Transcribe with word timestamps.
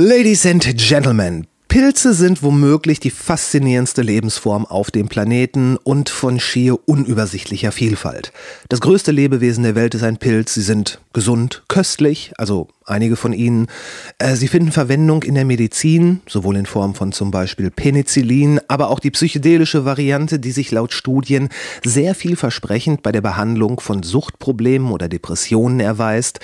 Ladies 0.00 0.46
and 0.46 0.62
Gentlemen, 0.76 1.48
Pilze 1.66 2.14
sind 2.14 2.44
womöglich 2.44 3.00
die 3.00 3.10
faszinierendste 3.10 4.02
Lebensform 4.02 4.64
auf 4.64 4.92
dem 4.92 5.08
Planeten 5.08 5.76
und 5.76 6.08
von 6.08 6.38
schier 6.38 6.78
unübersichtlicher 6.88 7.72
Vielfalt. 7.72 8.32
Das 8.68 8.80
größte 8.80 9.10
Lebewesen 9.10 9.64
der 9.64 9.74
Welt 9.74 9.96
ist 9.96 10.04
ein 10.04 10.18
Pilz. 10.18 10.54
Sie 10.54 10.62
sind 10.62 11.00
gesund, 11.12 11.64
köstlich, 11.66 12.32
also 12.38 12.68
einige 12.86 13.16
von 13.16 13.32
ihnen. 13.32 13.66
Äh, 14.18 14.36
sie 14.36 14.48
finden 14.48 14.72
Verwendung 14.72 15.24
in 15.24 15.34
der 15.34 15.44
Medizin, 15.44 16.20
sowohl 16.26 16.56
in 16.56 16.64
Form 16.64 16.94
von 16.94 17.12
zum 17.12 17.30
Beispiel 17.30 17.70
Penicillin, 17.70 18.60
aber 18.68 18.88
auch 18.88 19.00
die 19.00 19.10
psychedelische 19.10 19.84
Variante, 19.84 20.38
die 20.38 20.52
sich 20.52 20.70
laut 20.70 20.92
Studien 20.92 21.48
sehr 21.84 22.14
vielversprechend 22.14 23.02
bei 23.02 23.12
der 23.12 23.20
Behandlung 23.20 23.80
von 23.80 24.02
Suchtproblemen 24.02 24.90
oder 24.90 25.08
Depressionen 25.08 25.80
erweist. 25.80 26.40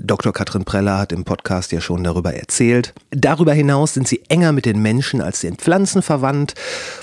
Dr. 0.00 0.32
Katrin 0.32 0.64
Preller 0.64 0.98
hat 0.98 1.12
im 1.12 1.24
Podcast 1.24 1.70
ja 1.70 1.80
schon 1.80 2.02
darüber 2.02 2.34
erzählt. 2.34 2.94
Darüber 3.10 3.52
hinaus 3.52 3.94
sind 3.94 4.08
sie 4.08 4.24
enger 4.28 4.50
mit 4.50 4.66
den 4.66 4.82
Menschen 4.82 5.20
als 5.20 5.40
den 5.40 5.56
Pflanzen 5.56 6.02
verwandt, 6.02 6.54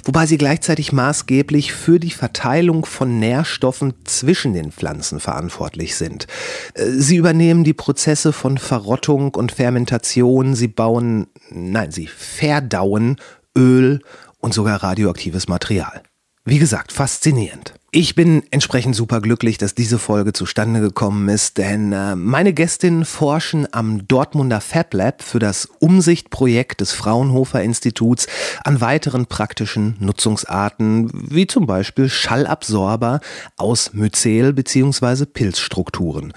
wobei 0.04 0.26
sie 0.26 0.38
gleichzeitig 0.38 0.92
maßgeblich 0.92 1.72
für 1.72 2.02
die 2.02 2.12
Verteilung 2.12 2.86
von 2.86 3.18
Nährstoffen 3.18 3.94
zwischen 4.04 4.54
den 4.54 4.74
Pflanzen 4.74 5.22
verantwortlich 5.22 5.96
sind. 5.96 6.28
Äh, 6.74 6.90
sie 6.90 7.16
übernehmen 7.16 7.64
die 7.64 7.74
Prozesse 7.74 8.34
von 8.34 8.58
Verrottung 8.58 9.36
und 9.36 9.54
Fermentation, 9.54 10.54
sie 10.54 10.68
bauen, 10.68 11.28
nein, 11.50 11.92
sie 11.92 12.08
verdauen 12.08 13.16
Öl 13.58 14.02
und 14.40 14.54
sogar 14.54 14.84
radioaktives 14.84 15.48
Material. 15.48 16.04
Wie 16.44 16.60
gesagt, 16.60 16.92
faszinierend. 16.92 17.74
Ich 17.94 18.16
bin 18.16 18.44
entsprechend 18.52 18.96
superglücklich, 18.96 19.58
dass 19.58 19.76
diese 19.76 20.00
Folge 20.00 20.32
zustande 20.32 20.80
gekommen 20.80 21.28
ist, 21.28 21.58
denn 21.58 21.92
äh, 21.92 22.16
meine 22.16 22.54
Gästinnen 22.54 23.04
forschen 23.04 23.68
am 23.74 24.08
Dortmunder 24.08 24.62
Fab 24.62 24.94
Lab 24.94 25.22
für 25.22 25.40
das 25.40 25.66
Umsichtprojekt 25.66 26.80
des 26.80 26.94
Fraunhofer 26.94 27.62
Instituts 27.62 28.28
an 28.64 28.80
weiteren 28.80 29.26
praktischen 29.26 29.98
Nutzungsarten, 30.00 31.12
wie 31.14 31.48
zum 31.48 31.66
Beispiel 31.66 32.08
Schallabsorber 32.08 33.20
aus 33.58 33.92
Myzel 33.92 34.54
bzw. 34.54 35.26
Pilzstrukturen. 35.26 36.32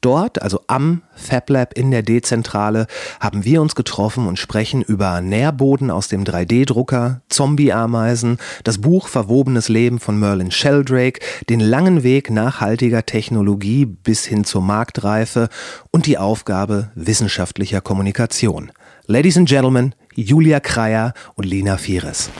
Dort, 0.00 0.40
also 0.40 0.62
am 0.66 1.02
FabLab 1.14 1.76
in 1.76 1.90
der 1.90 2.02
D-Zentrale, 2.02 2.86
haben 3.20 3.44
wir 3.44 3.60
uns 3.60 3.74
getroffen 3.74 4.26
und 4.26 4.38
sprechen 4.38 4.80
über 4.80 5.20
Nährboden 5.20 5.90
aus 5.90 6.08
dem 6.08 6.24
3D-Drucker, 6.24 7.20
Zombie-Ameisen, 7.28 8.38
das 8.64 8.78
Buch 8.78 9.08
Verwobenes 9.08 9.68
Leben 9.68 10.00
von 10.00 10.18
Merlin 10.18 10.50
Sheldrake, 10.50 11.20
den 11.50 11.60
langen 11.60 12.02
Weg 12.02 12.30
nachhaltiger 12.30 13.04
Technologie 13.04 13.84
bis 13.84 14.24
hin 14.24 14.44
zur 14.44 14.62
Marktreife 14.62 15.50
und 15.90 16.06
die 16.06 16.16
Aufgabe 16.16 16.90
wissenschaftlicher 16.94 17.82
Kommunikation. 17.82 18.72
Ladies 19.06 19.36
and 19.36 19.48
Gentlemen, 19.48 19.94
Julia 20.14 20.60
Kreier 20.60 21.12
und 21.34 21.44
Lina 21.44 21.76
Fieres. 21.76 22.30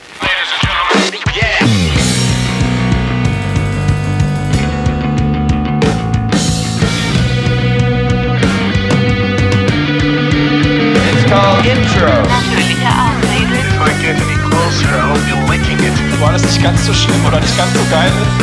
Called 11.31 11.64
Intro. 11.64 12.11
Natürliche 12.27 12.91
Ausrede. 12.91 13.56
Like 13.78 14.03
Anthony 14.03 14.36
closer, 14.50 14.91
I 14.91 15.06
hope 15.14 15.23
you're 15.31 15.47
licking 15.47 15.78
it. 15.78 15.95
Wo 16.19 16.27
alles 16.27 16.42
nicht 16.42 16.62
ganz 16.62 16.84
so 16.84 16.92
schlimm 16.92 17.25
oder 17.25 17.39
nicht 17.41 17.56
ganz 17.56 17.72
so 17.72 17.84
geil 17.91 18.11
ist. 18.11 18.34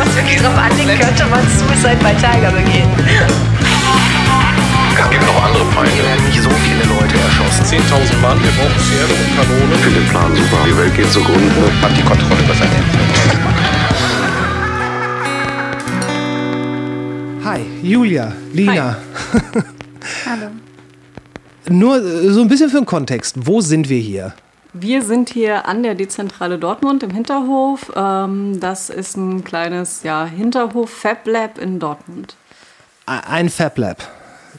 Was 0.00 0.16
wirklich 0.16 0.40
drauf 0.40 0.56
anlegt, 0.56 1.00
könnte 1.02 1.26
man 1.26 1.44
Suicide 1.46 2.00
bei 2.02 2.14
Tiger 2.14 2.50
begehen. 2.50 2.88
Es 4.96 5.10
gibt 5.10 5.26
noch 5.26 5.44
andere 5.44 5.64
Feinde. 5.76 5.92
Wir 5.96 6.04
werden 6.04 6.24
nicht 6.26 6.40
so 6.40 6.50
viele 6.64 6.84
Leute 6.88 7.14
erschossen. 7.20 7.64
10.000 7.68 8.20
Mann, 8.24 8.42
wir 8.42 8.50
brauchen 8.56 8.80
Pferde 8.80 9.12
und 9.12 9.28
Kanonen. 9.36 9.72
Ich 9.74 9.80
finde 9.84 10.00
den 10.00 10.08
Plan 10.08 10.34
super. 10.34 10.58
Die 10.66 10.76
Welt 10.76 10.96
geht 10.96 11.12
zugrunde. 11.12 11.68
Hat 11.82 11.92
die 11.96 12.02
Kontrolle 12.02 12.40
über 12.42 12.54
sein 12.54 12.68
Hi, 17.44 17.60
Julia, 17.82 18.32
Lina. 18.52 18.96
Hallo. 20.26 20.61
Nur 21.72 21.96
äh, 21.96 22.30
so 22.30 22.42
ein 22.42 22.48
bisschen 22.48 22.70
für 22.70 22.78
den 22.78 22.86
Kontext. 22.86 23.46
Wo 23.46 23.60
sind 23.60 23.88
wir 23.88 23.98
hier? 23.98 24.34
Wir 24.74 25.02
sind 25.02 25.28
hier 25.28 25.66
an 25.66 25.82
der 25.82 25.94
Dezentrale 25.94 26.58
Dortmund 26.58 27.02
im 27.02 27.10
Hinterhof. 27.10 27.92
Ähm, 27.94 28.58
das 28.60 28.88
ist 28.90 29.16
ein 29.16 29.44
kleines 29.44 30.02
ja, 30.02 30.24
Hinterhof 30.24 30.90
Fab 30.90 31.26
Lab 31.26 31.58
in 31.58 31.78
Dortmund. 31.78 32.36
Ein 33.06 33.50
Fab 33.50 33.76
Lab. 33.78 34.08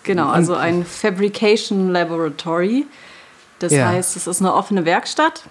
Genau, 0.04 0.30
also 0.30 0.56
ein 0.56 0.86
Fabrication 0.86 1.90
Laboratory. 1.92 2.86
Das 3.60 3.72
Ja. 3.72 3.88
heißt, 3.88 4.18
es 4.18 4.28
ist 4.28 4.42
eine 4.42 4.54
offene 4.54 4.86
Werkstatt. 4.86 5.44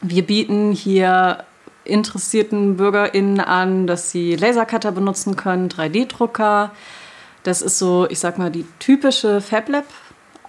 Wir 0.00 0.24
bieten 0.24 0.72
hier 0.72 1.44
interessierten 1.84 2.76
BürgerInnen 2.76 3.40
an, 3.40 3.86
dass 3.86 4.10
sie 4.10 4.36
Lasercutter 4.36 4.92
benutzen 4.92 5.36
können, 5.36 5.68
3D-Drucker. 5.68 6.70
Das 7.42 7.60
ist 7.60 7.78
so, 7.78 8.06
ich 8.08 8.20
sag 8.20 8.38
mal, 8.38 8.50
die 8.50 8.64
typische 8.78 9.40
Fab 9.40 9.68
Lab 9.68 9.84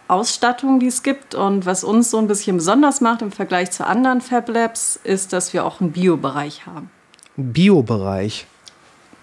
Ausstattung, 0.07 0.79
die 0.79 0.87
es 0.87 1.03
gibt. 1.03 1.35
Und 1.35 1.65
was 1.65 1.83
uns 1.83 2.09
so 2.11 2.17
ein 2.17 2.27
bisschen 2.27 2.57
besonders 2.57 3.01
macht 3.01 3.21
im 3.21 3.31
Vergleich 3.31 3.71
zu 3.71 3.85
anderen 3.85 4.21
Fab 4.21 4.49
Labs, 4.49 4.99
ist, 5.03 5.33
dass 5.33 5.53
wir 5.53 5.65
auch 5.65 5.81
einen 5.81 5.91
Bio-Bereich 5.91 6.65
haben. 6.65 6.89
Biobereich. 7.35 8.45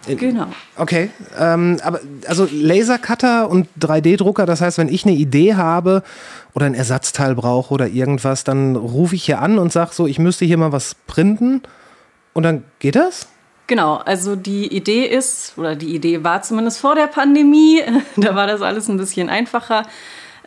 Genau. 0.06 0.46
Okay, 0.76 1.10
ähm, 1.38 1.78
aber 1.82 2.00
also 2.26 2.48
Lasercutter 2.50 3.50
und 3.50 3.68
3D-Drucker, 3.78 4.46
das 4.46 4.62
heißt, 4.62 4.78
wenn 4.78 4.88
ich 4.88 5.04
eine 5.04 5.14
Idee 5.14 5.56
habe 5.56 6.02
oder 6.54 6.66
ein 6.66 6.74
Ersatzteil 6.74 7.34
brauche 7.34 7.74
oder 7.74 7.86
irgendwas, 7.86 8.42
dann 8.44 8.76
rufe 8.76 9.14
ich 9.14 9.24
hier 9.24 9.41
an 9.41 9.58
und 9.58 9.72
sage 9.72 9.91
so, 9.92 10.06
ich 10.06 10.18
müsste 10.18 10.47
hier 10.47 10.56
mal 10.56 10.72
was 10.72 10.94
printen 11.06 11.62
und 12.32 12.44
dann 12.44 12.64
geht 12.78 12.97
das? 12.97 13.28
Genau, 13.66 13.97
also 13.97 14.36
die 14.36 14.74
Idee 14.74 15.04
ist, 15.04 15.52
oder 15.58 15.76
die 15.76 15.94
Idee 15.94 16.24
war 16.24 16.41
zumindest 16.42 16.80
vor 16.80 16.94
der 16.94 17.06
Pandemie, 17.06 17.82
da 18.16 18.34
war 18.34 18.47
das 18.47 18.62
alles 18.62 18.88
ein 18.88 18.97
bisschen 18.97 19.28
einfacher, 19.28 19.84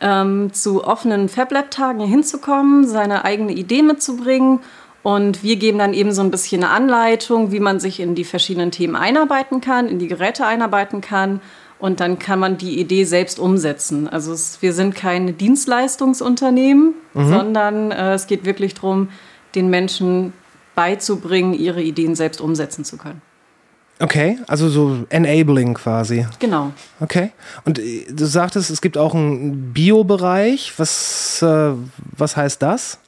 ähm, 0.00 0.52
zu 0.52 0.84
offenen 0.84 1.28
FabLab-Tagen 1.28 2.00
hinzukommen, 2.00 2.86
seine 2.86 3.24
eigene 3.24 3.52
Idee 3.52 3.82
mitzubringen. 3.82 4.60
Und 5.02 5.42
wir 5.42 5.56
geben 5.56 5.78
dann 5.78 5.92
eben 5.92 6.12
so 6.12 6.22
ein 6.22 6.30
bisschen 6.30 6.64
eine 6.64 6.72
Anleitung, 6.72 7.52
wie 7.52 7.60
man 7.60 7.78
sich 7.78 8.00
in 8.00 8.14
die 8.14 8.24
verschiedenen 8.24 8.70
Themen 8.70 8.96
einarbeiten 8.96 9.60
kann, 9.60 9.88
in 9.88 9.98
die 9.98 10.08
Geräte 10.08 10.46
einarbeiten 10.46 11.00
kann. 11.00 11.40
Und 11.78 12.00
dann 12.00 12.18
kann 12.18 12.38
man 12.38 12.56
die 12.56 12.80
Idee 12.80 13.04
selbst 13.04 13.38
umsetzen. 13.38 14.08
Also 14.08 14.32
es, 14.32 14.62
wir 14.62 14.72
sind 14.72 14.94
kein 14.94 15.36
Dienstleistungsunternehmen, 15.36 16.94
sondern 17.12 17.90
äh, 17.90 18.14
es 18.14 18.26
geht 18.26 18.46
wirklich 18.46 18.74
darum, 18.74 19.10
den 19.54 19.68
Menschen 19.68 20.32
beizubringen, 20.74 21.52
ihre 21.54 21.82
Ideen 21.82 22.14
selbst 22.14 22.40
umsetzen 22.40 22.84
zu 22.84 22.96
können. 22.96 23.20
Okay, 24.00 24.38
also 24.48 24.68
so 24.68 25.04
enabling 25.08 25.74
quasi. 25.74 26.26
Genau. 26.40 26.72
Okay. 27.00 27.30
Und 27.64 27.78
äh, 27.78 28.06
du 28.10 28.26
sagtest, 28.26 28.70
es 28.70 28.80
gibt 28.80 28.98
auch 28.98 29.14
einen 29.14 29.72
Biobereich. 29.72 30.72
Was, 30.78 31.40
äh, 31.42 31.72
was 32.16 32.36
heißt 32.36 32.60
das? 32.60 32.98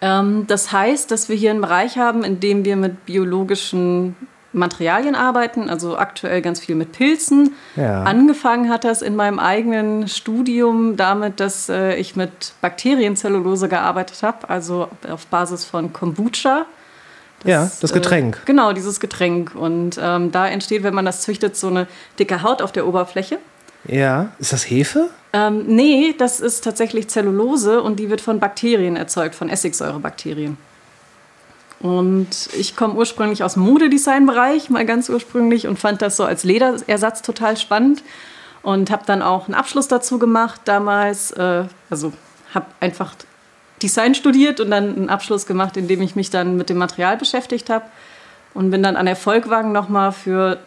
Ähm, 0.00 0.46
das 0.46 0.72
heißt, 0.72 1.10
dass 1.10 1.28
wir 1.28 1.36
hier 1.36 1.50
einen 1.50 1.60
Bereich 1.60 1.96
haben, 1.96 2.24
in 2.24 2.40
dem 2.40 2.64
wir 2.64 2.76
mit 2.76 3.06
biologischen 3.06 4.16
Materialien 4.52 5.14
arbeiten, 5.14 5.68
also 5.68 5.96
aktuell 5.96 6.42
ganz 6.42 6.60
viel 6.60 6.74
mit 6.74 6.92
Pilzen. 6.92 7.54
Ja. 7.76 8.02
Angefangen 8.02 8.70
hat 8.70 8.84
das 8.84 9.02
in 9.02 9.14
meinem 9.14 9.38
eigenen 9.38 10.08
Studium 10.08 10.96
damit, 10.96 11.40
dass 11.40 11.68
äh, 11.68 11.94
ich 11.96 12.16
mit 12.16 12.54
Bakterienzellulose 12.62 13.68
gearbeitet 13.68 14.22
habe, 14.22 14.48
also 14.48 14.88
auf 15.08 15.26
Basis 15.26 15.64
von 15.64 15.92
Kombucha. 15.92 16.66
Ja, 17.44 17.70
das 17.80 17.92
Getränk. 17.92 18.38
Äh, 18.42 18.46
genau, 18.46 18.72
dieses 18.72 19.00
Getränk. 19.00 19.54
Und 19.54 19.98
ähm, 20.02 20.32
da 20.32 20.48
entsteht, 20.48 20.82
wenn 20.82 20.94
man 20.94 21.04
das 21.04 21.22
züchtet, 21.22 21.56
so 21.56 21.68
eine 21.68 21.86
dicke 22.18 22.42
Haut 22.42 22.62
auf 22.62 22.72
der 22.72 22.86
Oberfläche. 22.86 23.38
ja. 23.86 24.32
Ist 24.38 24.52
das 24.52 24.68
Hefe? 24.68 25.10
Ähm, 25.32 25.64
nee, 25.66 26.14
das 26.16 26.40
ist 26.40 26.64
tatsächlich 26.64 27.08
Zellulose 27.08 27.82
und 27.82 28.00
die 28.00 28.10
wird 28.10 28.20
von 28.20 28.40
Bakterien 28.40 28.96
erzeugt, 28.96 29.34
von 29.34 29.48
Essigsäurebakterien. 29.48 30.56
Und 31.80 32.48
ich 32.56 32.74
komme 32.74 32.94
ursprünglich 32.94 33.44
aus 33.44 33.54
dem 33.54 33.64
Modedesign-Bereich, 33.64 34.70
mal 34.70 34.86
ganz 34.86 35.08
ursprünglich, 35.10 35.66
und 35.66 35.78
fand 35.78 36.00
das 36.00 36.16
so 36.16 36.24
als 36.24 36.42
Lederersatz 36.42 37.22
total 37.22 37.56
spannend. 37.56 38.02
Und 38.62 38.90
habe 38.90 39.04
dann 39.06 39.22
auch 39.22 39.46
einen 39.46 39.54
Abschluss 39.54 39.86
dazu 39.86 40.18
gemacht 40.18 40.62
damals. 40.64 41.30
Äh, 41.32 41.64
also 41.90 42.12
habe 42.52 42.66
einfach 42.80 43.14
Design 43.86 44.16
studiert 44.16 44.58
und 44.58 44.72
dann 44.72 44.96
einen 44.96 45.08
Abschluss 45.08 45.46
gemacht, 45.46 45.76
in 45.76 45.86
dem 45.86 46.02
ich 46.02 46.16
mich 46.16 46.30
dann 46.30 46.56
mit 46.56 46.68
dem 46.70 46.76
Material 46.76 47.16
beschäftigt 47.16 47.70
habe. 47.70 47.84
Und 48.52 48.70
bin 48.72 48.82
dann 48.82 48.96
an 48.96 49.06
der 49.06 49.14
Volkwang 49.14 49.70
nochmal 49.70 50.10
für 50.10 50.58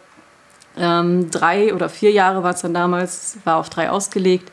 ähm, 0.78 1.30
drei 1.30 1.74
oder 1.74 1.90
vier 1.90 2.12
Jahre 2.12 2.42
war 2.42 2.54
es 2.54 2.62
dann 2.62 2.72
damals, 2.72 3.36
war 3.44 3.56
auf 3.56 3.68
drei 3.68 3.90
ausgelegt, 3.90 4.50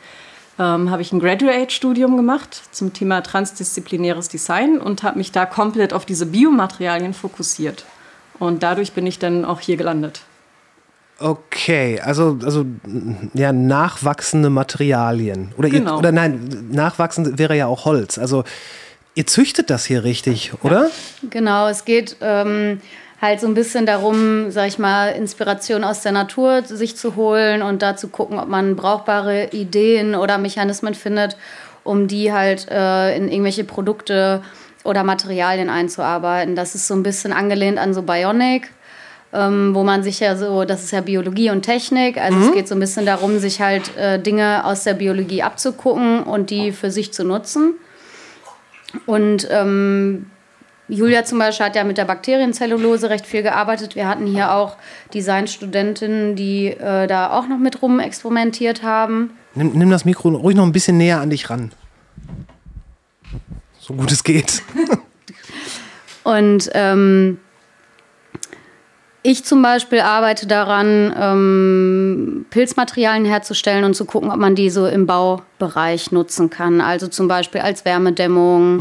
ähm, 0.60 0.92
habe 0.92 1.02
ich 1.02 1.14
ein 1.14 1.22
Graduate-Studium 1.22 2.18
gemacht 2.18 2.62
zum 2.72 2.92
Thema 2.92 3.22
transdisziplinäres 3.22 4.28
Design 4.28 4.80
und 4.80 5.04
habe 5.04 5.18
mich 5.18 5.32
da 5.32 5.46
komplett 5.46 5.94
auf 5.94 6.06
diese 6.06 6.26
Biomaterialien 6.26 7.14
fokussiert. 7.14 7.86
Und 8.40 8.64
dadurch 8.64 8.92
bin 8.92 9.08
ich 9.08 9.18
dann 9.18 9.46
auch 9.46 9.62
hier 9.62 9.78
gelandet. 9.78 10.24
Okay, 11.20 12.00
also, 12.00 12.38
also 12.44 12.66
ja, 13.34 13.52
nachwachsende 13.52 14.50
Materialien. 14.50 15.52
Oder, 15.58 15.70
Genau. 15.70 15.94
ihr, 15.94 15.98
oder 16.00 16.12
nein, 16.12 16.68
nachwachsend 16.72 17.40
wäre 17.40 17.56
ja 17.56 17.68
auch 17.68 17.86
Holz. 17.86 18.18
Also 18.18 18.44
ihr 19.16 19.26
züchtet 19.26 19.70
das 19.70 19.86
hier 19.86 20.04
richtig, 20.04 20.52
oder? 20.62 20.90
Genau, 21.30 21.68
es 21.68 21.86
geht 21.86 22.18
ähm, 22.22 22.82
halt 23.20 23.40
so 23.40 23.48
ein 23.48 23.56
bisschen 23.56 23.88
darum, 23.88 24.52
sag 24.52 24.68
ich 24.68 24.78
mal, 24.78 25.10
Inspiration 25.10 25.84
aus 25.84 26.02
der 26.02 26.12
Natur 26.12 26.62
sich 26.64 26.96
zu 26.96 27.16
holen 27.16 27.64
und 27.64 27.82
da 27.82 27.96
zu 27.98 28.10
gucken, 28.10 28.38
ob 28.38 28.48
man 28.48 28.76
brauchbare 28.76 29.50
Ideen 29.52 30.14
oder 30.14 30.38
Mechanismen 30.38 30.94
findet, 30.94 31.36
um 31.84 32.08
die 32.08 32.32
halt 32.32 32.68
äh, 32.70 33.16
in 33.18 33.28
irgendwelche 33.28 33.64
Produkte 33.64 34.44
oder 34.84 35.04
Materialien 35.04 35.70
einzuarbeiten. 35.70 36.56
Das 36.56 36.76
ist 36.76 36.88
so 36.88 36.94
ein 36.94 37.02
bisschen 37.04 37.34
angelehnt 37.34 37.80
an 37.80 37.94
so 37.96 38.04
Bionic. 38.04 38.70
Ähm, 39.34 39.76
wo 39.76 39.84
man 39.84 40.04
sich 40.04 40.22
ja 40.22 40.38
so, 40.38 40.64
das 40.64 40.86
ist 40.86 40.92
ja 40.92 41.02
Biologie 41.02 41.50
und 41.50 41.64
Technik, 41.64 42.18
also 42.18 42.40
es 42.40 42.54
geht 42.54 42.68
so 42.70 42.76
ein 42.76 42.80
bisschen 42.80 43.06
darum, 43.06 43.40
sich 43.40 43.60
halt 43.60 43.96
äh, 43.98 44.22
Dinge 44.22 44.64
aus 44.64 44.86
der 44.86 44.94
Biologie 44.94 45.44
abzugucken 45.44 46.24
und 46.24 46.50
die 46.50 46.72
für 46.72 46.92
sich 46.92 47.12
zu 47.12 47.26
nutzen. 47.26 47.74
Und 49.06 49.48
ähm, 49.52 50.28
Julia 50.90 51.26
zum 51.26 51.40
Beispiel 51.40 51.66
hat 51.66 51.76
ja 51.76 51.84
mit 51.84 51.98
der 51.98 52.06
Bakterienzellulose 52.06 53.10
recht 53.10 53.26
viel 53.26 53.44
gearbeitet. 53.44 53.96
Wir 53.96 54.08
hatten 54.08 54.26
hier 54.26 54.54
auch 54.54 54.78
Designstudentinnen, 55.14 56.36
die 56.36 56.68
äh, 56.68 57.08
da 57.08 57.32
auch 57.32 57.48
noch 57.48 57.58
mit 57.60 57.82
rum 57.82 58.00
experimentiert 58.00 58.84
haben. 58.84 59.32
Nimm, 59.56 59.74
nimm 59.74 59.90
das 59.90 60.06
Mikro 60.06 60.30
ruhig 60.30 60.56
noch 60.56 60.64
ein 60.64 60.72
bisschen 60.72 60.98
näher 60.98 61.20
an 61.20 61.30
dich 61.30 61.50
ran. 61.50 61.74
So 63.80 63.94
gut 63.94 64.12
es 64.12 64.24
geht. 64.24 64.64
Und 66.24 66.70
ähm, 66.74 67.40
ich 69.30 69.44
zum 69.44 69.62
Beispiel 69.62 70.00
arbeite 70.00 70.48
daran, 70.48 71.14
ähm, 71.20 72.46
Pilzmaterialien 72.50 73.26
herzustellen 73.26 73.84
und 73.84 73.94
zu 73.94 74.06
gucken, 74.06 74.32
ob 74.32 74.38
man 74.38 74.56
die 74.56 74.70
so 74.70 74.88
im 74.88 75.06
Baubereich 75.06 76.14
nutzen 76.14 76.50
kann. 76.50 76.80
Also 76.80 77.10
zum 77.10 77.28
Beispiel 77.28 77.60
als 77.60 77.84
Wärmedämmung. 77.84 78.80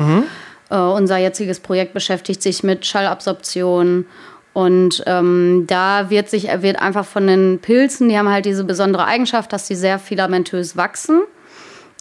Äh, 0.71 0.77
unser 0.79 1.17
jetziges 1.17 1.59
Projekt 1.59 1.95
beschäftigt 1.95 2.43
sich 2.43 2.63
mit 2.63 2.87
Schallabsorption. 2.87 4.07
Und 4.53 5.03
ähm, 5.07 5.65
da 5.67 6.11
wird 6.11 6.31
sich 6.31 6.49
wird 6.63 6.81
einfach 6.81 7.05
von 7.05 7.27
den 7.27 7.59
Pilzen, 7.61 8.09
die 8.09 8.17
haben 8.17 8.31
halt 8.31 8.47
diese 8.47 8.63
besondere 8.63 9.05
Eigenschaft, 9.05 9.53
dass 9.53 9.67
sie 9.67 9.75
sehr 9.75 9.99
filamentös 9.99 10.77
wachsen 10.77 11.23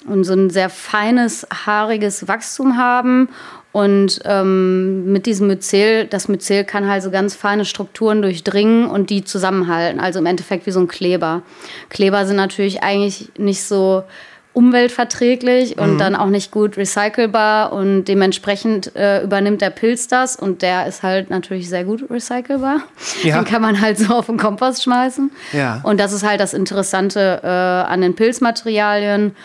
und 0.07 0.23
so 0.23 0.33
ein 0.33 0.51
sehr 0.51 0.69
feines, 0.69 1.47
haariges 1.65 2.27
Wachstum 2.27 2.77
haben. 2.77 3.29
Und 3.75 4.21
ähm, 4.23 5.11
mit 5.11 5.25
diesem 5.25 5.47
Myzel, 5.47 6.05
das 6.05 6.29
Myzel 6.29 6.63
kann 6.63 6.87
halt 6.87 7.03
so 7.03 7.11
ganz 7.11 7.35
feine 7.35 7.65
Strukturen 7.65 8.21
durchdringen 8.21 8.89
und 8.89 9.09
die 9.09 9.25
zusammenhalten. 9.25 9.99
Also 9.99 10.19
im 10.19 10.25
Endeffekt 10.27 10.65
wie 10.65 10.71
so 10.71 10.79
ein 10.79 10.87
Kleber. 10.87 11.41
Kleber 11.89 12.25
sind 12.25 12.37
natürlich 12.37 12.83
eigentlich 12.83 13.33
nicht 13.37 13.65
so 13.65 14.03
umweltverträglich 14.53 15.77
und 15.77 15.97
dann 15.97 16.15
auch 16.15 16.29
nicht 16.29 16.51
gut 16.51 16.77
recycelbar 16.77 17.73
und 17.73 18.05
dementsprechend 18.05 18.95
äh, 18.95 19.21
übernimmt 19.21 19.59
der 19.59 19.71
Pilz 19.71 20.07
das 20.07 20.37
und 20.37 20.61
der 20.61 20.87
ist 20.87 21.03
halt 21.03 21.29
natürlich 21.29 21.67
sehr 21.67 21.83
gut 21.83 22.09
recycelbar. 22.09 22.77
Ja. 23.23 23.41
Den 23.41 23.43
kann 23.43 23.61
man 23.61 23.81
halt 23.81 23.97
so 23.97 24.13
auf 24.13 24.27
den 24.27 24.37
Kompost 24.37 24.83
schmeißen. 24.83 25.31
Ja. 25.51 25.81
Und 25.83 25.99
das 25.99 26.13
ist 26.13 26.25
halt 26.25 26.39
das 26.39 26.53
Interessante 26.53 27.41
äh, 27.43 27.47
an 27.47 27.99
den 27.99 28.15
Pilzmaterialien. 28.15 29.35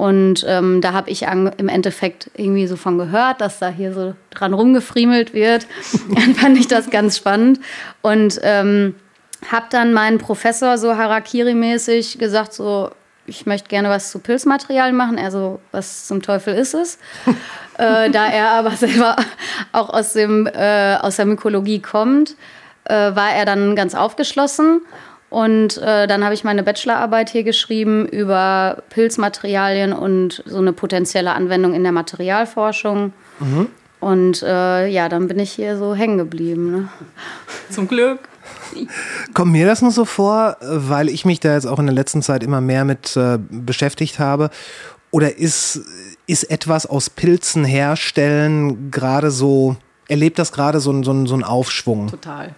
Und 0.00 0.46
ähm, 0.48 0.80
da 0.80 0.94
habe 0.94 1.10
ich 1.10 1.28
an, 1.28 1.52
im 1.58 1.68
Endeffekt 1.68 2.30
irgendwie 2.34 2.66
so 2.66 2.76
von 2.76 2.96
gehört, 2.96 3.42
dass 3.42 3.58
da 3.58 3.68
hier 3.68 3.92
so 3.92 4.14
dran 4.30 4.54
rumgefriemelt 4.54 5.34
wird. 5.34 5.66
dann 6.14 6.34
fand 6.34 6.56
ich 6.56 6.68
das 6.68 6.88
ganz 6.88 7.18
spannend. 7.18 7.60
Und 8.00 8.40
ähm, 8.42 8.94
habe 9.52 9.66
dann 9.68 9.92
meinen 9.92 10.16
Professor 10.16 10.78
so 10.78 10.92
Harakiri-mäßig 10.92 12.16
gesagt, 12.16 12.54
so, 12.54 12.92
ich 13.26 13.44
möchte 13.44 13.68
gerne 13.68 13.90
was 13.90 14.10
zu 14.10 14.20
Pilzmaterialien 14.20 14.96
machen. 14.96 15.18
Er 15.18 15.30
so, 15.30 15.60
was 15.70 16.06
zum 16.06 16.22
Teufel 16.22 16.54
ist 16.54 16.72
es? 16.72 16.98
äh, 17.76 18.08
da 18.08 18.26
er 18.26 18.52
aber 18.52 18.70
selber 18.70 19.16
auch 19.72 19.90
aus, 19.90 20.14
dem, 20.14 20.46
äh, 20.46 20.96
aus 20.98 21.16
der 21.16 21.26
Mykologie 21.26 21.80
kommt, 21.80 22.36
äh, 22.84 22.94
war 22.94 23.34
er 23.34 23.44
dann 23.44 23.76
ganz 23.76 23.94
aufgeschlossen. 23.94 24.80
Und 25.30 25.78
äh, 25.78 26.06
dann 26.08 26.24
habe 26.24 26.34
ich 26.34 26.42
meine 26.44 26.62
Bachelorarbeit 26.64 27.30
hier 27.30 27.44
geschrieben 27.44 28.04
über 28.06 28.82
Pilzmaterialien 28.90 29.92
und 29.92 30.42
so 30.44 30.58
eine 30.58 30.72
potenzielle 30.72 31.32
Anwendung 31.32 31.72
in 31.72 31.84
der 31.84 31.92
Materialforschung. 31.92 33.12
Und 34.00 34.42
äh, 34.42 34.86
ja, 34.88 35.08
dann 35.08 35.28
bin 35.28 35.38
ich 35.38 35.52
hier 35.52 35.76
so 35.78 35.94
hängen 35.94 36.18
geblieben. 36.18 36.70
Ne? 36.72 36.88
Zum 37.70 37.86
Glück. 37.86 38.18
Kommt 39.34 39.52
mir 39.52 39.66
das 39.66 39.82
nur 39.82 39.90
so 39.92 40.04
vor, 40.04 40.56
weil 40.60 41.08
ich 41.08 41.24
mich 41.24 41.38
da 41.40 41.54
jetzt 41.54 41.66
auch 41.66 41.78
in 41.78 41.86
der 41.86 41.94
letzten 41.94 42.22
Zeit 42.22 42.42
immer 42.42 42.60
mehr 42.60 42.84
mit 42.84 43.16
äh, 43.16 43.38
beschäftigt 43.50 44.18
habe? 44.18 44.50
Oder 45.12 45.38
ist, 45.38 45.80
ist 46.26 46.50
etwas 46.50 46.86
aus 46.86 47.08
Pilzen 47.10 47.64
herstellen 47.64 48.90
gerade 48.90 49.30
so, 49.30 49.76
erlebt 50.08 50.38
das 50.38 50.52
gerade 50.52 50.80
so, 50.80 50.90
ein- 50.92 51.02
so, 51.04 51.26
so 51.26 51.34
einen 51.34 51.44
Aufschwung? 51.44 52.08
Total. 52.08 52.54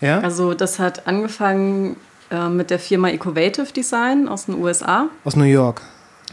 Ja? 0.00 0.20
Also 0.20 0.54
das 0.54 0.78
hat 0.78 1.06
angefangen 1.06 1.96
äh, 2.30 2.48
mit 2.48 2.70
der 2.70 2.78
Firma 2.78 3.08
Ecovative 3.08 3.72
Design 3.72 4.28
aus 4.28 4.46
den 4.46 4.62
USA. 4.62 5.08
Aus 5.24 5.36
New 5.36 5.44
York. 5.44 5.82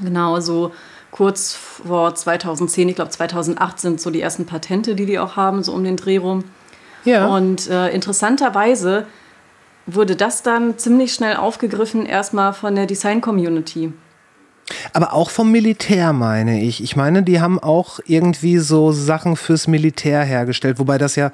Genau, 0.02 0.40
so 0.40 0.72
kurz 1.12 1.54
vor 1.54 2.14
2010, 2.14 2.90
ich 2.90 2.96
glaube 2.96 3.12
2008 3.12 3.80
sind 3.80 4.02
so 4.02 4.10
die 4.10 4.20
ersten 4.20 4.46
Patente, 4.46 4.96
die 4.96 5.06
die 5.06 5.18
auch 5.18 5.38
haben, 5.38 5.64
so 5.64 5.72
um 5.72 5.84
den 5.84 5.96
Dreh 5.96 6.18
rum. 6.18 6.44
Ja. 7.06 7.28
Und 7.28 7.70
äh, 7.70 7.90
interessanterweise 7.90 9.06
wurde 9.86 10.16
das 10.16 10.44
dann 10.44 10.78
ziemlich 10.78 11.14
schnell 11.14 11.38
aufgegriffen, 11.38 12.06
erstmal 12.06 12.54
von 12.54 12.76
der 12.76 12.88
Design-Community. 12.88 13.94
Aber 14.94 15.14
auch 15.14 15.30
vom 15.30 15.52
Militär, 15.52 16.12
meine 16.12 16.62
ich. 16.62 16.82
Ich 16.82 16.96
meine, 16.96 17.22
die 17.22 17.40
haben 17.40 17.60
auch 17.60 18.00
irgendwie 18.06 18.58
so 18.58 18.92
Sachen 18.92 19.36
fürs 19.36 19.68
Militär 19.68 20.24
hergestellt, 20.24 20.80
wobei 20.80 20.98
das 20.98 21.16
ja 21.16 21.32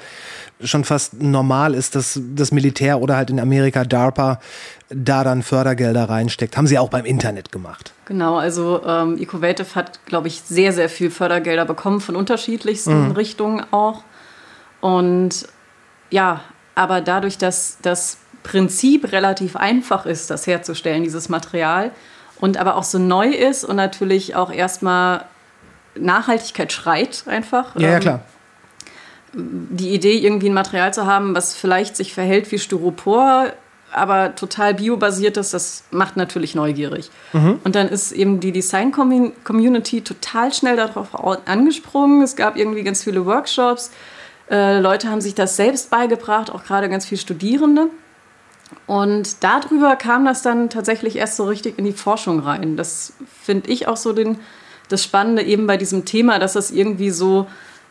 schon 0.61 0.83
fast 0.83 1.21
normal 1.21 1.73
ist, 1.73 1.95
dass 1.95 2.19
das 2.35 2.51
Militär 2.51 2.99
oder 2.99 3.15
halt 3.15 3.29
in 3.29 3.39
Amerika 3.39 3.85
DARPA 3.85 4.39
da 4.89 5.23
dann 5.23 5.43
Fördergelder 5.43 6.09
reinsteckt. 6.09 6.57
Haben 6.57 6.67
sie 6.67 6.77
auch 6.77 6.89
beim 6.89 7.05
Internet 7.05 7.51
gemacht. 7.51 7.93
Genau, 8.05 8.35
also 8.35 8.81
ähm, 8.85 9.17
Ecovative 9.17 9.75
hat, 9.75 10.05
glaube 10.05 10.27
ich, 10.27 10.41
sehr, 10.41 10.73
sehr 10.73 10.89
viel 10.89 11.09
Fördergelder 11.09 11.65
bekommen 11.65 12.01
von 12.01 12.17
unterschiedlichsten 12.17 13.11
Richtungen 13.11 13.65
auch. 13.71 14.03
Und 14.81 15.47
ja, 16.09 16.41
aber 16.75 16.99
dadurch, 16.99 17.37
dass 17.37 17.77
das 17.81 18.17
Prinzip 18.43 19.11
relativ 19.11 19.55
einfach 19.55 20.05
ist, 20.05 20.29
das 20.29 20.47
herzustellen, 20.47 21.03
dieses 21.03 21.29
Material, 21.29 21.91
und 22.41 22.57
aber 22.57 22.75
auch 22.75 22.83
so 22.83 22.99
neu 22.99 23.29
ist 23.29 23.63
und 23.63 23.77
natürlich 23.77 24.35
auch 24.35 24.51
erstmal 24.51 25.23
Nachhaltigkeit 25.95 26.73
schreit 26.73 27.23
einfach. 27.27 27.75
Ja, 27.75 27.81
ja, 27.89 27.95
ähm, 27.95 27.99
klar. 28.01 28.19
die 29.33 29.89
Idee, 29.93 30.17
irgendwie 30.17 30.49
ein 30.49 30.53
Material 30.53 30.93
zu 30.93 31.05
haben, 31.05 31.33
was 31.35 31.55
vielleicht 31.55 31.95
sich 31.95 32.13
verhält 32.13 32.51
wie 32.51 32.59
Styropor, 32.59 33.47
aber 33.93 34.35
total 34.35 34.73
biobasiert 34.73 35.35
ist, 35.37 35.53
das 35.53 35.83
macht 35.91 36.15
natürlich 36.15 36.55
neugierig. 36.55 37.11
Und 37.33 37.75
dann 37.75 37.89
ist 37.89 38.13
eben 38.13 38.39
die 38.39 38.53
Design-Community 38.53 40.01
total 40.01 40.53
schnell 40.53 40.77
darauf 40.77 41.13
au- 41.13 41.35
angesprungen. 41.45 42.21
Es 42.21 42.37
gab 42.37 42.55
irgendwie 42.55 42.83
ganz 42.83 43.03
viele 43.03 43.25
Workshops. 43.25 43.91
Äh, 44.49 44.79
Leute 44.79 45.09
haben 45.09 45.19
sich 45.21 45.35
das 45.35 45.57
selbst 45.57 45.89
beigebracht, 45.89 46.51
auch 46.51 46.63
gerade 46.63 46.87
ganz 46.89 47.05
viele 47.05 47.19
Studierende. 47.19 47.87
Und 48.91 49.41
darüber 49.41 49.95
kam 49.95 50.25
das 50.25 50.41
dann 50.41 50.69
tatsächlich 50.69 51.15
erst 51.15 51.37
so 51.37 51.45
richtig 51.45 51.79
in 51.79 51.85
die 51.85 51.93
Forschung 51.93 52.39
rein. 52.41 52.75
Das 52.75 53.13
finde 53.41 53.69
ich 53.69 53.87
auch 53.87 53.95
so 53.95 54.11
den, 54.11 54.37
das 54.89 55.01
Spannende 55.01 55.43
eben 55.43 55.65
bei 55.65 55.77
diesem 55.77 56.03
Thema, 56.03 56.39
dass 56.39 56.53
das 56.53 56.71
irgendwie 56.71 57.09
so, 57.09 57.47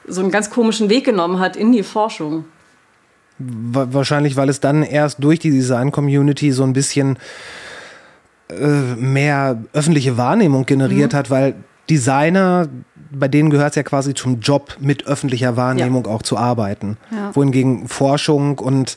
so 0.06 0.20
einen 0.20 0.30
ganz 0.30 0.50
komischen 0.50 0.90
Weg 0.90 1.06
genommen 1.06 1.38
hat 1.38 1.56
in 1.56 1.72
die 1.72 1.84
Forschung. 1.84 2.44
Wa- 3.38 3.88
Wahrscheinlich, 3.92 4.36
weil 4.36 4.50
es 4.50 4.60
dann 4.60 4.82
erst 4.82 5.24
durch 5.24 5.38
die 5.38 5.50
Design-Community 5.50 6.52
so 6.52 6.64
ein 6.64 6.74
bisschen 6.74 7.18
äh, 8.50 8.54
mehr 8.96 9.56
öffentliche 9.72 10.18
Wahrnehmung 10.18 10.66
generiert 10.66 11.14
hat, 11.14 11.30
weil 11.30 11.54
Designer, 11.88 12.68
bei 13.10 13.28
denen 13.28 13.48
gehört 13.48 13.70
es 13.70 13.76
ja 13.76 13.84
quasi 13.84 14.12
zum 14.12 14.40
Job, 14.40 14.76
mit 14.80 15.06
öffentlicher 15.06 15.56
Wahrnehmung 15.56 16.06
auch 16.06 16.20
zu 16.20 16.36
arbeiten. 16.36 16.98
Ja. 17.10 17.34
Wohingegen 17.34 17.88
Forschung 17.88 18.58
und 18.58 18.96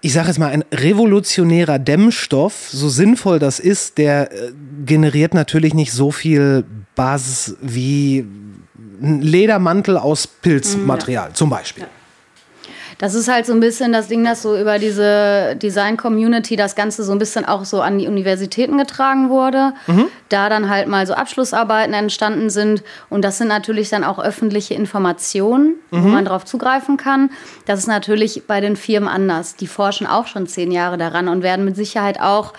ich 0.00 0.12
sage 0.12 0.28
jetzt 0.28 0.38
mal, 0.38 0.50
ein 0.50 0.64
revolutionärer 0.72 1.78
Dämmstoff, 1.78 2.68
so 2.70 2.88
sinnvoll 2.88 3.38
das 3.38 3.58
ist, 3.58 3.98
der 3.98 4.32
äh, 4.32 4.52
generiert 4.84 5.34
natürlich 5.34 5.74
nicht 5.74 5.92
so 5.92 6.10
viel 6.12 6.64
Buzz 6.94 7.56
wie 7.60 8.24
ein 9.00 9.22
Ledermantel 9.22 9.96
aus 9.96 10.26
Pilzmaterial 10.26 11.32
zum 11.32 11.50
Beispiel. 11.50 11.86
Das 12.98 13.14
ist 13.14 13.28
halt 13.28 13.46
so 13.46 13.52
ein 13.52 13.60
bisschen 13.60 13.92
das 13.92 14.08
Ding, 14.08 14.24
dass 14.24 14.42
so 14.42 14.58
über 14.58 14.80
diese 14.80 15.54
Design-Community 15.56 16.56
das 16.56 16.74
Ganze 16.74 17.04
so 17.04 17.12
ein 17.12 17.18
bisschen 17.18 17.44
auch 17.44 17.64
so 17.64 17.80
an 17.80 17.98
die 17.98 18.08
Universitäten 18.08 18.76
getragen 18.76 19.30
wurde. 19.30 19.72
Mhm. 19.86 20.06
Da 20.28 20.48
dann 20.48 20.68
halt 20.68 20.88
mal 20.88 21.06
so 21.06 21.14
Abschlussarbeiten 21.14 21.94
entstanden 21.94 22.50
sind. 22.50 22.82
Und 23.08 23.24
das 23.24 23.38
sind 23.38 23.48
natürlich 23.48 23.88
dann 23.88 24.02
auch 24.02 24.18
öffentliche 24.18 24.74
Informationen, 24.74 25.76
mhm. 25.92 26.04
wo 26.04 26.08
man 26.08 26.24
darauf 26.24 26.44
zugreifen 26.44 26.96
kann. 26.96 27.30
Das 27.66 27.78
ist 27.78 27.86
natürlich 27.86 28.42
bei 28.48 28.60
den 28.60 28.74
Firmen 28.74 29.08
anders. 29.08 29.54
Die 29.54 29.68
forschen 29.68 30.06
auch 30.08 30.26
schon 30.26 30.48
zehn 30.48 30.72
Jahre 30.72 30.98
daran 30.98 31.28
und 31.28 31.44
werden 31.44 31.64
mit 31.64 31.76
Sicherheit 31.76 32.20
auch 32.20 32.52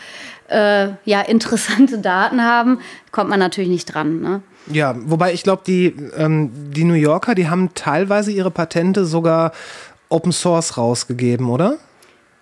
äh, 0.48 0.88
ja, 1.04 1.22
interessante 1.22 1.98
Daten 2.00 2.44
haben. 2.44 2.80
Kommt 3.12 3.30
man 3.30 3.40
natürlich 3.40 3.70
nicht 3.70 3.94
dran. 3.94 4.22
Ne? 4.22 4.42
Ja, 4.72 4.96
wobei 4.98 5.34
ich 5.34 5.44
glaube, 5.44 5.64
die, 5.66 5.96
ähm, 6.16 6.52
die 6.54 6.84
New 6.84 6.94
Yorker, 6.94 7.36
die 7.36 7.50
haben 7.50 7.74
teilweise 7.74 8.32
ihre 8.32 8.52
Patente 8.52 9.06
sogar 9.06 9.52
Open 10.10 10.32
Source 10.32 10.78
rausgegeben, 10.78 11.50
oder? 11.50 11.78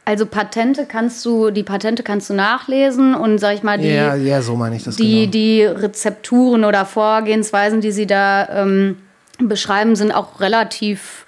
Also 0.05 0.25
Patente 0.25 0.85
kannst 0.85 1.25
du, 1.25 1.51
die 1.51 1.63
Patente 1.63 2.01
kannst 2.01 2.29
du 2.29 2.33
nachlesen 2.33 3.13
und 3.13 3.39
sag 3.39 3.55
ich 3.55 3.63
mal, 3.63 3.77
die, 3.77 3.89
ja, 3.89 4.15
ja, 4.15 4.41
so 4.41 4.55
meine 4.55 4.77
ich 4.77 4.83
das 4.83 4.95
die, 4.95 5.29
genau. 5.29 5.31
die 5.31 5.63
Rezepturen 5.63 6.63
oder 6.63 6.85
Vorgehensweisen, 6.85 7.81
die 7.81 7.91
sie 7.91 8.07
da 8.07 8.47
ähm, 8.49 8.97
beschreiben, 9.37 9.97
sind 9.97 10.13
auch 10.13 10.39
relativ 10.39 11.25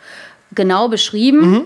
genau 0.56 0.88
beschrieben. 0.88 1.52
Mhm. 1.52 1.62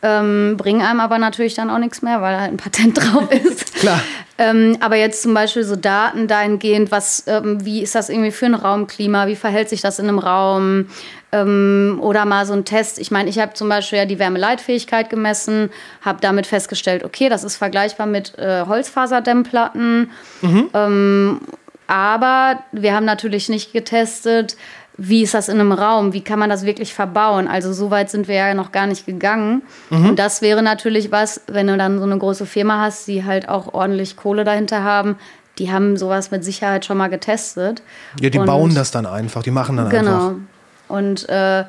Ähm, 0.00 0.56
bringen 0.56 0.80
einem 0.80 1.00
aber 1.00 1.18
natürlich 1.18 1.54
dann 1.54 1.70
auch 1.70 1.78
nichts 1.78 2.02
mehr, 2.02 2.22
weil 2.22 2.40
halt 2.40 2.52
ein 2.52 2.56
Patent 2.56 2.98
drauf 2.98 3.32
ist. 3.32 3.74
Klar. 3.74 4.00
Ähm, 4.36 4.76
aber 4.80 4.96
jetzt 4.96 5.22
zum 5.22 5.34
Beispiel 5.34 5.64
so 5.64 5.74
Daten 5.74 6.28
dahingehend, 6.28 6.92
was, 6.92 7.24
ähm, 7.26 7.64
wie 7.64 7.82
ist 7.82 7.96
das 7.96 8.08
irgendwie 8.08 8.30
für 8.30 8.46
ein 8.46 8.54
Raumklima, 8.54 9.26
wie 9.26 9.34
verhält 9.34 9.68
sich 9.68 9.80
das 9.80 9.98
in 9.98 10.08
einem 10.08 10.20
Raum? 10.20 10.86
Ähm, 11.30 11.98
oder 12.00 12.24
mal 12.24 12.46
so 12.46 12.54
ein 12.54 12.64
Test. 12.64 12.98
Ich 12.98 13.10
meine, 13.10 13.28
ich 13.28 13.38
habe 13.38 13.52
zum 13.52 13.68
Beispiel 13.68 13.98
ja 13.98 14.04
die 14.06 14.18
Wärmeleitfähigkeit 14.18 15.10
gemessen, 15.10 15.70
habe 16.00 16.20
damit 16.22 16.46
festgestellt, 16.46 17.04
okay, 17.04 17.28
das 17.28 17.44
ist 17.44 17.56
vergleichbar 17.56 18.06
mit 18.06 18.38
äh, 18.38 18.64
Holzfaserdämmplatten. 18.66 20.10
Mhm. 20.40 20.70
Ähm, 20.72 21.40
aber 21.86 22.60
wir 22.72 22.94
haben 22.94 23.04
natürlich 23.04 23.48
nicht 23.48 23.72
getestet, 23.72 24.56
wie 24.98 25.22
ist 25.22 25.32
das 25.32 25.48
in 25.48 25.60
einem 25.60 25.72
Raum, 25.72 26.12
wie 26.12 26.22
kann 26.22 26.40
man 26.40 26.50
das 26.50 26.66
wirklich 26.66 26.92
verbauen. 26.92 27.46
Also 27.46 27.72
so 27.72 27.90
weit 27.90 28.10
sind 28.10 28.26
wir 28.26 28.34
ja 28.34 28.54
noch 28.54 28.72
gar 28.72 28.86
nicht 28.86 29.06
gegangen. 29.06 29.62
Mhm. 29.90 30.10
Und 30.10 30.18
das 30.18 30.42
wäre 30.42 30.62
natürlich 30.62 31.12
was, 31.12 31.40
wenn 31.46 31.68
du 31.68 31.78
dann 31.78 31.98
so 31.98 32.04
eine 32.04 32.18
große 32.18 32.46
Firma 32.46 32.80
hast, 32.80 33.06
die 33.06 33.24
halt 33.24 33.48
auch 33.48 33.72
ordentlich 33.74 34.16
Kohle 34.16 34.42
dahinter 34.44 34.82
haben, 34.82 35.16
die 35.58 35.72
haben 35.72 35.96
sowas 35.96 36.30
mit 36.30 36.44
Sicherheit 36.44 36.84
schon 36.84 36.98
mal 36.98 37.08
getestet. 37.08 37.82
Ja, 38.20 38.28
die 38.28 38.38
Und 38.38 38.46
bauen 38.46 38.74
das 38.74 38.90
dann 38.90 39.06
einfach, 39.06 39.42
die 39.42 39.50
machen 39.50 39.76
dann 39.76 39.88
genau. 39.88 40.10
einfach. 40.10 40.28
Genau. 40.28 40.40
Und 40.88 41.28
äh, 41.28 41.64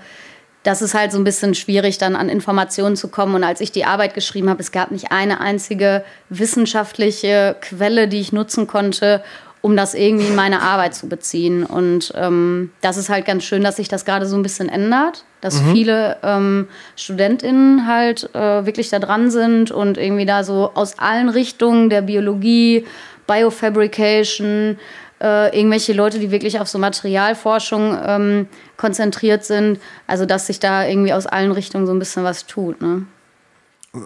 das 0.64 0.82
ist 0.82 0.94
halt 0.94 1.12
so 1.12 1.18
ein 1.18 1.24
bisschen 1.24 1.56
schwierig, 1.56 1.98
dann 1.98 2.16
an 2.16 2.30
Informationen 2.30 2.96
zu 2.96 3.08
kommen. 3.08 3.36
Und 3.36 3.44
als 3.44 3.62
ich 3.62 3.72
die 3.72 3.86
Arbeit 3.86 4.14
geschrieben 4.14 4.50
habe, 4.50 4.62
es 4.62 4.72
gab 4.72 4.92
nicht 4.92 5.12
eine 5.12 5.40
einzige 5.40 6.04
wissenschaftliche 6.30 7.56
Quelle, 7.62 8.08
die 8.08 8.20
ich 8.20 8.34
nutzen 8.34 8.68
konnte, 8.68 9.24
um 9.62 9.76
das 9.76 9.94
irgendwie 9.94 10.28
in 10.28 10.36
meine 10.36 10.62
Arbeit 10.62 10.96
zu 10.96 11.08
beziehen. 11.08 11.66
Und 11.66 12.14
ähm, 12.16 12.72
das 12.82 12.98
ist 12.98 13.10
halt 13.10 13.26
ganz 13.26 13.44
schön, 13.44 13.64
dass 13.64 13.78
sich 13.78 13.88
das 13.88 14.06
gerade 14.06 14.26
so 14.26 14.36
ein 14.36 14.44
bisschen 14.44 14.70
ändert, 14.70 15.26
dass 15.42 15.62
mhm. 15.62 15.72
viele 15.72 16.18
ähm, 16.24 16.68
StudentInnen 16.96 17.88
halt 17.88 18.34
äh, 18.34 18.66
wirklich 18.66 18.90
da 18.90 19.00
dran 19.00 19.32
sind 19.32 19.72
und 19.72 19.98
irgendwie 19.98 20.26
da 20.26 20.44
so 20.44 20.72
aus 20.76 20.98
allen 21.00 21.30
Richtungen 21.30 21.90
der 21.90 22.02
Biologie, 22.02 22.86
Biofabrication, 23.28 24.78
äh, 25.22 25.58
irgendwelche 25.58 25.94
Leute, 25.94 26.20
die 26.20 26.32
wirklich 26.32 26.60
auf 26.60 26.68
so 26.68 26.80
Materialforschung 26.80 27.98
ähm, 28.06 28.48
konzentriert 28.78 29.44
sind. 29.44 29.80
Also, 30.08 30.26
dass 30.26 30.48
sich 30.48 30.60
da 30.60 30.86
irgendwie 30.86 31.14
aus 31.14 31.26
allen 31.28 31.52
Richtungen 31.52 31.86
so 31.86 31.94
ein 31.94 32.00
bisschen 32.00 32.24
was 32.24 32.46
tut. 32.46 32.82
Ne? 32.82 33.06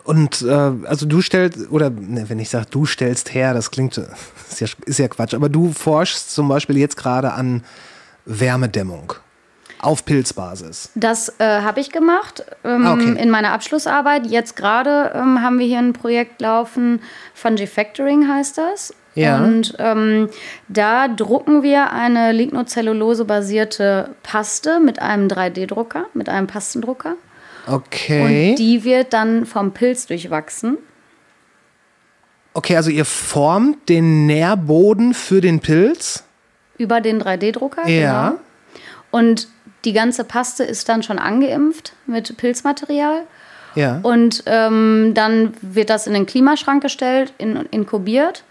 Und 0.06 0.42
äh, 0.42 0.52
also 0.88 1.06
du 1.06 1.22
stellst, 1.22 1.70
oder 1.70 1.90
ne, 1.90 2.30
wenn 2.30 2.40
ich 2.40 2.50
sage, 2.50 2.68
du 2.70 2.86
stellst 2.86 3.34
her, 3.34 3.54
das 3.54 3.70
klingt, 3.70 3.98
ist 4.50 4.60
ja, 4.60 4.68
ist 4.86 5.00
ja 5.00 5.08
Quatsch, 5.08 5.34
aber 5.34 5.50
du 5.50 5.72
forschst 5.72 6.34
zum 6.34 6.48
Beispiel 6.48 6.78
jetzt 6.78 6.96
gerade 6.96 7.34
an 7.34 7.64
Wärmedämmung 8.26 9.14
auf 9.80 10.06
Pilzbasis. 10.06 10.90
Das 10.96 11.34
äh, 11.40 11.62
habe 11.62 11.82
ich 11.82 11.92
gemacht 11.92 12.46
ähm, 12.64 12.86
ah, 12.86 12.94
okay. 12.94 13.22
in 13.22 13.30
meiner 13.30 13.52
Abschlussarbeit. 13.52 14.26
Jetzt 14.26 14.56
gerade 14.56 15.12
ähm, 15.14 15.42
haben 15.42 15.60
wir 15.60 15.66
hier 15.66 15.80
ein 15.80 15.92
Projekt 15.92 16.42
laufen, 16.42 17.02
Fungi 17.34 17.68
Factoring 17.68 18.28
heißt 18.28 18.58
das. 18.58 18.94
Ja. 19.16 19.44
Und 19.44 19.76
ähm, 19.78 20.30
da 20.68 21.08
drucken 21.08 21.62
wir 21.64 21.92
eine 21.92 22.32
Lignocellulose-basierte 22.32 24.16
Paste 24.24 24.80
mit 24.80 25.00
einem 25.00 25.28
3D-Drucker, 25.28 26.06
mit 26.14 26.30
einem 26.30 26.48
Pastendrucker. 26.48 27.16
Okay. 27.68 28.52
Und 28.52 28.56
die 28.58 28.84
wird 28.84 29.14
dann 29.14 29.46
vom 29.46 29.72
Pilz 29.72 30.08
durchwachsen. 30.08 30.78
Okay, 32.54 32.76
also 32.76 32.90
ihr 32.90 33.06
formt 33.06 33.90
den 33.90 34.26
Nährboden 34.26 35.14
für 35.14 35.42
den 35.42 35.60
Pilz? 35.60 36.24
Über 36.78 37.02
den 37.02 37.22
3D-Drucker, 37.22 37.88
ja. 37.88 38.30
Genau. 38.30 38.40
Und 39.12 39.48
die 39.86 39.94
ganze 39.94 40.24
Paste 40.24 40.64
ist 40.64 40.90
dann 40.90 41.04
schon 41.04 41.20
angeimpft 41.20 41.94
mit 42.08 42.36
Pilzmaterial. 42.38 43.24
Ja. 43.76 44.00
Und 44.04 44.44
ähm, 44.46 45.12
dann 45.14 45.54
wird 45.62 45.90
das 45.90 46.08
in 46.08 46.14
den 46.14 46.26
Klimaschrank 46.26 46.82
gestellt, 46.82 47.34
in, 47.38 47.56
inkubiert 47.72 48.44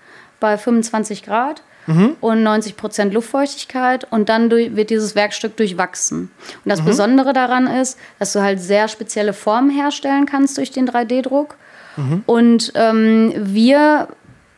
bei 0.42 0.58
25 0.58 1.22
Grad 1.22 1.62
mhm. 1.86 2.16
und 2.20 2.42
90 2.42 2.76
Prozent 2.76 3.14
Luftfeuchtigkeit 3.14 4.06
und 4.10 4.28
dann 4.28 4.50
durch, 4.50 4.76
wird 4.76 4.90
dieses 4.90 5.14
Werkstück 5.14 5.56
durchwachsen. 5.56 6.30
Und 6.64 6.68
das 6.68 6.82
mhm. 6.82 6.86
Besondere 6.86 7.32
daran 7.32 7.66
ist, 7.66 7.98
dass 8.18 8.32
du 8.32 8.42
halt 8.42 8.60
sehr 8.60 8.88
spezielle 8.88 9.32
Formen 9.32 9.70
herstellen 9.70 10.26
kannst 10.26 10.58
durch 10.58 10.70
den 10.70 10.88
3D-Druck. 10.88 11.56
Mhm. 11.96 12.22
Und 12.26 12.72
ähm, 12.74 13.32
wir 13.36 14.08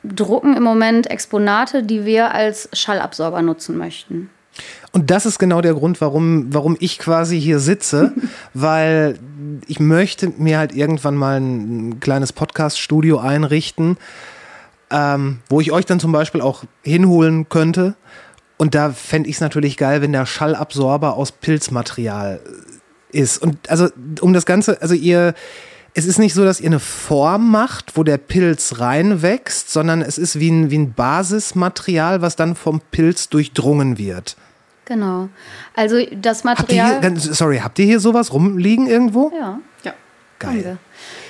drucken 0.02 0.56
im 0.56 0.62
Moment 0.62 1.10
Exponate, 1.10 1.82
die 1.82 2.04
wir 2.04 2.32
als 2.32 2.68
Schallabsorber 2.72 3.42
nutzen 3.42 3.76
möchten. 3.76 4.30
Und 4.92 5.10
das 5.10 5.26
ist 5.26 5.38
genau 5.40 5.60
der 5.60 5.74
Grund, 5.74 6.00
warum, 6.00 6.54
warum 6.54 6.76
ich 6.78 6.98
quasi 6.98 7.40
hier 7.40 7.58
sitze, 7.58 8.12
weil 8.54 9.18
ich 9.66 9.80
möchte 9.80 10.32
mir 10.38 10.58
halt 10.58 10.74
irgendwann 10.74 11.16
mal 11.16 11.40
ein 11.40 12.00
kleines 12.00 12.32
Podcast-Studio 12.32 13.18
einrichten, 13.18 13.96
ähm, 14.94 15.40
wo 15.48 15.60
ich 15.60 15.72
euch 15.72 15.84
dann 15.84 15.98
zum 15.98 16.12
Beispiel 16.12 16.40
auch 16.40 16.62
hinholen 16.82 17.48
könnte. 17.48 17.96
Und 18.56 18.76
da 18.76 18.92
fände 18.92 19.28
ich 19.28 19.36
es 19.36 19.40
natürlich 19.40 19.76
geil, 19.76 20.00
wenn 20.00 20.12
der 20.12 20.24
Schallabsorber 20.24 21.16
aus 21.16 21.32
Pilzmaterial 21.32 22.40
ist. 23.10 23.42
Und 23.42 23.68
also, 23.68 23.88
um 24.20 24.32
das 24.32 24.46
Ganze, 24.46 24.80
also 24.80 24.94
ihr, 24.94 25.34
es 25.94 26.06
ist 26.06 26.18
nicht 26.18 26.32
so, 26.32 26.44
dass 26.44 26.60
ihr 26.60 26.68
eine 26.68 26.78
Form 26.78 27.50
macht, 27.50 27.96
wo 27.96 28.04
der 28.04 28.18
Pilz 28.18 28.78
reinwächst, 28.78 29.72
sondern 29.72 30.00
es 30.00 30.16
ist 30.16 30.38
wie 30.38 30.50
ein, 30.50 30.70
wie 30.70 30.78
ein 30.78 30.92
Basismaterial, 30.92 32.22
was 32.22 32.36
dann 32.36 32.54
vom 32.54 32.80
Pilz 32.92 33.28
durchdrungen 33.28 33.98
wird. 33.98 34.36
Genau. 34.84 35.28
Also 35.74 35.96
das 36.14 36.44
Material. 36.44 37.02
Habt 37.02 37.20
hier, 37.20 37.34
sorry, 37.34 37.58
habt 37.58 37.78
ihr 37.80 37.86
hier 37.86 37.98
sowas 37.98 38.32
rumliegen 38.32 38.86
irgendwo? 38.86 39.32
Ja. 39.34 39.58
Ja. 39.82 39.94
Geil. 40.38 40.78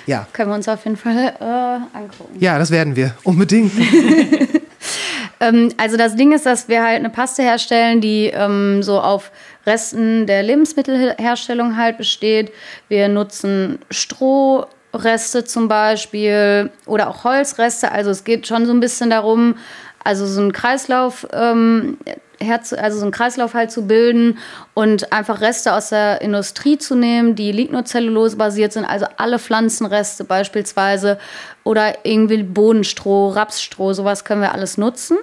Ja. 0.07 0.27
Können 0.33 0.51
wir 0.51 0.55
uns 0.55 0.69
auf 0.69 0.85
jeden 0.85 0.97
Fall 0.97 1.35
äh, 1.41 1.97
angucken. 1.97 2.37
Ja, 2.39 2.59
das 2.59 2.71
werden 2.71 2.97
wir. 2.97 3.15
Unbedingt. 3.23 3.73
ähm, 5.41 5.71
also 5.77 5.97
das 5.97 6.17
Ding 6.17 6.33
ist, 6.33 6.47
dass 6.47 6.69
wir 6.69 6.83
halt 6.83 6.99
eine 6.99 7.11
Paste 7.11 7.43
herstellen, 7.43 8.01
die 8.01 8.27
ähm, 8.27 8.83
so 8.83 9.01
auf 9.01 9.31
Resten 9.67 10.27
der 10.27 10.43
Lebensmittelherstellung 10.43 11.77
halt 11.77 11.97
besteht. 11.97 12.53
Wir 12.89 13.09
nutzen 13.09 13.79
Strohreste 13.91 15.45
zum 15.45 15.69
Beispiel 15.69 16.71
oder 16.87 17.09
auch 17.09 17.25
Holzreste. 17.25 17.91
Also 17.91 18.11
es 18.11 18.25
geht 18.25 18.47
schon 18.47 18.67
so 18.67 18.73
ein 18.73 18.81
bisschen 18.81 19.11
darum, 19.11 19.57
also 20.03 20.27
so 20.27 20.43
ein 20.43 20.53
Kreislauf 20.53 21.27
ähm, 21.33 21.97
Herz, 22.45 22.73
also 22.73 22.99
so 22.99 23.05
einen 23.05 23.13
Kreislauf 23.13 23.55
halt 23.55 23.71
zu 23.71 23.87
bilden 23.87 24.39
und 24.75 25.13
einfach 25.13 25.41
Reste 25.41 25.73
aus 25.73 25.89
der 25.89 26.21
Industrie 26.21 26.79
zu 26.79 26.95
nehmen, 26.95 27.35
die 27.35 27.53
Lignocellulose 27.53 28.37
basiert 28.37 28.73
sind, 28.73 28.85
also 28.85 29.07
alle 29.17 29.39
Pflanzenreste 29.39 30.25
beispielsweise 30.25 31.19
oder 31.65 32.05
irgendwie 32.05 32.43
Bohnenstroh, 32.43 33.31
Rapsstroh, 33.31 33.93
sowas 33.93 34.25
können 34.25 34.43
wir 34.43 34.53
alles 34.53 34.79
nutzen. 34.79 35.17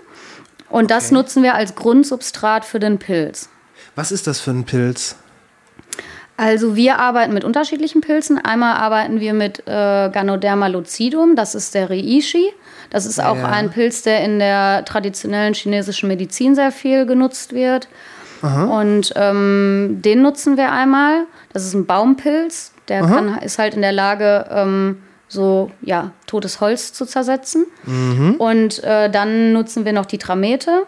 Und 0.70 0.86
okay. 0.86 0.94
das 0.94 1.12
nutzen 1.12 1.44
wir 1.44 1.56
als 1.56 1.76
Grundsubstrat 1.76 2.66
für 2.66 2.80
den 2.80 2.98
Pilz. 2.98 3.50
Was 3.96 4.12
ist 4.12 4.28
das 4.28 4.40
für 4.40 4.52
ein 4.52 4.64
Pilz? 4.64 5.16
Also 6.38 6.76
wir 6.76 6.98
arbeiten 6.98 7.34
mit 7.34 7.44
unterschiedlichen 7.44 8.02
Pilzen. 8.02 8.40
Einmal 8.40 8.78
arbeiten 8.78 9.20
wir 9.20 9.34
mit 9.34 9.60
äh, 9.68 10.10
Ganoderma 10.10 10.68
lucidum, 10.68 11.36
das 11.36 11.54
ist 11.54 11.76
der 11.76 11.90
Reishi. 11.90 12.52
Das 12.92 13.06
ist 13.06 13.24
auch 13.24 13.38
ja. 13.38 13.48
ein 13.48 13.72
Pilz, 13.72 14.04
der 14.04 14.24
in 14.24 14.38
der 14.38 14.86
traditionellen 14.86 15.54
chinesischen 15.54 16.08
Medizin 16.08 16.56
sehr 16.56 16.72
viel 16.72 17.06
genutzt 17.06 17.54
wird. 17.54 17.88
Aha. 18.42 18.82
Und 18.82 19.14
ähm, 19.16 20.00
den 20.04 20.22
nutzen 20.22 20.58
wir 20.58 20.72
einmal. 20.72 21.26
Das 21.54 21.66
ist 21.66 21.74
ein 21.74 21.86
Baumpilz. 21.86 22.74
Der 22.88 23.02
kann, 23.02 23.38
ist 23.38 23.58
halt 23.58 23.76
in 23.76 23.82
der 23.82 23.94
Lage, 23.94 24.46
ähm, 24.52 25.02
so 25.30 25.72
ja, 25.82 26.12
totes 26.28 26.60
Holz 26.60 26.92
zu 26.92 27.06
zersetzen. 27.06 27.66
Mhm. 27.86 28.36
Und 28.36 28.84
äh, 28.84 29.10
dann 29.10 29.54
nutzen 29.54 29.86
wir 29.86 29.94
noch 29.94 30.06
die 30.06 30.18
Tramete. 30.18 30.84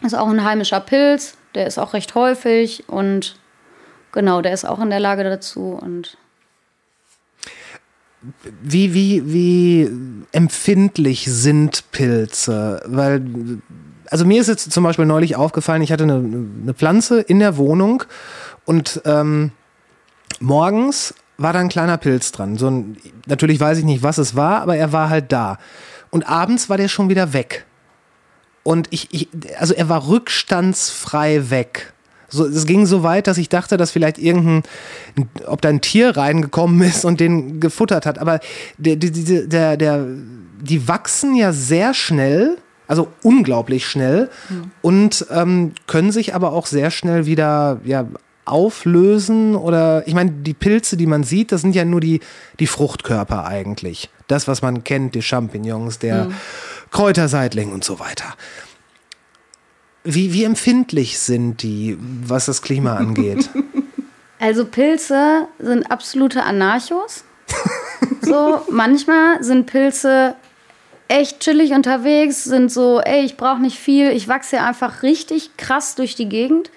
Das 0.00 0.14
ist 0.14 0.18
auch 0.18 0.28
ein 0.28 0.44
heimischer 0.44 0.80
Pilz. 0.80 1.36
Der 1.54 1.66
ist 1.66 1.78
auch 1.78 1.92
recht 1.92 2.14
häufig 2.14 2.84
und 2.86 3.36
genau, 4.12 4.40
der 4.40 4.52
ist 4.52 4.66
auch 4.66 4.80
in 4.80 4.90
der 4.90 5.00
Lage 5.00 5.24
dazu. 5.24 5.78
Und 5.80 6.16
wie, 8.62 8.94
wie, 8.94 9.32
wie 9.32 9.90
empfindlich 10.32 11.26
sind 11.28 11.90
Pilze? 11.92 12.82
Weil, 12.86 13.22
also 14.06 14.24
mir 14.24 14.40
ist 14.40 14.48
jetzt 14.48 14.72
zum 14.72 14.84
Beispiel 14.84 15.06
neulich 15.06 15.36
aufgefallen, 15.36 15.82
ich 15.82 15.92
hatte 15.92 16.04
eine, 16.04 16.16
eine 16.16 16.74
Pflanze 16.74 17.20
in 17.20 17.38
der 17.38 17.56
Wohnung 17.56 18.04
und 18.64 19.00
ähm, 19.04 19.52
morgens 20.40 21.14
war 21.38 21.52
da 21.52 21.58
ein 21.58 21.68
kleiner 21.68 21.98
Pilz 21.98 22.32
dran. 22.32 22.56
So 22.56 22.68
ein, 22.68 22.96
natürlich 23.26 23.60
weiß 23.60 23.78
ich 23.78 23.84
nicht, 23.84 24.02
was 24.02 24.18
es 24.18 24.34
war, 24.34 24.62
aber 24.62 24.76
er 24.76 24.92
war 24.92 25.10
halt 25.10 25.32
da. 25.32 25.58
Und 26.10 26.28
abends 26.28 26.68
war 26.68 26.76
der 26.76 26.88
schon 26.88 27.08
wieder 27.08 27.32
weg. 27.32 27.66
Und 28.62 28.88
ich, 28.90 29.12
ich 29.12 29.28
also 29.58 29.74
er 29.74 29.88
war 29.88 30.08
rückstandsfrei 30.08 31.50
weg. 31.50 31.92
So, 32.28 32.46
es 32.46 32.66
ging 32.66 32.86
so 32.86 33.02
weit, 33.02 33.26
dass 33.26 33.38
ich 33.38 33.48
dachte, 33.48 33.76
dass 33.76 33.90
vielleicht 33.90 34.18
irgendein, 34.18 34.62
ob 35.46 35.60
da 35.60 35.68
ein 35.68 35.80
Tier 35.80 36.16
reingekommen 36.16 36.82
ist 36.82 37.04
und 37.04 37.20
den 37.20 37.60
gefuttert 37.60 38.06
hat. 38.06 38.18
Aber 38.18 38.40
der, 38.78 38.96
der, 38.96 39.46
der, 39.46 39.76
der, 39.76 40.06
die 40.60 40.88
wachsen 40.88 41.36
ja 41.36 41.52
sehr 41.52 41.94
schnell, 41.94 42.58
also 42.88 43.08
unglaublich 43.22 43.86
schnell 43.86 44.30
mhm. 44.48 44.70
und 44.82 45.26
ähm, 45.30 45.72
können 45.86 46.12
sich 46.12 46.34
aber 46.34 46.52
auch 46.52 46.66
sehr 46.66 46.90
schnell 46.90 47.26
wieder 47.26 47.80
ja, 47.84 48.06
auflösen 48.44 49.56
oder 49.56 50.06
ich 50.06 50.14
meine, 50.14 50.30
die 50.30 50.54
Pilze, 50.54 50.96
die 50.96 51.06
man 51.06 51.24
sieht, 51.24 51.52
das 51.52 51.62
sind 51.62 51.74
ja 51.74 51.84
nur 51.84 52.00
die, 52.00 52.20
die 52.60 52.68
Fruchtkörper 52.68 53.44
eigentlich. 53.44 54.08
Das, 54.28 54.48
was 54.48 54.62
man 54.62 54.84
kennt, 54.84 55.14
die 55.14 55.22
Champignons, 55.22 55.98
der 55.98 56.26
mhm. 56.26 56.34
Kräuterseitling 56.90 57.72
und 57.72 57.84
so 57.84 57.98
weiter. 57.98 58.34
Wie, 60.08 60.32
wie 60.32 60.44
empfindlich 60.44 61.18
sind 61.18 61.62
die, 61.62 61.98
was 62.00 62.46
das 62.46 62.62
Klima 62.62 62.96
angeht? 62.96 63.50
Also 64.38 64.66
Pilze 64.66 65.48
sind 65.58 65.90
absolute 65.90 66.42
Anarchos. 66.42 67.24
so, 68.20 68.60
manchmal 68.70 69.42
sind 69.42 69.64
Pilze 69.64 70.34
echt 71.08 71.40
chillig 71.40 71.72
unterwegs, 71.72 72.44
sind 72.44 72.70
so, 72.70 73.00
ey, 73.00 73.24
ich 73.24 73.38
brauche 73.38 73.60
nicht 73.62 73.78
viel, 73.78 74.10
ich 74.10 74.28
wachse 74.28 74.56
ja 74.56 74.66
einfach 74.66 75.02
richtig 75.02 75.56
krass 75.56 75.94
durch 75.94 76.16
die 76.16 76.28
Gegend. 76.28 76.70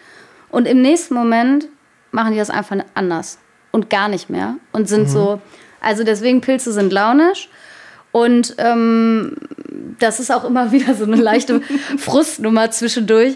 Und 0.50 0.68
im 0.68 0.82
nächsten 0.82 1.14
Moment 1.14 1.68
machen 2.12 2.32
die 2.32 2.38
das 2.38 2.50
einfach 2.50 2.78
anders 2.94 3.40
und 3.72 3.90
gar 3.90 4.08
nicht 4.08 4.30
mehr 4.30 4.56
und 4.72 4.88
sind 4.88 5.04
mhm. 5.04 5.10
so, 5.10 5.42
also 5.82 6.04
deswegen 6.04 6.42
Pilze 6.42 6.72
sind 6.72 6.94
launisch 6.94 7.50
und 8.12 8.56
ähm, 8.58 9.36
das 10.00 10.20
ist 10.20 10.32
auch 10.32 10.44
immer 10.44 10.72
wieder 10.72 10.96
so 10.96 11.06
eine 11.06 11.18
leichte 11.18 11.62
Frustnummer 11.98 12.72
zwischendurch, 12.72 13.36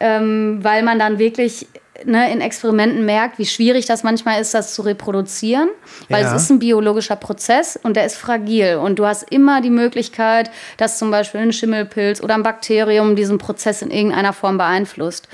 ähm, 0.00 0.58
weil 0.62 0.82
man 0.82 0.98
dann 0.98 1.18
wirklich 1.18 1.66
ne, 2.04 2.32
in 2.32 2.40
Experimenten 2.40 3.04
merkt, 3.04 3.38
wie 3.38 3.46
schwierig 3.46 3.86
das 3.86 4.02
manchmal 4.02 4.40
ist, 4.40 4.54
das 4.54 4.74
zu 4.74 4.82
reproduzieren, 4.82 5.68
weil 6.08 6.22
ja. 6.22 6.34
es 6.34 6.42
ist 6.42 6.50
ein 6.50 6.58
biologischer 6.58 7.16
Prozess 7.16 7.78
und 7.80 7.96
der 7.96 8.06
ist 8.06 8.16
fragil 8.16 8.76
und 8.76 8.98
du 8.98 9.06
hast 9.06 9.30
immer 9.30 9.60
die 9.60 9.70
Möglichkeit, 9.70 10.50
dass 10.76 10.98
zum 10.98 11.10
Beispiel 11.10 11.40
ein 11.40 11.52
Schimmelpilz 11.52 12.22
oder 12.22 12.34
ein 12.34 12.42
Bakterium 12.42 13.16
diesen 13.16 13.38
Prozess 13.38 13.82
in 13.82 13.90
irgendeiner 13.90 14.32
Form 14.32 14.58
beeinflusst. 14.58 15.28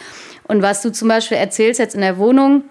Und 0.47 0.63
was 0.63 0.83
du 0.83 0.93
zum 0.93 1.09
Beispiel 1.09 1.39
erzählst 1.39 1.81
jetzt 1.81 1.95
in 1.95 2.03
der 2.03 2.19
Wohnung, 2.19 2.65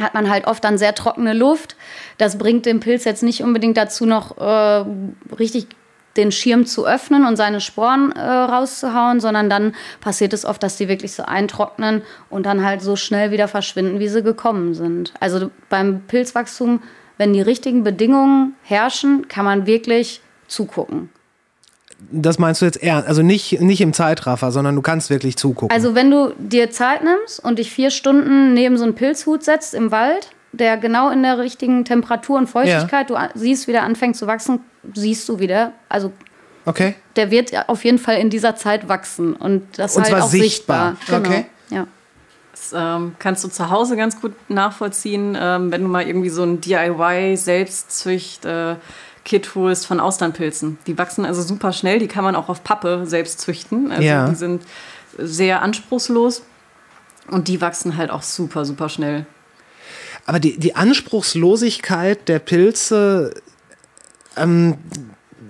hat 0.00 0.14
man 0.14 0.30
halt 0.30 0.46
oft 0.46 0.64
dann 0.64 0.78
sehr 0.78 0.94
trockene 0.94 1.32
Luft. 1.32 1.76
Das 2.18 2.38
bringt 2.38 2.66
den 2.66 2.80
Pilz 2.80 3.04
jetzt 3.04 3.22
nicht 3.22 3.42
unbedingt 3.42 3.76
dazu, 3.76 4.06
noch 4.06 4.38
äh, 4.38 4.84
richtig 5.38 5.68
den 6.16 6.32
Schirm 6.32 6.64
zu 6.66 6.86
öffnen 6.86 7.26
und 7.26 7.36
seine 7.36 7.60
Sporen 7.60 8.12
äh, 8.12 8.20
rauszuhauen, 8.20 9.20
sondern 9.20 9.50
dann 9.50 9.74
passiert 10.00 10.32
es 10.32 10.44
oft, 10.44 10.62
dass 10.62 10.76
die 10.76 10.88
wirklich 10.88 11.12
so 11.12 11.24
eintrocknen 11.24 12.02
und 12.30 12.46
dann 12.46 12.64
halt 12.64 12.82
so 12.82 12.96
schnell 12.96 13.30
wieder 13.30 13.48
verschwinden, 13.48 13.98
wie 13.98 14.08
sie 14.08 14.22
gekommen 14.22 14.74
sind. 14.74 15.12
Also 15.20 15.50
beim 15.68 16.02
Pilzwachstum, 16.02 16.82
wenn 17.18 17.32
die 17.32 17.42
richtigen 17.42 17.82
Bedingungen 17.82 18.54
herrschen, 18.62 19.28
kann 19.28 19.44
man 19.44 19.66
wirklich 19.66 20.20
zugucken. 20.46 21.10
Das 22.10 22.38
meinst 22.38 22.60
du 22.60 22.66
jetzt 22.66 22.82
eher, 22.82 23.06
also 23.06 23.22
nicht, 23.22 23.60
nicht 23.60 23.80
im 23.80 23.92
Zeitraffer, 23.92 24.50
sondern 24.52 24.74
du 24.74 24.82
kannst 24.82 25.10
wirklich 25.10 25.36
zugucken. 25.36 25.74
Also 25.74 25.94
wenn 25.94 26.10
du 26.10 26.32
dir 26.38 26.70
Zeit 26.70 27.04
nimmst 27.04 27.42
und 27.42 27.58
dich 27.58 27.70
vier 27.70 27.90
Stunden 27.90 28.54
neben 28.54 28.76
so 28.76 28.84
einen 28.84 28.94
Pilzhut 28.94 29.42
setzt 29.44 29.74
im 29.74 29.90
Wald, 29.90 30.30
der 30.52 30.76
genau 30.76 31.10
in 31.10 31.22
der 31.22 31.38
richtigen 31.38 31.84
Temperatur 31.84 32.38
und 32.38 32.48
Feuchtigkeit, 32.48 33.10
ja. 33.10 33.28
du 33.28 33.38
siehst, 33.38 33.66
wie 33.68 33.72
der 33.72 33.82
anfängt 33.82 34.16
zu 34.16 34.26
wachsen, 34.26 34.60
siehst 34.94 35.28
du 35.28 35.38
wieder. 35.38 35.72
Also 35.88 36.12
okay. 36.64 36.94
der 37.16 37.30
wird 37.30 37.68
auf 37.68 37.84
jeden 37.84 37.98
Fall 37.98 38.18
in 38.18 38.30
dieser 38.30 38.56
Zeit 38.56 38.88
wachsen 38.88 39.34
und 39.34 39.66
das 39.78 39.96
und 39.96 40.04
halt 40.04 40.22
auch 40.22 40.28
sichtbar. 40.28 40.96
sichtbar. 40.96 41.20
Genau. 41.22 41.28
Okay. 41.30 41.46
Ja. 41.70 41.86
Das 42.52 42.72
ähm, 42.74 43.16
kannst 43.18 43.42
du 43.42 43.48
zu 43.48 43.70
Hause 43.70 43.96
ganz 43.96 44.20
gut 44.20 44.32
nachvollziehen, 44.48 45.36
ähm, 45.38 45.72
wenn 45.72 45.82
du 45.82 45.88
mal 45.88 46.06
irgendwie 46.06 46.30
so 46.30 46.44
ein 46.44 46.60
DIY-Selbstzücht- 46.60 48.46
äh, 48.46 48.76
Kit 49.24 49.54
holst 49.54 49.86
von 49.86 50.00
Austernpilzen. 50.00 50.78
Die 50.86 50.98
wachsen 50.98 51.24
also 51.24 51.42
super 51.42 51.72
schnell, 51.72 51.98
die 51.98 52.08
kann 52.08 52.24
man 52.24 52.36
auch 52.36 52.48
auf 52.48 52.62
Pappe 52.62 53.04
selbst 53.06 53.40
züchten. 53.40 53.90
Also 53.90 54.02
ja. 54.02 54.28
die 54.28 54.34
sind 54.34 54.62
sehr 55.18 55.62
anspruchslos 55.62 56.42
und 57.30 57.48
die 57.48 57.60
wachsen 57.60 57.96
halt 57.96 58.10
auch 58.10 58.22
super, 58.22 58.64
super 58.64 58.88
schnell. 58.88 59.26
Aber 60.26 60.40
die, 60.40 60.58
die 60.58 60.76
Anspruchslosigkeit 60.76 62.28
der 62.28 62.38
Pilze, 62.38 63.34
ähm, 64.36 64.76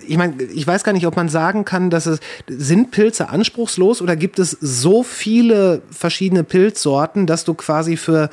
ich 0.05 0.17
meine, 0.17 0.41
ich 0.43 0.65
weiß 0.65 0.83
gar 0.83 0.93
nicht, 0.93 1.07
ob 1.07 1.15
man 1.15 1.29
sagen 1.29 1.65
kann, 1.65 1.89
dass 1.89 2.05
es 2.05 2.19
sind 2.47 2.91
Pilze 2.91 3.29
anspruchslos 3.29 4.01
oder 4.01 4.15
gibt 4.15 4.39
es 4.39 4.51
so 4.51 5.03
viele 5.03 5.81
verschiedene 5.89 6.43
Pilzsorten, 6.43 7.25
dass 7.25 7.43
du 7.43 7.53
quasi 7.53 7.97
für 7.97 8.29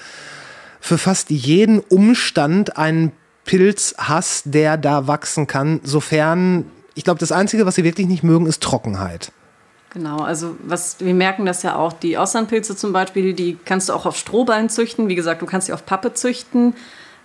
für 0.80 0.98
fast 0.98 1.30
jeden 1.30 1.78
Umstand 1.78 2.76
einen 2.76 3.12
Pilz 3.44 3.94
hast, 3.98 4.54
der 4.54 4.76
da 4.76 5.06
wachsen 5.06 5.46
kann, 5.46 5.80
sofern, 5.82 6.70
ich 6.94 7.04
glaube, 7.04 7.20
das 7.20 7.32
Einzige, 7.32 7.66
was 7.66 7.74
sie 7.74 7.84
wirklich 7.84 8.06
nicht 8.06 8.22
mögen, 8.22 8.46
ist 8.46 8.62
Trockenheit. 8.62 9.32
Genau, 9.92 10.20
also 10.20 10.56
was 10.64 10.96
wir 11.00 11.12
merken 11.12 11.44
das 11.44 11.62
ja 11.62 11.76
auch, 11.76 11.92
die 11.92 12.16
Auslandpilze 12.16 12.76
zum 12.76 12.94
Beispiel, 12.94 13.34
die 13.34 13.58
kannst 13.62 13.90
du 13.90 13.92
auch 13.92 14.06
auf 14.06 14.16
Strohballen 14.16 14.70
züchten. 14.70 15.08
Wie 15.08 15.14
gesagt, 15.14 15.42
du 15.42 15.46
kannst 15.46 15.66
sie 15.66 15.74
auf 15.74 15.84
Pappe 15.84 16.14
züchten. 16.14 16.74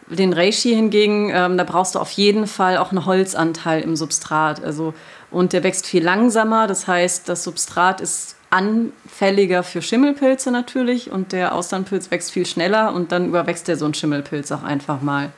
Den 0.09 0.33
Reishi 0.33 0.73
hingegen, 0.73 1.29
ähm, 1.33 1.57
da 1.57 1.63
brauchst 1.63 1.95
du 1.95 1.99
auf 1.99 2.11
jeden 2.11 2.47
Fall 2.47 2.77
auch 2.77 2.91
einen 2.91 3.05
Holzanteil 3.05 3.81
im 3.81 3.95
Substrat. 3.95 4.63
Also, 4.63 4.93
und 5.31 5.53
der 5.53 5.63
wächst 5.63 5.85
viel 5.85 6.03
langsamer. 6.03 6.67
Das 6.67 6.87
heißt, 6.87 7.29
das 7.29 7.43
Substrat 7.43 8.01
ist 8.01 8.35
anfälliger 8.49 9.63
für 9.63 9.81
Schimmelpilze 9.81 10.51
natürlich 10.51 11.11
und 11.11 11.31
der 11.31 11.53
Auslandpilz 11.53 12.11
wächst 12.11 12.31
viel 12.31 12.45
schneller 12.45 12.93
und 12.93 13.11
dann 13.11 13.27
überwächst 13.27 13.67
der 13.67 13.77
so 13.77 13.85
einen 13.85 13.93
Schimmelpilz 13.93 14.51
auch 14.51 14.63
einfach 14.63 15.01
mal. 15.01 15.31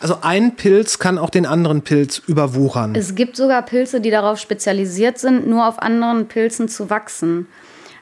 Also 0.00 0.18
ein 0.22 0.56
Pilz 0.56 0.98
kann 0.98 1.18
auch 1.18 1.30
den 1.30 1.46
anderen 1.46 1.82
Pilz 1.82 2.22
überwuchern. 2.26 2.94
Es 2.94 3.14
gibt 3.14 3.36
sogar 3.36 3.62
Pilze, 3.62 4.00
die 4.00 4.10
darauf 4.10 4.38
spezialisiert 4.38 5.18
sind, 5.18 5.46
nur 5.46 5.66
auf 5.66 5.80
anderen 5.80 6.28
Pilzen 6.28 6.68
zu 6.68 6.90
wachsen. 6.90 7.46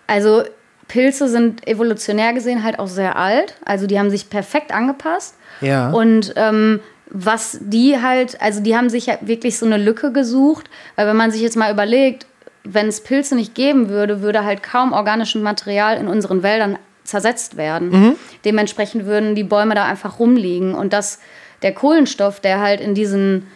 Also 0.06 0.42
Pilze 0.88 1.28
sind 1.28 1.66
evolutionär 1.66 2.32
gesehen 2.32 2.64
halt 2.64 2.78
auch 2.78 2.88
sehr 2.88 3.16
alt. 3.16 3.54
Also 3.64 3.86
die 3.86 3.98
haben 3.98 4.10
sich 4.10 4.28
perfekt 4.28 4.72
angepasst. 4.72 5.36
Ja. 5.60 5.90
Und 5.90 6.34
ähm, 6.36 6.80
was 7.10 7.58
die 7.60 8.00
halt, 8.02 8.40
also 8.40 8.60
die 8.60 8.76
haben 8.76 8.90
sich 8.90 9.06
ja 9.06 9.18
wirklich 9.20 9.56
so 9.56 9.66
eine 9.66 9.76
Lücke 9.76 10.10
gesucht, 10.12 10.68
weil 10.96 11.06
wenn 11.06 11.16
man 11.16 11.30
sich 11.30 11.42
jetzt 11.42 11.56
mal 11.56 11.72
überlegt, 11.72 12.26
wenn 12.64 12.88
es 12.88 13.02
Pilze 13.02 13.36
nicht 13.36 13.54
geben 13.54 13.88
würde, 13.88 14.20
würde 14.20 14.44
halt 14.44 14.62
kaum 14.62 14.92
organisches 14.92 15.40
Material 15.40 15.96
in 15.96 16.08
unseren 16.08 16.42
Wäldern 16.42 16.78
zersetzt 17.04 17.56
werden. 17.56 17.90
Mhm. 17.90 18.16
Dementsprechend 18.44 19.04
würden 19.04 19.34
die 19.34 19.44
Bäume 19.44 19.74
da 19.74 19.84
einfach 19.84 20.18
rumliegen 20.18 20.74
und 20.74 20.92
das 20.92 21.20
der 21.64 21.72
Kohlenstoff, 21.72 22.38
der 22.38 22.60
halt 22.60 22.80
in 22.80 22.94
diesen 22.94 23.48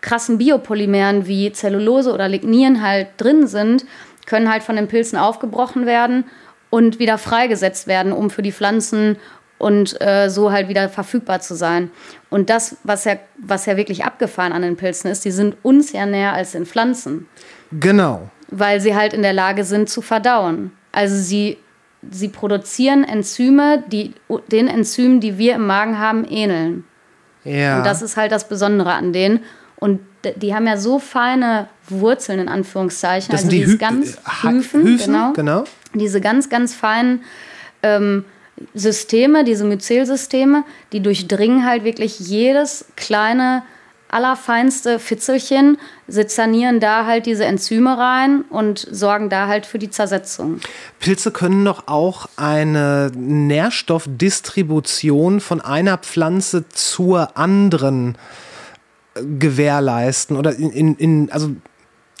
krassen 0.00 0.38
Biopolymeren 0.38 1.26
wie 1.26 1.52
Zellulose 1.52 2.12
oder 2.12 2.28
Lignieren 2.28 2.82
halt 2.82 3.08
drin 3.18 3.46
sind, 3.46 3.86
können 4.26 4.50
halt 4.50 4.62
von 4.62 4.74
den 4.74 4.88
Pilzen 4.88 5.18
aufgebrochen 5.18 5.86
werden 5.86 6.24
und 6.70 6.98
wieder 6.98 7.18
freigesetzt 7.18 7.86
werden, 7.86 8.12
um 8.12 8.30
für 8.30 8.42
die 8.42 8.52
Pflanzen 8.52 9.18
und 9.58 10.00
äh, 10.00 10.28
so 10.28 10.50
halt 10.50 10.68
wieder 10.68 10.88
verfügbar 10.88 11.40
zu 11.40 11.54
sein. 11.54 11.90
Und 12.30 12.48
das, 12.50 12.78
was 12.82 13.04
ja, 13.04 13.16
was 13.36 13.66
ja 13.66 13.76
wirklich 13.76 14.04
abgefahren 14.04 14.52
an 14.52 14.62
den 14.62 14.76
Pilzen 14.76 15.10
ist, 15.10 15.24
die 15.24 15.30
sind 15.30 15.56
uns 15.62 15.92
ja 15.92 16.06
näher 16.06 16.32
als 16.32 16.52
den 16.52 16.66
Pflanzen. 16.66 17.28
Genau. 17.70 18.30
Weil 18.48 18.80
sie 18.80 18.96
halt 18.96 19.12
in 19.12 19.22
der 19.22 19.34
Lage 19.34 19.64
sind 19.64 19.90
zu 19.90 20.00
verdauen. 20.00 20.72
Also 20.90 21.14
sie, 21.14 21.58
sie 22.10 22.28
produzieren 22.28 23.04
Enzyme, 23.04 23.84
die 23.86 24.14
den 24.50 24.66
Enzymen, 24.66 25.20
die 25.20 25.38
wir 25.38 25.54
im 25.54 25.66
Magen 25.66 25.98
haben, 25.98 26.24
ähneln. 26.24 26.84
Ja. 27.44 27.78
Und 27.78 27.86
das 27.86 28.02
ist 28.02 28.16
halt 28.16 28.32
das 28.32 28.48
Besondere 28.48 28.92
an 28.92 29.12
denen. 29.12 29.40
Und 29.76 30.00
die 30.36 30.54
haben 30.54 30.66
ja 30.66 30.76
so 30.76 30.98
feine 30.98 31.68
Wurzeln 31.88 32.38
in 32.38 32.48
Anführungszeichen. 32.48 33.32
Das 33.32 33.44
also 33.44 33.50
sind 33.50 33.60
die 33.60 33.72
Hy 33.72 33.78
ganz 33.78 34.14
äh, 34.14 34.18
Hyphen, 34.42 34.82
Hyphen 34.82 34.98
genau. 34.98 35.32
genau. 35.32 35.64
Diese 35.94 36.20
ganz, 36.20 36.48
ganz 36.48 36.74
feinen 36.74 37.24
ähm, 37.82 38.24
Systeme, 38.74 39.44
diese 39.44 39.64
Myzelsysteme, 39.64 40.64
die 40.92 41.00
durchdringen 41.00 41.66
halt 41.66 41.84
wirklich 41.84 42.20
jedes 42.20 42.84
kleine 42.96 43.62
allerfeinste 44.12 44.98
Fitzelchen, 44.98 45.78
sezernieren 46.06 46.80
da 46.80 47.04
halt 47.06 47.24
diese 47.26 47.44
Enzyme 47.44 47.96
rein 47.96 48.44
und 48.50 48.86
sorgen 48.90 49.30
da 49.30 49.46
halt 49.48 49.64
für 49.66 49.78
die 49.78 49.90
Zersetzung. 49.90 50.60
Pilze 51.00 51.30
können 51.30 51.64
doch 51.64 51.88
auch 51.88 52.28
eine 52.36 53.10
Nährstoffdistribution 53.14 55.40
von 55.40 55.60
einer 55.60 55.98
Pflanze 55.98 56.68
zur 56.68 57.36
anderen 57.36 58.16
gewährleisten 59.14 60.36
oder 60.36 60.54
in, 60.54 60.70
in, 60.70 60.94
in 60.96 61.32
also 61.32 61.50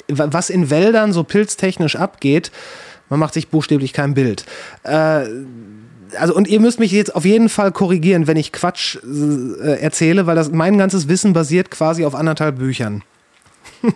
was 0.08 0.50
in 0.50 0.70
Wäldern 0.70 1.12
so 1.12 1.24
pilztechnisch 1.24 1.96
abgeht, 1.96 2.52
man 3.08 3.18
macht 3.20 3.34
sich 3.34 3.48
buchstäblich 3.48 3.92
kein 3.92 4.14
Bild. 4.14 4.44
Äh, 4.84 5.26
also 6.18 6.34
und 6.34 6.48
ihr 6.48 6.60
müsst 6.60 6.78
mich 6.78 6.92
jetzt 6.92 7.14
auf 7.14 7.24
jeden 7.24 7.48
Fall 7.48 7.72
korrigieren, 7.72 8.26
wenn 8.26 8.36
ich 8.36 8.52
Quatsch 8.52 8.96
äh, 8.96 9.80
erzähle, 9.80 10.26
weil 10.26 10.36
das 10.36 10.50
mein 10.50 10.78
ganzes 10.78 11.08
Wissen 11.08 11.32
basiert 11.32 11.70
quasi 11.70 12.04
auf 12.04 12.14
anderthalb 12.14 12.58
Büchern. 12.58 13.02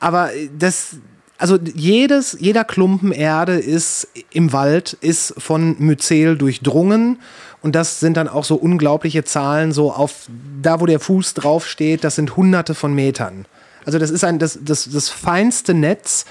Aber 0.00 0.30
das 0.58 0.96
also 1.40 1.58
jedes, 1.74 2.36
jeder 2.38 2.64
Klumpen 2.64 3.12
Erde 3.12 3.58
ist 3.58 4.08
im 4.30 4.52
Wald, 4.52 4.92
ist 5.00 5.34
von 5.38 5.74
Myzel 5.78 6.36
durchdrungen. 6.36 7.18
Und 7.62 7.74
das 7.74 7.98
sind 7.98 8.18
dann 8.18 8.28
auch 8.28 8.44
so 8.44 8.56
unglaubliche 8.56 9.24
Zahlen, 9.24 9.72
so 9.72 9.90
auf 9.90 10.28
da, 10.60 10.80
wo 10.80 10.86
der 10.86 11.00
Fuß 11.00 11.34
draufsteht, 11.34 12.04
das 12.04 12.16
sind 12.16 12.36
hunderte 12.36 12.74
von 12.74 12.94
Metern. 12.94 13.46
Also 13.86 13.98
das 13.98 14.10
ist 14.10 14.22
ein, 14.24 14.38
das, 14.38 14.58
das, 14.62 14.88
das 14.90 15.08
feinste 15.08 15.72
Netz. 15.72 16.26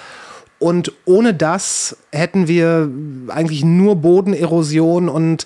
Und 0.60 0.92
ohne 1.06 1.34
das 1.34 1.98
hätten 2.12 2.48
wir 2.48 2.90
eigentlich 3.30 3.64
nur 3.64 3.96
Bodenerosion 3.96 5.08
und 5.08 5.46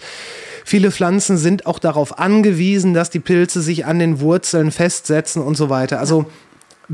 viele 0.65 0.91
Pflanzen 0.91 1.37
sind 1.37 1.67
auch 1.67 1.79
darauf 1.79 2.17
angewiesen, 2.17 2.95
dass 2.95 3.11
die 3.11 3.19
Pilze 3.19 3.61
sich 3.61 3.85
an 3.85 3.99
den 3.99 4.19
Wurzeln 4.19 4.71
festsetzen 4.71 5.41
und 5.41 5.55
so 5.55 5.69
weiter. 5.69 5.99
Also 5.99 6.25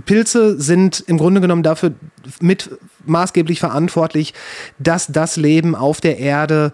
Pilze 0.05 0.59
sind 0.59 1.03
im 1.07 1.17
Grunde 1.17 1.41
genommen 1.41 1.63
dafür 1.63 1.93
mit 2.41 2.69
maßgeblich 3.05 3.59
verantwortlich, 3.59 4.33
dass 4.77 5.07
das 5.07 5.37
Leben 5.37 5.75
auf 5.75 6.01
der 6.01 6.19
Erde 6.19 6.73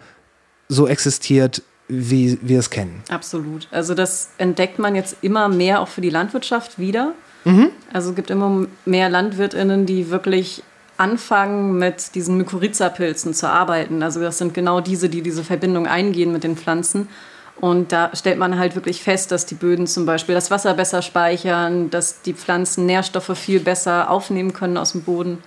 so 0.68 0.88
existiert, 0.88 1.62
wie 1.88 2.40
wir 2.42 2.60
es 2.60 2.72
kennen. 2.72 3.04
Absolut. 3.10 3.68
Also 3.72 3.94
das 3.94 4.30
entdeckt 4.40 4.80
man 4.80 4.96
jetzt 4.96 5.18
immer 5.22 5.48
mehr 5.48 5.82
auch 5.82 5.88
für 5.88 6.02
die 6.02 6.10
Landwirtschaft 6.10 6.80
wieder. 6.80 7.14
Mhm. 7.44 7.70
Also 7.94 8.10
es 8.10 8.16
gibt 8.16 8.32
immer 8.32 8.66
mehr 8.86 9.10
Landwirtinnen, 9.10 9.86
die 9.86 10.10
wirklich 10.10 10.64
anfangen, 10.98 11.78
mit 11.78 12.16
diesen 12.16 12.38
Mykorrhiza-Pilzen 12.38 13.34
zu 13.34 13.50
arbeiten. 13.50 14.04
Also 14.04 14.22
das 14.22 14.38
sind 14.38 14.54
genau 14.54 14.82
diese, 14.82 15.10
die 15.10 15.22
diese 15.22 15.44
Verbindung 15.44 15.88
eingehen 15.88 16.32
mit 16.32 16.44
den 16.44 16.56
Pflanzen. 16.56 17.10
Und 17.60 17.92
da 17.92 18.12
stellt 18.14 18.38
man 18.38 18.60
halt 18.60 18.76
wirklich 18.76 19.02
fest, 19.02 19.32
dass 19.32 19.46
die 19.46 19.56
Böden 19.56 19.88
zum 19.88 20.06
Beispiel 20.06 20.36
das 20.36 20.52
Wasser 20.52 20.74
besser 20.74 21.02
speichern, 21.02 21.90
dass 21.90 22.22
die 22.22 22.34
Pflanzen 22.34 22.86
Nährstoffe 22.86 23.38
viel 23.38 23.62
besser 23.62 24.10
aufnehmen 24.10 24.54
können 24.54 24.78
aus 24.78 24.92
dem 24.92 25.04
Boden. 25.04 25.38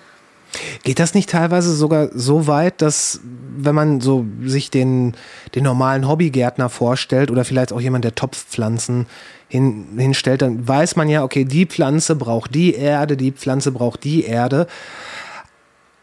Geht 0.82 0.98
das 0.98 1.12
nicht 1.12 1.28
teilweise 1.28 1.74
sogar 1.74 2.08
so 2.14 2.46
weit, 2.46 2.80
dass 2.80 3.20
wenn 3.58 3.74
man 3.74 4.00
so 4.00 4.24
sich 4.44 4.70
den, 4.70 5.14
den 5.54 5.64
normalen 5.64 6.08
Hobbygärtner 6.08 6.70
vorstellt 6.70 7.30
oder 7.30 7.44
vielleicht 7.44 7.72
auch 7.72 7.80
jemand, 7.80 8.04
der 8.04 8.14
Topfpflanzen 8.14 9.06
hin, 9.48 9.88
hinstellt, 9.98 10.40
dann 10.42 10.66
weiß 10.66 10.96
man 10.96 11.08
ja, 11.08 11.22
okay, 11.22 11.44
die 11.44 11.66
Pflanze 11.66 12.16
braucht 12.16 12.54
die 12.54 12.74
Erde, 12.74 13.16
die 13.16 13.32
Pflanze 13.32 13.72
braucht 13.72 14.04
die 14.04 14.24
Erde. 14.24 14.66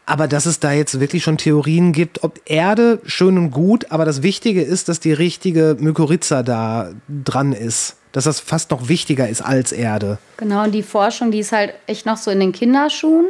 Aber 0.06 0.28
dass 0.28 0.46
es 0.46 0.60
da 0.60 0.72
jetzt 0.72 1.00
wirklich 1.00 1.24
schon 1.24 1.36
Theorien 1.36 1.92
gibt, 1.92 2.22
ob 2.22 2.40
Erde 2.44 3.00
schön 3.06 3.36
und 3.36 3.50
gut, 3.50 3.90
aber 3.90 4.04
das 4.04 4.22
Wichtige 4.22 4.62
ist, 4.62 4.88
dass 4.88 5.00
die 5.00 5.12
richtige 5.12 5.76
Mykorrhiza 5.80 6.44
da 6.44 6.90
dran 7.24 7.52
ist. 7.52 7.96
Dass 8.12 8.24
das 8.24 8.38
fast 8.40 8.70
noch 8.70 8.88
wichtiger 8.88 9.28
ist 9.28 9.42
als 9.42 9.72
Erde. 9.72 10.18
Genau, 10.36 10.62
und 10.62 10.72
die 10.72 10.84
Forschung, 10.84 11.32
die 11.32 11.40
ist 11.40 11.52
halt 11.52 11.74
echt 11.86 12.06
noch 12.06 12.16
so 12.16 12.30
in 12.30 12.40
den 12.40 12.52
Kinderschuhen. 12.52 13.26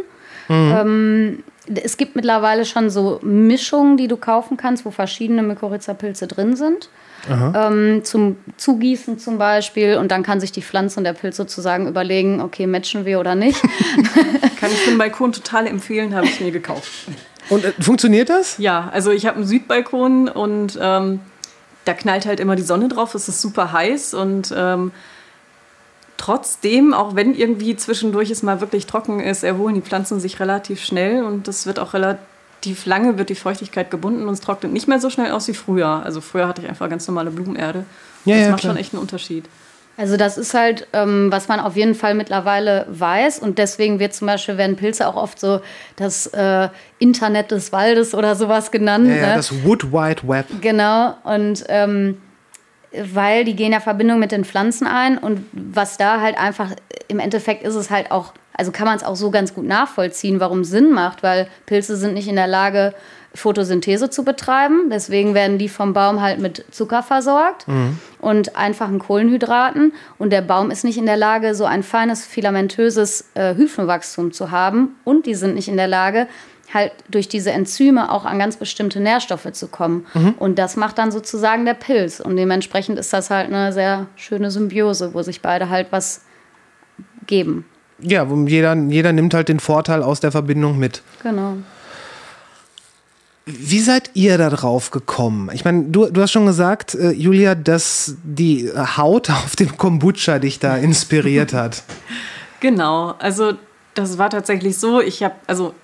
Mhm. 0.49 0.75
Ähm, 0.77 1.45
es 1.83 1.97
gibt 1.97 2.15
mittlerweile 2.15 2.65
schon 2.65 2.91
so 2.91 3.19
Mischungen, 3.23 3.97
die 3.97 4.07
du 4.07 4.17
kaufen 4.17 4.57
kannst, 4.57 4.85
wo 4.85 4.91
verschiedene 4.91 5.43
Mykorrhiza-Pilze 5.43 6.29
drin 6.29 6.57
sind 6.57 6.89
ähm, 7.29 8.05
zum 8.05 8.37
Zugießen 8.57 9.19
zum 9.19 9.39
Beispiel. 9.39 9.97
Und 9.97 10.11
dann 10.11 10.23
kann 10.23 10.41
sich 10.41 10.53
die 10.53 10.63
Pflanze 10.63 11.01
und 11.01 11.05
der 11.05 11.13
Pilz 11.13 11.37
sozusagen 11.37 11.89
überlegen, 11.89 12.41
okay, 12.41 12.67
matchen 12.67 13.05
wir 13.05 13.21
oder 13.21 13.35
nicht. 13.35 13.61
kann 14.61 14.71
ich 14.71 14.85
den 14.85 14.99
Balkon 14.99 15.33
total 15.33 15.67
empfehlen, 15.67 16.15
habe 16.15 16.27
ich 16.27 16.41
mir 16.41 16.51
gekauft. 16.51 16.91
Und 17.49 17.65
äh, 17.65 17.73
funktioniert 17.81 18.29
das? 18.29 18.59
Ja, 18.59 18.91
also 18.93 19.11
ich 19.11 19.27
habe 19.27 19.39
einen 19.39 19.47
Südbalkon 19.47 20.29
und 20.29 20.79
ähm, 20.81 21.21
da 21.85 21.95
knallt 21.95 22.27
halt 22.27 22.41
immer 22.41 22.57
die 22.57 22.63
Sonne 22.63 22.89
drauf, 22.89 23.15
es 23.15 23.29
ist 23.29 23.41
super 23.41 23.73
heiß 23.73 24.15
und 24.15 24.53
ähm, 24.57 24.91
trotzdem, 26.17 26.93
auch 26.93 27.15
wenn 27.15 27.35
irgendwie 27.35 27.77
zwischendurch 27.77 28.31
es 28.31 28.43
mal 28.43 28.61
wirklich 28.61 28.87
trocken 28.87 29.21
ist, 29.21 29.45
erholen 29.45 29.77
die 29.77 29.83
Pflanzen 29.83 30.19
sich 30.19 30.41
relativ 30.41 30.85
schnell 30.85 31.23
und 31.23 31.47
das 31.47 31.67
wird 31.67 31.79
auch 31.79 31.95
relativ 31.95 32.25
relativ 32.67 32.87
lange 32.87 33.19
wird 33.19 33.29
die 33.29 33.35
Feuchtigkeit 33.35 33.91
gebunden 33.91 34.27
und 34.27 34.35
es 34.35 34.41
trocknet 34.41 34.73
nicht 34.73 34.89
mehr 34.89 34.99
so 34.99 35.11
schnell 35.11 35.31
aus 35.31 35.49
wie 35.49 35.55
früher. 35.55 36.03
Also 36.05 36.21
früher 36.21 36.49
hatte 36.49 36.63
ich 36.63 36.69
einfach 36.69 36.89
ganz 36.89 37.07
normale 37.07 37.31
Blumenerde. 37.31 37.85
Ja, 38.25 38.35
das 38.35 38.45
ja, 38.45 38.51
macht 38.51 38.61
klar. 38.61 38.73
schon 38.73 38.81
echt 38.81 38.93
einen 38.93 39.03
Unterschied. 39.03 39.45
Also 39.99 40.19
das 40.19 40.37
ist 40.37 40.53
halt, 40.53 40.89
ähm, 40.93 41.29
was 41.33 41.49
man 41.49 41.59
auf 41.59 41.75
jeden 41.75 41.95
Fall 41.95 42.15
mittlerweile 42.15 42.87
weiß 42.91 43.39
und 43.39 43.57
deswegen 43.57 43.99
wird 43.99 44.13
zum 44.13 44.27
Beispiel 44.27 44.59
werden 44.59 44.77
Pilze 44.77 45.09
auch 45.09 45.17
oft 45.17 45.41
so 45.41 45.61
das 45.97 46.27
äh, 46.27 46.69
Internet 46.99 47.51
des 47.51 47.73
Waldes 47.73 48.15
oder 48.15 48.35
sowas 48.35 48.71
genannt. 48.71 49.09
Ja, 49.09 49.17
ja 49.17 49.27
ne? 49.29 49.35
das 49.37 49.65
Wood 49.65 49.93
Wide 49.93 50.29
Web. 50.29 50.47
Genau 50.61 51.15
und 51.25 51.65
ähm, 51.69 52.19
weil 52.93 53.45
die 53.45 53.57
gehen 53.57 53.73
ja 53.73 53.81
Verbindung 53.81 54.19
mit 54.19 54.33
den 54.33 54.45
Pflanzen 54.45 54.87
ein 54.87 55.17
und 55.17 55.47
was 55.53 55.97
da 55.97 56.21
halt 56.21 56.39
einfach 56.39 56.73
im 57.09 57.19
Endeffekt 57.19 57.63
ist 57.63 57.75
es 57.75 57.91
halt 57.91 58.11
auch 58.11 58.35
also 58.57 58.73
kann 58.73 58.87
man 58.87 58.97
es 58.97 59.05
auch 59.05 59.16
so 59.16 59.31
ganz 59.31 59.55
gut 59.55 59.66
nachvollziehen, 59.66 60.40
warum 60.40 60.61
es 60.61 60.71
Sinn 60.71 60.92
macht, 60.92 61.23
weil 61.23 61.49
Pilze 61.66 61.97
sind 61.97 62.14
nicht 62.14 62.29
in 62.29 62.37
der 62.37 62.47
Lage, 62.47 62.95
Photosynthese 63.35 64.11
zu 64.11 64.25
betreiben. 64.25 64.88
Deswegen 64.90 65.35
werden 65.35 65.59
die 65.59 65.69
vom 65.69 65.92
Baum 65.92 66.21
halt 66.21 66.38
mit 66.38 66.64
Zucker 66.71 67.03
versorgt 67.03 67.69
mhm. 67.69 67.99
und 68.19 68.57
einfachen 68.57 68.99
Kohlenhydraten. 68.99 69.92
Und 70.19 70.31
der 70.31 70.40
Baum 70.40 70.71
ist 70.71 70.85
nicht 70.85 70.99
in 70.99 71.07
der 71.07 71.16
Lage, 71.16 71.55
so 71.55 71.64
ein 71.64 71.83
feines 71.83 72.25
filamentöses 72.25 73.27
äh, 73.35 73.55
Hyphenwachstum 73.55 74.33
zu 74.33 74.51
haben. 74.51 74.97
Und 75.05 75.27
die 75.27 75.35
sind 75.35 75.55
nicht 75.55 75.69
in 75.69 75.77
der 75.77 75.88
Lage, 75.88 76.27
halt 76.73 76.92
durch 77.09 77.29
diese 77.29 77.53
Enzyme 77.53 78.11
auch 78.11 78.25
an 78.25 78.38
ganz 78.38 78.57
bestimmte 78.57 79.01
Nährstoffe 79.01 79.53
zu 79.53 79.69
kommen. 79.69 80.07
Mhm. 80.14 80.35
Und 80.38 80.59
das 80.59 80.77
macht 80.77 80.99
dann 80.99 81.12
sozusagen 81.12 81.64
der 81.64 81.75
Pilz. 81.75 82.21
Und 82.21 82.37
dementsprechend 82.37 82.99
ist 82.99 83.12
das 83.12 83.31
halt 83.31 83.47
eine 83.47 83.73
sehr 83.73 84.07
schöne 84.16 84.51
Symbiose, 84.51 85.14
wo 85.14 85.23
sich 85.23 85.42
beide 85.42 85.69
halt 85.69 85.88
was 85.90 86.23
geben. 87.27 87.66
Ja, 87.99 88.27
jeder, 88.47 88.75
jeder 88.75 89.13
nimmt 89.13 89.35
halt 89.35 89.49
den 89.49 89.61
Vorteil 89.61 90.03
aus 90.03 90.21
der 90.21 90.33
Verbindung 90.33 90.79
mit. 90.79 91.03
Genau. 91.23 91.57
Wie 93.47 93.79
seid 93.79 94.11
ihr 94.15 94.39
da 94.39 94.51
drauf 94.51 94.91
gekommen? 94.91 95.51
Ich 95.55 95.65
meine, 95.65 95.85
du, 95.85 96.07
du 96.07 96.21
hast 96.21 96.33
schon 96.33 96.47
gesagt, 96.47 96.97
äh, 96.97 97.13
Julia, 97.13 97.55
dass 97.55 98.17
die 98.25 98.71
Haut 98.75 99.31
auf 99.31 99.55
dem 99.55 99.77
Kombucha 99.77 100.41
dich 100.41 100.59
da 100.59 100.77
inspiriert 100.77 101.53
hat. 101.53 101.83
Genau, 102.59 103.15
also 103.19 103.53
das 103.93 104.17
war 104.17 104.31
tatsächlich 104.31 104.79
so. 104.79 105.03
Ich 105.03 105.23
habe, 105.23 105.35
also 105.47 105.75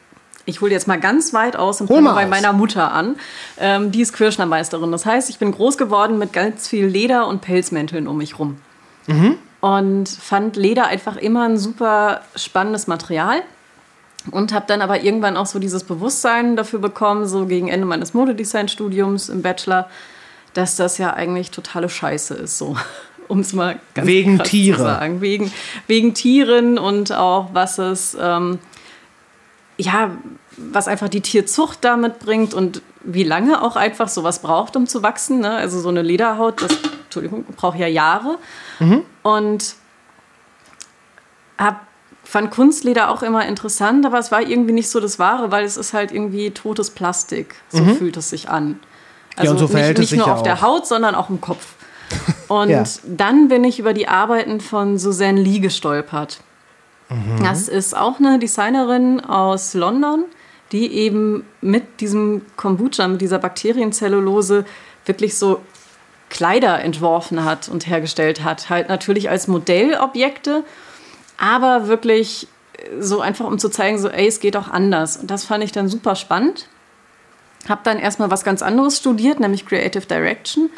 ich 0.47 0.63
hole 0.63 0.73
jetzt 0.73 0.89
mal 0.89 0.99
ganz 0.99 1.35
weit 1.35 1.55
aus 1.55 1.83
und 1.83 1.89
fange 1.89 2.15
bei 2.15 2.25
meiner 2.27 2.55
Mutter 2.55 2.93
an. 2.93 3.17
Ähm, 3.59 3.93
die 3.93 4.01
ist 4.01 4.15
Kirschnermeisterin. 4.15 4.91
Das 4.91 5.05
heißt, 5.05 5.29
ich 5.29 5.39
bin 5.39 5.53
groß 5.53 5.77
geworden 5.77 6.19
mit 6.19 6.33
ganz 6.33 6.67
viel 6.67 6.87
Leder 6.87 7.29
und 7.29 7.43
Pelzmänteln 7.43 8.09
um 8.09 8.17
mich 8.17 8.39
rum. 8.39 8.57
Mhm 9.07 9.37
und 9.63 10.09
fand 10.09 10.57
Leder 10.57 10.89
einfach 10.89 11.17
immer 11.17 11.45
ein 11.45 11.57
super 11.57 12.23
spannendes 12.35 12.89
Material 12.89 13.43
und 14.33 14.53
habe 14.53 14.65
dann 14.67 14.83
aber 14.83 15.03
irgendwann 15.03 15.37
auch 15.37 15.47
so 15.47 15.61
dieses 15.61 15.85
Bewusstsein 15.85 16.57
dafür 16.57 16.81
bekommen, 16.81 17.27
so 17.27 17.47
gegen 17.47 17.69
Ende 17.69 17.87
meines 17.87 18.13
Modedesign-Studiums 18.13 19.29
im 19.29 19.41
Bachelor, 19.41 19.89
dass 20.53 20.75
das 20.75 20.99
ja 20.99 21.15
eigentlich 21.15 21.53
totale 21.53 21.89
Scheiße 21.89 22.35
ist, 22.35 22.59
so 22.59 22.77
um 23.29 23.39
es 23.39 23.53
mal 23.53 23.79
ganz 23.95 24.09
wegen 24.09 24.39
krass 24.39 24.49
Tiere. 24.49 24.79
zu 24.79 24.83
sagen. 24.83 25.21
Wegen, 25.21 25.53
wegen 25.87 26.13
Tieren 26.13 26.77
und 26.77 27.13
auch 27.13 27.51
was 27.53 27.79
es, 27.79 28.17
ähm, 28.21 28.59
ja, 29.79 30.11
was 30.57 30.89
einfach 30.89 31.09
die 31.09 31.21
Tierzucht 31.21 31.85
damit 31.85 32.19
bringt 32.19 32.53
und 32.53 32.83
wie 33.05 33.25
lange 33.25 33.63
auch 33.63 33.77
einfach 33.77 34.09
sowas 34.09 34.41
braucht, 34.41 34.77
um 34.77 34.87
zu 34.87 35.03
wachsen. 35.03 35.41
Ne? 35.41 35.51
Also 35.51 35.81
so 35.81 35.89
eine 35.89 36.03
Lederhaut, 36.03 36.63
das 36.63 36.79
braucht 37.57 37.79
ja 37.79 37.87
Jahre. 37.87 38.39
Mhm. 38.79 39.03
Und 39.23 39.75
hab, 41.59 41.87
fand 42.25 42.51
Kunstleder 42.51 43.11
auch 43.11 43.23
immer 43.23 43.47
interessant, 43.47 44.07
aber 44.07 44.19
es 44.19 44.33
war 44.33 44.43
irgendwie 44.43 44.73
nicht 44.73 44.91
so 44.91 45.01
das 45.01 45.19
Wahre, 45.19 45.51
weil 45.51 45.65
es 45.65 45.77
ist 45.77 45.93
halt 45.93 46.13
irgendwie 46.13 46.51
totes 46.51 46.91
Plastik. 46.91 47.57
So 47.71 47.83
mhm. 47.83 47.97
fühlt 47.97 48.17
es 48.17 48.31
sich 48.31 48.49
an. 48.49 48.81
Also 49.37 49.55
ja, 49.55 49.67
so 49.67 49.77
nicht, 49.77 49.99
nicht 49.99 50.17
nur 50.17 50.31
auf 50.31 50.41
auch. 50.41 50.43
der 50.43 50.61
Haut, 50.61 50.87
sondern 50.87 51.15
auch 51.15 51.31
im 51.31 51.41
Kopf. 51.41 51.75
Und 52.49 52.69
ja. 52.69 52.85
dann 53.05 53.49
bin 53.49 53.65
ich 53.65 53.79
über 53.79 53.95
die 53.95 54.09
Arbeiten 54.09 54.61
von 54.61 54.99
Suzanne 54.99 55.41
Lee 55.41 55.61
gestolpert. 55.61 56.41
Mhm. 57.09 57.43
Das 57.43 57.69
ist 57.69 57.97
auch 57.97 58.19
eine 58.19 58.39
Designerin 58.39 59.21
aus 59.21 59.75
London, 59.75 60.25
die 60.73 60.93
eben 60.93 61.45
mit 61.61 62.01
diesem 62.01 62.43
Kombucha, 62.57 63.07
mit 63.09 63.21
dieser 63.21 63.39
Bakterienzellulose 63.39 64.65
wirklich 65.05 65.37
so 65.37 65.61
Kleider 66.31 66.83
entworfen 66.83 67.45
hat 67.45 67.69
und 67.69 67.87
hergestellt 67.87 68.43
hat. 68.43 68.71
Halt 68.71 68.89
natürlich 68.89 69.29
als 69.29 69.49
Modellobjekte, 69.49 70.65
aber 71.37 71.89
wirklich 71.89 72.49
so 72.99 73.21
einfach, 73.21 73.47
um 73.47 73.59
zu 73.59 73.69
zeigen, 73.69 73.99
so, 73.99 74.09
ey, 74.09 74.27
es 74.27 74.41
geht 74.41 74.57
auch 74.57 74.69
anders. 74.69 75.19
Und 75.19 75.31
das 75.31 75.45
fand 75.45 75.63
ich 75.63 75.73
dann 75.73 75.89
super 75.89 76.17
spannend. 76.17 76.69
Hab 77.69 77.85
dann 77.85 77.99
erstmal 77.99 78.31
was 78.31 78.45
ganz 78.45 78.63
anderes 78.63 78.99
studiert, 78.99 79.41
nämlich 79.41 79.67
Creative 79.67 80.07
Direction. 80.07 80.71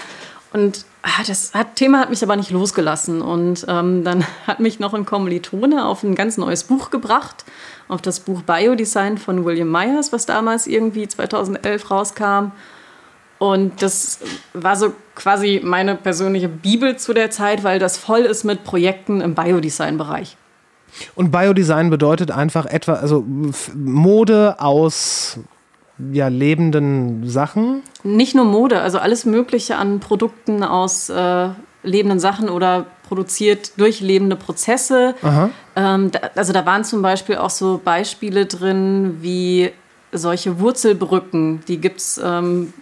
Und 0.52 0.84
das 1.26 1.52
hat, 1.54 1.76
Thema 1.76 2.00
hat 2.00 2.10
mich 2.10 2.22
aber 2.22 2.36
nicht 2.36 2.50
losgelassen. 2.50 3.22
Und 3.22 3.64
ähm, 3.68 4.04
dann 4.04 4.24
hat 4.46 4.60
mich 4.60 4.80
noch 4.80 4.94
ein 4.94 5.04
Kommilitone 5.04 5.84
auf 5.84 6.02
ein 6.02 6.14
ganz 6.14 6.36
neues 6.36 6.64
Buch 6.64 6.90
gebracht, 6.90 7.44
auf 7.88 8.02
das 8.02 8.20
Buch 8.20 8.42
Biodesign 8.42 9.18
von 9.18 9.44
William 9.44 9.70
Myers, 9.70 10.12
was 10.12 10.26
damals 10.26 10.66
irgendwie 10.66 11.06
2011 11.06 11.90
rauskam. 11.90 12.52
Und 13.38 13.82
das 13.82 14.20
war 14.54 14.76
so 14.76 14.94
quasi 15.14 15.60
meine 15.62 15.96
persönliche 15.96 16.48
Bibel 16.48 16.96
zu 16.96 17.12
der 17.12 17.30
Zeit, 17.30 17.64
weil 17.64 17.78
das 17.78 17.98
voll 17.98 18.20
ist 18.20 18.44
mit 18.44 18.64
Projekten 18.64 19.20
im 19.20 19.34
Biodesign-Bereich. 19.34 20.36
Und 21.14 21.30
Biodesign 21.30 21.90
bedeutet 21.90 22.30
einfach 22.30 22.66
etwa, 22.66 22.94
also 22.94 23.24
Mode 23.74 24.56
aus 24.60 25.40
ja, 26.12 26.28
lebenden 26.28 27.28
Sachen? 27.28 27.82
Nicht 28.02 28.34
nur 28.34 28.44
Mode, 28.44 28.80
also 28.80 28.98
alles 28.98 29.24
Mögliche 29.24 29.76
an 29.76 30.00
Produkten 30.00 30.62
aus 30.64 31.08
äh, 31.08 31.48
lebenden 31.82 32.18
Sachen 32.18 32.48
oder 32.48 32.86
produziert 33.06 33.78
durch 33.78 34.00
lebende 34.00 34.36
Prozesse. 34.36 35.14
Ähm, 35.76 36.10
da, 36.10 36.20
also 36.34 36.52
da 36.52 36.66
waren 36.66 36.84
zum 36.84 37.02
Beispiel 37.02 37.36
auch 37.36 37.50
so 37.50 37.80
Beispiele 37.82 38.46
drin 38.46 39.18
wie 39.20 39.70
solche 40.10 40.58
Wurzelbrücken, 40.60 41.62
die 41.66 41.78
gibt 41.78 42.00
es, 42.00 42.20
ähm, 42.24 42.72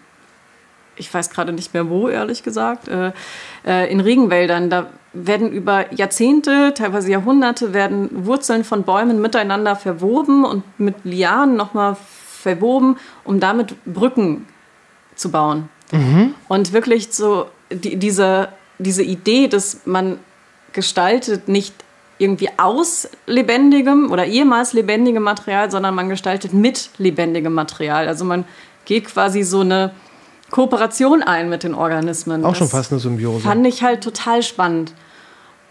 ich 0.96 1.12
weiß 1.12 1.30
gerade 1.30 1.52
nicht 1.52 1.74
mehr 1.74 1.88
wo, 1.88 2.08
ehrlich 2.08 2.42
gesagt, 2.42 2.88
äh, 2.88 3.12
äh, 3.66 3.90
in 3.90 4.00
Regenwäldern. 4.00 4.70
Da 4.70 4.86
werden 5.12 5.50
über 5.50 5.92
Jahrzehnte, 5.94 6.72
teilweise 6.74 7.10
Jahrhunderte, 7.10 7.74
werden 7.74 8.26
Wurzeln 8.26 8.64
von 8.64 8.84
Bäumen 8.84 9.20
miteinander 9.20 9.76
verwoben 9.76 10.44
und 10.44 10.62
mit 10.78 11.04
Lianen 11.04 11.56
nochmal 11.56 11.96
verwoben, 12.42 12.96
um 13.24 13.40
damit 13.40 13.74
Brücken 13.84 14.46
zu 15.14 15.30
bauen. 15.30 15.68
Mhm. 15.92 16.34
Und 16.48 16.72
wirklich 16.72 17.12
so 17.12 17.46
die, 17.70 17.96
diese, 17.96 18.48
diese 18.78 19.02
Idee, 19.02 19.48
dass 19.48 19.80
man 19.84 20.18
gestaltet 20.72 21.48
nicht 21.48 21.74
irgendwie 22.18 22.48
aus 22.56 23.08
lebendigem 23.26 24.10
oder 24.10 24.26
ehemals 24.26 24.72
lebendigem 24.72 25.22
Material, 25.22 25.70
sondern 25.70 25.94
man 25.94 26.08
gestaltet 26.08 26.52
mit 26.52 26.90
lebendigem 26.98 27.52
Material. 27.52 28.06
Also 28.06 28.24
man 28.24 28.44
geht 28.84 29.06
quasi 29.06 29.42
so 29.42 29.60
eine 29.60 29.92
Kooperation 30.50 31.22
ein 31.22 31.48
mit 31.48 31.64
den 31.64 31.74
Organismen. 31.74 32.44
Auch 32.44 32.50
das 32.50 32.58
schon 32.58 32.68
fast 32.68 32.92
eine 32.92 33.00
Symbiose. 33.00 33.40
Fand 33.40 33.66
ich 33.66 33.82
halt 33.82 34.02
total 34.02 34.42
spannend. 34.42 34.92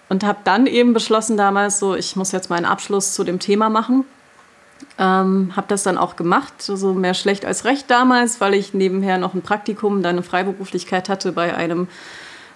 Und 0.10 0.25
habe 0.25 0.39
dann 0.43 0.65
eben 0.65 0.91
beschlossen 0.91 1.38
damals 1.38 1.79
so, 1.79 1.95
ich 1.95 2.17
muss 2.17 2.34
jetzt 2.34 2.49
meinen 2.49 2.65
Abschluss 2.65 3.13
zu 3.13 3.23
dem 3.23 3.39
Thema 3.39 3.69
machen. 3.69 4.03
Ähm, 4.98 5.52
habe 5.56 5.67
das 5.67 5.84
dann 5.84 5.98
auch 5.98 6.15
gemacht, 6.15 6.62
so 6.62 6.74
also 6.74 6.94
mehr 6.94 7.13
schlecht 7.13 7.46
als 7.46 7.65
recht 7.65 7.89
damals, 7.89 8.41
weil 8.41 8.54
ich 8.54 8.74
nebenher 8.74 9.17
noch 9.17 9.34
ein 9.34 9.41
Praktikum, 9.41 10.02
dann 10.02 10.15
eine 10.15 10.24
Freiberuflichkeit 10.24 11.10
hatte 11.10 11.32
bei 11.32 11.56
einem 11.56 11.88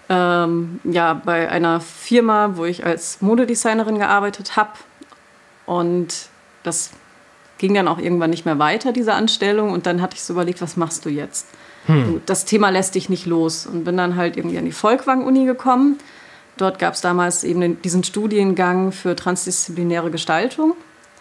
ähm, 0.09 0.79
ja, 0.83 1.13
bei 1.13 1.49
einer 1.49 1.79
Firma, 1.79 2.51
wo 2.55 2.65
ich 2.65 2.85
als 2.85 3.21
Modedesignerin 3.21 3.97
gearbeitet 3.97 4.55
habe. 4.55 4.71
Und 5.65 6.29
das 6.63 6.91
ging 7.57 7.73
dann 7.73 7.87
auch 7.87 7.97
irgendwann 7.97 8.29
nicht 8.29 8.45
mehr 8.45 8.59
weiter, 8.59 8.91
diese 8.91 9.13
Anstellung. 9.13 9.71
Und 9.71 9.85
dann 9.85 10.01
hatte 10.01 10.15
ich 10.15 10.23
so 10.23 10.33
überlegt, 10.33 10.61
was 10.61 10.77
machst 10.77 11.05
du 11.05 11.09
jetzt? 11.09 11.47
Hm. 11.87 12.21
Das 12.25 12.45
Thema 12.45 12.69
lässt 12.69 12.95
dich 12.95 13.09
nicht 13.09 13.25
los. 13.25 13.65
Und 13.65 13.83
bin 13.83 13.97
dann 13.97 14.15
halt 14.15 14.37
irgendwie 14.37 14.57
an 14.57 14.65
die 14.65 14.71
Volkwang-Uni 14.71 15.45
gekommen. 15.45 15.97
Dort 16.57 16.79
gab 16.79 16.93
es 16.93 17.01
damals 17.01 17.43
eben 17.43 17.81
diesen 17.81 18.03
Studiengang 18.03 18.91
für 18.91 19.15
transdisziplinäre 19.15 20.11
Gestaltung. 20.11 20.75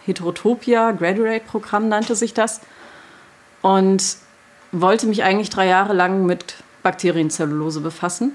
Heterotopia, 0.05 0.91
Graduate-Programm 0.91 1.87
nannte 1.87 2.15
sich 2.15 2.33
das. 2.33 2.61
Und 3.61 4.17
wollte 4.71 5.07
mich 5.07 5.23
eigentlich 5.23 5.49
drei 5.49 5.67
Jahre 5.67 5.93
lang 5.93 6.25
mit 6.25 6.55
Bakterienzellulose 6.83 7.81
befassen. 7.81 8.33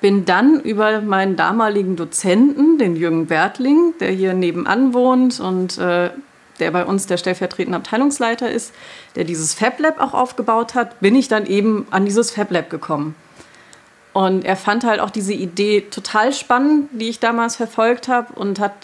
Bin 0.00 0.24
dann 0.24 0.60
über 0.60 1.00
meinen 1.00 1.36
damaligen 1.36 1.96
Dozenten, 1.96 2.78
den 2.78 2.96
Jürgen 2.96 3.26
Bertling, 3.26 3.94
der 3.98 4.10
hier 4.10 4.34
nebenan 4.34 4.92
wohnt 4.94 5.40
und 5.40 5.78
äh, 5.78 6.10
der 6.58 6.70
bei 6.70 6.84
uns 6.84 7.06
der 7.06 7.16
stellvertretende 7.16 7.76
Abteilungsleiter 7.78 8.50
ist, 8.50 8.72
der 9.14 9.24
dieses 9.24 9.54
FabLab 9.54 10.00
auch 10.00 10.14
aufgebaut 10.14 10.74
hat, 10.74 11.00
bin 11.00 11.14
ich 11.14 11.28
dann 11.28 11.46
eben 11.46 11.86
an 11.90 12.04
dieses 12.04 12.30
FabLab 12.30 12.70
gekommen. 12.70 13.14
Und 14.12 14.44
er 14.44 14.56
fand 14.56 14.84
halt 14.84 15.00
auch 15.00 15.10
diese 15.10 15.34
Idee 15.34 15.82
total 15.90 16.32
spannend, 16.32 16.88
die 16.92 17.08
ich 17.08 17.20
damals 17.20 17.56
verfolgt 17.56 18.08
habe 18.08 18.32
und 18.34 18.60
hat 18.60 18.74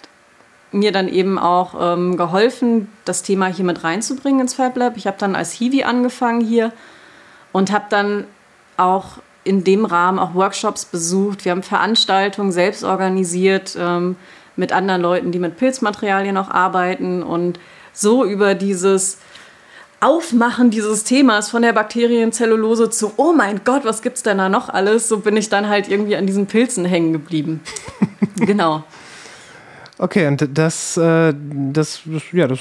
mir 0.73 0.93
dann 0.93 1.09
eben 1.09 1.39
auch 1.39 1.75
ähm, 1.79 2.17
geholfen, 2.17 2.91
das 3.05 3.23
Thema 3.23 3.47
hier 3.47 3.65
mit 3.65 3.85
reinzubringen 3.85 4.41
ins 4.41 4.55
FabLab. 4.55 4.97
Ich 4.97 5.07
habe 5.07 5.19
dann 5.19 5.37
als 5.37 5.53
Hiwi 5.53 5.85
angefangen 5.85 6.41
hier 6.41 6.73
und 7.53 7.71
habe 7.71 7.85
dann 7.91 8.25
auch 8.77 9.19
in 9.45 9.65
dem 9.65 9.85
Rahmen 9.85 10.19
auch 10.19 10.35
Workshops 10.35 10.85
besucht. 10.85 11.45
Wir 11.45 11.53
haben 11.53 11.63
Veranstaltungen 11.63 12.53
selbst 12.53 12.85
organisiert 12.85 13.77
ähm, 13.79 14.17
mit 14.57 14.73
anderen 14.73 15.03
Leuten, 15.03 15.33
die 15.33 15.39
mit 15.39 15.57
Pilzmaterialien 15.57 16.37
auch 16.37 16.51
arbeiten 16.51 17.23
und 17.23 17.59
so 17.93 18.25
über 18.25 18.55
dieses 18.55 19.19
Aufmachen 20.01 20.71
dieses 20.71 21.05
Themas 21.05 21.49
von 21.49 21.63
der 21.63 21.73
Bakterienzellulose 21.73 22.91
zu, 22.91 23.13
oh 23.19 23.33
mein 23.33 23.61
Gott, 23.65 23.85
was 23.85 24.03
gibt's 24.03 24.25
denn 24.25 24.39
da 24.39 24.49
noch 24.49 24.69
alles? 24.69 25.09
So 25.09 25.21
bin 25.21 25.37
ich 25.37 25.49
dann 25.49 25.69
halt 25.69 25.89
irgendwie 25.89 26.17
an 26.17 26.27
diesen 26.27 26.47
Pilzen 26.47 26.85
hängen 26.85 27.13
geblieben. 27.13 27.61
genau. 28.37 28.83
Okay, 30.03 30.27
und 30.27 30.59
das, 30.59 30.97
äh, 30.97 31.33
das, 31.33 32.01
ja, 32.33 32.49
das 32.49 32.59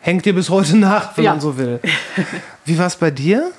hängt 0.00 0.26
dir 0.26 0.34
bis 0.34 0.50
heute 0.50 0.76
nach, 0.76 1.16
wenn 1.16 1.24
ja. 1.24 1.30
man 1.30 1.40
so 1.40 1.56
will. 1.56 1.80
Wie 2.66 2.78
war 2.78 2.88
es 2.88 2.96
bei 2.96 3.10
dir? 3.10 3.52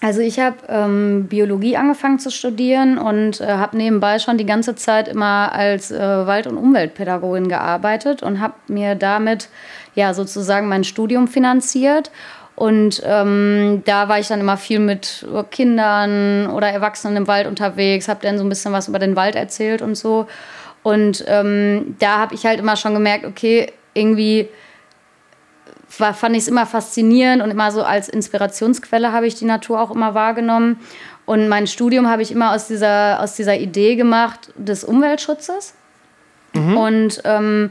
Also 0.00 0.22
ich 0.22 0.40
habe 0.40 0.56
ähm, 0.68 1.26
Biologie 1.28 1.76
angefangen 1.76 2.18
zu 2.18 2.30
studieren 2.30 2.96
und 2.96 3.42
äh, 3.42 3.46
habe 3.46 3.76
nebenbei 3.76 4.18
schon 4.20 4.38
die 4.38 4.46
ganze 4.46 4.74
Zeit 4.74 5.06
immer 5.06 5.52
als 5.52 5.90
äh, 5.90 5.98
Wald- 5.98 6.46
und 6.46 6.56
Umweltpädagogin 6.56 7.48
gearbeitet 7.48 8.22
und 8.22 8.40
habe 8.40 8.54
mir 8.68 8.94
damit 8.94 9.50
ja 9.94 10.14
sozusagen 10.14 10.68
mein 10.68 10.84
Studium 10.84 11.28
finanziert. 11.28 12.10
Und 12.56 13.02
ähm, 13.04 13.82
da 13.84 14.08
war 14.08 14.18
ich 14.18 14.28
dann 14.28 14.40
immer 14.40 14.56
viel 14.56 14.78
mit 14.78 15.26
Kindern 15.50 16.48
oder 16.48 16.68
Erwachsenen 16.68 17.18
im 17.18 17.26
Wald 17.28 17.46
unterwegs, 17.46 18.08
habe 18.08 18.20
dann 18.22 18.38
so 18.38 18.44
ein 18.44 18.48
bisschen 18.48 18.72
was 18.72 18.88
über 18.88 18.98
den 18.98 19.14
Wald 19.14 19.36
erzählt 19.36 19.82
und 19.82 19.94
so. 19.94 20.26
Und 20.82 21.24
ähm, 21.28 21.96
da 21.98 22.18
habe 22.18 22.34
ich 22.34 22.44
halt 22.44 22.58
immer 22.58 22.76
schon 22.76 22.94
gemerkt, 22.94 23.24
okay, 23.24 23.72
irgendwie 23.94 24.48
war, 25.98 26.14
fand 26.14 26.34
ich 26.36 26.42
es 26.42 26.48
immer 26.48 26.66
faszinierend 26.66 27.42
und 27.42 27.50
immer 27.50 27.70
so 27.70 27.82
als 27.82 28.08
Inspirationsquelle 28.08 29.12
habe 29.12 29.26
ich 29.26 29.34
die 29.34 29.44
Natur 29.44 29.80
auch 29.80 29.90
immer 29.90 30.14
wahrgenommen. 30.14 30.80
Und 31.24 31.48
mein 31.48 31.66
Studium 31.66 32.08
habe 32.08 32.22
ich 32.22 32.32
immer 32.32 32.52
aus 32.54 32.66
dieser, 32.66 33.20
aus 33.20 33.34
dieser 33.34 33.56
Idee 33.56 33.94
gemacht 33.94 34.52
des 34.56 34.84
Umweltschutzes. 34.84 35.74
Mhm. 36.54 36.76
Und 36.76 37.22
ähm, 37.24 37.70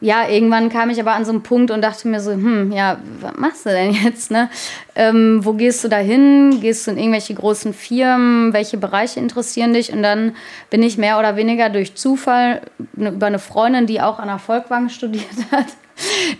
ja, 0.00 0.28
irgendwann 0.28 0.68
kam 0.68 0.90
ich 0.90 1.00
aber 1.00 1.12
an 1.12 1.24
so 1.24 1.32
einen 1.32 1.42
Punkt 1.42 1.70
und 1.70 1.80
dachte 1.80 2.06
mir 2.08 2.20
so, 2.20 2.32
hm, 2.32 2.70
ja, 2.70 2.98
was 3.20 3.36
machst 3.36 3.66
du 3.66 3.70
denn 3.70 3.92
jetzt, 3.92 4.30
ne? 4.30 4.50
Ähm, 4.94 5.40
wo 5.42 5.54
gehst 5.54 5.84
du 5.84 5.88
da 5.88 5.96
hin? 5.96 6.58
Gehst 6.60 6.86
du 6.86 6.90
in 6.90 6.98
irgendwelche 6.98 7.34
großen 7.34 7.72
Firmen? 7.72 8.52
Welche 8.52 8.76
Bereiche 8.76 9.20
interessieren 9.20 9.72
dich? 9.72 9.92
Und 9.92 10.02
dann 10.02 10.36
bin 10.68 10.82
ich 10.82 10.98
mehr 10.98 11.18
oder 11.18 11.36
weniger 11.36 11.70
durch 11.70 11.94
Zufall 11.94 12.60
ne, 12.94 13.10
über 13.10 13.26
eine 13.26 13.38
Freundin, 13.38 13.86
die 13.86 14.02
auch 14.02 14.18
an 14.18 14.28
der 14.28 14.38
Volkwang 14.38 14.90
studiert 14.90 15.24
hat, 15.50 15.66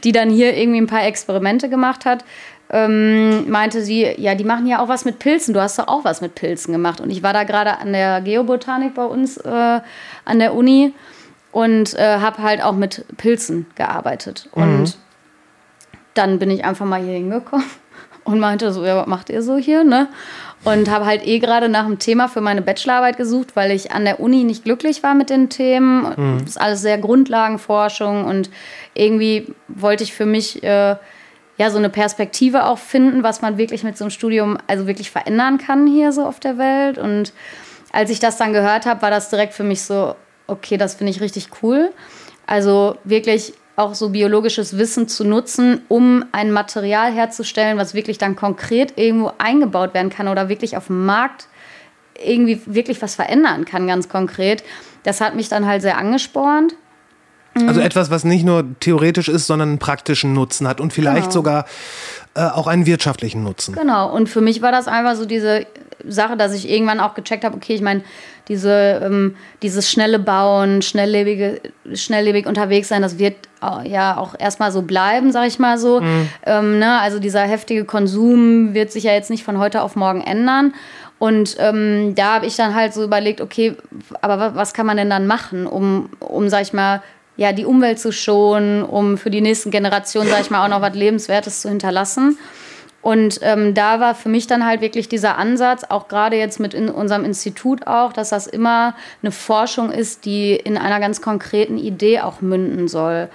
die 0.04 0.12
dann 0.12 0.28
hier 0.28 0.54
irgendwie 0.54 0.80
ein 0.80 0.86
paar 0.86 1.06
Experimente 1.06 1.70
gemacht 1.70 2.04
hat, 2.04 2.24
ähm, 2.68 3.48
meinte 3.48 3.80
sie, 3.80 4.06
ja, 4.18 4.34
die 4.34 4.44
machen 4.44 4.66
ja 4.66 4.80
auch 4.80 4.88
was 4.88 5.04
mit 5.04 5.18
Pilzen. 5.18 5.54
Du 5.54 5.62
hast 5.62 5.78
doch 5.78 5.88
auch 5.88 6.04
was 6.04 6.20
mit 6.20 6.34
Pilzen 6.34 6.72
gemacht. 6.72 7.00
Und 7.00 7.10
ich 7.10 7.22
war 7.22 7.32
da 7.32 7.44
gerade 7.44 7.78
an 7.78 7.92
der 7.92 8.20
Geobotanik 8.20 8.94
bei 8.94 9.04
uns 9.04 9.38
äh, 9.38 9.80
an 10.24 10.38
der 10.38 10.54
Uni 10.54 10.92
und 11.56 11.94
äh, 11.94 12.18
habe 12.18 12.42
halt 12.42 12.62
auch 12.62 12.74
mit 12.74 13.06
Pilzen 13.16 13.64
gearbeitet. 13.76 14.50
Mhm. 14.54 14.62
Und 14.62 14.98
dann 16.12 16.38
bin 16.38 16.50
ich 16.50 16.66
einfach 16.66 16.84
mal 16.84 17.00
hier 17.00 17.14
hingekommen 17.14 17.64
und 18.24 18.40
meinte 18.40 18.70
so, 18.72 18.84
ja, 18.84 18.94
was 18.94 19.06
macht 19.06 19.30
ihr 19.30 19.40
so 19.40 19.56
hier, 19.56 19.82
ne? 19.82 20.08
Und 20.64 20.90
habe 20.90 21.06
halt 21.06 21.26
eh 21.26 21.38
gerade 21.38 21.70
nach 21.70 21.86
einem 21.86 21.98
Thema 21.98 22.28
für 22.28 22.42
meine 22.42 22.60
Bachelorarbeit 22.60 23.16
gesucht, 23.16 23.56
weil 23.56 23.70
ich 23.70 23.90
an 23.90 24.04
der 24.04 24.20
Uni 24.20 24.44
nicht 24.44 24.64
glücklich 24.64 25.02
war 25.02 25.14
mit 25.14 25.30
den 25.30 25.48
Themen. 25.48 26.02
Mhm. 26.02 26.38
Das 26.40 26.50
ist 26.50 26.60
alles 26.60 26.82
sehr 26.82 26.98
Grundlagenforschung 26.98 28.26
und 28.26 28.50
irgendwie 28.92 29.54
wollte 29.66 30.04
ich 30.04 30.12
für 30.12 30.26
mich 30.26 30.62
äh, 30.62 30.96
ja 31.56 31.70
so 31.70 31.78
eine 31.78 31.88
Perspektive 31.88 32.66
auch 32.66 32.78
finden, 32.78 33.22
was 33.22 33.40
man 33.40 33.56
wirklich 33.56 33.82
mit 33.82 33.96
so 33.96 34.04
einem 34.04 34.10
Studium 34.10 34.58
also 34.66 34.86
wirklich 34.86 35.10
verändern 35.10 35.56
kann 35.56 35.86
hier 35.86 36.12
so 36.12 36.26
auf 36.26 36.38
der 36.38 36.58
Welt. 36.58 36.98
Und 36.98 37.32
als 37.92 38.10
ich 38.10 38.18
das 38.18 38.36
dann 38.36 38.52
gehört 38.52 38.84
habe, 38.84 39.00
war 39.00 39.10
das 39.10 39.30
direkt 39.30 39.54
für 39.54 39.64
mich 39.64 39.80
so, 39.82 40.16
okay, 40.46 40.76
das 40.76 40.94
finde 40.94 41.12
ich 41.12 41.20
richtig 41.20 41.48
cool. 41.62 41.92
Also 42.46 42.96
wirklich 43.04 43.54
auch 43.76 43.94
so 43.94 44.08
biologisches 44.10 44.78
Wissen 44.78 45.06
zu 45.06 45.24
nutzen, 45.24 45.82
um 45.88 46.24
ein 46.32 46.50
Material 46.50 47.12
herzustellen, 47.12 47.76
was 47.76 47.92
wirklich 47.92 48.18
dann 48.18 48.34
konkret 48.34 48.94
irgendwo 48.96 49.32
eingebaut 49.38 49.92
werden 49.92 50.10
kann 50.10 50.28
oder 50.28 50.48
wirklich 50.48 50.76
auf 50.76 50.86
dem 50.86 51.04
Markt 51.04 51.48
irgendwie 52.24 52.60
wirklich 52.64 53.02
was 53.02 53.14
verändern 53.14 53.66
kann, 53.66 53.86
ganz 53.86 54.08
konkret. 54.08 54.64
Das 55.02 55.20
hat 55.20 55.34
mich 55.34 55.48
dann 55.50 55.66
halt 55.66 55.82
sehr 55.82 55.98
angespornt. 55.98 56.74
Also 57.54 57.80
mhm. 57.80 57.86
etwas, 57.86 58.10
was 58.10 58.24
nicht 58.24 58.44
nur 58.44 58.64
theoretisch 58.80 59.28
ist, 59.28 59.46
sondern 59.46 59.70
einen 59.70 59.78
praktischen 59.78 60.32
Nutzen 60.34 60.68
hat 60.68 60.80
und 60.80 60.92
vielleicht 60.92 61.22
genau. 61.22 61.32
sogar 61.32 61.64
äh, 62.36 62.40
auch 62.40 62.66
einen 62.66 62.86
wirtschaftlichen 62.86 63.42
Nutzen. 63.42 63.74
Genau, 63.74 64.12
und 64.12 64.28
für 64.28 64.40
mich 64.40 64.60
war 64.60 64.70
das 64.70 64.88
einfach 64.88 65.16
so 65.16 65.24
diese 65.24 65.66
Sache, 66.06 66.36
dass 66.36 66.52
ich 66.54 66.68
irgendwann 66.68 67.00
auch 67.00 67.14
gecheckt 67.14 67.44
habe, 67.44 67.56
okay, 67.56 67.74
ich 67.74 67.80
meine, 67.80 68.02
diese, 68.48 69.00
ähm, 69.02 69.36
dieses 69.62 69.90
schnelle 69.90 70.18
Bauen, 70.18 70.82
schnelllebige, 70.82 71.60
schnelllebig 71.94 72.46
unterwegs 72.46 72.88
sein, 72.88 73.02
das 73.02 73.18
wird 73.18 73.34
ja 73.84 74.16
auch 74.16 74.34
erstmal 74.38 74.70
so 74.70 74.82
bleiben, 74.82 75.32
sag 75.32 75.48
ich 75.48 75.58
mal 75.58 75.78
so. 75.78 76.00
Mhm. 76.00 76.28
Ähm, 76.44 76.78
ne? 76.78 77.00
Also 77.00 77.18
dieser 77.18 77.42
heftige 77.42 77.84
Konsum 77.84 78.74
wird 78.74 78.92
sich 78.92 79.04
ja 79.04 79.12
jetzt 79.12 79.30
nicht 79.30 79.42
von 79.42 79.58
heute 79.58 79.82
auf 79.82 79.96
morgen 79.96 80.20
ändern. 80.20 80.74
Und 81.18 81.56
ähm, 81.58 82.14
da 82.14 82.34
habe 82.34 82.46
ich 82.46 82.56
dann 82.56 82.74
halt 82.74 82.92
so 82.92 83.02
überlegt, 83.02 83.40
okay, 83.40 83.74
aber 84.20 84.54
was 84.54 84.74
kann 84.74 84.86
man 84.86 84.98
denn 84.98 85.10
dann 85.10 85.26
machen, 85.26 85.66
um, 85.66 86.10
um 86.20 86.48
sag 86.48 86.62
ich 86.62 86.74
mal, 86.74 87.02
ja, 87.36 87.52
die 87.52 87.64
Umwelt 87.64 87.98
zu 87.98 88.12
schonen, 88.12 88.82
um 88.82 89.18
für 89.18 89.30
die 89.30 89.40
nächsten 89.40 89.70
Generationen, 89.70 90.28
sag 90.28 90.40
ich 90.40 90.50
mal, 90.50 90.64
auch 90.64 90.70
noch 90.70 90.80
was 90.80 90.94
Lebenswertes 90.94 91.62
zu 91.62 91.68
hinterlassen. 91.68 92.38
Und 93.02 93.38
ähm, 93.42 93.72
da 93.74 94.00
war 94.00 94.16
für 94.16 94.28
mich 94.28 94.48
dann 94.48 94.66
halt 94.66 94.80
wirklich 94.80 95.08
dieser 95.08 95.38
Ansatz, 95.38 95.84
auch 95.84 96.08
gerade 96.08 96.36
jetzt 96.36 96.58
mit 96.58 96.74
in 96.74 96.88
unserem 96.88 97.24
Institut 97.24 97.86
auch, 97.86 98.12
dass 98.12 98.30
das 98.30 98.48
immer 98.48 98.96
eine 99.22 99.30
Forschung 99.30 99.92
ist, 99.92 100.24
die 100.24 100.56
in 100.56 100.76
einer 100.76 100.98
ganz 100.98 101.22
konkreten 101.22 101.78
Idee 101.78 102.20
auch 102.20 102.40
münden 102.40 102.88
soll. 102.88 103.28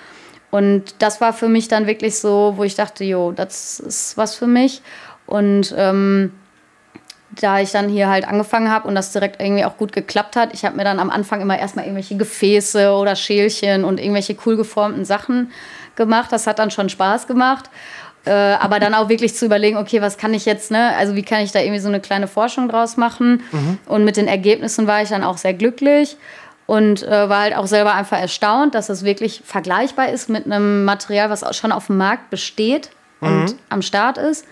Und 0.50 0.96
das 1.00 1.22
war 1.22 1.32
für 1.32 1.48
mich 1.48 1.70
dann 1.70 1.88
wirklich 1.88 2.20
so, 2.20 2.56
wo 2.58 2.64
ich 2.64 2.76
dachte, 2.76 3.06
jo, 3.06 3.32
das 3.32 3.80
ist 3.80 4.18
was 4.18 4.36
für 4.36 4.48
mich. 4.48 4.82
Und 5.26 5.74
ähm, 5.78 6.34
da 7.40 7.60
ich 7.60 7.72
dann 7.72 7.90
hier 7.90 8.10
halt 8.10 8.28
angefangen 8.28 8.70
habe 8.70 8.88
und 8.88 8.96
das 8.96 9.12
direkt 9.12 9.42
irgendwie 9.42 9.66
auch 9.66 9.78
gut 9.78 9.94
geklappt 9.94 10.36
hat, 10.36 10.54
ich 10.54 10.66
habe 10.66 10.76
mir 10.76 10.84
dann 10.84 11.00
am 11.00 11.10
Anfang 11.10 11.42
immer 11.42 11.58
erstmal 11.58 11.86
irgendwelche 11.86 12.18
Gefäße 12.18 12.92
oder 12.92 13.16
Schälchen 13.16 13.84
und 13.84 14.00
irgendwelche 14.00 14.36
cool 14.46 14.58
geformten 14.58 15.06
Sachen 15.06 15.52
gemacht. 15.96 16.32
Das 16.32 16.48
hat 16.48 16.60
dann 16.60 16.72
schon 16.72 16.90
Spaß 16.90 17.28
gemacht. 17.28 17.70
Äh, 18.24 18.32
aber 18.32 18.80
dann 18.80 18.94
auch 18.94 19.10
wirklich 19.10 19.36
zu 19.36 19.46
überlegen, 19.46 19.78
okay, 19.78 20.00
was 20.02 20.18
kann 20.18 20.34
ich 20.36 20.46
jetzt, 20.46 20.70
ne? 20.70 20.96
Also 20.96 21.16
wie 21.16 21.24
kann 21.24 21.42
ich 21.42 21.52
da 21.52 21.60
irgendwie 21.60 21.80
so 21.80 21.88
eine 21.88 22.00
kleine 22.00 22.28
Forschung 22.28 22.70
draus 22.70 22.96
machen? 22.96 23.42
Mhm. 23.52 23.80
Und 23.88 24.06
mit 24.06 24.16
den 24.16 24.28
Ergebnissen 24.28 24.86
war 24.86 25.02
ich 25.02 25.10
dann 25.10 25.24
auch 25.24 25.38
sehr 25.38 25.56
glücklich 25.56 26.18
und 26.68 27.02
äh, 27.02 27.30
war 27.30 27.42
halt 27.42 27.56
auch 27.56 27.66
selber 27.66 27.96
einfach 27.96 28.20
erstaunt, 28.20 28.76
dass 28.76 28.90
es 28.90 29.04
wirklich 29.04 29.42
vergleichbar 29.44 30.10
ist 30.10 30.30
mit 30.30 30.46
einem 30.46 30.86
Material, 30.86 31.32
was 31.32 31.44
auch 31.44 31.56
schon 31.56 31.72
auf 31.72 31.88
dem 31.88 31.98
Markt 31.98 32.30
besteht 32.30 32.92
mhm. 33.22 33.28
und 33.28 33.56
am 33.70 33.82
Start 33.82 34.20
ist. 34.20 34.46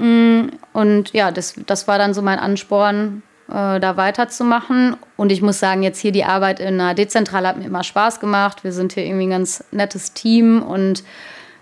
Mm, 0.00 0.50
und 0.72 1.12
ja, 1.12 1.30
das, 1.30 1.54
das 1.66 1.86
war 1.86 1.98
dann 1.98 2.14
so 2.14 2.22
mein 2.22 2.38
Ansporn, 2.38 3.22
äh, 3.48 3.80
da 3.80 3.96
weiterzumachen. 3.96 4.96
Und 5.16 5.32
ich 5.32 5.42
muss 5.42 5.58
sagen, 5.58 5.82
jetzt 5.82 5.98
hier 5.98 6.12
die 6.12 6.24
Arbeit 6.24 6.60
in 6.60 6.80
einer 6.80 6.94
Dezentrale 6.94 7.48
hat 7.48 7.58
mir 7.58 7.66
immer 7.66 7.84
Spaß 7.84 8.20
gemacht. 8.20 8.64
Wir 8.64 8.72
sind 8.72 8.92
hier 8.92 9.04
irgendwie 9.04 9.26
ein 9.26 9.30
ganz 9.30 9.64
nettes 9.72 10.14
Team 10.14 10.62
und 10.62 11.04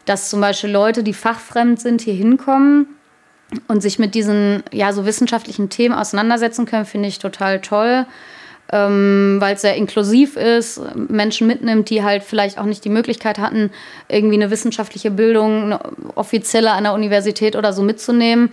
dass 0.04 0.30
zum 0.30 0.40
Beispiel 0.40 0.70
Leute, 0.70 1.02
die 1.02 1.14
fachfremd 1.14 1.80
sind, 1.80 2.00
hier 2.00 2.14
hinkommen 2.14 2.86
und 3.66 3.82
sich 3.82 3.98
mit 3.98 4.14
diesen 4.14 4.62
ja, 4.72 4.92
so 4.92 5.04
wissenschaftlichen 5.04 5.68
Themen 5.68 5.94
auseinandersetzen 5.94 6.66
können, 6.66 6.86
finde 6.86 7.08
ich 7.08 7.18
total 7.18 7.60
toll 7.60 8.06
ähm, 8.70 9.36
weil 9.38 9.54
es 9.54 9.62
sehr 9.62 9.76
inklusiv 9.76 10.36
ist, 10.36 10.80
Menschen 10.94 11.46
mitnimmt, 11.46 11.88
die 11.88 12.02
halt 12.02 12.22
vielleicht 12.22 12.58
auch 12.58 12.64
nicht 12.64 12.84
die 12.84 12.90
Möglichkeit 12.90 13.38
hatten, 13.38 13.70
irgendwie 14.08 14.34
eine 14.34 14.50
wissenschaftliche 14.50 15.10
Bildung, 15.10 15.64
eine 15.64 15.80
offizielle 16.14 16.72
an 16.72 16.84
der 16.84 16.92
Universität 16.92 17.56
oder 17.56 17.72
so 17.72 17.82
mitzunehmen. 17.82 18.50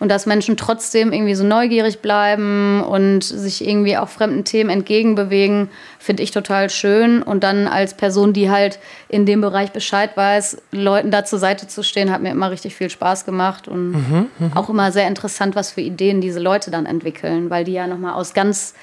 Und 0.00 0.10
dass 0.10 0.26
Menschen 0.26 0.56
trotzdem 0.56 1.12
irgendwie 1.12 1.34
so 1.34 1.42
neugierig 1.42 1.98
bleiben 1.98 2.84
und 2.84 3.24
sich 3.24 3.66
irgendwie 3.66 3.96
auch 3.96 4.08
fremden 4.08 4.44
Themen 4.44 4.70
entgegenbewegen, 4.70 5.70
finde 5.98 6.22
ich 6.22 6.30
total 6.30 6.70
schön. 6.70 7.20
Und 7.20 7.42
dann 7.42 7.66
als 7.66 7.94
Person, 7.94 8.32
die 8.32 8.48
halt 8.48 8.78
in 9.08 9.26
dem 9.26 9.40
Bereich 9.40 9.72
Bescheid 9.72 10.16
weiß, 10.16 10.62
Leuten 10.70 11.10
da 11.10 11.24
zur 11.24 11.40
Seite 11.40 11.66
zu 11.66 11.82
stehen, 11.82 12.12
hat 12.12 12.22
mir 12.22 12.30
immer 12.30 12.52
richtig 12.52 12.76
viel 12.76 12.90
Spaß 12.90 13.24
gemacht 13.24 13.66
und 13.66 13.90
mhm, 13.90 14.26
mh. 14.38 14.50
auch 14.54 14.68
immer 14.70 14.92
sehr 14.92 15.08
interessant, 15.08 15.56
was 15.56 15.72
für 15.72 15.80
Ideen 15.80 16.20
diese 16.20 16.38
Leute 16.38 16.70
dann 16.70 16.86
entwickeln, 16.86 17.50
weil 17.50 17.64
die 17.64 17.72
ja 17.72 17.88
nochmal 17.88 18.14
aus 18.14 18.34
ganz 18.34 18.74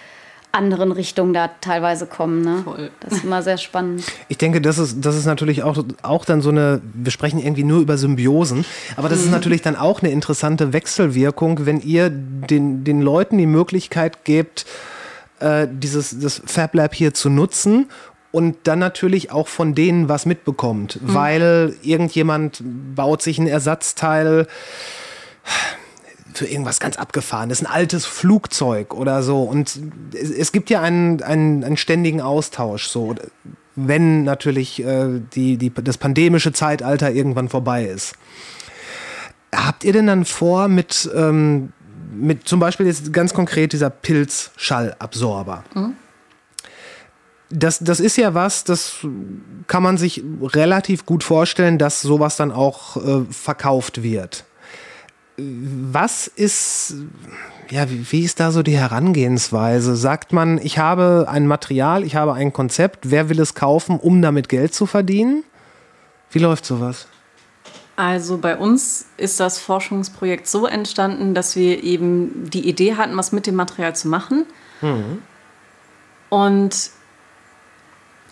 anderen 0.56 0.92
Richtungen 0.92 1.34
da 1.34 1.50
teilweise 1.62 2.08
kommen. 2.08 2.42
Ne? 2.42 2.62
Voll. 2.64 2.90
Das 3.02 3.14
ist 3.14 3.24
immer 3.24 3.44
sehr 3.44 3.58
spannend. 3.58 4.04
Ich 4.30 4.38
denke, 4.38 4.62
das 4.62 4.78
ist, 4.78 5.06
das 5.06 5.16
ist 5.16 5.26
natürlich 5.26 5.64
auch, 5.64 5.84
auch 6.02 6.26
dann 6.26 6.42
so 6.42 6.50
eine, 6.50 6.82
wir 6.94 7.12
sprechen 7.12 7.40
irgendwie 7.40 7.64
nur 7.64 7.82
über 7.82 7.98
Symbiosen, 7.98 8.66
aber 8.96 9.10
das 9.10 9.20
mhm. 9.20 9.26
ist 9.26 9.32
natürlich 9.32 9.62
dann 9.62 9.76
auch 9.76 10.02
eine 10.02 10.12
interessante 10.12 10.74
Wechselwirkung, 10.74 11.66
wenn 11.66 11.82
ihr 11.82 12.10
den, 12.10 12.84
den 12.84 13.02
Leuten 13.02 13.38
die 13.38 13.46
Möglichkeit 13.46 14.24
gebt, 14.24 14.66
äh, 15.40 15.68
dieses 15.70 16.20
das 16.20 16.42
Fab 16.46 16.74
Lab 16.74 16.96
hier 16.96 17.14
zu 17.14 17.30
nutzen 17.30 17.88
und 18.32 18.56
dann 18.64 18.80
natürlich 18.80 19.32
auch 19.32 19.48
von 19.48 19.76
denen 19.76 20.10
was 20.10 20.26
mitbekommt, 20.26 21.00
mhm. 21.02 21.14
weil 21.14 21.76
irgendjemand 21.84 22.62
baut 22.96 23.22
sich 23.22 23.38
ein 23.38 23.48
Ersatzteil 23.48 24.48
für 26.38 26.46
irgendwas 26.46 26.80
ganz 26.80 26.98
Abgefahrenes, 26.98 27.62
ein 27.62 27.68
altes 27.68 28.06
Flugzeug 28.06 28.94
oder 28.94 29.24
so. 29.24 29.44
Und 29.44 29.80
es, 30.14 30.30
es 30.30 30.52
gibt 30.52 30.70
ja 30.70 30.82
einen, 30.82 31.22
einen, 31.22 31.64
einen 31.64 31.78
ständigen 31.78 32.22
Austausch, 32.22 32.88
so 32.88 33.16
wenn 33.76 34.24
natürlich 34.24 34.84
äh, 34.84 35.22
die, 35.34 35.58
die, 35.58 35.72
das 35.74 35.98
pandemische 35.98 36.54
Zeitalter 36.54 37.12
irgendwann 37.12 37.50
vorbei 37.50 37.86
ist. 37.86 38.16
Habt 39.54 39.84
ihr 39.84 39.94
denn 39.94 40.08
dann 40.08 40.26
vor, 40.26 40.68
mit, 40.68 41.10
ähm, 41.16 41.74
mit 42.14 42.48
zum 42.48 42.60
Beispiel 42.60 42.86
jetzt 42.86 43.12
ganz 43.14 43.34
konkret 43.34 43.74
dieser 43.74 43.90
Pilzschallabsorber? 43.90 45.64
Mhm. 45.74 45.94
Das, 47.50 47.80
das 47.80 48.00
ist 48.00 48.18
ja 48.18 48.34
was, 48.34 48.64
das 48.64 48.96
kann 49.68 49.84
man 49.84 49.98
sich 49.98 50.24
relativ 50.42 51.06
gut 51.06 51.24
vorstellen, 51.24 51.78
dass 51.78 52.02
sowas 52.02 52.38
dann 52.38 52.52
auch 52.52 52.98
äh, 52.98 53.26
verkauft 53.30 54.02
wird 54.02 54.46
was 55.38 56.28
ist, 56.28 56.96
ja, 57.70 57.90
wie, 57.90 58.06
wie, 58.12 58.24
ist 58.24 58.40
da 58.40 58.52
so 58.52 58.64
die 58.64 58.78
Herangehensweise? 58.78 59.96
Sagt 59.96 60.32
man, 60.32 60.58
ich 60.60 60.78
habe 60.78 61.26
ein 61.28 61.48
Material, 61.48 62.04
ich 62.04 62.16
habe 62.16 62.34
ein 62.34 62.54
Konzept, 62.54 63.12
wer 63.12 63.30
will 63.30 63.40
es 63.40 63.54
kaufen, 63.54 64.00
um 64.00 64.22
damit 64.22 64.50
Geld 64.50 64.74
zu 64.74 64.86
verdienen? 64.86 65.44
Wie 66.32 66.40
läuft 66.40 66.66
sowas? 66.66 67.08
Also 67.98 68.38
bei 68.38 68.58
uns 68.58 69.06
ist 69.18 69.40
das 69.40 69.58
Forschungsprojekt 69.60 70.48
so 70.48 70.66
entstanden, 70.68 71.34
dass 71.34 71.56
wir 71.56 71.84
eben 71.84 72.50
die 72.50 72.68
Idee 72.68 72.96
hatten, 72.96 73.16
was 73.16 73.32
mit 73.32 73.48
dem 73.48 73.56
Material 73.56 73.96
zu 73.96 74.10
machen. 74.10 74.46
Mhm. 74.82 75.22
Und 76.30 76.92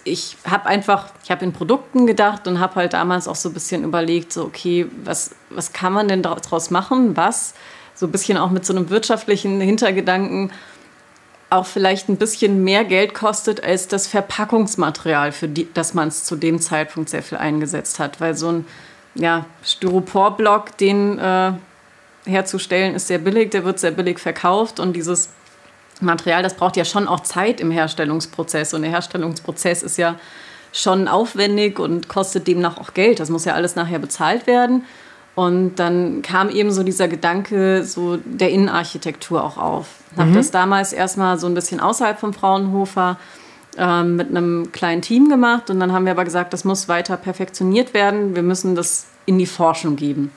ich 0.03 0.37
habe 0.49 0.65
einfach, 0.65 1.09
ich 1.23 1.31
habe 1.31 1.45
in 1.45 1.53
Produkten 1.53 2.05
gedacht 2.05 2.47
und 2.47 2.59
habe 2.59 2.75
halt 2.75 2.93
damals 2.93 3.27
auch 3.27 3.35
so 3.35 3.49
ein 3.49 3.53
bisschen 3.53 3.83
überlegt, 3.83 4.33
so 4.33 4.43
okay, 4.43 4.87
was, 5.03 5.31
was 5.49 5.73
kann 5.73 5.93
man 5.93 6.07
denn 6.07 6.21
daraus 6.21 6.71
machen, 6.71 7.15
was 7.15 7.53
so 7.95 8.07
ein 8.07 8.11
bisschen 8.11 8.37
auch 8.37 8.49
mit 8.49 8.65
so 8.65 8.73
einem 8.75 8.89
wirtschaftlichen 8.89 9.61
Hintergedanken 9.61 10.51
auch 11.49 11.67
vielleicht 11.67 12.09
ein 12.09 12.17
bisschen 12.17 12.63
mehr 12.63 12.83
Geld 12.83 13.13
kostet 13.13 13.63
als 13.63 13.87
das 13.87 14.07
Verpackungsmaterial, 14.07 15.31
für 15.31 15.47
die, 15.47 15.71
das 15.71 15.93
man 15.93 16.07
es 16.07 16.23
zu 16.23 16.35
dem 16.35 16.59
Zeitpunkt 16.59 17.09
sehr 17.09 17.21
viel 17.21 17.37
eingesetzt 17.37 17.99
hat. 17.99 18.19
Weil 18.19 18.35
so 18.35 18.51
ein 18.51 18.65
ja, 19.13 19.45
Styroporblock, 19.63 20.75
den 20.77 21.19
äh, 21.19 21.51
herzustellen, 22.25 22.95
ist 22.95 23.07
sehr 23.07 23.19
billig, 23.19 23.51
der 23.51 23.65
wird 23.65 23.79
sehr 23.79 23.91
billig 23.91 24.17
verkauft 24.17 24.79
und 24.79 24.93
dieses 24.93 25.29
Material, 26.03 26.43
das 26.43 26.55
braucht 26.55 26.77
ja 26.77 26.85
schon 26.85 27.07
auch 27.07 27.21
Zeit 27.21 27.59
im 27.59 27.71
Herstellungsprozess. 27.71 28.73
Und 28.73 28.83
der 28.83 28.91
Herstellungsprozess 28.91 29.83
ist 29.83 29.97
ja 29.97 30.15
schon 30.71 31.07
aufwendig 31.07 31.79
und 31.79 32.09
kostet 32.09 32.47
demnach 32.47 32.77
auch 32.77 32.93
Geld. 32.93 33.19
Das 33.19 33.29
muss 33.29 33.45
ja 33.45 33.53
alles 33.53 33.75
nachher 33.75 33.99
bezahlt 33.99 34.47
werden. 34.47 34.85
Und 35.35 35.75
dann 35.77 36.21
kam 36.21 36.49
eben 36.49 36.71
so 36.71 36.83
dieser 36.83 37.07
Gedanke 37.07 37.83
so 37.83 38.17
der 38.17 38.51
Innenarchitektur 38.51 39.43
auch 39.43 39.57
auf. 39.57 39.87
Ich 40.11 40.17
habe 40.17 40.29
mhm. 40.29 40.35
das 40.35 40.51
damals 40.51 40.93
erstmal 40.93 41.39
so 41.39 41.47
ein 41.47 41.55
bisschen 41.55 41.79
außerhalb 41.79 42.19
vom 42.19 42.33
Fraunhofer 42.33 43.17
ähm, 43.77 44.15
mit 44.15 44.29
einem 44.29 44.71
kleinen 44.71 45.01
Team 45.01 45.29
gemacht. 45.29 45.69
Und 45.69 45.79
dann 45.79 45.91
haben 45.91 46.05
wir 46.05 46.11
aber 46.11 46.25
gesagt, 46.25 46.53
das 46.53 46.65
muss 46.65 46.87
weiter 46.87 47.17
perfektioniert 47.17 47.93
werden. 47.93 48.35
Wir 48.35 48.43
müssen 48.43 48.75
das 48.75 49.07
in 49.25 49.39
die 49.39 49.47
Forschung 49.47 49.95
geben. 49.95 50.31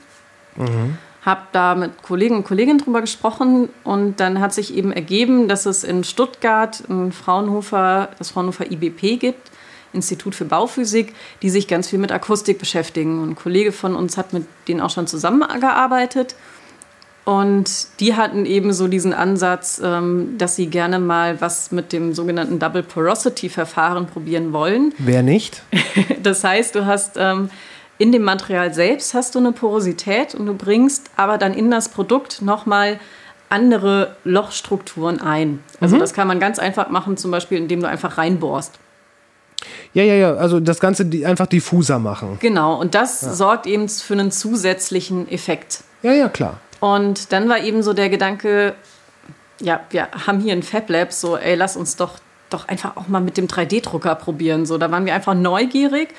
Mhm 0.55 0.97
habe 1.27 1.41
da 1.51 1.75
mit 1.75 2.01
Kollegen 2.03 2.37
und 2.37 2.45
Kolleginnen 2.45 2.79
drüber 2.79 3.01
gesprochen 3.01 3.67
und 3.83 4.21
dann 4.21 4.39
hat 4.39 4.53
sich 4.53 4.73
eben 4.73 4.93
ergeben, 4.93 5.49
dass 5.49 5.65
es 5.65 5.83
in 5.83 6.05
Stuttgart 6.05 6.81
ein 6.89 7.11
Fraunhofer, 7.11 8.09
das 8.17 8.31
Fraunhofer 8.31 8.71
IBP 8.71 9.19
gibt, 9.19 9.51
Institut 9.91 10.35
für 10.35 10.45
Bauphysik, 10.45 11.13
die 11.41 11.49
sich 11.49 11.67
ganz 11.67 11.89
viel 11.89 11.99
mit 11.99 12.13
Akustik 12.13 12.59
beschäftigen. 12.59 13.21
Und 13.21 13.31
ein 13.31 13.35
Kollege 13.35 13.73
von 13.73 13.93
uns 13.93 14.15
hat 14.15 14.31
mit 14.31 14.45
denen 14.69 14.79
auch 14.79 14.89
schon 14.89 15.05
zusammengearbeitet. 15.05 16.35
Und 17.25 17.99
die 17.99 18.15
hatten 18.15 18.45
eben 18.45 18.71
so 18.71 18.87
diesen 18.87 19.13
Ansatz, 19.13 19.81
ähm, 19.83 20.37
dass 20.37 20.55
sie 20.55 20.67
gerne 20.67 20.97
mal 20.97 21.41
was 21.41 21.73
mit 21.73 21.91
dem 21.91 22.13
sogenannten 22.13 22.57
Double 22.57 22.83
Porosity 22.83 23.49
Verfahren 23.49 24.07
probieren 24.07 24.53
wollen. 24.53 24.93
Wer 24.97 25.23
nicht? 25.23 25.61
Das 26.23 26.43
heißt, 26.43 26.75
du 26.75 26.85
hast 26.85 27.15
ähm, 27.17 27.49
in 27.97 28.11
dem 28.11 28.23
Material 28.23 28.73
selbst 28.73 29.13
hast 29.13 29.35
du 29.35 29.39
eine 29.39 29.51
Porosität 29.51 30.35
und 30.35 30.45
du 30.45 30.53
bringst 30.53 31.09
aber 31.15 31.37
dann 31.37 31.53
in 31.53 31.71
das 31.71 31.89
Produkt 31.89 32.41
nochmal 32.41 32.99
andere 33.49 34.15
Lochstrukturen 34.23 35.21
ein. 35.21 35.63
Also 35.79 35.95
mhm. 35.95 35.99
das 35.99 36.13
kann 36.13 36.27
man 36.27 36.39
ganz 36.39 36.59
einfach 36.59 36.89
machen, 36.89 37.17
zum 37.17 37.31
Beispiel 37.31 37.57
indem 37.57 37.81
du 37.81 37.87
einfach 37.87 38.17
reinbohrst. 38.17 38.73
Ja, 39.93 40.03
ja, 40.03 40.13
ja, 40.13 40.33
also 40.35 40.59
das 40.59 40.79
Ganze 40.79 41.09
einfach 41.25 41.47
diffuser 41.47 41.97
machen. 41.97 42.37
Genau, 42.41 42.79
und 42.79 42.93
das 42.93 43.21
ja. 43.21 43.33
sorgt 43.33 43.65
eben 43.65 43.89
für 43.89 44.13
einen 44.13 44.31
zusätzlichen 44.31 45.29
Effekt. 45.31 45.83
Ja, 46.03 46.13
ja, 46.13 46.29
klar. 46.29 46.59
Und 46.79 47.31
dann 47.31 47.49
war 47.49 47.59
eben 47.59 47.81
so 47.81 47.93
der 47.93 48.09
Gedanke, 48.09 48.75
ja, 49.59 49.79
wir 49.89 50.09
haben 50.27 50.39
hier 50.39 50.53
ein 50.53 50.61
Fab 50.61 50.89
Lab, 50.89 51.11
so, 51.11 51.37
ey, 51.37 51.55
lass 51.55 51.75
uns 51.75 51.95
doch, 51.95 52.19
doch 52.49 52.67
einfach 52.67 52.97
auch 52.97 53.07
mal 53.07 53.21
mit 53.21 53.37
dem 53.37 53.47
3D-Drucker 53.47 54.13
probieren. 54.15 54.65
So, 54.67 54.77
da 54.77 54.91
waren 54.91 55.05
wir 55.05 55.15
einfach 55.15 55.33
neugierig 55.33 56.09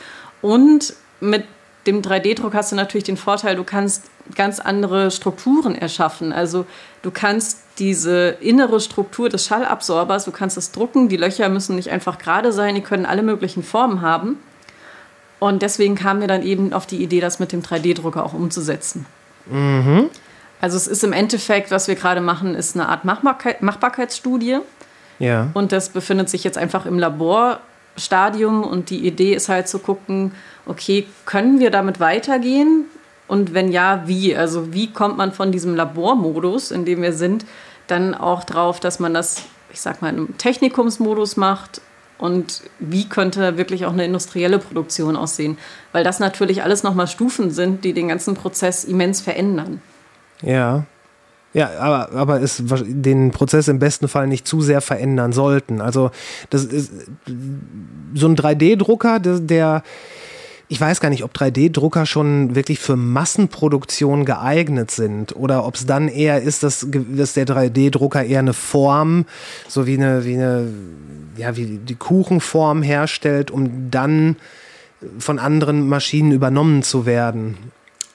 und 0.43 0.95
mit 1.21 1.45
dem 1.89 2.03
3D-Druck 2.03 2.55
hast 2.55 2.71
du 2.71 2.77
natürlich 2.77 3.05
den 3.05 3.17
Vorteil, 3.17 3.57
du 3.57 3.65
kannst 3.65 4.05
ganz 4.35 4.61
andere 4.61 5.11
Strukturen 5.11 5.75
erschaffen. 5.75 6.33
Also 6.33 6.67
du 7.03 7.11
kannst 7.11 7.61
diese 7.79 8.37
innere 8.41 8.81
Struktur 8.81 9.29
des 9.31 9.47
Schallabsorbers, 9.47 10.27
du 10.27 10.31
kannst 10.31 10.59
es 10.59 10.71
drucken, 10.71 11.09
die 11.09 11.17
Löcher 11.17 11.49
müssen 11.49 11.77
nicht 11.77 11.91
einfach 11.91 12.19
gerade 12.19 12.53
sein, 12.53 12.75
die 12.75 12.83
können 12.83 13.07
alle 13.07 13.23
möglichen 13.23 13.63
Formen 13.63 14.03
haben. 14.03 14.37
Und 15.39 15.63
deswegen 15.63 15.95
kamen 15.95 16.21
wir 16.21 16.29
dann 16.29 16.43
eben 16.43 16.73
auf 16.73 16.85
die 16.85 17.03
Idee, 17.03 17.21
das 17.21 17.39
mit 17.39 17.53
dem 17.53 17.63
3D-Drucker 17.63 18.25
auch 18.25 18.35
umzusetzen. 18.35 19.07
Mhm. 19.47 20.11
Also 20.61 20.77
es 20.77 20.89
ist 20.89 21.05
im 21.05 21.13
Endeffekt, 21.13 21.71
was 21.71 21.89
wir 21.89 21.95
gerade 21.95 22.21
machen, 22.21 22.55
ist 22.55 22.77
eine 22.77 22.89
Art 22.89 23.05
Machbarkeit, 23.05 23.63
Machbarkeitsstudie. 23.63 24.59
Ja. 25.21 25.49
Und 25.55 25.73
das 25.73 25.89
befindet 25.89 26.29
sich 26.29 26.45
jetzt 26.45 26.59
einfach 26.59 26.85
im 26.85 26.99
Laborstadium 27.99 28.63
und 28.63 28.91
die 28.91 29.07
Idee 29.07 29.35
ist 29.35 29.49
halt 29.49 29.69
zu 29.69 29.81
gucken, 29.81 30.33
okay, 30.67 31.07
können 31.27 31.59
wir 31.59 31.71
damit 31.71 32.01
weitergehen? 32.01 32.85
Und 33.27 33.53
wenn 33.55 33.73
ja, 33.73 34.05
wie? 34.07 34.37
Also 34.37 34.73
wie 34.73 34.91
kommt 34.93 35.19
man 35.19 35.33
von 35.33 35.53
diesem 35.53 35.75
Labormodus, 35.75 36.71
in 36.71 36.85
dem 36.85 37.03
wir 37.03 37.13
sind, 37.13 37.45
dann 37.89 38.15
auch 38.15 38.45
drauf, 38.45 38.81
dass 38.81 39.01
man 39.01 39.13
das, 39.15 39.43
ich 39.73 39.81
sag 39.81 40.01
mal, 40.01 40.15
im 40.15 40.39
Technikumsmodus 40.39 41.37
macht 41.37 41.81
und 42.19 42.63
wie 42.79 43.09
könnte 43.09 43.59
wirklich 43.59 43.85
auch 43.85 43.93
eine 43.93 44.05
industrielle 44.05 44.59
Produktion 44.59 45.17
aussehen? 45.17 45.59
Weil 45.93 46.05
das 46.05 46.21
natürlich 46.21 46.63
alles 46.63 46.83
nochmal 46.83 47.07
Stufen 47.07 47.51
sind, 47.51 47.85
die 47.85 47.93
den 47.93 48.09
ganzen 48.09 48.35
Prozess 48.35 48.85
immens 48.85 49.21
verändern. 49.21 49.83
Ja. 50.41 50.85
Ja, 51.59 51.73
aber, 51.81 52.13
aber 52.13 52.41
es 52.41 52.63
den 52.65 53.33
Prozess 53.33 53.67
im 53.67 53.81
besten 53.81 54.07
Fall 54.07 54.29
nicht 54.29 54.47
zu 54.47 54.61
sehr 54.61 54.81
verändern 54.81 55.33
sollten. 55.33 55.81
Also 55.81 56.13
das 56.51 56.65
ist 56.65 56.93
so 58.15 58.29
ein 58.29 58.37
3D-Drucker, 58.37 59.19
der, 59.19 59.41
der 59.41 59.83
ich 60.69 60.81
weiß 60.81 61.01
gar 61.01 61.09
nicht, 61.11 61.25
ob 61.25 61.33
3D-Drucker 61.33 62.07
schon 62.07 62.55
wirklich 62.55 62.79
für 62.79 62.95
Massenproduktion 62.95 64.25
geeignet 64.25 64.93
sind 64.93 65.35
oder 65.35 65.67
ob 65.67 65.75
es 65.75 65.85
dann 65.85 66.07
eher 66.07 66.41
ist, 66.41 66.63
dass, 66.63 66.87
dass 66.89 67.33
der 67.33 67.49
3D-Drucker 67.49 68.23
eher 68.23 68.39
eine 68.39 68.53
Form, 68.53 69.25
so 69.67 69.85
wie 69.85 69.95
eine, 69.95 70.25
wie 70.25 70.35
eine, 70.35 70.69
ja, 71.37 71.57
wie 71.57 71.79
die 71.79 71.97
Kuchenform 71.97 72.85
herstellt, 72.85 73.51
um 73.51 73.91
dann 73.91 74.37
von 75.19 75.41
anderen 75.41 75.89
Maschinen 75.89 76.31
übernommen 76.31 76.85
zu 76.85 77.05
werden. 77.05 77.59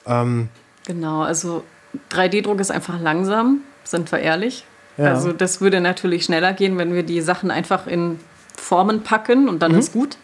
Ähm 0.06 0.48
genau, 0.86 1.20
also 1.20 1.62
3D-Druck 2.10 2.60
ist 2.60 2.70
einfach 2.70 3.00
langsam, 3.00 3.60
sind 3.84 4.10
wir 4.12 4.18
ehrlich. 4.18 4.64
Ja. 4.96 5.06
Also 5.06 5.32
das 5.32 5.60
würde 5.60 5.80
natürlich 5.80 6.24
schneller 6.24 6.52
gehen, 6.52 6.78
wenn 6.78 6.94
wir 6.94 7.02
die 7.02 7.20
Sachen 7.20 7.50
einfach 7.50 7.86
in 7.86 8.20
Formen 8.56 9.02
packen 9.02 9.48
und 9.48 9.62
dann 9.62 9.72
mhm. 9.72 9.78
ist 9.78 9.92
gut. 9.92 10.16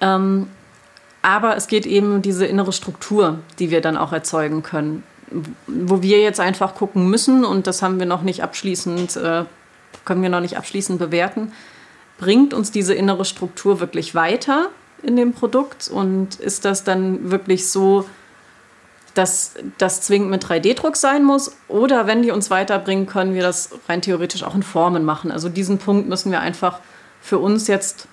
Ähm, 0.00 0.48
aber 1.22 1.56
es 1.56 1.66
geht 1.66 1.86
eben 1.86 2.14
um 2.16 2.22
diese 2.22 2.46
innere 2.46 2.72
Struktur, 2.72 3.38
die 3.58 3.70
wir 3.70 3.80
dann 3.80 3.96
auch 3.96 4.12
erzeugen 4.12 4.62
können. 4.62 5.02
Wo 5.66 6.02
wir 6.02 6.20
jetzt 6.20 6.40
einfach 6.40 6.74
gucken 6.74 7.10
müssen, 7.10 7.44
und 7.44 7.66
das 7.66 7.82
haben 7.82 7.98
wir 7.98 8.06
noch 8.06 8.22
nicht 8.22 8.42
abschließend, 8.42 9.16
äh, 9.16 9.44
können 10.04 10.22
wir 10.22 10.30
noch 10.30 10.40
nicht 10.40 10.56
abschließend 10.56 10.98
bewerten, 10.98 11.52
bringt 12.18 12.54
uns 12.54 12.70
diese 12.70 12.94
innere 12.94 13.24
Struktur 13.24 13.80
wirklich 13.80 14.14
weiter 14.14 14.70
in 15.02 15.16
dem 15.16 15.32
Produkt 15.32 15.88
und 15.88 16.36
ist 16.36 16.64
das 16.64 16.82
dann 16.82 17.30
wirklich 17.30 17.68
so, 17.68 18.06
dass 19.18 19.54
das 19.78 20.00
zwingend 20.00 20.30
mit 20.30 20.44
3D-Druck 20.44 20.96
sein 20.96 21.24
muss 21.24 21.56
oder 21.66 22.06
wenn 22.06 22.22
die 22.22 22.30
uns 22.30 22.50
weiterbringen, 22.50 23.06
können 23.06 23.34
wir 23.34 23.42
das 23.42 23.70
rein 23.88 24.00
theoretisch 24.00 24.44
auch 24.44 24.54
in 24.54 24.62
Formen 24.62 25.04
machen. 25.04 25.32
Also 25.32 25.48
diesen 25.48 25.78
Punkt 25.78 26.08
müssen 26.08 26.30
wir 26.30 26.40
einfach 26.40 26.78
für 27.20 27.38
uns 27.38 27.66
jetzt 27.66 28.06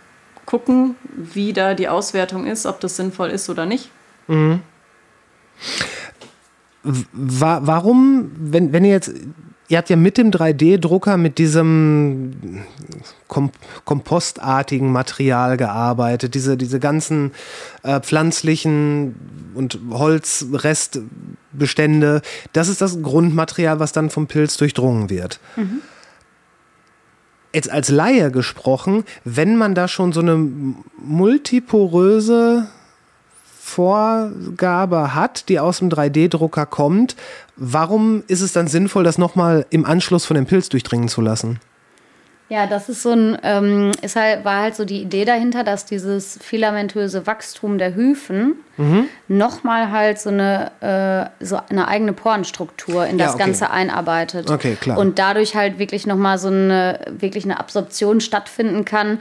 gucken, 0.48 0.96
wie 1.16 1.54
da 1.54 1.76
die 1.76 1.88
Auswertung 1.90 2.48
ist, 2.48 2.66
ob 2.66 2.80
das 2.80 2.96
sinnvoll 2.96 3.30
ist 3.30 3.50
oder 3.50 3.68
nicht. 3.68 3.92
Mhm. 4.28 4.62
Warum, 7.14 8.32
wenn, 8.38 8.74
wenn 8.74 8.84
ihr 8.84 8.92
jetzt, 8.92 9.14
ihr 9.68 9.78
habt 9.78 9.90
ja 9.90 9.96
mit 9.96 10.18
dem 10.18 10.32
3D-Drucker, 10.32 11.18
mit 11.18 11.38
diesem 11.38 12.64
kom 13.28 13.52
kompostartigen 13.84 14.92
Material 14.92 15.58
gearbeitet, 15.58 16.34
diese, 16.36 16.58
diese 16.58 16.80
ganzen 16.80 17.32
äh, 17.84 18.00
pflanzlichen 18.00 19.16
und 19.56 19.80
Holzrestbestände, 19.92 22.22
das 22.54 22.70
ist 22.70 22.82
das 22.82 23.02
Grundmaterial, 23.02 23.80
was 23.80 23.92
dann 23.92 24.10
vom 24.10 24.28
Pilz 24.28 24.58
durchdrungen 24.58 25.10
wird. 25.10 25.40
Mhm 25.56 25.82
jetzt 27.56 27.72
als 27.72 27.90
Laie 27.90 28.32
gesprochen, 28.32 29.06
wenn 29.24 29.56
man 29.56 29.76
da 29.76 29.88
schon 29.88 30.12
so 30.12 30.20
eine 30.20 30.38
multiporöse 30.98 32.68
Vorgabe 33.66 35.16
hat, 35.16 35.50
die 35.50 35.60
aus 35.60 35.80
dem 35.80 35.90
3D-Drucker 35.90 36.68
kommt, 36.68 37.16
warum 37.56 38.24
ist 38.28 38.42
es 38.42 38.54
dann 38.54 38.68
sinnvoll, 38.68 39.04
das 39.04 39.18
nochmal 39.18 39.66
im 39.72 39.86
Anschluss 39.86 40.24
von 40.24 40.36
dem 40.36 40.46
Pilz 40.46 40.70
durchdringen 40.70 41.10
zu 41.10 41.20
lassen? 41.20 41.60
Ja, 42.48 42.68
das 42.68 42.90
ist 42.90 43.02
so 43.02 43.10
ein, 43.10 43.40
ähm, 43.42 43.92
ist 44.04 44.16
halt, 44.16 44.46
war 44.46 44.62
halt 44.62 44.76
so 44.76 44.86
die 44.86 45.02
Idee 45.02 45.26
dahinter, 45.26 45.64
dass 45.64 45.86
dieses 45.86 46.38
filamentöse 46.44 47.26
Wachstum 47.26 47.80
der 47.80 47.96
Hyphen 47.96 48.54
mhm. 48.78 49.08
nochmal 49.28 49.90
halt 49.90 50.20
so 50.20 50.30
eine, 50.30 50.72
äh, 51.40 51.44
so 51.44 51.60
eine 51.68 51.88
eigene 51.88 52.14
Porenstruktur 52.14 53.08
in 53.08 53.18
das 53.18 53.30
ja, 53.30 53.34
okay. 53.34 53.44
Ganze 53.46 53.72
einarbeitet. 53.72 54.52
Okay, 54.52 54.78
klar. 54.80 55.00
Und 55.00 55.18
dadurch 55.18 55.56
halt 55.56 55.80
wirklich 55.80 56.06
nochmal 56.06 56.38
so 56.38 56.50
eine, 56.50 57.00
wirklich 57.18 57.46
eine 57.46 57.60
Absorption 57.60 58.22
stattfinden 58.22 58.86
kann 58.86 59.18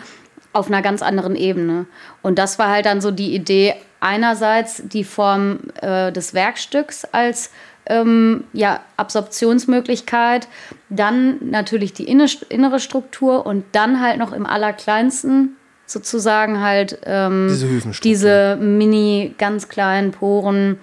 auf 0.53 0.69
einer 0.69 0.83
ganz 0.83 1.01
anderen 1.01 1.35
Ebene. 1.35 1.87
Und 2.21 2.39
das 2.39 2.59
war 2.59 2.69
halt 2.69 2.85
dann 2.85 3.01
so 3.01 3.11
die 3.11 3.35
Idee, 3.35 3.75
einerseits 4.05 4.83
die 4.85 5.03
Form 5.03 5.61
äh, 5.81 6.13
des 6.13 6.35
Werkstücks 6.35 7.05
als 7.07 7.51
ähm, 7.87 8.45
ja, 8.53 8.81
Absorptionsmöglichkeit, 8.97 10.47
dann 10.91 11.39
natürlich 11.51 11.95
die 11.95 12.05
innere 12.05 12.81
Struktur 12.81 13.47
und 13.47 13.65
dann 13.73 14.01
halt 14.01 14.19
noch 14.19 14.33
im 14.33 14.47
allerkleinsten 14.47 15.57
sozusagen 15.87 16.61
halt 16.61 16.99
ähm, 17.05 17.49
diese, 17.51 18.01
diese 18.03 18.57
mini 18.57 19.35
ganz 19.39 19.69
kleinen 19.69 20.13
Poren, 20.13 20.79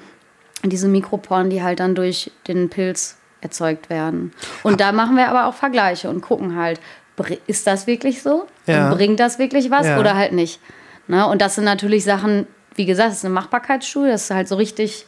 diese 0.63 0.87
Mikroporen, 0.87 1.49
die 1.49 1.63
halt 1.63 1.79
dann 1.79 1.95
durch 1.95 2.31
den 2.47 2.69
Pilz 2.69 3.17
erzeugt 3.41 3.89
werden. 3.89 4.31
Und 4.61 4.79
da 4.79 4.91
machen 4.91 5.15
wir 5.15 5.29
aber 5.29 5.47
auch 5.47 5.55
Vergleiche 5.55 6.09
und 6.09 6.21
gucken 6.21 6.55
halt, 6.55 6.79
ist 7.45 7.67
das 7.67 7.87
wirklich 7.87 8.21
so? 8.21 8.47
Ja. 8.65 8.93
Bringt 8.93 9.19
das 9.19 9.37
wirklich 9.37 9.69
was 9.69 9.87
ja. 9.87 9.99
oder 9.99 10.15
halt 10.15 10.33
nicht? 10.33 10.59
Ne? 11.07 11.27
Und 11.27 11.41
das 11.41 11.55
sind 11.55 11.65
natürlich 11.65 12.03
Sachen, 12.03 12.47
wie 12.75 12.85
gesagt, 12.85 13.11
es 13.11 13.17
ist 13.17 13.25
eine 13.25 13.33
Machbarkeitsstudie, 13.33 14.09
das 14.09 14.23
ist 14.23 14.31
halt 14.31 14.47
so 14.47 14.55
richtig 14.55 15.05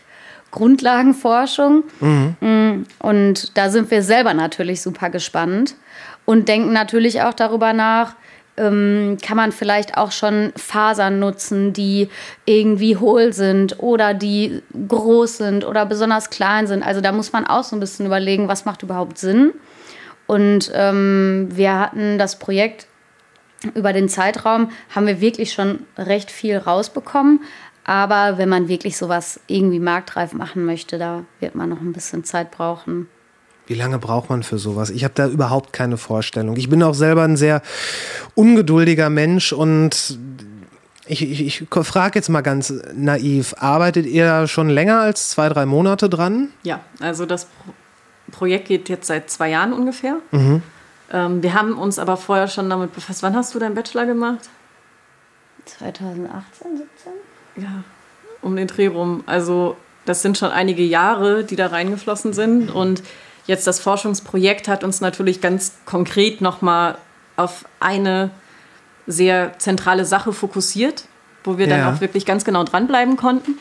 Grundlagenforschung. 0.52 1.84
Mhm. 2.00 2.86
Und 3.00 3.58
da 3.58 3.70
sind 3.70 3.90
wir 3.92 4.04
selber 4.04 4.34
natürlich 4.34 4.82
super 4.82 5.10
gespannt 5.10 5.76
und 6.26 6.48
denken 6.48 6.74
natürlich 6.74 7.22
auch 7.22 7.34
darüber 7.34 7.74
nach, 7.74 8.16
ähm, 8.56 9.18
kann 9.26 9.36
man 9.36 9.52
vielleicht 9.52 9.98
auch 9.98 10.12
schon 10.12 10.54
Fasern 10.56 11.18
nutzen, 11.20 11.74
die 11.74 12.10
irgendwie 12.46 12.98
hohl 12.98 13.34
sind 13.34 13.80
oder 13.80 14.14
die 14.14 14.62
groß 14.88 15.38
sind 15.38 15.66
oder 15.66 15.88
besonders 15.88 16.30
klein 16.30 16.68
sind. 16.68 16.84
Also 16.84 17.02
da 17.02 17.12
muss 17.12 17.34
man 17.34 17.48
auch 17.48 17.64
so 17.64 17.76
ein 17.76 17.80
bisschen 17.80 18.06
überlegen, 18.06 18.48
was 18.48 18.66
macht 18.66 18.84
überhaupt 18.84 19.18
Sinn. 19.18 19.54
Und 20.28 20.72
ähm, 20.76 21.50
wir 21.52 21.80
hatten 21.80 22.20
das 22.20 22.38
Projekt 22.38 22.88
über 23.76 23.94
den 23.94 24.10
Zeitraum, 24.10 24.72
haben 24.94 25.08
wir 25.08 25.22
wirklich 25.22 25.54
schon 25.54 25.80
recht 25.98 26.32
viel 26.32 26.58
rausbekommen. 26.58 27.42
Aber 27.86 28.38
wenn 28.38 28.50
man 28.50 28.70
wirklich 28.70 28.98
sowas 28.98 29.40
irgendwie 29.48 29.80
marktreif 29.80 30.34
machen 30.34 30.66
möchte, 30.66 30.98
da 30.98 31.24
wird 31.40 31.56
man 31.56 31.70
noch 31.70 31.82
ein 31.82 31.92
bisschen 31.94 32.24
Zeit 32.24 32.52
brauchen. 32.52 33.08
Wie 33.66 33.74
lange 33.76 33.98
braucht 33.98 34.30
man 34.30 34.44
für 34.44 34.58
sowas? 34.58 34.90
Ich 34.90 35.04
habe 35.04 35.14
da 35.16 35.28
überhaupt 35.28 35.74
keine 35.74 35.98
Vorstellung. 35.98 36.58
Ich 36.58 36.70
bin 36.70 36.84
auch 36.84 36.94
selber 36.94 37.24
ein 37.24 37.38
sehr 37.38 37.62
ungeduldiger 38.36 39.10
Mensch 39.10 39.54
und 39.54 40.18
ich, 41.06 41.22
ich, 41.22 41.42
ich 41.62 41.68
frage 41.70 42.20
jetzt 42.20 42.30
mal 42.30 42.42
ganz 42.42 42.74
naiv, 42.94 43.56
arbeitet 43.58 44.06
ihr 44.06 44.48
schon 44.48 44.70
länger 44.70 45.00
als 45.02 45.30
zwei, 45.30 45.50
drei 45.50 45.66
Monate 45.66 46.10
dran? 46.10 46.50
Ja, 46.64 46.82
also 47.00 47.26
das 47.26 47.48
Projekt 48.32 48.68
geht 48.68 48.90
jetzt 48.90 49.08
seit 49.08 49.30
zwei 49.30 49.50
Jahren 49.50 49.74
ungefähr. 49.74 50.18
Mhm. 50.32 50.62
Ähm, 51.14 51.44
wir 51.44 51.54
haben 51.54 51.78
uns 51.78 52.00
aber 52.00 52.18
vorher 52.18 52.48
schon 52.48 52.70
damit 52.70 52.94
befasst. 52.94 53.24
Wann 53.24 53.36
hast 53.36 53.56
du 53.56 53.60
deinen 53.60 53.76
Bachelor 53.76 54.06
gemacht? 54.06 54.50
2018, 55.66 56.78
17? 56.78 57.14
ja, 57.56 57.84
um 58.42 58.56
den 58.56 58.68
Dreh 58.68 58.88
rum. 58.88 59.24
Also 59.26 59.78
das 60.06 60.22
sind 60.22 60.38
schon 60.38 60.52
einige 60.52 60.84
Jahre, 60.84 61.44
die 61.44 61.56
da 61.56 61.68
reingeflossen 61.68 62.34
sind. 62.34 62.70
Und 62.70 63.04
jetzt 63.46 63.68
das 63.68 63.80
Forschungsprojekt 63.80 64.68
hat 64.68 64.84
uns 64.84 65.00
natürlich 65.00 65.40
ganz 65.40 65.74
konkret 65.86 66.42
nochmal 66.42 66.98
auf 67.38 67.66
eine 67.80 68.32
sehr 69.08 69.58
zentrale 69.60 70.06
Sache 70.06 70.34
fokussiert, 70.34 71.06
wo 71.44 71.58
wir 71.58 71.68
ja. 71.68 71.78
dann 71.78 71.96
auch 71.96 72.02
wirklich 72.02 72.26
ganz 72.26 72.44
genau 72.44 72.64
dranbleiben 72.64 73.18
konnten. 73.18 73.58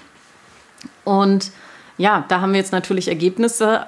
Und 1.05 1.51
ja, 1.99 2.25
da 2.29 2.41
haben 2.41 2.53
wir 2.53 2.61
jetzt 2.61 2.73
natürlich 2.73 3.09
Ergebnisse 3.09 3.85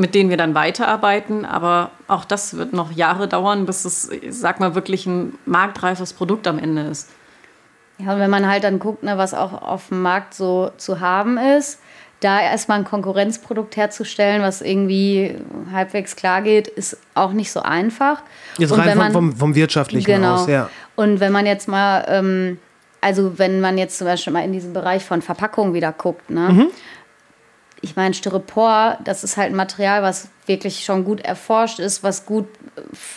mit 0.00 0.14
denen 0.14 0.30
wir 0.30 0.36
dann 0.36 0.54
weiterarbeiten. 0.54 1.44
Aber 1.44 1.90
auch 2.08 2.24
das 2.24 2.56
wird 2.56 2.72
noch 2.72 2.90
Jahre 2.90 3.28
dauern, 3.28 3.66
bis 3.66 3.84
es, 3.84 4.10
ich 4.10 4.34
sag 4.34 4.58
mal, 4.58 4.74
wirklich 4.74 5.06
ein 5.06 5.34
marktreifes 5.46 6.12
Produkt 6.12 6.48
am 6.48 6.58
Ende 6.58 6.82
ist. 6.82 7.10
Ja, 7.98 8.14
und 8.14 8.18
wenn 8.18 8.30
man 8.30 8.48
halt 8.48 8.64
dann 8.64 8.78
guckt, 8.78 9.02
ne, 9.02 9.18
was 9.18 9.34
auch 9.34 9.62
auf 9.62 9.88
dem 9.88 10.02
Markt 10.02 10.34
so 10.34 10.70
zu 10.78 11.00
haben 11.00 11.36
ist, 11.36 11.80
da 12.20 12.40
erstmal 12.40 12.78
ein 12.78 12.84
Konkurrenzprodukt 12.84 13.76
herzustellen, 13.76 14.42
was 14.42 14.60
irgendwie 14.60 15.36
halbwegs 15.72 16.16
klar 16.16 16.42
geht, 16.42 16.68
ist 16.68 16.98
auch 17.14 17.32
nicht 17.32 17.50
so 17.50 17.60
einfach. 17.60 18.22
Jetzt 18.58 18.72
und 18.72 18.80
rein 18.80 18.88
wenn 18.88 18.98
man, 18.98 19.12
vom, 19.12 19.30
vom, 19.30 19.38
vom 19.38 19.54
Wirtschaftlichen 19.54 20.06
genau. 20.06 20.34
aus, 20.34 20.46
ja. 20.46 20.68
Und 20.96 21.20
wenn 21.20 21.32
man 21.32 21.46
jetzt 21.46 21.66
mal, 21.66 22.04
ähm, 22.08 22.58
also 23.00 23.38
wenn 23.38 23.60
man 23.60 23.78
jetzt 23.78 23.98
zum 23.98 24.06
Beispiel 24.06 24.32
mal 24.32 24.44
in 24.44 24.52
diesen 24.52 24.72
Bereich 24.74 25.04
von 25.04 25.22
Verpackung 25.22 25.72
wieder 25.72 25.92
guckt, 25.92 26.30
ne? 26.30 26.48
Mhm. 26.50 26.66
Ich 27.82 27.96
meine, 27.96 28.14
Styropor, 28.14 28.98
das 29.04 29.24
ist 29.24 29.36
halt 29.36 29.52
ein 29.52 29.56
Material, 29.56 30.02
was 30.02 30.28
wirklich 30.46 30.84
schon 30.84 31.04
gut 31.04 31.20
erforscht 31.20 31.78
ist, 31.78 32.02
was 32.02 32.26
gut 32.26 32.46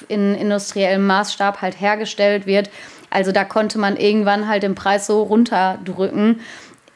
in 0.07 0.35
industriellem 0.35 1.05
Maßstab 1.05 1.61
halt 1.61 1.79
hergestellt 1.79 2.45
wird. 2.45 2.69
Also 3.09 3.31
da 3.31 3.43
konnte 3.43 3.77
man 3.77 3.97
irgendwann 3.97 4.47
halt 4.47 4.63
den 4.63 4.75
Preis 4.75 5.05
so 5.05 5.23
runterdrücken. 5.23 6.39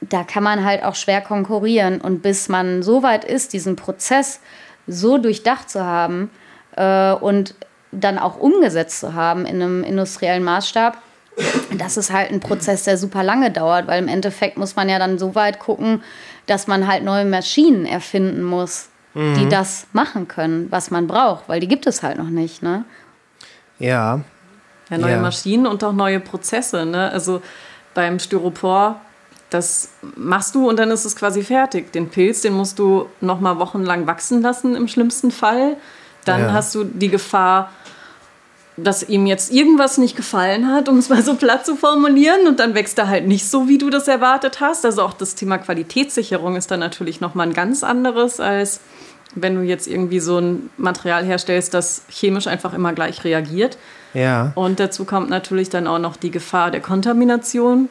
Da 0.02 0.24
kann 0.24 0.44
man 0.44 0.64
halt 0.64 0.84
auch 0.84 0.96
schwer 0.96 1.22
konkurrieren. 1.22 2.00
Und 2.00 2.22
bis 2.22 2.50
man 2.50 2.84
so 2.84 3.04
weit 3.04 3.26
ist, 3.26 3.54
diesen 3.54 3.76
Prozess 3.76 4.40
so 4.88 5.18
durchdacht 5.18 5.70
zu 5.70 5.84
haben 5.84 6.32
äh, 6.76 7.12
und 7.14 7.56
dann 7.92 8.18
auch 8.18 8.38
umgesetzt 8.38 9.00
zu 9.00 9.14
haben 9.14 9.46
in 9.46 9.62
einem 9.62 9.84
industriellen 9.84 10.44
Maßstab, 10.44 10.98
das 11.78 11.98
ist 11.98 12.12
halt 12.12 12.32
ein 12.32 12.40
Prozess, 12.40 12.84
der 12.84 12.98
super 12.98 13.24
lange 13.24 13.52
dauert, 13.52 13.88
weil 13.88 14.02
im 14.02 14.08
Endeffekt 14.08 14.58
muss 14.58 14.76
man 14.76 14.90
ja 14.90 14.98
dann 14.98 15.20
so 15.20 15.36
weit 15.36 15.60
gucken, 15.60 16.02
dass 16.48 16.68
man 16.68 16.88
halt 16.88 17.04
neue 17.04 17.26
Maschinen 17.26 17.86
erfinden 17.86 18.44
muss, 18.44 18.90
die 19.16 19.48
das 19.50 19.88
machen 19.94 20.28
können, 20.28 20.68
was 20.70 20.92
man 20.92 21.08
braucht, 21.08 21.48
weil 21.50 21.60
die 21.60 21.68
gibt 21.68 21.88
es 21.88 22.04
halt 22.04 22.18
noch 22.20 22.30
nicht. 22.30 22.62
Ne? 22.62 22.84
Ja. 23.80 24.22
Ja, 24.90 24.98
neue 24.98 25.14
Ja. 25.14 25.22
Maschinen 25.22 25.66
und 25.68 25.84
auch 25.84 25.94
neue 25.94 26.20
Prozesse. 26.20 26.86
Ne? 26.86 27.10
Also 27.12 27.42
beim 27.96 28.20
Styropor, 28.20 29.02
das 29.50 29.90
machst 30.16 30.54
du 30.56 30.70
und 30.70 30.78
dann 30.78 30.92
ist 30.92 31.04
es 31.06 31.16
quasi 31.16 31.42
fertig. 31.44 31.92
Den 31.94 32.10
Pilz, 32.10 32.42
den 32.42 32.54
musst 32.54 32.78
du 32.80 33.08
noch 33.22 33.40
mal 33.40 33.58
wochenlang 33.60 34.06
wachsen 34.08 34.42
lassen 34.42 34.76
im 34.76 34.88
schlimmsten 34.88 35.32
Fall. 35.32 35.78
Dann 36.26 36.42
Ja. 36.42 36.54
hast 36.54 36.76
du 36.76 36.84
die 36.84 37.10
Gefahr, 37.10 37.72
dass 38.78 39.10
ihm 39.10 39.26
jetzt 39.26 39.52
irgendwas 39.52 39.98
nicht 39.98 40.16
gefallen 40.16 40.72
hat, 40.72 40.88
um 40.88 41.00
es 41.00 41.10
mal 41.10 41.24
so 41.24 41.34
platt 41.36 41.66
zu 41.66 41.76
formulieren. 41.76 42.48
Und 42.48 42.60
dann 42.60 42.76
wächst 42.76 42.98
er 43.00 43.08
halt 43.08 43.28
nicht 43.28 43.50
so, 43.50 43.68
wie 43.68 43.80
du 43.80 43.90
das 43.90 44.08
erwartet 44.08 44.62
hast. 44.62 44.86
Also 44.86 45.02
auch 45.02 45.14
das 45.14 45.34
Thema 45.34 45.58
Qualitätssicherung 45.58 46.56
ist 46.56 46.70
dann 46.70 46.80
natürlich 46.80 47.20
noch 47.20 47.34
mal 47.34 47.48
ein 47.48 47.54
ganz 47.54 47.84
anderes, 47.84 48.40
als 48.40 48.80
wenn 49.34 49.56
du 49.56 49.62
jetzt 49.62 49.88
irgendwie 49.88 50.20
so 50.20 50.38
ein 50.40 50.70
Material 50.78 51.26
herstellst, 51.26 51.74
das 51.74 52.04
chemisch 52.10 52.48
einfach 52.48 52.74
immer 52.74 52.94
gleich 52.94 53.24
reagiert. 53.24 53.78
Ja. 54.14 54.52
Und 54.56 54.80
dazu 54.80 55.06
kommt 55.06 55.30
natürlich 55.30 55.70
dann 55.70 55.88
auch 55.88 56.00
noch 56.00 56.16
die 56.16 56.32
Gefahr 56.32 56.72
der 56.72 56.82
Kontamination. 56.82 57.90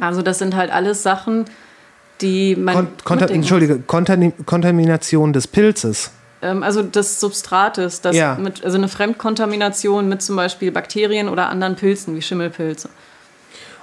Also 0.00 0.22
das 0.22 0.38
sind 0.38 0.56
halt 0.56 0.72
alles 0.72 1.02
Sachen, 1.02 1.44
die 2.20 2.56
man 2.56 2.74
Kon 2.74 2.88
Konta. 3.04 3.26
Entschuldige, 3.26 3.80
Kontami 3.80 4.32
Kontamination 4.46 5.32
des 5.32 5.48
Pilzes. 5.48 6.12
Ähm, 6.42 6.62
also 6.62 6.82
des 6.82 7.20
Substrates, 7.20 8.00
das 8.00 8.16
Ja. 8.16 8.34
mit, 8.34 8.64
also 8.64 8.76
eine 8.76 8.88
Fremdkontamination 8.88 10.08
mit 10.08 10.22
zum 10.22 10.36
Beispiel 10.36 10.72
Bakterien 10.72 11.28
oder 11.28 11.48
anderen 11.48 11.76
Pilzen 11.76 12.16
wie 12.16 12.22
Schimmelpilze. 12.22 12.88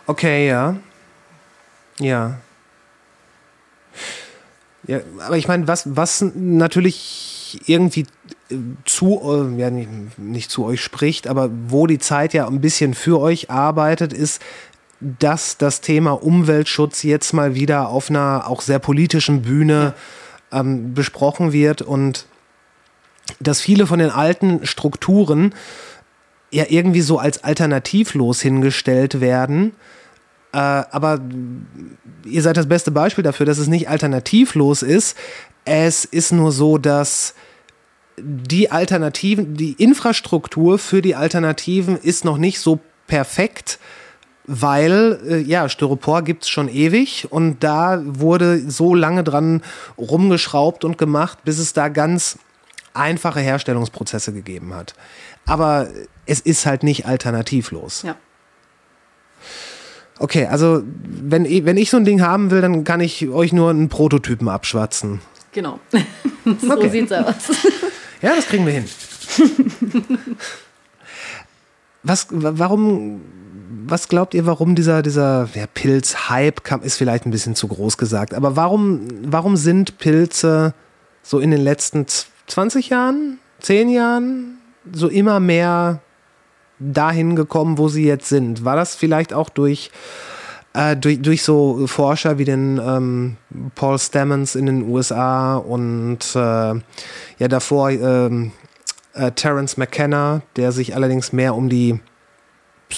Okay, 0.06 0.48
ja. 0.48 0.76
Ja. 2.00 2.40
Ja, 4.88 5.00
aber 5.26 5.38
ich 5.38 5.48
meine, 5.48 5.68
was, 5.68 5.96
was 5.96 6.26
natürlich 6.36 7.62
irgendwie 7.66 8.08
zu, 8.86 9.54
ja, 9.58 9.70
nicht, 9.70 10.18
nicht 10.18 10.52
zu 10.52 10.66
euch 10.66 10.82
spricht, 10.82 11.28
aber 11.28 11.50
wo 11.68 11.88
die 11.88 12.00
Zeit 12.00 12.34
ja 12.34 12.48
ein 12.48 12.62
bisschen 12.62 12.94
für 12.94 13.20
euch 13.20 13.50
arbeitet, 13.52 14.14
ist, 14.14 14.42
dass 15.00 15.58
das 15.58 15.82
Thema 15.82 16.12
Umweltschutz 16.12 17.04
jetzt 17.04 17.34
mal 17.34 17.56
wieder 17.56 17.90
auf 17.90 18.10
einer 18.10 18.48
auch 18.48 18.62
sehr 18.62 18.80
politischen 18.80 19.44
Bühne 19.44 19.94
ähm, 20.52 20.94
besprochen 20.94 21.54
wird 21.54 21.82
und 21.82 22.26
dass 23.40 23.62
viele 23.62 23.88
von 23.88 24.00
den 24.00 24.10
alten 24.10 24.66
Strukturen 24.66 25.54
ja 26.52 26.66
irgendwie 26.70 27.02
so 27.02 27.20
als 27.20 27.44
alternativlos 27.44 28.42
hingestellt 28.42 29.22
werden. 29.22 29.74
Äh, 30.52 30.58
aber 30.58 31.20
ihr 32.26 32.42
seid 32.42 32.58
das 32.58 32.68
beste 32.68 32.92
Beispiel 32.92 33.24
dafür, 33.24 33.46
dass 33.46 33.58
es 33.58 33.68
nicht 33.68 33.90
alternativlos 33.90 34.82
ist. 34.82 35.18
Es 35.66 36.06
ist 36.06 36.32
nur 36.32 36.52
so, 36.52 36.78
dass 36.78 37.36
die 38.22 38.72
Alternativen, 38.72 39.56
die 39.56 39.74
Infrastruktur 39.74 40.80
für 40.80 41.02
die 41.02 41.16
Alternativen 41.16 41.98
ist 41.98 42.26
noch 42.26 42.38
nicht 42.38 42.60
so 42.60 42.80
perfekt, 43.08 43.80
weil 44.46 45.20
äh, 45.28 45.38
ja, 45.38 45.70
Styropor 45.70 46.24
gibt 46.24 46.44
es 46.44 46.50
schon 46.50 46.70
ewig 46.70 47.28
und 47.30 47.64
da 47.64 48.02
wurde 48.04 48.70
so 48.70 48.96
lange 48.96 49.24
dran 49.24 49.62
rumgeschraubt 49.98 50.84
und 50.84 50.98
gemacht, 50.98 51.40
bis 51.46 51.60
es 51.60 51.74
da 51.74 51.88
ganz 51.88 52.40
einfache 52.94 53.40
Herstellungsprozesse 53.40 54.34
gegeben 54.34 54.74
hat. 54.74 54.94
Aber 55.46 55.88
es 56.26 56.40
ist 56.40 56.66
halt 56.66 56.84
nicht 56.84 57.06
alternativlos. 57.06 58.04
Ja. 58.04 58.16
Okay, 60.20 60.46
also 60.48 60.84
wenn, 61.04 61.46
ich- 61.46 61.64
wenn 61.66 61.78
ich 61.78 61.90
so 61.90 61.98
ein 61.98 62.06
Ding 62.06 62.22
haben 62.22 62.52
will, 62.52 62.62
dann 62.62 62.84
kann 62.84 63.00
ich 63.00 63.28
euch 63.30 63.54
nur 63.54 63.70
einen 63.70 63.90
Prototypen 63.90 64.50
abschwatzen. 64.50 65.22
Genau. 65.52 65.80
So 66.62 66.72
Okay. 66.74 66.90
sieht's 66.90 67.12
aus. 67.12 67.36
Ja, 68.22 68.36
das 68.36 68.48
kriegen 68.48 68.66
wir 68.66 68.74
hin. 68.74 68.86
was, 72.04 72.28
wa- 72.32 72.54
warum, 72.56 73.22
was 73.86 74.08
glaubt 74.08 74.34
ihr, 74.34 74.46
warum 74.46 74.76
dieser, 74.76 75.02
dieser 75.02 75.48
ja, 75.54 75.68
Pilz-Hype 75.68 76.64
kam, 76.64 76.82
ist 76.82 76.98
vielleicht 76.98 77.26
ein 77.26 77.32
bisschen 77.32 77.56
zu 77.56 77.68
groß 77.68 77.98
gesagt, 77.98 78.34
aber 78.34 78.56
warum, 78.56 79.08
warum 79.24 79.56
sind 79.58 79.98
Pilze 80.00 80.74
so 81.24 81.40
in 81.40 81.52
den 81.52 81.62
letzten 81.62 82.06
20 82.50 82.90
Jahren, 82.90 83.40
10 83.62 83.90
Jahren 83.90 84.58
so 84.92 85.08
immer 85.08 85.40
mehr 85.40 86.02
dahin 86.80 87.36
gekommen, 87.36 87.78
wo 87.78 87.88
sie 87.88 88.06
jetzt 88.06 88.28
sind? 88.28 88.66
War 88.66 88.76
das 88.76 88.96
vielleicht 88.96 89.34
auch 89.34 89.50
durch, 89.50 89.92
äh, 90.74 90.96
durch, 90.96 91.22
durch 91.22 91.44
so 91.44 91.88
Forscher 91.88 92.38
wie 92.38 92.46
den 92.46 92.80
ähm, 92.84 93.38
Paul 93.76 94.00
Stamens 94.00 94.56
in 94.56 94.66
den 94.66 94.90
USA 94.90 95.58
und 95.58 96.20
äh, 96.36 96.74
ja 97.40 97.48
davor 97.48 97.92
ähm, 97.92 98.52
äh, 99.14 99.32
Terence 99.32 99.78
McKenna, 99.78 100.42
der 100.56 100.72
sich 100.72 100.96
allerdings 100.96 101.32
mehr 101.32 101.56
um 101.56 101.70
die 101.70 102.00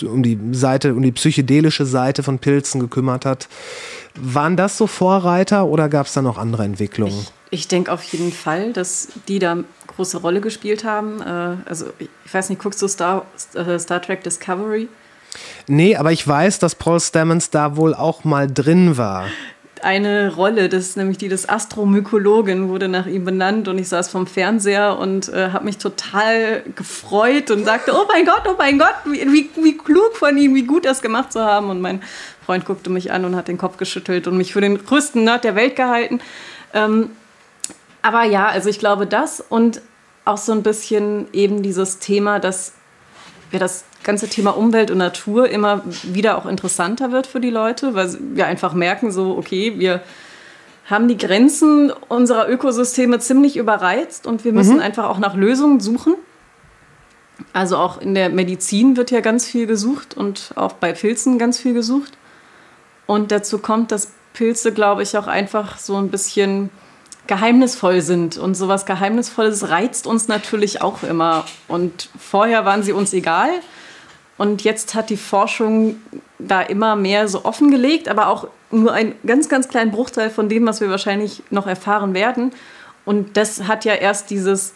um 0.03 0.23
die 0.23 0.39
Seite, 0.53 0.93
um 0.93 1.01
die 1.01 1.11
psychedelische 1.11 1.85
Seite 1.85 2.23
von 2.23 2.39
Pilzen 2.39 2.79
gekümmert 2.79 3.25
hat. 3.25 3.49
Waren 4.15 4.55
das 4.55 4.77
so 4.77 4.87
Vorreiter 4.87 5.65
oder 5.65 5.89
gab 5.89 6.05
es 6.05 6.13
da 6.13 6.21
noch 6.21 6.37
andere 6.37 6.63
Entwicklungen? 6.63 7.19
Ich, 7.19 7.33
ich 7.51 7.67
denke 7.67 7.91
auf 7.91 8.01
jeden 8.05 8.31
Fall, 8.31 8.73
dass 8.73 9.09
die 9.27 9.37
da 9.37 9.51
eine 9.51 9.65
große 9.87 10.17
Rolle 10.17 10.41
gespielt 10.41 10.83
haben. 10.83 11.21
Äh, 11.21 11.69
also 11.69 11.87
ich 11.99 12.33
weiß 12.33 12.49
nicht, 12.49 12.61
guckst 12.61 12.81
du 12.81 12.87
Star, 12.87 13.25
äh, 13.53 13.77
Star 13.77 14.01
Trek 14.01 14.23
Discovery? 14.23 14.87
Nee, 15.67 15.95
aber 15.95 16.11
ich 16.11 16.27
weiß, 16.27 16.59
dass 16.59 16.75
Paul 16.75 16.99
Stamens 16.99 17.49
da 17.49 17.75
wohl 17.75 17.93
auch 17.93 18.23
mal 18.23 18.51
drin 18.51 18.97
war. 18.97 19.25
eine 19.83 20.33
Rolle, 20.35 20.69
das 20.69 20.89
ist 20.89 20.97
nämlich 20.97 21.17
die 21.17 21.27
des 21.27 21.49
Astromykologen, 21.49 22.69
wurde 22.69 22.87
nach 22.87 23.07
ihm 23.07 23.25
benannt 23.25 23.67
und 23.67 23.79
ich 23.79 23.89
saß 23.89 24.09
vom 24.09 24.27
Fernseher 24.27 24.97
und 24.99 25.29
äh, 25.29 25.49
habe 25.49 25.65
mich 25.65 25.77
total 25.77 26.63
gefreut 26.75 27.49
und 27.51 27.65
sagte, 27.65 27.91
oh 27.93 28.05
mein 28.07 28.25
Gott, 28.25 28.43
oh 28.47 28.55
mein 28.57 28.77
Gott, 28.77 28.95
wie, 29.05 29.21
wie, 29.31 29.49
wie 29.61 29.77
klug 29.77 30.15
von 30.15 30.37
ihm, 30.37 30.55
wie 30.55 30.63
gut 30.63 30.85
das 30.85 31.01
gemacht 31.01 31.33
zu 31.33 31.41
haben. 31.41 31.69
Und 31.69 31.81
mein 31.81 32.01
Freund 32.45 32.65
guckte 32.65 32.89
mich 32.89 33.11
an 33.11 33.25
und 33.25 33.35
hat 33.35 33.47
den 33.47 33.57
Kopf 33.57 33.77
geschüttelt 33.77 34.27
und 34.27 34.37
mich 34.37 34.53
für 34.53 34.61
den 34.61 34.77
größten 34.85 35.23
Nerd 35.23 35.43
der 35.43 35.55
Welt 35.55 35.75
gehalten. 35.75 36.19
Ähm, 36.73 37.09
aber 38.01 38.23
ja, 38.23 38.47
also 38.47 38.69
ich 38.69 38.79
glaube 38.79 39.05
das 39.07 39.41
und 39.41 39.81
auch 40.25 40.37
so 40.37 40.51
ein 40.51 40.63
bisschen 40.63 41.27
eben 41.33 41.63
dieses 41.63 41.99
Thema, 41.99 42.39
dass 42.39 42.73
ja, 43.51 43.59
das 43.59 43.85
ganze 44.03 44.27
Thema 44.27 44.51
Umwelt 44.51 44.91
und 44.91 44.97
Natur 44.97 45.49
immer 45.49 45.81
wieder 46.03 46.37
auch 46.37 46.45
interessanter 46.45 47.11
wird 47.11 47.27
für 47.27 47.39
die 47.39 47.49
Leute, 47.49 47.93
weil 47.93 48.15
wir 48.33 48.47
einfach 48.47 48.73
merken, 48.73 49.11
so, 49.11 49.37
okay, 49.37 49.73
wir 49.77 50.01
haben 50.85 51.07
die 51.07 51.17
Grenzen 51.17 51.91
unserer 52.09 52.49
Ökosysteme 52.49 53.19
ziemlich 53.19 53.57
überreizt 53.57 54.25
und 54.25 54.43
wir 54.43 54.51
müssen 54.51 54.79
einfach 54.79 55.05
auch 55.05 55.19
nach 55.19 55.35
Lösungen 55.35 55.79
suchen. 55.79 56.15
Also 57.53 57.77
auch 57.77 58.01
in 58.01 58.13
der 58.13 58.29
Medizin 58.29 58.97
wird 58.97 59.11
ja 59.11 59.21
ganz 59.21 59.45
viel 59.45 59.67
gesucht 59.67 60.15
und 60.15 60.51
auch 60.55 60.73
bei 60.73 60.93
Pilzen 60.93 61.37
ganz 61.37 61.59
viel 61.59 61.73
gesucht. 61.73 62.17
Und 63.05 63.31
dazu 63.31 63.59
kommt, 63.59 63.91
dass 63.91 64.11
Pilze, 64.33 64.73
glaube 64.73 65.03
ich, 65.03 65.17
auch 65.17 65.27
einfach 65.27 65.77
so 65.77 65.97
ein 65.97 66.09
bisschen 66.09 66.69
geheimnisvoll 67.31 68.01
sind. 68.01 68.37
Und 68.37 68.55
sowas 68.55 68.85
Geheimnisvolles 68.85 69.69
reizt 69.69 70.05
uns 70.05 70.27
natürlich 70.27 70.81
auch 70.81 71.01
immer. 71.03 71.45
Und 71.69 72.09
vorher 72.19 72.65
waren 72.65 72.83
sie 72.83 72.91
uns 72.91 73.13
egal. 73.13 73.49
Und 74.37 74.63
jetzt 74.65 74.95
hat 74.95 75.09
die 75.09 75.15
Forschung 75.17 75.95
da 76.39 76.61
immer 76.61 76.97
mehr 76.97 77.29
so 77.29 77.45
offengelegt, 77.45 78.09
aber 78.09 78.27
auch 78.27 78.47
nur 78.69 78.91
einen 78.91 79.15
ganz, 79.25 79.47
ganz 79.47 79.69
kleinen 79.69 79.91
Bruchteil 79.91 80.29
von 80.29 80.49
dem, 80.49 80.65
was 80.67 80.81
wir 80.81 80.89
wahrscheinlich 80.89 81.41
noch 81.51 81.67
erfahren 81.67 82.13
werden. 82.13 82.51
Und 83.05 83.37
das 83.37 83.63
hat 83.63 83.85
ja 83.85 83.93
erst 83.93 84.29
dieses, 84.29 84.73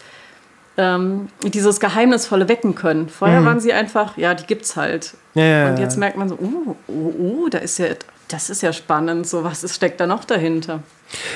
ähm, 0.78 1.28
dieses 1.44 1.80
Geheimnisvolle 1.82 2.48
wecken 2.48 2.74
können. 2.76 3.10
Vorher 3.10 3.42
Mhm. 3.42 3.46
waren 3.46 3.60
sie 3.60 3.74
einfach, 3.74 4.18
ja, 4.18 4.34
die 4.34 4.46
gibt's 4.46 4.78
halt. 4.78 5.14
Ja, 5.34 5.70
Und 5.72 5.80
jetzt 5.80 5.98
merkt 5.98 6.16
man 6.18 6.30
so, 6.30 6.38
oh, 6.42 6.76
oh, 6.88 7.14
oh, 7.20 7.48
da 7.50 7.58
ist 7.58 7.80
ja, 7.80 7.88
das 8.30 8.50
ist 8.50 8.62
ja 8.62 8.72
spannend. 8.72 9.28
So, 9.28 9.44
was 9.44 9.64
ist, 9.66 9.76
steckt 9.76 10.00
da 10.00 10.08
noch 10.08 10.24
dahinter? 10.24 10.80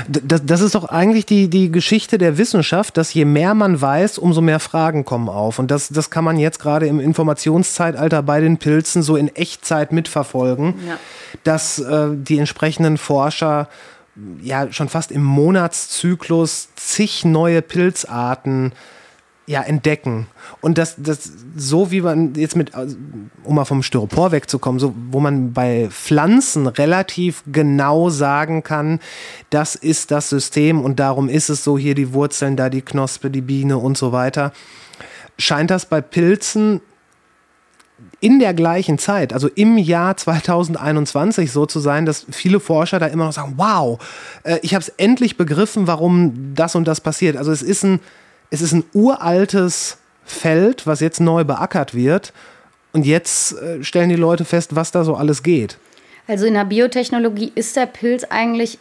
Das, 0.07 0.41
das 0.45 0.61
ist 0.61 0.75
doch 0.75 0.85
eigentlich 0.85 1.25
die, 1.25 1.49
die 1.49 1.71
Geschichte 1.71 2.17
der 2.17 2.37
Wissenschaft, 2.37 2.97
dass 2.97 3.13
je 3.13 3.25
mehr 3.25 3.53
man 3.53 3.79
weiß, 3.81 4.17
umso 4.17 4.41
mehr 4.41 4.59
Fragen 4.59 5.05
kommen 5.05 5.29
auf. 5.29 5.59
Und 5.59 5.71
das, 5.71 5.89
das 5.89 6.09
kann 6.09 6.23
man 6.23 6.37
jetzt 6.37 6.59
gerade 6.59 6.87
im 6.87 6.99
Informationszeitalter 6.99 8.23
bei 8.23 8.39
den 8.41 8.57
Pilzen 8.57 9.03
so 9.03 9.15
in 9.15 9.27
Echtzeit 9.35 9.91
mitverfolgen, 9.91 10.75
Ja. 10.87 10.97
dass 11.43 11.79
äh, 11.79 12.07
die 12.13 12.39
entsprechenden 12.39 12.97
Forscher 12.97 13.67
ja 14.41 14.71
schon 14.71 14.89
fast 14.89 15.11
im 15.11 15.23
Monatszyklus 15.23 16.69
zig 16.75 17.23
neue 17.25 17.61
Pilzarten 17.61 18.73
ja, 19.49 19.63
entdecken. 19.63 20.27
Und 20.61 20.77
das, 20.77 20.93
das, 20.99 21.31
so 21.57 21.89
wie 21.89 22.01
man 22.01 22.35
jetzt 22.35 22.55
mit, 22.55 22.75
also, 22.75 22.95
um 23.43 23.55
mal 23.55 23.65
vom 23.65 23.81
Styropor 23.81 24.31
wegzukommen, 24.31 24.79
so, 24.79 24.93
wo 25.09 25.19
man 25.19 25.53
bei 25.53 25.87
Pflanzen 25.89 26.67
relativ 26.67 27.41
genau 27.51 28.11
sagen 28.11 28.61
kann, 28.61 28.99
das 29.49 29.73
ist 29.73 30.11
das 30.11 30.29
System 30.29 30.79
und 30.79 30.99
darum 30.99 31.29
ist 31.29 31.49
es 31.49 31.63
so, 31.63 31.79
hier 31.79 31.95
die 31.95 32.13
Wurzeln, 32.13 32.57
da 32.57 32.69
die 32.69 32.83
Knospe, 32.83 33.31
die 33.31 33.41
Biene 33.41 33.79
und 33.79 33.97
so 33.97 34.11
weiter, 34.11 34.53
scheint 35.39 35.71
das 35.71 35.87
bei 35.87 35.99
Pilzen 35.99 36.81
in 38.19 38.37
der 38.37 38.53
gleichen 38.53 38.99
Zeit, 38.99 39.33
also 39.33 39.47
im 39.47 39.79
Jahr 39.79 40.15
2021 40.15 41.51
so 41.51 41.65
zu 41.65 41.79
sein, 41.79 42.05
dass 42.05 42.23
viele 42.29 42.59
Forscher 42.59 42.99
da 42.99 43.07
immer 43.07 43.25
noch 43.25 43.33
sagen, 43.33 43.53
wow, 43.57 43.97
äh, 44.43 44.59
ich 44.61 44.75
habe 44.75 44.83
es 44.83 44.89
endlich 44.89 45.37
begriffen, 45.37 45.87
warum 45.87 46.53
das 46.53 46.75
und 46.75 46.87
das 46.87 47.01
passiert. 47.01 47.35
Also 47.35 47.51
es 47.51 47.63
ist 47.63 47.83
ein, 47.83 47.99
es 48.49 48.61
ist 48.61 48.73
ein 48.73 48.83
uraltes 48.93 49.97
Feld, 50.25 50.87
was 50.87 50.99
jetzt 50.99 51.19
neu 51.19 51.43
beackert 51.43 51.93
wird. 51.93 52.33
Und 52.91 53.05
jetzt 53.05 53.53
äh, 53.53 53.83
stellen 53.83 54.09
die 54.09 54.15
Leute 54.15 54.45
fest, 54.45 54.75
was 54.75 54.91
da 54.91 55.03
so 55.03 55.15
alles 55.15 55.43
geht. 55.43 55.77
Also 56.27 56.45
in 56.45 56.55
der 56.55 56.65
Biotechnologie 56.65 57.51
ist 57.55 57.75
der 57.75 57.85
Pilz 57.85 58.23
eigentlich 58.23 58.79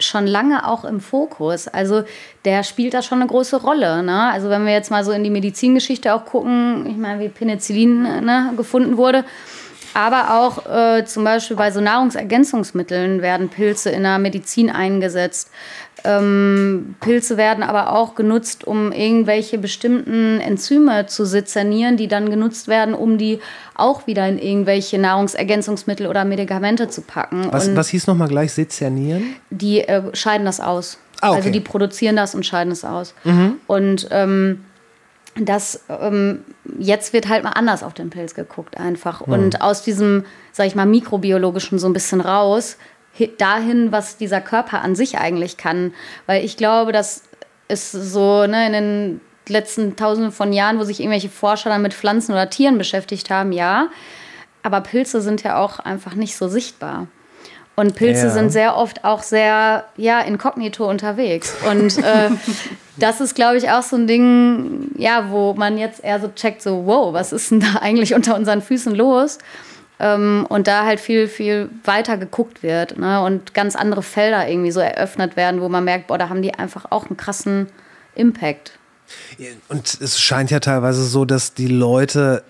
schon 0.00 0.26
lange 0.26 0.66
auch 0.66 0.84
im 0.84 1.00
Fokus. 1.00 1.66
Also 1.66 2.04
der 2.44 2.62
spielt 2.62 2.94
da 2.94 3.02
schon 3.02 3.18
eine 3.20 3.28
große 3.28 3.60
Rolle. 3.60 4.02
Ne? 4.02 4.30
Also 4.30 4.48
wenn 4.48 4.64
wir 4.64 4.72
jetzt 4.72 4.90
mal 4.90 5.04
so 5.04 5.12
in 5.12 5.24
die 5.24 5.30
Medizingeschichte 5.30 6.14
auch 6.14 6.24
gucken, 6.24 6.86
ich 6.88 6.96
meine, 6.96 7.20
wie 7.20 7.28
Penicillin 7.28 8.02
ne, 8.02 8.52
gefunden 8.56 8.96
wurde, 8.96 9.24
aber 9.94 10.38
auch 10.38 10.66
äh, 10.66 11.04
zum 11.04 11.24
Beispiel 11.24 11.56
bei 11.56 11.70
so 11.70 11.80
Nahrungsergänzungsmitteln 11.80 13.22
werden 13.22 13.48
Pilze 13.48 13.90
in 13.90 14.04
der 14.04 14.18
Medizin 14.18 14.70
eingesetzt. 14.70 15.50
Ähm, 16.04 16.94
Pilze 17.00 17.36
werden 17.36 17.62
aber 17.64 17.92
auch 17.92 18.14
genutzt, 18.14 18.64
um 18.66 18.92
irgendwelche 18.92 19.58
bestimmten 19.58 20.40
Enzyme 20.40 21.06
zu 21.06 21.24
sezernieren, 21.24 21.96
die 21.96 22.08
dann 22.08 22.30
genutzt 22.30 22.68
werden, 22.68 22.94
um 22.94 23.18
die 23.18 23.40
auch 23.74 24.06
wieder 24.06 24.28
in 24.28 24.38
irgendwelche 24.38 24.98
Nahrungsergänzungsmittel 24.98 26.06
oder 26.06 26.24
Medikamente 26.24 26.88
zu 26.88 27.02
packen. 27.02 27.48
Was, 27.50 27.68
Und 27.68 27.76
was 27.76 27.88
hieß 27.88 28.06
nochmal 28.06 28.28
gleich 28.28 28.52
Sezernieren? 28.52 29.34
die 29.50 29.80
äh, 29.80 30.14
scheiden 30.14 30.44
das 30.46 30.60
aus. 30.60 30.98
Ah, 31.20 31.30
okay. 31.30 31.36
Also 31.36 31.50
die 31.50 31.60
produzieren 31.60 32.16
das 32.16 32.34
und 32.34 32.46
scheiden 32.46 32.72
es 32.72 32.84
aus. 32.84 33.12
Und 33.66 34.08
ähm, 34.12 34.64
das 35.40 35.84
ähm, 35.88 36.44
jetzt 36.78 37.12
wird 37.12 37.28
halt 37.28 37.44
mal 37.44 37.50
anders 37.50 37.82
auf 37.82 37.94
den 37.94 38.10
Pilz 38.10 38.34
geguckt 38.34 38.76
einfach. 38.78 39.20
Und 39.20 39.60
aus 39.60 39.82
diesem, 39.82 40.24
sag 40.52 40.66
ich 40.66 40.74
mal, 40.74 40.86
mikrobiologischen 40.86 41.78
so 41.78 41.88
ein 41.88 41.92
bisschen 41.92 42.20
raus, 42.20 42.76
dahin, 43.38 43.92
was 43.92 44.16
dieser 44.16 44.40
Körper 44.40 44.82
an 44.82 44.94
sich 44.94 45.18
eigentlich 45.18 45.56
kann. 45.56 45.92
Weil 46.26 46.44
ich 46.44 46.56
glaube, 46.56 46.92
das 46.92 47.22
ist 47.68 47.92
so 47.92 48.46
ne, 48.46 48.66
in 48.66 48.72
den 48.72 49.20
letzten 49.48 49.96
Tausenden 49.96 50.32
von 50.32 50.52
Jahren, 50.52 50.78
wo 50.78 50.84
sich 50.84 51.00
irgendwelche 51.00 51.28
Forscher 51.28 51.70
dann 51.70 51.82
mit 51.82 51.94
Pflanzen 51.94 52.32
oder 52.32 52.50
Tieren 52.50 52.78
beschäftigt 52.78 53.30
haben, 53.30 53.52
ja. 53.52 53.88
Aber 54.62 54.80
Pilze 54.80 55.20
sind 55.20 55.42
ja 55.42 55.56
auch 55.58 55.78
einfach 55.78 56.14
nicht 56.14 56.36
so 56.36 56.48
sichtbar. 56.48 57.06
Und 57.76 57.94
Pilze 57.94 58.26
Ja. 58.26 58.30
sind 58.30 58.50
sehr 58.50 58.76
oft 58.76 59.04
auch 59.04 59.22
sehr, 59.22 59.84
ja, 59.96 60.20
inkognito 60.20 60.88
unterwegs. 60.88 61.54
Und 61.70 61.96
äh, 61.98 62.30
das 62.96 63.20
ist, 63.20 63.34
glaube 63.36 63.56
ich, 63.56 63.70
auch 63.70 63.82
so 63.82 63.94
ein 63.96 64.06
Ding, 64.08 64.90
ja, 64.96 65.30
wo 65.30 65.54
man 65.54 65.78
jetzt 65.78 66.02
eher 66.02 66.20
so 66.20 66.28
checkt, 66.34 66.60
so, 66.60 66.84
wow, 66.86 67.14
was 67.14 67.32
ist 67.32 67.52
denn 67.52 67.60
da 67.60 67.78
eigentlich 67.80 68.14
unter 68.14 68.34
unseren 68.34 68.62
Füßen 68.62 68.94
los? 68.94 69.38
Ähm, 70.00 70.46
und 70.48 70.68
da 70.68 70.84
halt 70.84 71.00
viel, 71.00 71.26
viel 71.26 71.70
weiter 71.84 72.16
geguckt 72.16 72.62
wird 72.62 72.98
ne? 72.98 73.20
und 73.22 73.54
ganz 73.54 73.74
andere 73.74 74.02
Felder 74.02 74.48
irgendwie 74.48 74.70
so 74.70 74.80
eröffnet 74.80 75.36
werden, 75.36 75.60
wo 75.60 75.68
man 75.68 75.84
merkt, 75.84 76.06
boah, 76.06 76.18
da 76.18 76.28
haben 76.28 76.42
die 76.42 76.54
einfach 76.54 76.86
auch 76.90 77.06
einen 77.06 77.16
krassen 77.16 77.66
Impact. 78.14 78.78
Und 79.68 80.00
es 80.00 80.20
scheint 80.20 80.50
ja 80.50 80.60
teilweise 80.60 81.04
so, 81.04 81.24
dass 81.24 81.54
die 81.54 81.66
Leute 81.66 82.42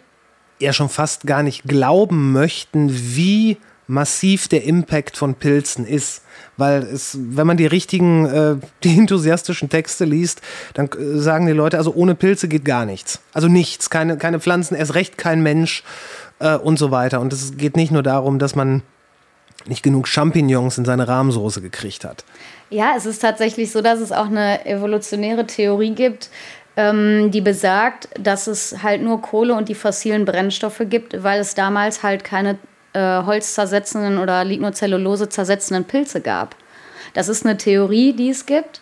ja 0.59 0.73
schon 0.73 0.89
fast 0.89 1.27
gar 1.27 1.43
nicht 1.43 1.65
glauben 1.65 2.33
möchten, 2.33 2.91
wie 2.91 3.59
massiv 3.87 4.49
der 4.49 4.65
Impact 4.65 5.17
von 5.17 5.35
Pilzen 5.35 5.87
ist. 5.87 6.23
Weil 6.57 6.83
es, 6.83 7.17
wenn 7.19 7.47
man 7.47 7.57
die 7.57 7.67
richtigen, 7.67 8.27
äh, 8.27 8.57
die 8.85 8.99
enthusiastischen 8.99 9.69
Texte 9.69 10.05
liest, 10.05 10.43
dann 10.75 10.89
äh, 10.89 11.19
sagen 11.19 11.47
die 11.47 11.53
Leute, 11.53 11.79
also 11.79 11.95
ohne 11.95 12.15
Pilze 12.15 12.49
geht 12.49 12.65
gar 12.65 12.85
nichts. 12.85 13.21
Also 13.33 13.49
nichts, 13.49 13.91
keine, 13.91 14.19
keine 14.19 14.41
Pflanzen, 14.41 14.75
erst 14.75 14.95
recht 14.95 15.17
kein 15.19 15.43
Mensch 15.43 15.85
äh, 16.39 16.57
und 16.57 16.79
so 16.79 16.91
weiter. 16.91 17.21
Und 17.21 17.33
es 17.33 17.57
geht 17.57 17.77
nicht 17.77 17.93
nur 17.93 18.03
darum, 18.03 18.39
dass 18.39 18.55
man 18.55 18.83
nicht 19.67 19.83
genug 19.83 20.09
Champignons 20.09 20.79
in 20.79 20.85
seine 20.85 21.09
Rahmsoße 21.09 21.61
gekriegt 21.61 22.05
hat. 22.05 22.25
Ja, 22.71 22.95
es 22.97 23.07
ist 23.07 23.21
tatsächlich 23.21 23.73
so, 23.73 23.81
dass 23.81 24.01
es 24.01 24.13
auch 24.13 24.27
eine 24.27 24.65
evolutionäre 24.67 25.47
Theorie 25.47 25.95
gibt, 25.95 26.31
ähm, 26.77 27.31
die 27.31 27.41
besagt, 27.41 28.09
dass 28.19 28.47
es 28.47 28.83
halt 28.83 29.03
nur 29.03 29.21
Kohle 29.21 29.55
und 29.55 29.69
die 29.69 29.75
fossilen 29.75 30.25
Brennstoffe 30.25 30.83
gibt, 30.89 31.23
weil 31.23 31.41
es 31.41 31.55
damals 31.55 32.03
halt 32.03 32.25
keine 32.25 32.59
äh, 32.93 33.23
holzzersetzenden 33.25 34.19
oder 34.19 34.45
Lignocellulose 34.45 35.29
zersetzenden 35.29 35.85
Pilze 35.85 36.21
gab. 36.21 36.55
Das 37.15 37.29
ist 37.29 37.45
eine 37.45 37.57
Theorie, 37.57 38.13
die 38.13 38.31
es 38.31 38.47
gibt. 38.47 38.81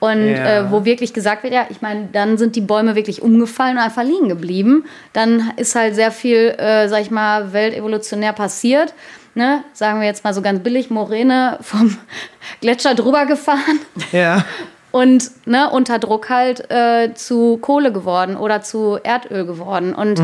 Und 0.00 0.28
Ja. 0.28 0.60
äh, 0.60 0.70
wo 0.70 0.84
wirklich 0.84 1.12
gesagt 1.12 1.42
wird, 1.42 1.52
ja, 1.52 1.66
ich 1.70 1.82
meine, 1.82 2.08
dann 2.12 2.38
sind 2.38 2.54
die 2.54 2.60
Bäume 2.60 2.94
wirklich 2.94 3.20
umgefallen 3.20 3.78
und 3.78 3.82
einfach 3.82 4.04
liegen 4.04 4.28
geblieben. 4.28 4.84
Dann 5.12 5.52
ist 5.56 5.74
halt 5.74 5.96
sehr 5.96 6.12
viel, 6.12 6.54
äh, 6.56 6.88
sag 6.88 7.00
ich 7.02 7.10
mal, 7.10 7.52
weltevolutionär 7.52 8.32
passiert. 8.32 8.94
Ne? 9.34 9.64
Sagen 9.72 10.00
wir 10.00 10.06
jetzt 10.06 10.22
mal 10.24 10.34
so 10.34 10.40
ganz 10.42 10.60
billig, 10.62 10.90
Moräne 10.90 11.58
vom 11.62 11.96
Gletscher 12.60 12.94
drüber 12.94 13.26
gefahren 13.26 13.80
Ja. 14.12 14.44
und 14.92 15.30
ne, 15.46 15.68
unter 15.70 15.98
Druck 15.98 16.28
halt 16.30 16.70
äh, 16.70 17.12
zu 17.14 17.56
Kohle 17.58 17.92
geworden 17.92 18.36
oder 18.36 18.62
zu 18.62 18.98
Erdöl 19.02 19.46
geworden. 19.46 19.94
Und 19.94 20.20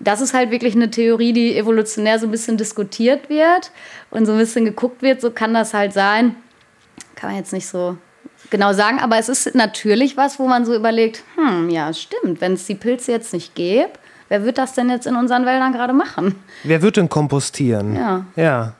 das 0.00 0.20
ist 0.20 0.34
halt 0.34 0.50
wirklich 0.50 0.74
eine 0.76 0.90
Theorie, 0.90 1.32
die 1.32 1.56
evolutionär 1.56 2.18
so 2.18 2.26
ein 2.26 2.30
bisschen 2.30 2.56
diskutiert 2.58 3.28
wird 3.30 3.70
und 4.10 4.26
so 4.26 4.32
ein 4.32 4.38
bisschen 4.38 4.64
geguckt 4.66 5.00
wird, 5.02 5.20
so 5.22 5.30
kann 5.30 5.52
das 5.54 5.72
halt 5.74 5.92
sein. 5.94 6.36
Kann 7.16 7.30
man 7.30 7.38
jetzt 7.38 7.52
nicht 7.52 7.66
so 7.66 7.96
genau 8.54 8.72
sagen, 8.72 9.00
aber 9.00 9.18
es 9.18 9.28
ist 9.28 9.52
natürlich 9.56 10.16
was, 10.16 10.38
wo 10.38 10.46
man 10.46 10.64
so 10.64 10.76
überlegt, 10.76 11.24
hm, 11.34 11.70
ja, 11.70 11.92
stimmt, 11.92 12.40
wenn 12.40 12.52
es 12.52 12.66
die 12.66 12.76
Pilze 12.76 13.10
jetzt 13.10 13.32
nicht 13.32 13.56
gäbe, 13.56 13.90
wer 14.28 14.44
wird 14.44 14.58
das 14.58 14.74
denn 14.74 14.88
jetzt 14.90 15.08
in 15.08 15.16
unseren 15.16 15.44
Wäldern 15.44 15.72
gerade 15.72 15.92
machen? 15.92 16.36
Wer 16.62 16.80
wird 16.80 16.96
denn 16.96 17.08
kompostieren? 17.08 17.96
Ja. 17.96 18.24
Ja. 18.36 18.72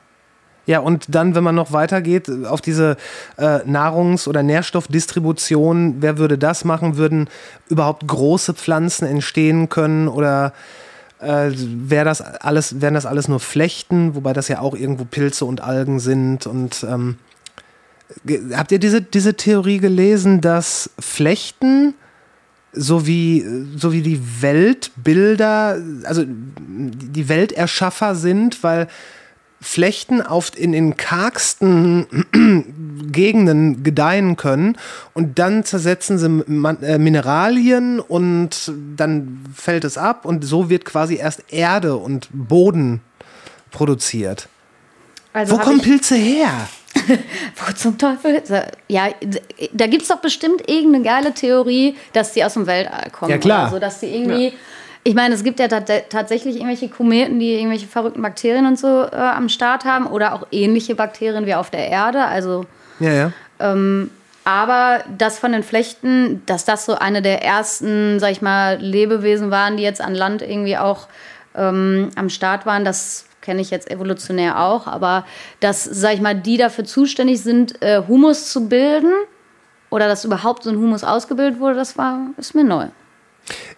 Ja, 0.65 0.79
und 0.79 1.13
dann, 1.13 1.35
wenn 1.35 1.43
man 1.43 1.53
noch 1.55 1.73
weitergeht, 1.73 2.27
auf 2.45 2.61
diese 2.61 2.95
äh, 3.37 3.59
Nahrungs- 3.65 4.27
oder 4.27 4.43
Nährstoffdistribution, 4.43 5.97
wer 5.99 6.17
würde 6.17 6.37
das 6.37 6.63
machen? 6.63 6.95
Würden 6.95 7.29
überhaupt 7.67 8.07
große 8.07 8.53
Pflanzen 8.53 9.05
entstehen 9.05 9.69
können 9.69 10.07
oder 10.07 10.53
äh, 11.19 11.51
wäre 11.53 12.05
das 12.05 12.21
alles, 12.21 12.81
wären 12.81 12.93
das 12.93 13.05
alles 13.05 13.27
nur 13.27 13.41
Flechten, 13.41 14.15
wobei 14.15 14.31
das 14.33 14.47
ja 14.47 14.59
auch 14.61 14.73
irgendwo 14.73 15.05
Pilze 15.05 15.45
und 15.45 15.61
Algen 15.61 15.99
sind 15.99 16.47
und 16.47 16.83
ähm, 16.89 17.17
habt 18.53 18.71
ihr 18.71 18.79
diese, 18.79 19.01
diese 19.01 19.35
Theorie 19.35 19.79
gelesen, 19.79 20.41
dass 20.41 20.89
Flechten 20.99 21.93
sowie, 22.73 23.45
sowie 23.75 24.01
die 24.01 24.21
Weltbilder, 24.41 25.81
also 26.03 26.23
die 26.27 27.29
Welterschaffer 27.29 28.15
sind, 28.15 28.63
weil 28.63 28.87
Flechten 29.61 30.21
oft 30.21 30.55
in 30.55 30.73
den 30.73 30.95
kargsten 30.97 32.05
Gegenden 33.11 33.83
gedeihen 33.83 34.35
können 34.35 34.77
und 35.13 35.39
dann 35.39 35.63
zersetzen 35.63 36.19
sie 36.19 36.85
äh, 36.85 36.97
Mineralien 36.97 37.99
und 37.99 38.71
dann 38.95 39.39
fällt 39.55 39.85
es 39.85 39.97
ab 39.97 40.25
und 40.25 40.43
so 40.43 40.69
wird 40.69 40.85
quasi 40.85 41.15
erst 41.15 41.51
Erde 41.51 41.95
und 41.95 42.27
Boden 42.31 43.01
produziert. 43.71 44.49
Also 45.33 45.55
Wo 45.55 45.59
kommen 45.59 45.81
Pilze 45.81 46.15
her? 46.15 46.67
Wo 47.55 47.73
zum 47.73 47.97
Teufel? 47.97 48.41
Ja, 48.87 49.07
da 49.73 49.87
gibt 49.87 50.03
es 50.03 50.07
doch 50.09 50.17
bestimmt 50.17 50.69
irgendeine 50.69 51.03
geile 51.03 51.33
Theorie, 51.33 51.95
dass 52.13 52.33
die 52.33 52.43
aus 52.43 52.53
dem 52.53 52.67
Weltall 52.67 53.09
kommen. 53.11 53.31
Ja, 53.31 53.37
klar. 53.37 53.63
Oder 53.63 53.71
so, 53.71 53.79
dass 53.79 53.99
die 53.99 54.07
irgendwie. 54.07 54.53
Ich 55.07 55.13
meine, 55.13 55.35
es 55.35 55.43
gibt 55.43 55.59
ja 55.59 55.67
tat- 55.67 56.09
tatsächlich 56.09 56.55
irgendwelche 56.55 56.89
Kometen, 56.89 57.39
die 57.39 57.53
irgendwelche 57.53 57.85
verrückten 57.85 58.21
Bakterien 58.23 58.65
und 58.65 58.79
so 58.79 59.03
äh, 59.03 59.15
am 59.15 59.49
Start 59.49 59.85
haben 59.85 60.07
oder 60.07 60.33
auch 60.33 60.47
ähnliche 60.51 60.95
Bakterien 60.95 61.45
wie 61.45 61.53
auf 61.53 61.69
der 61.69 61.89
Erde. 61.89 62.25
Also 62.25 62.65
Ja, 62.99 63.11
ja. 63.11 63.31
Aber 64.47 65.03
das 65.17 65.39
von 65.39 65.51
den 65.53 65.63
Flechten, 65.63 66.43
dass 66.45 66.65
das 66.65 66.85
so 66.85 66.95
eine 66.95 67.21
der 67.21 67.43
ersten, 67.43 68.19
sag 68.19 68.31
ich 68.31 68.41
mal, 68.41 68.77
Lebewesen 68.79 69.49
waren, 69.49 69.77
die 69.77 69.83
jetzt 69.83 70.01
an 70.01 70.13
Land 70.13 70.41
irgendwie 70.43 70.77
auch 70.77 71.07
ähm, 71.55 72.11
am 72.15 72.29
Start 72.29 72.65
waren, 72.67 72.85
das 72.85 73.25
kenne 73.45 73.61
ich 73.61 73.69
jetzt 73.69 73.89
evolutionär 73.89 74.59
auch. 74.59 74.87
Aber 74.87 75.25
dass, 75.59 75.83
sag 75.83 76.15
ich 76.15 76.21
mal, 76.21 76.35
die 76.35 76.57
dafür 76.57 76.83
zuständig 76.83 77.41
sind, 77.41 77.81
äh, 77.81 78.01
Humus 78.07 78.51
zu 78.51 78.67
bilden 78.67 79.13
oder 79.89 80.07
dass 80.07 80.25
überhaupt 80.25 80.63
so 80.63 80.69
ein 80.69 80.77
Humus 80.77 81.03
ausgebildet 81.03 81.59
wurde, 81.59 81.75
das 81.75 81.97
war, 81.97 82.19
ist 82.37 82.55
mir 82.55 82.65
neu. 82.65 82.87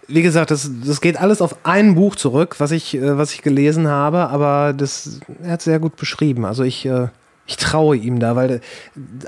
Wie 0.06 0.22
gesagt, 0.22 0.50
das, 0.50 0.70
das 0.84 1.02
geht 1.02 1.20
alles 1.20 1.42
auf 1.42 1.56
ein 1.64 1.94
Buch 1.94 2.16
zurück, 2.16 2.56
was 2.58 2.70
ich, 2.70 2.94
äh, 2.94 3.18
was 3.18 3.34
ich 3.34 3.42
gelesen 3.42 3.86
habe, 3.86 4.28
aber 4.28 4.72
das, 4.72 5.20
er 5.42 5.52
hat 5.52 5.62
sehr 5.62 5.78
gut 5.78 5.96
beschrieben. 5.96 6.46
Also 6.46 6.64
ich, 6.64 6.86
äh, 6.86 7.08
ich 7.46 7.58
traue 7.58 7.96
ihm 7.96 8.18
da, 8.18 8.34
weil 8.34 8.62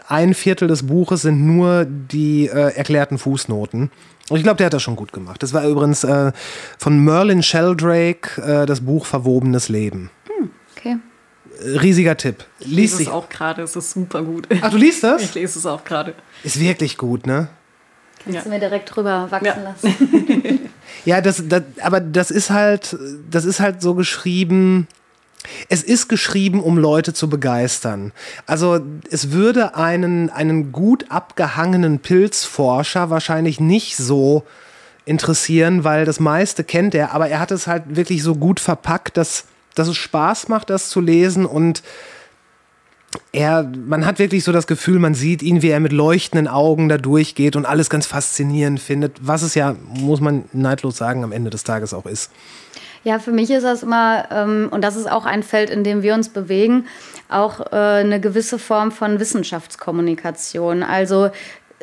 ein 0.08 0.34
Viertel 0.34 0.68
des 0.68 0.86
Buches 0.86 1.22
sind 1.22 1.44
nur 1.44 1.84
die 1.84 2.46
äh, 2.46 2.74
erklärten 2.74 3.18
Fußnoten. 3.18 3.90
Und 4.30 4.36
ich 4.36 4.44
glaube, 4.44 4.58
der 4.58 4.66
hat 4.66 4.72
das 4.72 4.82
schon 4.82 4.96
gut 4.96 5.12
gemacht. 5.12 5.42
Das 5.42 5.52
war 5.52 5.66
übrigens 5.66 6.04
äh, 6.04 6.32
von 6.78 7.04
Merlin 7.04 7.42
Sheldrake 7.42 8.40
äh, 8.40 8.66
das 8.66 8.80
Buch 8.80 9.04
Verwobenes 9.04 9.68
Leben. 9.68 10.10
Riesiger 11.62 12.16
Tipp. 12.16 12.44
Lies 12.60 12.92
ich 12.92 12.98
lese 12.98 13.02
es 13.02 13.08
auch 13.08 13.28
gerade, 13.28 13.62
es 13.62 13.76
ist 13.76 13.92
super 13.92 14.22
gut. 14.22 14.48
Ach, 14.60 14.70
du 14.70 14.76
liest 14.76 15.02
das? 15.02 15.22
Ich 15.22 15.34
lese 15.34 15.58
es 15.58 15.66
auch 15.66 15.84
gerade. 15.84 16.14
Ist 16.42 16.58
wirklich 16.58 16.96
gut, 16.96 17.26
ne? 17.26 17.48
Kannst 18.22 18.36
ja. 18.36 18.42
du 18.42 18.48
mir 18.50 18.60
direkt 18.60 18.94
drüber 18.94 19.30
wachsen 19.30 19.46
ja. 19.46 19.56
lassen. 19.62 20.70
ja, 21.04 21.20
das, 21.20 21.42
das, 21.48 21.62
aber 21.82 22.00
das 22.00 22.30
ist 22.30 22.50
halt, 22.50 22.96
das 23.30 23.44
ist 23.44 23.60
halt 23.60 23.80
so 23.80 23.94
geschrieben, 23.94 24.86
es 25.68 25.82
ist 25.82 26.08
geschrieben, 26.08 26.62
um 26.62 26.76
Leute 26.76 27.14
zu 27.14 27.30
begeistern. 27.30 28.12
Also 28.46 28.80
es 29.10 29.30
würde 29.30 29.74
einen, 29.74 30.28
einen 30.28 30.70
gut 30.72 31.06
abgehangenen 31.08 32.00
Pilzforscher 32.00 33.10
wahrscheinlich 33.10 33.58
nicht 33.58 33.96
so 33.96 34.44
interessieren, 35.06 35.82
weil 35.82 36.04
das 36.04 36.20
meiste 36.20 36.62
kennt 36.62 36.94
er, 36.94 37.12
aber 37.12 37.28
er 37.28 37.40
hat 37.40 37.50
es 37.50 37.66
halt 37.66 37.96
wirklich 37.96 38.22
so 38.22 38.34
gut 38.34 38.60
verpackt, 38.60 39.16
dass, 39.16 39.44
dass 39.74 39.88
es 39.88 39.96
Spaß 39.96 40.48
macht, 40.48 40.70
das 40.70 40.88
zu 40.88 41.00
lesen 41.00 41.46
und 41.46 41.82
er, 43.32 43.64
man 43.64 44.06
hat 44.06 44.18
wirklich 44.18 44.44
so 44.44 44.52
das 44.52 44.66
Gefühl, 44.66 44.98
man 44.98 45.14
sieht 45.14 45.42
ihn, 45.42 45.62
wie 45.62 45.70
er 45.70 45.80
mit 45.80 45.92
leuchtenden 45.92 46.46
Augen 46.46 46.88
da 46.88 46.96
durchgeht 46.96 47.56
und 47.56 47.66
alles 47.66 47.90
ganz 47.90 48.06
faszinierend 48.06 48.80
findet, 48.80 49.16
was 49.20 49.42
es 49.42 49.54
ja, 49.54 49.74
muss 49.88 50.20
man 50.20 50.44
neidlos 50.52 50.96
sagen, 50.96 51.24
am 51.24 51.32
Ende 51.32 51.50
des 51.50 51.64
Tages 51.64 51.92
auch 51.92 52.06
ist. 52.06 52.30
Ja, 53.02 53.18
für 53.18 53.32
mich 53.32 53.50
ist 53.50 53.62
das 53.62 53.82
immer, 53.82 54.26
ähm, 54.30 54.68
und 54.70 54.82
das 54.82 54.96
ist 54.96 55.10
auch 55.10 55.24
ein 55.24 55.42
Feld, 55.42 55.70
in 55.70 55.84
dem 55.84 56.02
wir 56.02 56.14
uns 56.14 56.28
bewegen, 56.28 56.86
auch 57.28 57.72
äh, 57.72 57.76
eine 57.76 58.20
gewisse 58.20 58.58
Form 58.58 58.92
von 58.92 59.18
Wissenschaftskommunikation. 59.18 60.82
Also, 60.82 61.30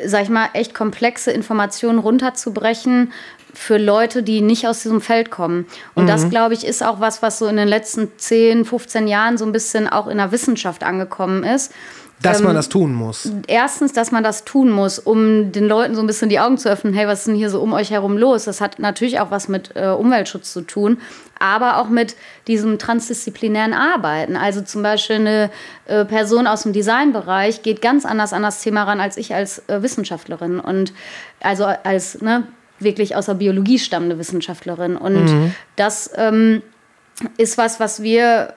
sag 0.06 0.24
ich 0.24 0.30
mal, 0.30 0.50
echt 0.54 0.76
komplexe 0.76 1.32
Informationen 1.32 1.98
runterzubrechen 1.98 3.12
für 3.58 3.78
Leute, 3.78 4.24
die 4.24 4.42
nicht 4.42 4.68
aus 4.68 4.84
diesem 4.84 5.02
Feld 5.02 5.32
kommen. 5.32 5.66
Und 5.96 6.04
mhm. 6.04 6.08
das, 6.08 6.30
glaube 6.30 6.54
ich, 6.54 6.66
ist 6.66 6.84
auch 6.84 7.00
was, 7.00 7.22
was 7.22 7.40
so 7.40 7.48
in 7.48 7.58
den 7.58 7.68
letzten 7.68 8.12
10, 8.18 8.66
15 8.66 9.08
Jahren 9.08 9.38
so 9.38 9.46
ein 9.46 9.52
bisschen 9.52 9.88
auch 9.88 10.08
in 10.08 10.18
der 10.18 10.32
Wissenschaft 10.32 10.84
angekommen 10.84 11.44
ist 11.44 11.74
dass 12.22 12.42
man 12.42 12.52
ähm, 12.52 12.56
das 12.56 12.70
tun 12.70 12.94
muss. 12.94 13.30
Erstens, 13.48 13.94
dass 13.94 14.12
man 14.12 14.24
das 14.24 14.44
tun 14.44 14.72
muss, 14.72 14.98
um 14.98 15.52
den 15.52 15.68
Leuten 15.68 15.94
so 15.94 16.02
ein 16.02 16.08
bisschen 16.08 16.30
die 16.30 16.40
Augen 16.40 16.58
zu 16.58 16.70
öffnen. 16.70 16.94
Hey, 16.94 17.08
was 17.08 17.20
ist 17.20 17.28
denn 17.28 17.36
hier 17.36 17.50
so 17.50 17.62
um 17.62 17.74
euch 17.74 17.92
herum 17.92 18.18
los? 18.18 18.46
Das 18.46 18.60
hat 18.60 18.80
natürlich 18.80 19.20
auch 19.20 19.30
was 19.30 19.48
mit 19.48 19.76
äh, 19.76 19.90
Umweltschutz 19.90 20.52
zu 20.52 20.62
tun, 20.62 21.00
aber 21.40 21.78
auch 21.78 21.90
mit 21.90 22.16
diesem 22.48 22.80
transdisziplinären 22.80 23.74
Arbeiten. 23.74 24.36
Also 24.36 24.62
zum 24.62 24.82
Beispiel 24.82 25.18
eine 25.18 25.52
äh, 25.86 26.06
Person 26.06 26.48
aus 26.48 26.64
dem 26.64 26.74
Designbereich 26.74 27.62
geht 27.62 27.82
ganz 27.82 28.04
anders 28.04 28.34
an 28.34 28.42
das 28.42 28.62
Thema 28.62 28.84
ran 28.84 29.00
als 29.00 29.18
ich 29.18 29.36
als 29.36 29.60
äh, 29.68 29.84
Wissenschaftlerin 29.84 30.60
und 30.60 30.94
also 31.40 31.66
als 31.66 32.20
ne, 32.22 32.48
wirklich 32.80 33.16
aus 33.16 33.28
der 33.28 33.36
Biologie 33.36 33.80
stammende 33.80 34.18
Wissenschaftlerin. 34.18 34.98
Und 34.98 35.26
mhm. 35.26 35.56
das 35.76 36.12
ähm, 36.16 36.62
ist 37.38 37.58
was, 37.58 37.80
was 37.80 38.04
wir 38.04 38.54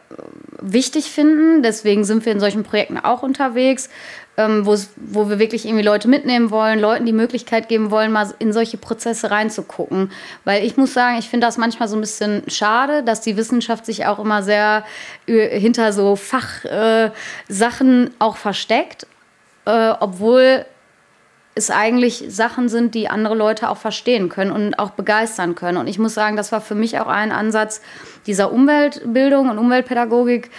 wichtig 0.61 1.07
finden. 1.11 1.63
Deswegen 1.63 2.05
sind 2.05 2.25
wir 2.27 2.33
in 2.33 2.41
solchen 2.41 2.63
Projekten 2.63 2.99
auch 2.99 3.23
unterwegs, 3.23 3.89
ähm, 4.37 4.67
wo 4.67 5.29
wir 5.29 5.39
wirklich 5.39 5.65
irgendwie 5.65 5.85
Leute 5.85 6.09
mitnehmen 6.09 6.51
wollen, 6.51 6.79
Leuten 6.79 7.07
die 7.07 7.13
Möglichkeit 7.13 7.69
geben 7.69 7.91
wollen, 7.91 8.13
mal 8.13 8.33
in 8.39 8.53
solche 8.53 8.77
Prozesse 8.77 9.31
reinzugucken. 9.31 10.11
Weil 10.45 10.65
ich 10.65 10.77
muss 10.77 10.93
sagen, 10.93 11.19
ich 11.19 11.29
finde 11.29 11.47
das 11.47 11.57
manchmal 11.59 11.89
so 11.89 11.97
ein 11.97 12.01
bisschen 12.01 12.43
schade, 12.49 13.03
dass 13.03 13.23
die 13.23 13.37
Wissenschaft 13.37 13.87
sich 13.87 14.07
auch 14.07 14.19
immer 14.19 14.43
sehr 14.43 14.85
äh, 15.27 15.59
hinter 15.59 15.93
so 15.93 16.17
Fachsachen 16.17 17.13
äh, 18.07 18.11
auch 18.19 18.37
versteckt, 18.37 19.07
äh, 19.65 19.93
obwohl 20.01 20.67
es 21.55 21.71
eigentlich 21.71 22.25
Sachen 22.29 22.69
sind, 22.69 22.95
die 22.95 23.09
andere 23.09 23.35
Leute 23.35 23.69
auch 23.69 23.77
verstehen 23.77 24.29
können 24.29 24.53
und 24.53 24.79
auch 24.79 24.91
begeistern 24.91 25.55
können. 25.55 25.79
Und 25.79 25.89
ich 25.89 25.99
muss 25.99 26.15
sagen, 26.15 26.37
das 26.37 26.53
war 26.53 26.61
für 26.61 26.75
mich 26.75 26.99
auch 27.01 27.09
ein 27.09 27.33
Ansatz 27.33 27.81
dieser 28.27 28.53
Umweltbildung 28.53 29.49
und 29.49 29.59
Umweltpädagogik, 29.59 30.51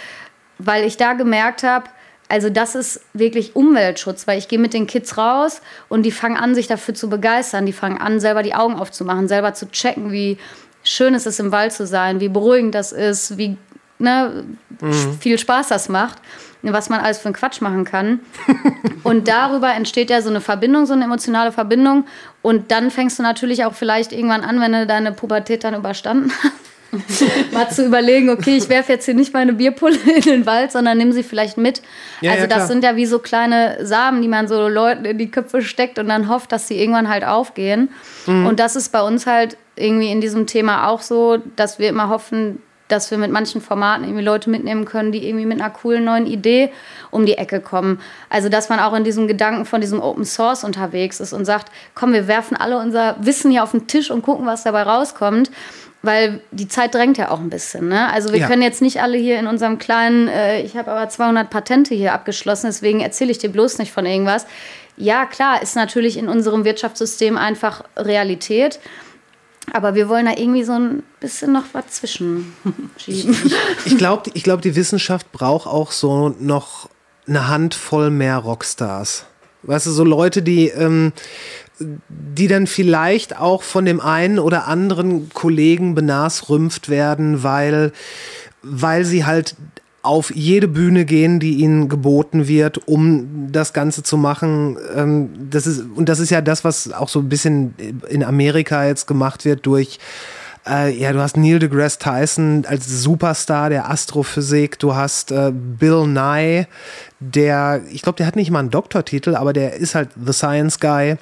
weil 0.58 0.84
ich 0.84 0.96
da 0.96 1.14
gemerkt 1.14 1.62
habe, 1.62 1.86
also 2.28 2.48
das 2.48 2.74
ist 2.74 3.00
wirklich 3.12 3.56
Umweltschutz, 3.56 4.26
weil 4.26 4.38
ich 4.38 4.48
gehe 4.48 4.58
mit 4.58 4.72
den 4.72 4.86
Kids 4.86 5.18
raus 5.18 5.60
und 5.88 6.04
die 6.04 6.12
fangen 6.12 6.36
an, 6.36 6.54
sich 6.54 6.66
dafür 6.66 6.94
zu 6.94 7.10
begeistern. 7.10 7.66
Die 7.66 7.74
fangen 7.74 7.98
an, 7.98 8.20
selber 8.20 8.42
die 8.42 8.54
Augen 8.54 8.74
aufzumachen, 8.74 9.28
selber 9.28 9.52
zu 9.54 9.70
checken, 9.70 10.12
wie 10.12 10.38
schön 10.82 11.14
es 11.14 11.26
ist, 11.26 11.40
im 11.40 11.52
Wald 11.52 11.72
zu 11.72 11.86
sein, 11.86 12.20
wie 12.20 12.28
beruhigend 12.28 12.74
das 12.74 12.92
ist, 12.92 13.36
wie 13.36 13.56
ne, 13.98 14.44
mhm. 14.80 15.18
viel 15.20 15.38
Spaß 15.38 15.68
das 15.68 15.88
macht 15.88 16.18
was 16.62 16.88
man 16.88 17.00
alles 17.00 17.18
für 17.18 17.26
einen 17.26 17.34
Quatsch 17.34 17.60
machen 17.60 17.84
kann. 17.84 18.20
und 19.02 19.28
darüber 19.28 19.72
entsteht 19.74 20.10
ja 20.10 20.22
so 20.22 20.30
eine 20.30 20.40
Verbindung, 20.40 20.86
so 20.86 20.92
eine 20.92 21.04
emotionale 21.04 21.52
Verbindung. 21.52 22.04
Und 22.40 22.70
dann 22.70 22.90
fängst 22.90 23.18
du 23.18 23.22
natürlich 23.22 23.64
auch 23.64 23.74
vielleicht 23.74 24.12
irgendwann 24.12 24.42
an, 24.42 24.60
wenn 24.60 24.72
du 24.72 24.86
deine 24.86 25.12
Pubertät 25.12 25.64
dann 25.64 25.74
überstanden 25.74 26.32
hast. 26.42 26.52
mal 27.52 27.70
zu 27.70 27.86
überlegen, 27.86 28.28
okay, 28.28 28.56
ich 28.56 28.68
werfe 28.68 28.92
jetzt 28.92 29.06
hier 29.06 29.14
nicht 29.14 29.32
meine 29.32 29.54
Bierpulle 29.54 29.96
in 30.14 30.22
den 30.22 30.46
Wald, 30.46 30.72
sondern 30.72 30.98
nimm 30.98 31.12
sie 31.12 31.22
vielleicht 31.22 31.56
mit. 31.56 31.82
Ja, 32.20 32.32
also 32.32 32.42
ja, 32.42 32.48
das 32.48 32.68
sind 32.68 32.84
ja 32.84 32.96
wie 32.96 33.06
so 33.06 33.18
kleine 33.18 33.78
Samen, 33.84 34.20
die 34.20 34.28
man 34.28 34.46
so 34.46 34.68
Leuten 34.68 35.04
in 35.04 35.18
die 35.18 35.30
Köpfe 35.30 35.62
steckt 35.62 35.98
und 35.98 36.08
dann 36.08 36.28
hofft, 36.28 36.52
dass 36.52 36.68
sie 36.68 36.78
irgendwann 36.78 37.08
halt 37.08 37.24
aufgehen. 37.24 37.88
Mhm. 38.26 38.46
Und 38.46 38.60
das 38.60 38.76
ist 38.76 38.90
bei 38.90 39.02
uns 39.02 39.26
halt 39.26 39.56
irgendwie 39.76 40.10
in 40.10 40.20
diesem 40.20 40.46
Thema 40.46 40.88
auch 40.88 41.00
so, 41.00 41.38
dass 41.56 41.78
wir 41.78 41.88
immer 41.88 42.10
hoffen, 42.10 42.60
dass 42.92 43.10
wir 43.10 43.18
mit 43.18 43.30
manchen 43.30 43.60
Formaten 43.60 44.04
irgendwie 44.04 44.22
Leute 44.22 44.50
mitnehmen 44.50 44.84
können, 44.84 45.12
die 45.12 45.26
irgendwie 45.26 45.46
mit 45.46 45.60
einer 45.60 45.70
coolen 45.70 46.04
neuen 46.04 46.26
Idee 46.26 46.70
um 47.10 47.26
die 47.26 47.38
Ecke 47.38 47.60
kommen. 47.60 48.00
Also 48.28 48.48
dass 48.48 48.68
man 48.68 48.78
auch 48.78 48.92
in 48.94 49.02
diesem 49.02 49.26
Gedanken 49.26 49.64
von 49.64 49.80
diesem 49.80 50.00
Open 50.00 50.24
Source 50.24 50.62
unterwegs 50.62 51.18
ist 51.18 51.32
und 51.32 51.44
sagt, 51.44 51.72
komm, 51.94 52.12
wir 52.12 52.28
werfen 52.28 52.56
alle 52.56 52.78
unser 52.78 53.16
Wissen 53.20 53.50
hier 53.50 53.64
auf 53.64 53.70
den 53.72 53.86
Tisch 53.86 54.10
und 54.10 54.22
gucken, 54.22 54.46
was 54.46 54.62
dabei 54.62 54.82
rauskommt. 54.82 55.50
Weil 56.04 56.40
die 56.50 56.66
Zeit 56.66 56.96
drängt 56.96 57.16
ja 57.16 57.30
auch 57.30 57.38
ein 57.38 57.48
bisschen. 57.48 57.88
Ne? 57.88 58.12
Also 58.12 58.32
wir 58.32 58.40
ja. 58.40 58.48
können 58.48 58.62
jetzt 58.62 58.82
nicht 58.82 59.00
alle 59.00 59.16
hier 59.16 59.38
in 59.38 59.46
unserem 59.46 59.78
kleinen, 59.78 60.26
äh, 60.26 60.60
ich 60.62 60.76
habe 60.76 60.90
aber 60.90 61.08
200 61.08 61.48
Patente 61.48 61.94
hier 61.94 62.12
abgeschlossen, 62.12 62.66
deswegen 62.66 62.98
erzähle 62.98 63.30
ich 63.30 63.38
dir 63.38 63.50
bloß 63.50 63.78
nicht 63.78 63.92
von 63.92 64.04
irgendwas. 64.04 64.46
Ja, 64.96 65.26
klar, 65.26 65.62
ist 65.62 65.76
natürlich 65.76 66.18
in 66.18 66.28
unserem 66.28 66.64
Wirtschaftssystem 66.64 67.38
einfach 67.38 67.84
Realität. 67.96 68.80
Aber 69.70 69.94
wir 69.94 70.08
wollen 70.08 70.26
da 70.26 70.32
irgendwie 70.36 70.64
so 70.64 70.72
ein 70.72 71.02
bisschen 71.20 71.52
noch 71.52 71.64
was 71.72 71.86
zwischenschieben. 71.88 72.56
Ich, 73.06 73.26
ich 73.84 73.96
glaube, 73.96 74.30
ich 74.34 74.42
glaub, 74.42 74.60
die 74.60 74.74
Wissenschaft 74.74 75.30
braucht 75.32 75.66
auch 75.66 75.92
so 75.92 76.30
noch 76.40 76.88
eine 77.26 77.48
Handvoll 77.48 78.10
mehr 78.10 78.38
Rockstars. 78.38 79.26
Weißt 79.62 79.86
du, 79.86 79.90
so 79.92 80.02
Leute, 80.02 80.42
die, 80.42 80.68
ähm, 80.68 81.12
die 81.78 82.48
dann 82.48 82.66
vielleicht 82.66 83.38
auch 83.38 83.62
von 83.62 83.84
dem 83.84 84.00
einen 84.00 84.38
oder 84.38 84.66
anderen 84.66 85.30
Kollegen 85.32 85.94
benasrümpft 85.94 86.88
werden, 86.88 87.44
weil, 87.44 87.92
weil 88.62 89.04
sie 89.04 89.24
halt 89.24 89.54
auf 90.02 90.34
jede 90.34 90.66
Bühne 90.66 91.04
gehen, 91.04 91.38
die 91.38 91.58
ihnen 91.58 91.88
geboten 91.88 92.48
wird, 92.48 92.88
um 92.88 93.48
das 93.52 93.72
Ganze 93.72 94.02
zu 94.02 94.16
machen. 94.16 94.76
Ähm, 94.96 95.30
das 95.50 95.66
ist, 95.66 95.84
und 95.94 96.08
das 96.08 96.18
ist 96.18 96.30
ja 96.30 96.40
das, 96.40 96.64
was 96.64 96.92
auch 96.92 97.08
so 97.08 97.20
ein 97.20 97.28
bisschen 97.28 97.74
in 98.08 98.24
Amerika 98.24 98.84
jetzt 98.84 99.06
gemacht 99.06 99.44
wird 99.44 99.64
durch 99.64 100.00
äh, 100.66 100.96
ja, 100.96 101.12
du 101.12 101.20
hast 101.20 101.36
Neil 101.36 101.58
deGrasse 101.58 101.98
Tyson 101.98 102.64
als 102.66 102.86
Superstar 102.86 103.70
der 103.70 103.90
Astrophysik, 103.90 104.78
du 104.78 104.94
hast 104.94 105.32
äh, 105.32 105.50
Bill 105.52 106.06
Nye, 106.06 106.66
der, 107.18 107.82
ich 107.90 108.02
glaube, 108.02 108.16
der 108.16 108.26
hat 108.26 108.36
nicht 108.36 108.50
mal 108.50 108.60
einen 108.60 108.70
Doktortitel, 108.70 109.34
aber 109.34 109.52
der 109.52 109.74
ist 109.74 109.94
halt 109.94 110.10
The 110.24 110.32
Science 110.32 110.78
Guy. 110.78 111.16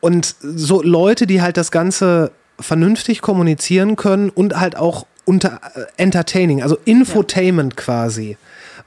Und 0.00 0.34
so 0.40 0.82
Leute, 0.82 1.26
die 1.26 1.42
halt 1.42 1.56
das 1.56 1.70
Ganze 1.70 2.32
vernünftig 2.58 3.20
kommunizieren 3.20 3.96
können 3.96 4.30
und 4.30 4.58
halt 4.58 4.76
auch 4.76 5.06
unter 5.30 5.60
äh, 5.76 5.86
entertaining, 5.96 6.60
also 6.60 6.76
Infotainment 6.84 7.74
ja. 7.76 7.82
quasi. 7.84 8.36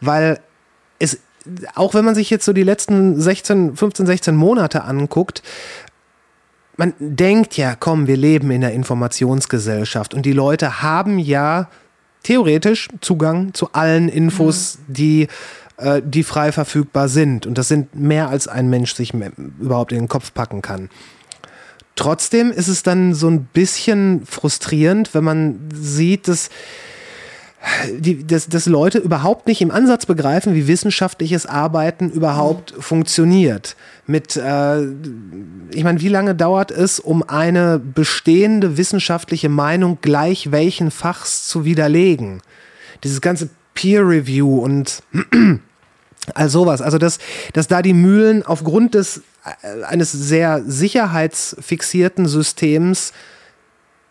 Weil 0.01 0.41
es, 0.99 1.19
auch 1.73 1.93
wenn 1.93 2.03
man 2.03 2.15
sich 2.15 2.29
jetzt 2.29 2.43
so 2.43 2.51
die 2.51 2.63
letzten 2.63 3.19
16, 3.19 3.77
15, 3.77 4.05
16 4.05 4.35
Monate 4.35 4.83
anguckt, 4.83 5.41
man 6.75 6.93
denkt 6.99 7.55
ja, 7.55 7.75
komm, 7.79 8.07
wir 8.07 8.17
leben 8.17 8.51
in 8.51 8.59
der 8.59 8.73
Informationsgesellschaft 8.73 10.13
und 10.13 10.25
die 10.25 10.33
Leute 10.33 10.81
haben 10.81 11.17
ja 11.17 11.69
theoretisch 12.23 12.89
Zugang 12.99 13.53
zu 13.53 13.71
allen 13.71 14.09
Infos, 14.09 14.79
mhm. 14.87 14.93
die 14.93 15.27
äh, 15.77 16.01
die 16.03 16.23
frei 16.23 16.51
verfügbar 16.51 17.07
sind. 17.07 17.45
Und 17.45 17.57
das 17.57 17.69
sind 17.69 17.95
mehr 17.95 18.27
als 18.27 18.49
ein 18.49 18.69
Mensch 18.69 18.95
sich 18.95 19.13
überhaupt 19.13 19.93
in 19.93 19.99
den 19.99 20.07
Kopf 20.09 20.33
packen 20.33 20.61
kann. 20.61 20.89
Trotzdem 21.95 22.51
ist 22.51 22.67
es 22.67 22.83
dann 22.83 23.13
so 23.13 23.27
ein 23.27 23.45
bisschen 23.45 24.25
frustrierend, 24.25 25.13
wenn 25.13 25.23
man 25.23 25.59
sieht, 25.73 26.27
dass 26.27 26.49
die, 27.91 28.27
dass, 28.27 28.49
dass 28.49 28.65
Leute 28.65 28.97
überhaupt 28.97 29.47
nicht 29.47 29.61
im 29.61 29.71
Ansatz 29.71 30.05
begreifen, 30.05 30.53
wie 30.53 30.67
wissenschaftliches 30.67 31.45
Arbeiten 31.45 32.09
überhaupt 32.09 32.75
mhm. 32.75 32.81
funktioniert. 32.81 33.75
Mit, 34.05 34.35
äh, 34.35 34.83
ich 35.71 35.83
meine, 35.83 36.01
wie 36.01 36.09
lange 36.09 36.35
dauert 36.35 36.71
es, 36.71 36.99
um 36.99 37.23
eine 37.23 37.79
bestehende 37.79 38.77
wissenschaftliche 38.77 39.49
Meinung 39.49 39.99
gleich 40.01 40.51
welchen 40.51 40.91
Fachs 40.91 41.47
zu 41.47 41.63
widerlegen? 41.63 42.41
Dieses 43.03 43.21
ganze 43.21 43.49
Peer 43.73 44.07
Review 44.07 44.57
und 44.57 45.01
all 46.33 46.49
sowas. 46.49 46.81
Also, 46.81 46.97
dass, 46.97 47.19
dass 47.53 47.67
da 47.67 47.81
die 47.81 47.93
Mühlen 47.93 48.43
aufgrund 48.43 48.95
des, 48.95 49.21
äh, 49.45 49.83
eines 49.83 50.11
sehr 50.11 50.63
sicherheitsfixierten 50.65 52.27
Systems 52.27 53.13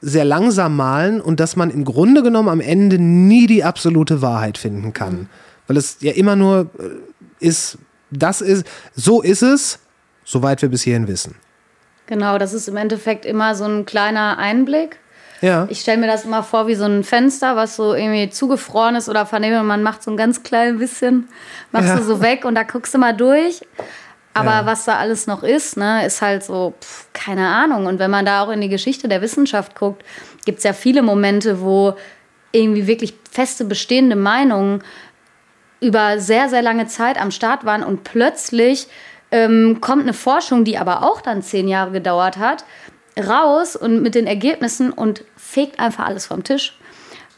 sehr 0.00 0.24
langsam 0.24 0.76
malen 0.76 1.20
und 1.20 1.38
dass 1.38 1.54
man 1.56 1.70
im 1.70 1.84
Grunde 1.84 2.22
genommen 2.22 2.48
am 2.48 2.60
Ende 2.60 2.98
nie 2.98 3.46
die 3.46 3.64
absolute 3.64 4.20
Wahrheit 4.20 4.58
finden 4.58 4.92
kann. 4.92 5.28
Weil 5.68 5.76
es 5.76 5.98
ja 6.00 6.12
immer 6.12 6.36
nur 6.36 6.70
äh, 6.78 7.46
ist, 7.46 7.78
das 8.10 8.40
ist, 8.40 8.66
so 8.94 9.22
ist 9.22 9.42
es, 9.42 9.78
soweit 10.24 10.60
wir 10.60 10.68
bis 10.68 10.82
hierhin 10.82 11.08
wissen. 11.08 11.36
Genau, 12.06 12.36
das 12.36 12.52
ist 12.52 12.68
im 12.68 12.76
Endeffekt 12.76 13.24
immer 13.24 13.54
so 13.54 13.64
ein 13.64 13.86
kleiner 13.86 14.38
Einblick. 14.38 14.98
Ja. 15.42 15.66
Ich 15.68 15.80
stelle 15.80 15.98
mir 15.98 16.06
das 16.06 16.24
immer 16.24 16.42
vor 16.42 16.68
wie 16.68 16.76
so 16.76 16.84
ein 16.84 17.04
Fenster, 17.04 17.56
was 17.56 17.76
so 17.76 17.94
irgendwie 17.94 18.30
zugefroren 18.30 18.94
ist 18.94 19.08
oder 19.08 19.26
vernehme 19.26 19.60
und 19.60 19.66
man 19.66 19.82
macht 19.82 20.02
so 20.02 20.10
ein 20.10 20.16
ganz 20.16 20.42
klein 20.42 20.78
bisschen, 20.78 21.28
machst 21.72 21.88
ja. 21.88 21.96
du 21.96 22.04
so 22.04 22.22
weg 22.22 22.44
und 22.44 22.54
da 22.54 22.62
guckst 22.62 22.94
du 22.94 22.98
mal 22.98 23.12
durch. 23.12 23.60
Aber 24.34 24.52
ja. 24.52 24.66
was 24.66 24.84
da 24.84 24.96
alles 24.96 25.26
noch 25.26 25.42
ist, 25.42 25.76
ne, 25.76 26.06
ist 26.06 26.22
halt 26.22 26.42
so, 26.42 26.72
pff, 26.80 27.06
keine 27.12 27.48
Ahnung. 27.48 27.86
Und 27.86 27.98
wenn 27.98 28.10
man 28.10 28.24
da 28.24 28.42
auch 28.42 28.50
in 28.50 28.62
die 28.62 28.70
Geschichte 28.70 29.08
der 29.08 29.20
Wissenschaft 29.20 29.74
guckt, 29.74 30.02
gibt 30.46 30.58
es 30.58 30.64
ja 30.64 30.72
viele 30.72 31.02
Momente, 31.02 31.60
wo 31.60 31.94
irgendwie 32.52 32.86
wirklich 32.86 33.14
feste 33.30 33.64
bestehende 33.64 34.16
Meinungen 34.16 34.82
über 35.80 36.20
sehr, 36.20 36.48
sehr 36.48 36.62
lange 36.62 36.86
Zeit 36.86 37.20
am 37.20 37.30
Start 37.30 37.64
waren 37.64 37.82
und 37.82 38.04
plötzlich 38.04 38.86
ähm, 39.32 39.80
kommt 39.80 40.02
eine 40.02 40.14
Forschung, 40.14 40.64
die 40.64 40.78
aber 40.78 41.02
auch 41.02 41.20
dann 41.20 41.42
zehn 41.42 41.66
Jahre 41.66 41.90
gedauert 41.90 42.36
hat, 42.36 42.64
raus 43.18 43.76
und 43.76 44.02
mit 44.02 44.14
den 44.14 44.26
Ergebnissen 44.26 44.92
und 44.92 45.24
fegt 45.52 45.78
einfach 45.78 46.06
alles 46.06 46.26
vom 46.26 46.44
Tisch. 46.44 46.78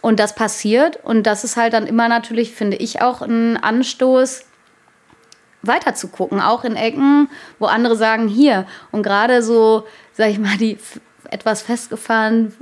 Und 0.01 0.21
das 0.21 0.35
passiert 0.35 0.99
und 1.03 1.25
das 1.27 1.45
ist 1.45 1.57
halt 1.57 1.73
dann 1.73 1.87
immer 1.87 2.09
natürlich, 2.09 2.55
finde 2.55 2.77
ich, 2.77 3.01
auch 3.01 3.23
ein 3.23 3.57
Anstoß, 3.57 4.45
weiter 5.63 5.95
zu 5.95 6.09
gucken, 6.09 6.41
auch 6.43 6.63
in 6.65 6.77
Ecken, 6.77 7.31
wo 7.59 7.67
andere 7.67 7.97
sagen, 7.97 8.29
hier. 8.29 8.67
Und 8.93 9.03
gerade 9.03 9.43
so, 9.43 9.87
sag 10.13 10.29
ich 10.29 10.39
mal, 10.39 10.59
die 10.59 10.77
etwas 11.31 11.63
festgefahrenen 11.63 12.53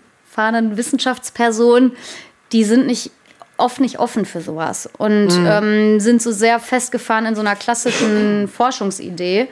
Wissenschaftspersonen, 0.77 1.97
die 2.53 2.63
sind 2.63 2.87
nicht 2.87 3.11
oft 3.57 3.81
nicht 3.81 3.99
offen 3.99 4.25
für 4.25 4.41
sowas 4.41 4.89
und 4.99 5.29
mhm. 5.29 5.47
ähm, 5.47 6.01
sind 6.01 6.23
so 6.23 6.33
sehr 6.33 6.59
festgefahren 6.59 7.27
in 7.27 7.35
so 7.35 7.41
einer 7.41 7.55
klassischen 7.55 8.49
Forschungsidee. 8.49 9.49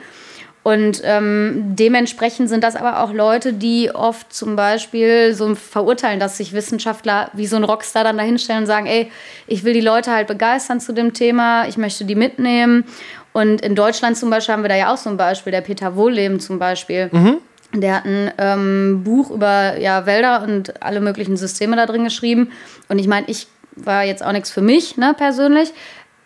Und 0.63 1.01
ähm, 1.03 1.75
dementsprechend 1.75 2.47
sind 2.47 2.63
das 2.63 2.75
aber 2.75 3.01
auch 3.01 3.13
Leute, 3.13 3.51
die 3.51 3.89
oft 3.93 4.31
zum 4.31 4.55
Beispiel 4.55 5.33
so 5.33 5.55
verurteilen, 5.55 6.19
dass 6.19 6.37
sich 6.37 6.53
Wissenschaftler 6.53 7.31
wie 7.33 7.47
so 7.47 7.55
ein 7.55 7.63
Rockstar 7.63 8.03
dann 8.03 8.17
dahinstellen 8.17 8.61
und 8.61 8.67
sagen, 8.67 8.85
ey, 8.85 9.11
ich 9.47 9.63
will 9.63 9.73
die 9.73 9.81
Leute 9.81 10.11
halt 10.11 10.27
begeistern 10.27 10.79
zu 10.79 10.93
dem 10.93 11.13
Thema, 11.13 11.67
ich 11.67 11.77
möchte 11.77 12.05
die 12.05 12.15
mitnehmen. 12.15 12.85
Und 13.33 13.61
in 13.61 13.75
Deutschland 13.75 14.17
zum 14.17 14.29
Beispiel 14.29 14.53
haben 14.53 14.63
wir 14.63 14.69
da 14.69 14.75
ja 14.75 14.93
auch 14.93 14.97
so 14.97 15.09
ein 15.09 15.17
Beispiel, 15.17 15.51
der 15.51 15.61
Peter 15.61 15.95
Wohlleben 15.95 16.39
zum 16.39 16.59
Beispiel. 16.59 17.09
Mhm. 17.11 17.37
Der 17.73 17.95
hat 17.95 18.05
ein 18.05 18.31
ähm, 18.37 19.03
Buch 19.03 19.31
über 19.31 19.77
ja, 19.79 20.05
Wälder 20.05 20.43
und 20.43 20.83
alle 20.83 20.99
möglichen 20.99 21.37
Systeme 21.37 21.75
da 21.75 21.85
drin 21.85 22.03
geschrieben. 22.03 22.51
Und 22.87 22.99
ich 22.99 23.07
meine, 23.07 23.27
ich 23.29 23.47
war 23.75 24.03
jetzt 24.03 24.23
auch 24.23 24.33
nichts 24.33 24.51
für 24.51 24.61
mich 24.61 24.97
ne, 24.97 25.15
persönlich. 25.17 25.71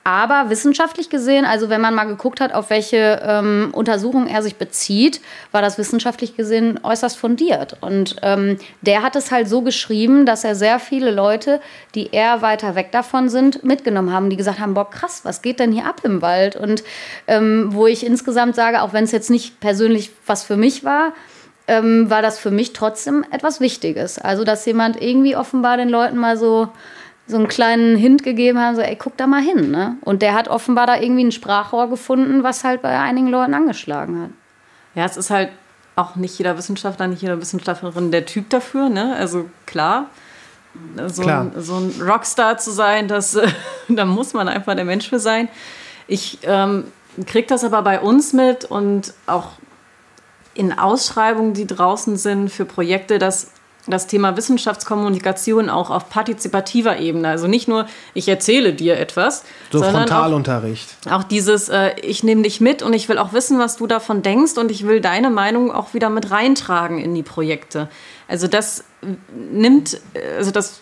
Aber 0.08 0.52
wissenschaftlich 0.52 1.10
gesehen, 1.10 1.46
also 1.46 1.70
wenn 1.70 1.82
man 1.82 1.96
mal 1.96 2.04
geguckt 2.04 2.40
hat, 2.40 2.54
auf 2.54 2.70
welche 2.70 3.24
ähm, 3.24 3.70
Untersuchungen 3.72 4.28
er 4.28 4.44
sich 4.44 4.58
bezieht, 4.58 5.20
war 5.52 5.64
das 5.64 5.80
wissenschaftlich 5.80 6.38
gesehen 6.38 6.80
äußerst 6.84 7.18
fundiert. 7.18 7.78
Und 7.82 8.18
ähm, 8.22 8.60
der 8.82 9.02
hat 9.02 9.16
es 9.16 9.32
halt 9.32 9.50
so 9.50 9.64
geschrieben, 9.64 10.28
dass 10.28 10.44
er 10.44 10.54
sehr 10.54 10.78
viele 10.78 11.10
Leute, 11.10 11.60
die 11.96 12.12
eher 12.12 12.44
weiter 12.44 12.76
weg 12.76 12.92
davon 12.92 13.30
sind, 13.30 13.64
mitgenommen 13.64 14.14
haben, 14.14 14.30
die 14.30 14.38
gesagt 14.38 14.60
haben, 14.60 14.76
boah, 14.76 14.88
krass, 14.88 15.22
was 15.24 15.42
geht 15.42 15.60
denn 15.60 15.72
hier 15.72 15.88
ab 15.88 16.02
im 16.04 16.22
Wald? 16.22 16.56
Und 16.56 16.84
ähm, 17.26 17.70
wo 17.72 17.88
ich 17.88 18.06
insgesamt 18.06 18.56
sage, 18.56 18.84
auch 18.84 18.94
wenn 18.94 19.06
es 19.06 19.12
jetzt 19.12 19.32
nicht 19.32 19.60
persönlich 19.60 20.12
was 20.28 20.44
für 20.44 20.56
mich 20.56 20.84
war, 20.84 21.14
ähm, 21.68 22.12
war 22.12 22.22
das 22.22 22.38
für 22.38 22.52
mich 22.52 22.74
trotzdem 22.74 23.26
etwas 23.32 23.60
Wichtiges. 23.60 24.20
Also, 24.20 24.44
dass 24.44 24.68
jemand 24.68 25.02
irgendwie 25.02 25.36
offenbar 25.36 25.78
den 25.78 25.90
Leuten 25.90 26.18
mal 26.18 26.38
so 26.38 26.70
so 27.28 27.38
einen 27.38 27.48
kleinen 27.48 27.96
Hint 27.98 28.24
gegeben 28.24 28.60
haben, 28.60 28.76
so, 28.76 28.82
ey, 28.82 28.96
guck 28.96 29.18
da 29.18 29.26
mal 29.26 29.42
hin. 29.42 29.72
Ne? 29.72 29.98
Und 30.02 30.22
der 30.22 30.34
hat 30.34 30.48
offenbar 30.48 30.86
da 30.86 31.00
irgendwie 31.00 31.24
ein 31.24 31.32
Sprachrohr 31.32 31.90
gefunden, 31.90 32.44
was 32.44 32.64
halt 32.64 32.82
bei 32.82 33.00
einigen 33.00 33.28
Leuten 33.28 33.54
angeschlagen 33.54 34.22
hat. 34.22 34.30
Ja, 34.94 35.06
es 35.06 35.18
ist 35.18 35.30
halt 35.30 35.50
auch 35.96 36.16
nicht 36.16 36.38
jeder 36.38 36.58
Wissenschaftler, 36.58 37.08
nicht 37.08 37.22
jede 37.22 37.40
Wissenschaftlerin 37.40 38.12
der 38.12 38.26
Typ 38.26 38.50
dafür. 38.50 38.90
Ne? 38.90 39.16
Also 39.16 39.50
klar, 39.66 40.10
so, 41.08 41.24
klar. 41.24 41.42
Ein, 41.42 41.62
so 41.62 41.76
ein 41.76 41.94
Rockstar 42.02 42.58
zu 42.58 42.72
sein, 42.72 43.08
das, 43.08 43.38
da 43.88 44.06
muss 44.06 44.34
man 44.34 44.48
einfach 44.48 44.76
der 44.76 44.86
Mensch 44.86 45.10
für 45.10 45.20
sein. 45.20 45.48
Ich 46.08 46.40
ähm, 46.44 46.86
kriege 47.26 47.48
das 47.48 47.64
aber 47.64 47.82
bei 47.82 48.00
uns 48.00 48.34
mit 48.34 48.66
und 48.66 49.14
auch 49.26 49.54
in 50.54 50.78
Ausschreibungen, 50.78 51.54
die 51.54 51.68
draußen 51.68 52.18
sind 52.18 52.50
für 52.50 52.66
Projekte, 52.66 53.20
dass 53.20 53.52
das 53.88 54.08
Thema 54.08 54.36
Wissenschaftskommunikation 54.36 55.70
auch 55.70 55.90
auf 55.90 56.10
partizipativer 56.10 56.98
Ebene. 56.98 57.28
Also 57.28 57.48
nicht 57.48 57.68
nur, 57.68 57.86
ich 58.14 58.28
erzähle 58.28 58.74
dir 58.74 58.98
etwas, 59.00 59.44
so 59.72 59.80
sondern 59.80 60.08
Frontalunterricht. 60.08 60.98
Auch, 61.08 61.20
auch 61.20 61.24
dieses, 61.24 61.70
äh, 61.70 61.92
ich 62.02 62.24
nehme 62.24 62.42
dich 62.42 62.62
mit 62.62 62.82
und 62.82 62.94
ich 62.94 63.10
will 63.10 63.18
auch 63.18 63.34
wissen, 63.34 63.60
was 63.60 63.78
du 63.78 63.88
davon 63.88 64.22
denkst 64.22 64.58
und 64.58 64.72
ich 64.72 64.88
will 64.88 65.02
deine 65.02 65.30
Meinung 65.30 65.72
auch 65.72 65.94
wieder 65.94 66.10
mit 66.10 66.32
reintragen 66.32 67.00
in 67.00 67.14
die 67.14 67.24
Projekte. 67.24 67.90
Also 68.28 68.48
das 68.48 68.84
nimmt, 69.52 70.00
also 70.38 70.52
das 70.52 70.80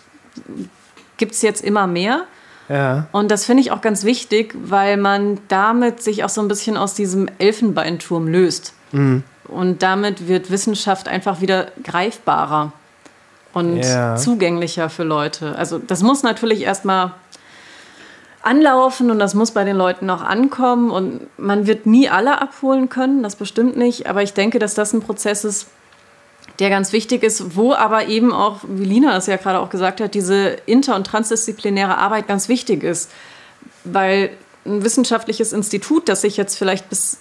gibt 1.17 1.33
es 1.33 1.41
jetzt 1.41 1.63
immer 1.63 1.87
mehr. 1.87 2.23
Ja. 2.69 3.07
Und 3.11 3.29
das 3.29 3.45
finde 3.45 3.61
ich 3.61 3.71
auch 3.71 3.81
ganz 3.81 4.05
wichtig, 4.05 4.55
weil 4.57 4.95
man 4.95 5.39
damit 5.49 6.01
sich 6.01 6.23
auch 6.23 6.29
so 6.29 6.41
ein 6.41 6.47
bisschen 6.47 6.77
aus 6.77 6.93
diesem 6.93 7.27
Elfenbeinturm 7.37 8.27
löst. 8.27 8.73
Mhm. 8.93 9.23
Und 9.49 9.83
damit 9.83 10.29
wird 10.29 10.49
Wissenschaft 10.49 11.09
einfach 11.09 11.41
wieder 11.41 11.67
greifbarer 11.83 12.71
und 13.53 13.77
ja. 13.77 14.15
zugänglicher 14.15 14.89
für 14.89 15.03
Leute. 15.03 15.55
Also 15.55 15.77
das 15.77 16.01
muss 16.01 16.23
natürlich 16.23 16.61
erstmal 16.61 17.13
anlaufen 18.41 19.09
und 19.09 19.19
das 19.19 19.33
muss 19.33 19.51
bei 19.51 19.63
den 19.63 19.77
Leuten 19.77 20.09
auch 20.09 20.21
ankommen 20.21 20.91
und 20.91 21.27
man 21.37 21.65
wird 21.65 21.85
nie 21.85 22.09
alle 22.09 22.41
abholen 22.41 22.89
können, 22.89 23.23
das 23.23 23.37
bestimmt 23.37 23.77
nicht, 23.77 24.07
aber 24.07 24.21
ich 24.21 24.33
denke, 24.33 24.59
dass 24.59 24.73
das 24.73 24.91
ein 24.91 25.01
Prozess 25.01 25.45
ist, 25.45 25.67
der 26.59 26.69
ganz 26.69 26.91
wichtig 26.91 27.23
ist, 27.23 27.55
wo 27.55 27.73
aber 27.73 28.07
eben 28.07 28.33
auch, 28.33 28.59
wie 28.67 28.83
Lina 28.83 29.15
es 29.15 29.27
ja 29.27 29.37
gerade 29.37 29.59
auch 29.59 29.69
gesagt 29.69 30.01
hat, 30.01 30.13
diese 30.13 30.57
inter- 30.65 30.95
und 30.95 31.07
transdisziplinäre 31.07 31.97
Arbeit 31.97 32.27
ganz 32.27 32.49
wichtig 32.49 32.83
ist, 32.83 33.09
weil 33.85 34.29
ein 34.65 34.83
wissenschaftliches 34.83 35.53
Institut, 35.53 36.09
das 36.09 36.21
sich 36.21 36.35
jetzt 36.37 36.57
vielleicht 36.57 36.89
bis 36.89 37.19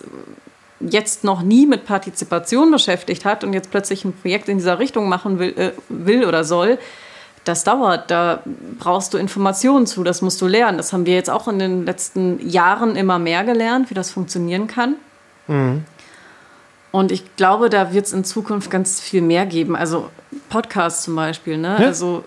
jetzt 0.89 1.25
noch 1.25 1.43
nie 1.43 1.67
mit 1.67 1.85
Partizipation 1.85 2.71
beschäftigt 2.71 3.25
hat 3.25 3.45
und 3.45 3.53
jetzt 3.53 3.71
plötzlich 3.71 4.05
ein 4.05 4.13
Projekt 4.13 4.49
in 4.49 4.59
dieser 4.59 4.79
Richtung 4.79 5.09
machen 5.09 5.39
will, 5.39 5.55
äh, 5.57 5.73
will 5.89 6.25
oder 6.25 6.45
soll, 6.45 6.79
das 7.45 7.65
dauert. 7.65 8.11
Da 8.11 8.43
brauchst 8.79 9.15
du 9.15 9.19
Informationen 9.19 9.87
zu, 9.87 10.05
das 10.05 10.23
musst 10.23 10.41
du 10.41 10.47
lernen. 10.47 10.77
Das 10.77 10.93
haben 10.93 11.07
wir 11.07 11.15
jetzt 11.15 11.31
auch 11.31 11.49
in 11.49 11.59
den 11.59 11.85
letzten 11.85 12.49
Jahren 12.49 12.97
immer 12.97 13.19
mehr 13.19 13.45
gelernt, 13.45 13.91
wie 13.91 13.95
das 13.95 14.11
funktionieren 14.11 14.67
kann. 14.67 14.95
Mhm. 15.49 15.85
Und 16.93 17.11
ich 17.11 17.37
glaube, 17.37 17.71
da 17.71 17.93
wird 17.93 18.07
es 18.07 18.13
in 18.13 18.23
Zukunft 18.23 18.71
ganz 18.71 19.01
viel 19.01 19.23
mehr 19.23 19.47
geben. 19.47 19.75
Also 19.75 20.11
Podcasts 20.51 21.05
zum 21.05 21.17
Beispiel. 21.17 21.57
Ne? 21.57 21.77
Ja. 21.81 21.87
Also 21.87 22.23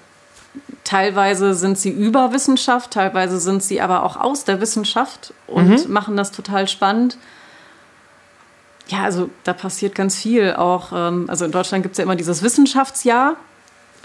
teilweise 0.84 1.54
sind 1.54 1.78
sie 1.78 1.92
über 1.92 2.34
Wissenschaft, 2.34 2.92
teilweise 2.92 3.40
sind 3.40 3.64
sie 3.64 3.80
aber 3.80 4.04
auch 4.04 4.18
aus 4.18 4.44
der 4.44 4.62
Wissenschaft 4.62 5.34
und 5.48 5.88
mhm. 5.88 5.94
machen 5.94 6.18
das 6.18 6.32
total 6.32 6.68
spannend. 6.68 7.18
Ja, 8.88 9.04
also 9.04 9.30
da 9.44 9.54
passiert 9.54 9.96
ganz 9.96 10.16
viel. 10.16 10.54
Auch, 10.54 10.92
ähm, 10.94 11.26
also 11.28 11.46
in 11.46 11.52
Deutschland 11.52 11.84
gibt 11.84 11.94
es 11.94 11.98
ja 11.98 12.04
immer 12.04 12.16
dieses 12.16 12.44
Wissenschaftsjahr. 12.44 13.36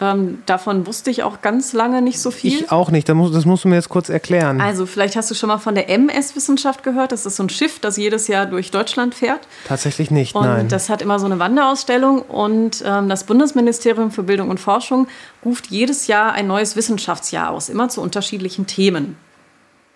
Ähm, 0.02 0.42
davon 0.46 0.86
wusste 0.86 1.10
ich 1.10 1.22
auch 1.22 1.42
ganz 1.42 1.74
lange 1.74 2.00
nicht 2.00 2.20
so 2.20 2.30
viel. 2.30 2.62
Ich 2.62 2.72
auch 2.72 2.90
nicht, 2.90 3.06
das 3.06 3.14
musst, 3.14 3.34
das 3.34 3.44
musst 3.44 3.64
du 3.64 3.68
mir 3.68 3.74
jetzt 3.74 3.90
kurz 3.90 4.08
erklären. 4.08 4.58
Also 4.60 4.86
vielleicht 4.86 5.14
hast 5.14 5.30
du 5.30 5.34
schon 5.34 5.48
mal 5.48 5.58
von 5.58 5.74
der 5.74 5.90
MS-Wissenschaft 5.90 6.82
gehört. 6.82 7.12
Das 7.12 7.26
ist 7.26 7.36
so 7.36 7.42
ein 7.42 7.50
Schiff, 7.50 7.80
das 7.80 7.98
jedes 7.98 8.26
Jahr 8.26 8.46
durch 8.46 8.70
Deutschland 8.70 9.14
fährt. 9.14 9.40
Tatsächlich 9.68 10.10
nicht, 10.10 10.34
und 10.34 10.44
nein. 10.44 10.68
das 10.68 10.88
hat 10.88 11.02
immer 11.02 11.18
so 11.18 11.26
eine 11.26 11.38
Wanderausstellung 11.38 12.22
und 12.22 12.82
ähm, 12.86 13.10
das 13.10 13.24
Bundesministerium 13.24 14.10
für 14.10 14.22
Bildung 14.22 14.48
und 14.48 14.58
Forschung 14.58 15.06
ruft 15.44 15.66
jedes 15.66 16.06
Jahr 16.06 16.32
ein 16.32 16.46
neues 16.46 16.76
Wissenschaftsjahr 16.76 17.50
aus, 17.50 17.68
immer 17.68 17.90
zu 17.90 18.00
unterschiedlichen 18.00 18.66
Themen. 18.66 19.16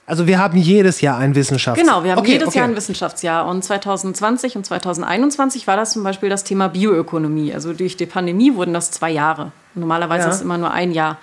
Also 0.07 0.27
wir 0.27 0.39
haben 0.39 0.59
jedes 0.59 1.01
Jahr 1.01 1.19
ein 1.19 1.35
Wissenschafts 1.35 1.81
Genau, 1.81 2.05
wir 2.05 2.13
haben 2.13 2.19
okay, 2.19 2.33
jedes 2.33 2.49
okay. 2.49 2.59
Jahr 2.59 2.69
ein 2.69 2.77
Wissenschaftsjahr. 2.77 3.47
Und 3.47 3.65
2020 3.65 4.57
und 4.57 4.67
2021 4.67 5.67
war 5.67 5.77
das 5.77 5.93
zum 5.93 6.05
Beispiel 6.05 6.29
das 6.29 6.45
Thema 6.45 6.69
Bioökonomie. 6.69 7.55
Also 7.55 7.73
durch 7.73 7.97
die 7.97 8.07
Pandemie 8.07 8.55
wurden 8.55 8.75
das 8.75 8.91
zwei 8.91 9.11
Jahre. 9.11 9.53
Normalerweise 9.75 10.25
Ja. 10.25 10.29
ist 10.31 10.37
es 10.37 10.43
immer 10.43 10.59
nur 10.59 10.73
ein 10.73 10.93
Jahr. 10.93 11.17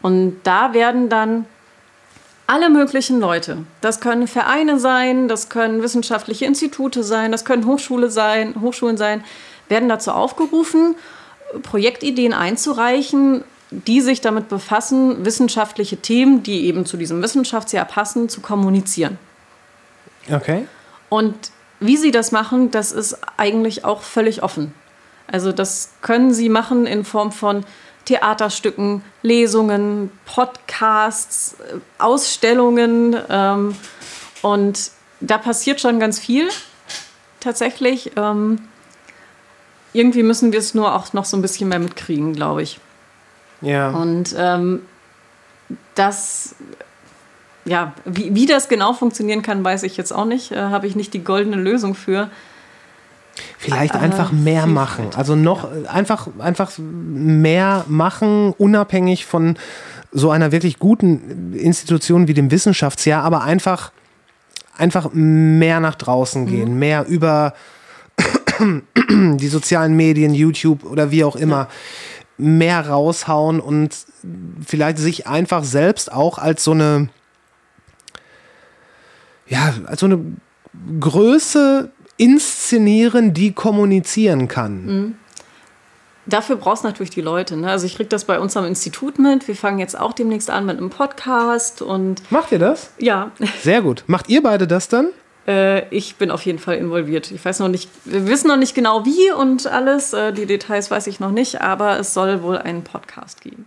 Und 0.00 0.38
da 0.44 0.72
werden 0.72 1.08
dann 1.08 1.44
alle 2.46 2.70
möglichen 2.70 3.18
Leute, 3.18 3.58
das 3.80 4.00
können 4.00 4.28
Vereine 4.28 4.78
sein, 4.78 5.26
das 5.26 5.48
können 5.48 5.82
wissenschaftliche 5.82 6.44
Institute 6.44 7.02
sein, 7.02 7.32
das 7.32 7.44
können 7.44 7.66
Hochschule 7.66 8.08
sein, 8.08 8.54
Hochschulen 8.60 8.96
sein, 8.96 9.24
werden 9.68 9.88
dazu 9.88 10.12
aufgerufen, 10.12 10.94
Projektideen 11.64 12.32
einzureichen, 12.32 13.42
die 13.70 14.00
sich 14.00 14.20
damit 14.20 14.48
befassen, 14.48 15.24
wissenschaftliche 15.24 15.96
Themen, 15.96 16.42
die 16.42 16.66
eben 16.66 16.86
zu 16.86 16.96
diesem 16.96 17.22
Wissenschaftsjahr 17.22 17.84
passen, 17.84 18.28
zu 18.28 18.40
kommunizieren. 18.40 19.18
Okay. 20.32 20.66
Und 21.08 21.34
wie 21.80 21.96
sie 21.96 22.10
das 22.10 22.32
machen, 22.32 22.70
das 22.70 22.92
ist 22.92 23.18
eigentlich 23.36 23.84
auch 23.84 24.02
völlig 24.02 24.42
offen. 24.42 24.74
Also 25.26 25.52
das 25.52 25.90
können 26.02 26.32
sie 26.32 26.48
machen 26.48 26.86
in 26.86 27.04
Form 27.04 27.32
von 27.32 27.64
Theaterstücken, 28.04 29.02
Lesungen, 29.22 30.10
Podcasts, 30.24 31.56
äh, 31.60 31.78
Ausstellungen. 31.98 33.16
Ähm, 33.28 33.74
und 34.42 34.90
da 35.20 35.38
passiert 35.38 35.80
schon 35.80 35.98
ganz 35.98 36.20
viel 36.20 36.48
tatsächlich. 37.40 38.12
Ähm, 38.16 38.60
irgendwie 39.92 40.22
müssen 40.22 40.52
wir 40.52 40.60
es 40.60 40.74
nur 40.74 40.94
auch 40.94 41.12
noch 41.12 41.24
so 41.24 41.36
ein 41.36 41.42
bisschen 41.42 41.68
mehr 41.68 41.80
mitkriegen, 41.80 42.32
glaube 42.32 42.62
ich. 42.62 42.78
Ja. 43.60 43.90
Und 43.90 44.34
ähm, 44.38 44.80
das, 45.94 46.54
ja, 47.64 47.92
wie, 48.04 48.34
wie 48.34 48.46
das 48.46 48.68
genau 48.68 48.92
funktionieren 48.92 49.42
kann, 49.42 49.64
weiß 49.64 49.82
ich 49.82 49.96
jetzt 49.96 50.12
auch 50.12 50.24
nicht. 50.26 50.52
Äh, 50.52 50.56
Habe 50.56 50.86
ich 50.86 50.96
nicht 50.96 51.14
die 51.14 51.24
goldene 51.24 51.56
Lösung 51.56 51.94
für. 51.94 52.30
Vielleicht 53.58 53.94
Äh, 53.94 53.98
einfach 53.98 54.32
mehr 54.32 54.66
machen. 54.66 55.08
Also 55.16 55.36
noch 55.36 55.68
einfach, 55.88 56.28
einfach 56.38 56.72
mehr 56.78 57.84
machen, 57.88 58.54
unabhängig 58.56 59.26
von 59.26 59.56
so 60.12 60.30
einer 60.30 60.52
wirklich 60.52 60.78
guten 60.78 61.52
Institution 61.54 62.28
wie 62.28 62.34
dem 62.34 62.50
Wissenschaftsjahr, 62.50 63.22
aber 63.22 63.42
einfach, 63.42 63.92
einfach 64.78 65.10
mehr 65.12 65.80
nach 65.80 65.96
draußen 65.96 66.44
Mhm. 66.44 66.46
gehen, 66.46 66.78
mehr 66.78 67.06
über 67.06 67.54
die 69.10 69.48
sozialen 69.48 69.94
Medien, 69.94 70.32
YouTube 70.32 70.84
oder 70.84 71.10
wie 71.10 71.24
auch 71.24 71.36
immer, 71.36 71.68
mehr 72.38 72.88
raushauen 72.88 73.60
und 73.60 73.94
vielleicht 74.64 74.98
sich 74.98 75.26
einfach 75.26 75.64
selbst 75.64 76.12
auch 76.12 76.38
als 76.38 76.64
so 76.64 76.72
eine, 76.72 77.08
ja, 79.48 79.74
als 79.86 80.00
so 80.00 80.06
eine 80.06 80.20
Größe 81.00 81.90
inszenieren, 82.18 83.32
die 83.34 83.52
kommunizieren 83.52 84.48
kann. 84.48 85.16
Dafür 86.26 86.56
brauchst 86.56 86.82
du 86.82 86.88
natürlich 86.88 87.10
die 87.10 87.20
Leute. 87.20 87.56
Ne? 87.56 87.70
Also 87.70 87.86
ich 87.86 87.94
kriege 87.94 88.08
das 88.08 88.24
bei 88.24 88.40
uns 88.40 88.56
am 88.56 88.64
Institut 88.64 89.18
mit. 89.18 89.46
Wir 89.46 89.54
fangen 89.54 89.78
jetzt 89.78 89.98
auch 89.98 90.12
demnächst 90.12 90.50
an 90.50 90.66
mit 90.66 90.76
einem 90.78 90.90
Podcast 90.90 91.82
und 91.82 92.20
Macht 92.32 92.50
ihr 92.52 92.58
das? 92.58 92.90
ja, 92.98 93.30
Sehr 93.62 93.80
gut. 93.80 94.02
Macht 94.08 94.28
ihr 94.28 94.42
beide 94.42 94.66
das 94.66 94.88
dann? 94.88 95.08
Äh, 95.46 95.88
ich 95.94 96.16
bin 96.16 96.30
auf 96.30 96.42
jeden 96.42 96.58
Fall 96.58 96.76
involviert. 96.76 97.30
Ich 97.30 97.44
weiß 97.44 97.60
noch 97.60 97.68
nicht, 97.68 97.88
wir 98.04 98.26
wissen 98.26 98.48
noch 98.48 98.56
nicht 98.56 98.74
genau 98.74 99.04
wie 99.04 99.30
und 99.32 99.66
alles. 99.66 100.12
Äh, 100.12 100.32
die 100.32 100.46
Details 100.46 100.90
weiß 100.90 101.06
ich 101.06 101.20
noch 101.20 101.30
nicht, 101.30 101.60
aber 101.60 101.98
es 101.98 102.14
soll 102.14 102.42
wohl 102.42 102.58
einen 102.58 102.82
Podcast 102.82 103.40
geben. 103.40 103.66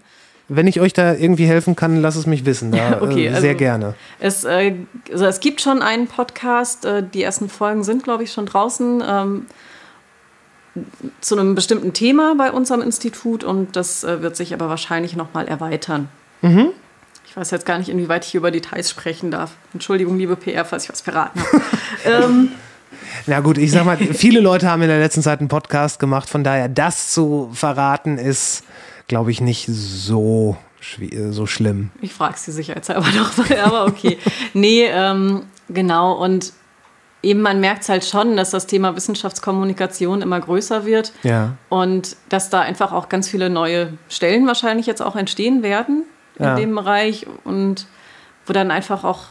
Wenn 0.51 0.65
ich 0.65 0.81
euch 0.81 0.93
da 0.93 1.13
irgendwie 1.13 1.45
helfen 1.45 1.75
kann, 1.75 2.01
lasst 2.01 2.17
es 2.17 2.25
mich 2.25 2.43
wissen. 2.45 2.71
Da, 2.71 2.97
Okay, 3.01 3.25
äh, 3.25 3.29
also- 3.29 3.41
sehr 3.41 3.55
gerne. 3.55 3.93
Es, 4.19 4.45
also 4.45 5.25
es 5.25 5.39
gibt 5.39 5.61
schon 5.61 5.81
einen 5.81 6.07
Podcast, 6.07 6.87
die 7.13 7.21
ersten 7.23 7.49
Folgen 7.49 7.83
sind, 7.83 8.03
glaube 8.03 8.23
ich, 8.23 8.31
schon 8.31 8.45
draußen 8.47 9.03
ähm, 9.07 9.45
zu 11.21 11.37
einem 11.37 11.55
bestimmten 11.55 11.93
Thema 11.93 12.35
bei 12.35 12.51
uns 12.51 12.71
am 12.71 12.81
Institut 12.81 13.43
und 13.43 13.75
das 13.75 14.03
wird 14.03 14.35
sich 14.35 14.53
aber 14.53 14.69
wahrscheinlich 14.69 15.15
nochmal 15.15 15.47
erweitern. 15.47 16.09
Ich 16.41 16.49
weiß 17.39 17.51
jetzt 17.51 17.65
gar 17.65 17.77
nicht, 17.79 17.89
inwieweit 17.89 18.25
ich 18.25 18.31
hier 18.31 18.39
über 18.39 18.51
Details 18.51 18.89
sprechen 18.89 19.31
darf. 19.31 19.51
Entschuldigung, 19.73 20.17
liebe 20.17 20.35
PR, 20.35 20.65
falls 20.65 20.83
ich 20.83 20.89
was 20.89 21.01
verraten 21.01 21.39
habe. 21.39 21.61
ähm, 22.05 22.49
Na 23.27 23.39
gut, 23.39 23.57
ich 23.57 23.71
sag 23.71 23.85
mal, 23.85 23.97
viele 23.97 24.41
Leute 24.41 24.69
haben 24.69 24.81
in 24.81 24.89
der 24.89 24.99
letzten 24.99 25.21
Zeit 25.21 25.39
einen 25.39 25.47
Podcast 25.47 25.99
gemacht, 25.99 26.29
von 26.29 26.43
daher 26.43 26.67
das 26.67 27.11
zu 27.11 27.49
verraten 27.53 28.17
ist, 28.17 28.63
glaube 29.07 29.31
ich, 29.31 29.39
nicht 29.39 29.67
so, 29.67 30.57
so 31.29 31.45
schlimm. 31.45 31.91
ich 32.01 32.13
frage 32.13 32.37
sie 32.37 32.51
sicherheitshalber 32.51 33.07
mal, 33.37 33.59
aber 33.63 33.85
okay. 33.85 34.17
Nee, 34.53 34.87
ähm, 34.91 35.43
genau. 35.69 36.21
Und 36.21 36.51
eben 37.23 37.41
man 37.41 37.61
merkt 37.61 37.83
es 37.83 37.89
halt 37.89 38.03
schon, 38.03 38.35
dass 38.35 38.49
das 38.49 38.67
Thema 38.67 38.97
Wissenschaftskommunikation 38.97 40.21
immer 40.21 40.41
größer 40.41 40.85
wird. 40.85 41.13
Ja. 41.23 41.55
Und 41.69 42.17
dass 42.27 42.49
da 42.49 42.59
einfach 42.59 42.91
auch 42.91 43.07
ganz 43.07 43.29
viele 43.29 43.49
neue 43.49 43.93
Stellen 44.09 44.45
wahrscheinlich 44.45 44.87
jetzt 44.87 45.01
auch 45.01 45.15
entstehen 45.15 45.63
werden 45.63 46.03
in 46.39 46.45
Ja. 46.45 46.55
dem 46.55 46.73
Bereich 46.75 47.27
und 47.43 47.85
wo 48.45 48.53
dann 48.53 48.71
einfach 48.71 49.03
auch 49.03 49.25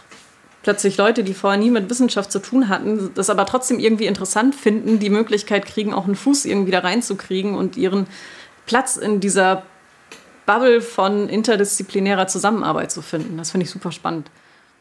plötzlich 0.63 0.97
Leute, 0.97 1.25
die 1.25 1.35
vorher 1.35 1.59
nie 1.59 1.71
mit 1.71 1.89
Wissenschaft 1.89 2.31
zu 2.31 2.39
tun 2.41 2.69
hatten, 2.69 3.11
das 3.15 3.31
aber 3.31 3.47
trotzdem 3.47 3.79
irgendwie 3.79 4.07
interessant 4.07 4.55
finden, 4.55 4.99
die 4.99 5.11
Möglichkeit 5.11 5.67
kriegen, 5.67 5.95
auch 5.95 6.05
einen 6.05 6.15
Fuß 6.17 6.45
irgendwie 6.45 6.73
da 6.73 6.81
reinzukriegen 6.81 7.55
und 7.55 7.77
ihren 7.77 8.07
Platz 8.67 8.97
in 8.97 9.21
dieser 9.21 9.63
Bubble 10.47 10.81
von 10.81 11.29
interdisziplinärer 11.29 12.27
Zusammenarbeit 12.27 12.91
zu 12.91 13.03
finden. 13.03 13.37
Das 13.39 13.51
finde 13.51 13.65
ich 13.65 13.71
super 13.71 13.93
spannend. 13.93 14.31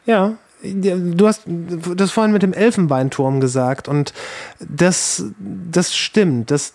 Ja, 0.06 0.36
du 0.62 1.26
hast 1.26 1.42
das 1.46 2.10
vorhin 2.10 2.32
mit 2.32 2.42
dem 2.42 2.52
Elfenbeinturm 2.52 3.40
gesagt 3.40 3.86
und 3.88 4.12
das, 4.58 5.24
das 5.38 5.94
stimmt, 5.94 6.50
dass, 6.50 6.72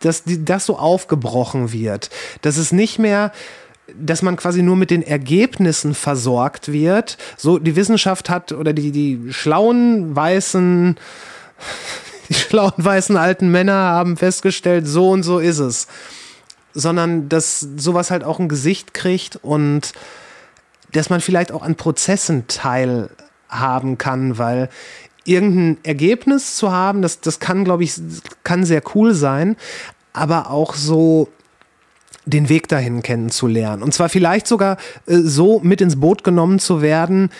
dass 0.00 0.22
das 0.26 0.66
so 0.66 0.78
aufgebrochen 0.78 1.72
wird, 1.72 2.10
dass 2.42 2.58
es 2.58 2.72
nicht 2.72 2.98
mehr 2.98 3.32
dass 3.94 4.22
man 4.22 4.36
quasi 4.36 4.62
nur 4.62 4.76
mit 4.76 4.90
den 4.90 5.02
Ergebnissen 5.02 5.94
versorgt 5.94 6.72
wird. 6.72 7.18
So, 7.36 7.58
die 7.58 7.76
Wissenschaft 7.76 8.28
hat 8.28 8.52
oder 8.52 8.72
die, 8.72 8.90
die 8.90 9.32
schlauen 9.32 10.14
weißen, 10.14 10.96
die 12.28 12.34
schlauen 12.34 12.72
weißen 12.76 13.16
alten 13.16 13.50
Männer 13.50 13.74
haben 13.74 14.16
festgestellt, 14.16 14.86
so 14.86 15.10
und 15.10 15.22
so 15.22 15.38
ist 15.38 15.58
es. 15.58 15.86
Sondern 16.74 17.28
dass 17.28 17.60
sowas 17.60 18.10
halt 18.10 18.24
auch 18.24 18.38
ein 18.38 18.48
Gesicht 18.48 18.92
kriegt 18.92 19.36
und 19.36 19.92
dass 20.92 21.10
man 21.10 21.20
vielleicht 21.20 21.52
auch 21.52 21.62
an 21.62 21.76
Prozessen 21.76 22.46
teilhaben 22.48 23.98
kann, 23.98 24.38
weil 24.38 24.68
irgendein 25.24 25.78
Ergebnis 25.84 26.56
zu 26.56 26.70
haben, 26.70 27.02
das, 27.02 27.20
das 27.20 27.40
kann, 27.40 27.64
glaube 27.64 27.84
ich, 27.84 27.94
kann 28.44 28.64
sehr 28.64 28.82
cool 28.94 29.14
sein, 29.14 29.56
aber 30.12 30.50
auch 30.50 30.74
so 30.74 31.28
den 32.26 32.48
Weg 32.48 32.68
dahin 32.68 33.02
kennenzulernen. 33.02 33.82
Und 33.82 33.94
zwar 33.94 34.08
vielleicht 34.08 34.46
sogar 34.46 34.76
äh, 35.06 35.16
so 35.16 35.60
mit 35.60 35.80
ins 35.80 35.98
Boot 35.98 36.24
genommen 36.24 36.58
zu 36.58 36.82
werden, 36.82 37.30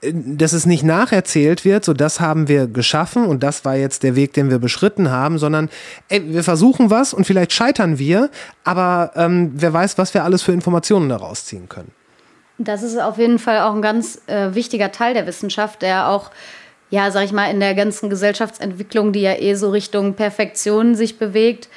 äh, 0.00 0.12
dass 0.12 0.52
es 0.52 0.66
nicht 0.66 0.82
nacherzählt 0.82 1.64
wird, 1.64 1.84
so 1.84 1.92
das 1.92 2.18
haben 2.20 2.48
wir 2.48 2.66
geschaffen 2.66 3.26
und 3.26 3.42
das 3.42 3.64
war 3.64 3.76
jetzt 3.76 4.02
der 4.02 4.16
Weg, 4.16 4.32
den 4.32 4.50
wir 4.50 4.58
beschritten 4.58 5.10
haben, 5.10 5.38
sondern 5.38 5.68
ey, 6.08 6.22
wir 6.26 6.42
versuchen 6.42 6.90
was 6.90 7.14
und 7.14 7.26
vielleicht 7.26 7.52
scheitern 7.52 7.98
wir, 7.98 8.30
aber 8.64 9.12
ähm, 9.14 9.52
wer 9.54 9.72
weiß, 9.72 9.98
was 9.98 10.14
wir 10.14 10.24
alles 10.24 10.42
für 10.42 10.52
Informationen 10.52 11.08
daraus 11.10 11.44
ziehen 11.44 11.68
können. 11.68 11.92
Das 12.56 12.82
ist 12.82 12.98
auf 12.98 13.18
jeden 13.18 13.38
Fall 13.38 13.60
auch 13.60 13.74
ein 13.74 13.82
ganz 13.82 14.22
äh, 14.26 14.54
wichtiger 14.54 14.92
Teil 14.92 15.12
der 15.14 15.26
Wissenschaft, 15.26 15.82
der 15.82 16.08
auch, 16.08 16.30
ja, 16.88 17.10
sag 17.10 17.24
ich 17.24 17.32
mal, 17.32 17.50
in 17.50 17.58
der 17.58 17.74
ganzen 17.74 18.08
Gesellschaftsentwicklung, 18.08 19.12
die 19.12 19.22
ja 19.22 19.34
eh 19.34 19.54
so 19.54 19.70
Richtung 19.70 20.14
Perfektion 20.14 20.94
sich 20.94 21.18
bewegt, 21.18 21.68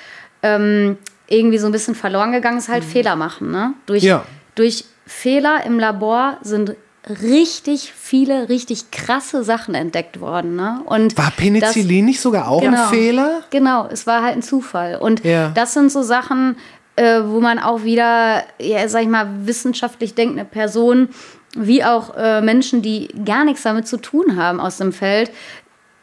ähm, 0.43 0.97
irgendwie 1.27 1.57
so 1.57 1.65
ein 1.67 1.71
bisschen 1.71 1.95
verloren 1.95 2.31
gegangen 2.31 2.57
ist, 2.57 2.69
halt 2.69 2.83
Fehler 2.83 3.15
machen. 3.15 3.51
Ne? 3.51 3.73
Durch, 3.85 4.03
Ja. 4.03 4.23
durch 4.55 4.85
Fehler 5.05 5.65
im 5.65 5.79
Labor 5.79 6.37
sind 6.41 6.75
richtig 7.21 7.93
viele, 7.95 8.49
richtig 8.49 8.91
krasse 8.91 9.43
Sachen 9.43 9.75
entdeckt 9.75 10.19
worden. 10.19 10.55
Ne? 10.55 10.81
Und 10.85 11.17
War 11.17 11.31
Penicillin 11.31 12.05
nicht 12.05 12.19
sogar 12.19 12.49
auch 12.49 12.61
Genau. 12.61 12.83
ein 12.83 12.89
Fehler? 12.89 13.41
Genau, 13.49 13.87
es 13.91 14.05
war 14.07 14.23
halt 14.23 14.35
ein 14.35 14.41
Zufall. 14.41 14.97
Und 14.97 15.23
Ja. 15.23 15.49
das 15.49 15.73
sind 15.73 15.91
so 15.91 16.01
Sachen, 16.01 16.57
äh, 16.97 17.21
wo 17.25 17.39
man 17.39 17.59
auch 17.59 17.83
wieder, 17.83 18.43
ja, 18.59 18.87
sag 18.89 19.03
ich 19.03 19.07
mal, 19.07 19.27
wissenschaftlich 19.45 20.15
denkende 20.15 20.43
Personen, 20.45 21.09
wie 21.55 21.83
auch 21.83 22.15
äh, 22.17 22.41
Menschen, 22.41 22.81
die 22.81 23.07
gar 23.23 23.45
nichts 23.45 23.63
damit 23.63 23.87
zu 23.87 23.97
tun 23.97 24.35
haben 24.35 24.59
aus 24.59 24.77
dem 24.77 24.91
Feld, 24.91 25.31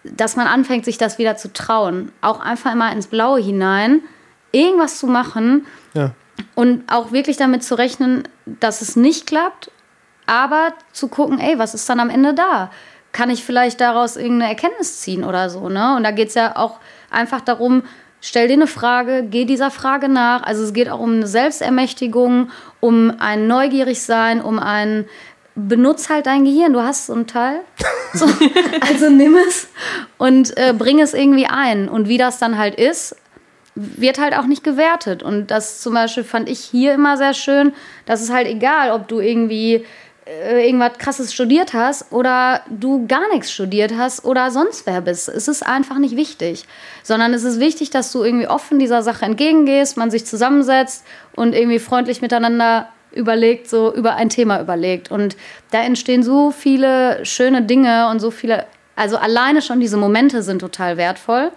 dass 0.05 0.37
man 0.37 0.47
anfängt, 0.47 0.85
sich 0.85 0.97
das 0.99 1.19
wieder 1.19 1.37
zu 1.37 1.53
trauen. 1.53 2.13
Auch 2.23 2.41
einfach 2.41 2.73
immer 2.73 2.91
ins 2.93 3.07
Blaue 3.09 3.41
hinein, 3.41 4.01
irgendwas 4.55 4.99
zu 4.99 5.07
machen 5.07 5.67
Ja. 5.95 6.13
und 6.55 6.85
auch 6.91 7.13
wirklich 7.13 7.37
damit 7.37 7.63
zu 7.65 7.75
rechnen, 7.77 8.23
dass 8.47 8.81
es 8.81 8.97
nicht 8.97 9.27
klappt, 9.27 9.71
aber 10.27 10.73
zu 10.93 11.09
gucken, 11.09 11.39
ey, 11.39 11.59
was 11.59 11.75
ist 11.75 11.89
dann 11.89 12.01
am 12.01 12.11
Ende 12.11 12.33
da? 12.35 12.71
Kann 13.13 13.31
ich 13.31 13.45
vielleicht 13.45 13.81
daraus 13.81 14.17
irgendeine 14.17 14.51
Erkenntnis 14.51 15.01
ziehen 15.01 15.23
oder 15.25 15.51
so, 15.51 15.69
ne? 15.69 15.95
Und 15.97 16.03
da 16.05 16.11
geht 16.11 16.29
es 16.29 16.35
ja 16.35 16.57
auch 16.57 16.81
einfach 17.11 17.41
darum, 17.41 17.83
stell 18.21 18.49
dir 18.49 18.55
eine 18.55 18.67
Frage, 18.67 19.25
geh 19.31 19.45
dieser 19.45 19.71
Frage 19.71 20.09
nach. 20.09 20.43
Also 20.43 20.65
es 20.65 20.73
geht 20.73 20.89
auch 20.89 20.99
um 20.99 21.13
eine 21.15 21.27
Selbstermächtigung, 21.27 22.51
um 22.81 23.13
ein 23.19 23.47
Neugierigsein, 23.47 24.41
um 24.41 24.59
ein 24.59 25.05
benutz 25.55 26.09
halt 26.09 26.27
dein 26.27 26.45
Gehirn. 26.45 26.73
Du 26.73 26.83
hast 26.83 27.07
so 27.07 27.15
ein 27.15 27.27
Teil. 27.27 27.61
So, 28.17 28.27
also 28.89 29.11
nimm 29.11 29.37
es 29.49 29.67
und 30.19 30.57
äh, 30.57 30.73
bring 30.73 31.01
es 31.01 31.15
irgendwie 31.15 31.47
ein. 31.47 31.89
Und 31.89 32.07
wie 32.07 32.17
das 32.17 32.39
dann 32.39 32.57
halt 32.59 32.77
ist, 32.77 33.17
wird 33.75 34.19
halt 34.19 34.35
auch 34.35 34.47
nicht 34.47 34.65
gewertet. 34.65 35.23
Und 35.23 35.51
das 35.51 35.81
zum 35.81 35.95
Beispiel 35.95 36.25
fand 36.25 36.49
ich 36.49 36.61
hier 36.61 36.95
immer 36.95 37.17
sehr 37.17 37.35
schön, 37.35 37.73
dass 38.07 38.23
es 38.23 38.31
halt 38.31 38.47
egal, 38.47 38.93
ob 38.93 39.09
du 39.09 39.21
irgendwie 39.21 39.85
äh, 40.27 40.67
irgendwas 40.67 40.97
krasses 40.99 41.35
studiert 41.35 41.75
hast 41.75 42.11
oder 42.13 42.63
du 42.71 43.07
gar 43.07 43.29
nichts 43.33 43.53
studiert 43.53 43.93
hast 43.97 44.25
oder 44.25 44.51
sonst 44.51 44.87
wer 44.87 45.01
bist. 45.01 45.29
Es 45.29 45.49
ist 45.49 45.67
einfach 45.67 45.99
nicht 45.99 46.17
wichtig, 46.17 46.65
sondern 47.03 47.35
es 47.35 47.45
ist 47.45 47.61
wichtig, 47.61 47.91
dass 47.91 48.11
du 48.11 48.23
irgendwie 48.23 48.49
offen 48.49 48.79
dieser 48.79 49.03
Sache 49.03 49.27
entgegengehst, 49.27 49.97
man 49.97 50.11
sich 50.11 50.25
zusammensetzt 50.25 51.05
und 51.35 51.55
irgendwie 51.55 51.79
freundlich 51.79 52.23
miteinander 52.23 52.89
überlegt, 53.13 53.69
so 53.69 53.95
über 53.95 54.15
ein 54.15 54.29
Thema 54.29 54.61
überlegt. 54.61 55.11
Und 55.11 55.37
da 55.71 55.83
entstehen 55.83 56.23
so 56.23 56.51
viele 56.51 57.25
schöne 57.27 57.63
Dinge 57.63 58.09
und 58.09 58.21
so 58.21 58.31
viele, 58.31 58.67
also 58.97 59.17
alleine 59.17 59.63
schon 59.63 59.81
diese 59.81 59.97
Momente 59.97 60.43
sind 60.43 60.61
total 60.61 60.97
wertvoll. 60.97 61.51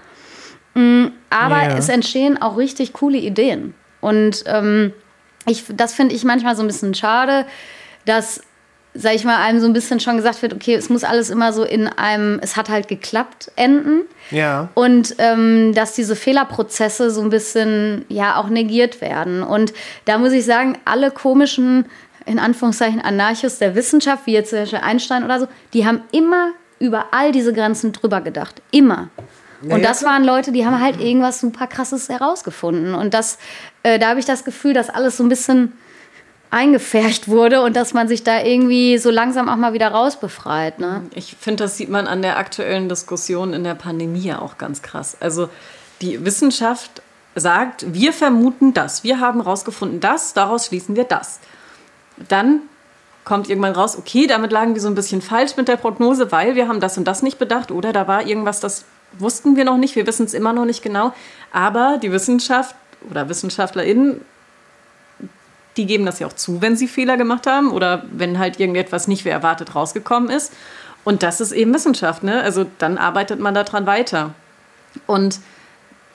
Mm, 0.77 1.11
aber 1.31 1.63
yeah. 1.63 1.77
es 1.77 1.89
entstehen 1.89 2.39
auch 2.39 2.55
richtig 2.55 2.93
coole 2.93 3.17
Ideen. 3.17 3.73
Und 3.99 4.43
ähm, 4.45 4.93
ich, 5.47 5.65
das 5.75 5.93
finde 5.93 6.13
ich 6.13 6.23
manchmal 6.23 6.55
so 6.55 6.61
ein 6.61 6.67
bisschen 6.67 6.93
schade, 6.93 7.45
dass, 8.05 8.41
sag 8.93 9.15
ich 9.15 9.23
mal, 9.23 9.37
einem 9.37 9.59
so 9.59 9.65
ein 9.65 9.73
bisschen 9.73 9.99
schon 9.99 10.17
gesagt 10.17 10.41
wird, 10.43 10.53
okay, 10.53 10.75
es 10.75 10.89
muss 10.89 11.03
alles 11.03 11.31
immer 11.31 11.51
so 11.51 11.63
in 11.63 11.87
einem, 11.87 12.39
es 12.43 12.55
hat 12.55 12.69
halt 12.69 12.87
geklappt, 12.87 13.51
enden. 13.55 14.03
Ja. 14.29 14.69
Und 14.75 15.15
ähm, 15.17 15.73
dass 15.73 15.93
diese 15.93 16.15
Fehlerprozesse 16.15 17.09
so 17.09 17.21
ein 17.21 17.31
bisschen, 17.31 18.05
ja, 18.07 18.35
auch 18.35 18.49
negiert 18.49 19.01
werden. 19.01 19.41
Und 19.41 19.73
da 20.05 20.19
muss 20.19 20.31
ich 20.31 20.45
sagen, 20.45 20.77
alle 20.85 21.09
komischen, 21.09 21.85
in 22.27 22.37
Anführungszeichen, 22.37 23.01
Anarchos 23.01 23.57
der 23.57 23.73
Wissenschaft, 23.73 24.27
wie 24.27 24.33
jetzt 24.33 24.51
zum 24.51 24.59
Beispiel 24.59 24.79
Einstein 24.79 25.23
oder 25.23 25.39
so, 25.39 25.47
die 25.73 25.87
haben 25.87 26.01
immer 26.11 26.51
über 26.79 27.07
all 27.11 27.31
diese 27.31 27.53
Grenzen 27.53 27.93
drüber 27.93 28.21
gedacht. 28.21 28.61
Immer. 28.69 29.09
Und 29.61 29.83
das 29.83 30.03
waren 30.03 30.23
Leute, 30.23 30.51
die 30.51 30.65
haben 30.65 30.79
halt 30.79 31.01
irgendwas 31.01 31.39
super 31.39 31.67
krasses 31.67 32.09
herausgefunden. 32.09 32.93
Und 32.93 33.13
das, 33.13 33.37
äh, 33.83 33.97
da 33.99 34.09
habe 34.09 34.19
ich 34.19 34.25
das 34.25 34.43
Gefühl, 34.43 34.73
dass 34.73 34.89
alles 34.89 35.17
so 35.17 35.23
ein 35.23 35.29
bisschen 35.29 35.73
eingefärcht 36.49 37.27
wurde 37.27 37.61
und 37.61 37.75
dass 37.75 37.93
man 37.93 38.07
sich 38.07 38.23
da 38.23 38.41
irgendwie 38.41 38.97
so 38.97 39.09
langsam 39.09 39.49
auch 39.49 39.55
mal 39.55 39.73
wieder 39.73 39.89
rausbefreit. 39.89 40.79
Ne? 40.79 41.01
Ich 41.13 41.35
finde, 41.39 41.63
das 41.63 41.77
sieht 41.77 41.89
man 41.89 42.07
an 42.07 42.21
der 42.21 42.37
aktuellen 42.37 42.87
Diskussion 42.87 43.53
in 43.53 43.63
der 43.63 43.75
Pandemie 43.75 44.33
auch 44.33 44.57
ganz 44.57 44.81
krass. 44.81 45.17
Also 45.19 45.49
die 46.01 46.23
Wissenschaft 46.25 47.01
sagt, 47.35 47.93
wir 47.93 48.13
vermuten 48.13 48.73
das, 48.73 49.03
wir 49.03 49.19
haben 49.19 49.41
herausgefunden 49.41 49.99
das, 49.99 50.33
daraus 50.33 50.67
schließen 50.67 50.95
wir 50.95 51.03
das. 51.03 51.39
Dann 52.29 52.61
kommt 53.25 53.49
irgendwann 53.49 53.73
raus, 53.73 53.97
okay, 53.97 54.25
damit 54.25 54.51
lagen 54.51 54.73
wir 54.73 54.81
so 54.81 54.87
ein 54.87 54.95
bisschen 54.95 55.21
falsch 55.21 55.57
mit 55.57 55.67
der 55.67 55.75
Prognose, 55.75 56.31
weil 56.31 56.55
wir 56.55 56.67
haben 56.69 56.79
das 56.79 56.97
und 56.97 57.05
das 57.05 57.21
nicht 57.23 57.37
bedacht 57.37 57.71
oder 57.71 57.91
da 57.91 58.07
war 58.07 58.25
irgendwas, 58.25 58.61
das 58.61 58.85
wussten 59.13 59.55
wir 59.55 59.65
noch 59.65 59.77
nicht, 59.77 59.95
wir 59.95 60.07
wissen 60.07 60.25
es 60.25 60.33
immer 60.33 60.53
noch 60.53 60.65
nicht 60.65 60.81
genau. 60.81 61.13
Aber 61.51 61.97
die 62.01 62.11
Wissenschaft 62.11 62.75
oder 63.09 63.29
WissenschaftlerInnen, 63.29 64.21
die 65.77 65.85
geben 65.85 66.05
das 66.05 66.19
ja 66.19 66.27
auch 66.27 66.33
zu, 66.33 66.61
wenn 66.61 66.75
sie 66.75 66.87
Fehler 66.87 67.17
gemacht 67.17 67.47
haben 67.47 67.71
oder 67.71 68.03
wenn 68.11 68.39
halt 68.39 68.59
irgendetwas 68.59 69.07
nicht 69.07 69.25
wie 69.25 69.29
erwartet 69.29 69.75
rausgekommen 69.75 70.29
ist. 70.29 70.51
Und 71.03 71.23
das 71.23 71.39
ist 71.39 71.51
eben 71.51 71.73
Wissenschaft, 71.73 72.23
ne? 72.23 72.41
Also 72.41 72.65
dann 72.79 72.97
arbeitet 72.97 73.39
man 73.39 73.53
daran 73.53 73.85
weiter. 73.85 74.33
Und 75.05 75.39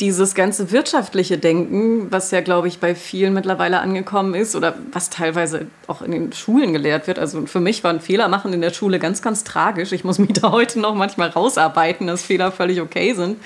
dieses 0.03 0.35
ganze 0.35 0.73
wirtschaftliche 0.73 1.39
Denken, 1.39 2.11
was 2.11 2.33
ja, 2.33 2.41
glaube 2.41 2.67
ich, 2.67 2.81
bei 2.81 2.97
vielen 2.97 3.35
mittlerweile 3.35 3.79
angekommen 3.79 4.35
ist 4.35 4.57
oder 4.57 4.75
was 4.91 5.11
teilweise 5.11 5.69
auch 5.87 6.03
in 6.03 6.11
den 6.11 6.33
Schulen 6.33 6.73
gelehrt 6.73 7.07
wird. 7.07 7.21
Also 7.21 7.47
für 7.47 7.61
mich 7.61 7.85
waren 7.85 8.01
Fehler 8.01 8.27
machen 8.27 8.53
in 8.53 8.61
der 8.61 8.73
Schule 8.73 8.99
ganz, 8.99 9.23
ganz 9.23 9.45
tragisch. 9.45 9.93
Ich 9.93 10.03
muss 10.03 10.19
mich 10.19 10.33
da 10.33 10.51
heute 10.51 10.81
noch 10.81 10.97
manchmal 10.97 11.29
rausarbeiten, 11.29 12.09
dass 12.09 12.23
Fehler 12.23 12.51
völlig 12.51 12.81
okay 12.81 13.15
sind. 13.15 13.39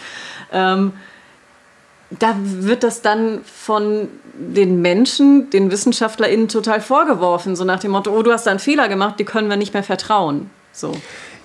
Ähm, 0.51 0.95
da 2.09 2.35
wird 2.39 2.85
das 2.85 3.03
dann 3.03 3.41
von 3.45 4.09
den 4.33 4.81
Menschen, 4.81 5.51
den 5.51 5.71
WissenschaftlerInnen 5.71 6.49
total 6.49 6.81
vorgeworfen, 6.81 7.55
so 7.55 7.65
nach 7.65 7.81
dem 7.81 7.91
Motto, 7.91 8.17
oh, 8.17 8.23
du 8.23 8.33
hast 8.33 8.47
da 8.47 8.51
einen 8.51 8.61
Fehler 8.61 8.89
gemacht, 8.89 9.17
die 9.19 9.25
können 9.25 9.51
wir 9.51 9.59
nicht 9.59 9.75
mehr 9.75 9.83
vertrauen. 9.83 10.49
So. 10.73 10.95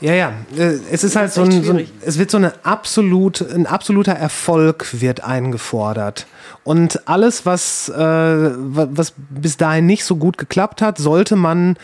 Ja, 0.02 0.14
ja. 0.14 0.34
Äh, 0.58 0.80
es 0.92 1.04
ist 1.04 1.16
halt 1.16 1.32
so 1.32 1.44
ein, 1.44 1.64
so 1.64 1.74
ein, 1.74 1.88
es 2.02 2.18
wird 2.18 2.32
so 2.32 2.38
eine 2.38 2.54
absolut, 2.64 3.42
ein 3.42 3.68
absoluter 3.68 4.14
Erfolg 4.14 4.88
wird 5.00 5.24
eingefordert. 5.24 6.26
Und 6.64 7.08
alles, 7.08 7.46
was, 7.46 7.90
äh, 7.90 7.94
was 7.96 9.14
bis 9.30 9.58
dahin 9.58 9.86
nicht 9.86 10.04
so 10.04 10.16
gut 10.16 10.38
geklappt 10.38 10.82
hat, 10.82 10.98
sollte 10.98 11.36
man 11.36 11.78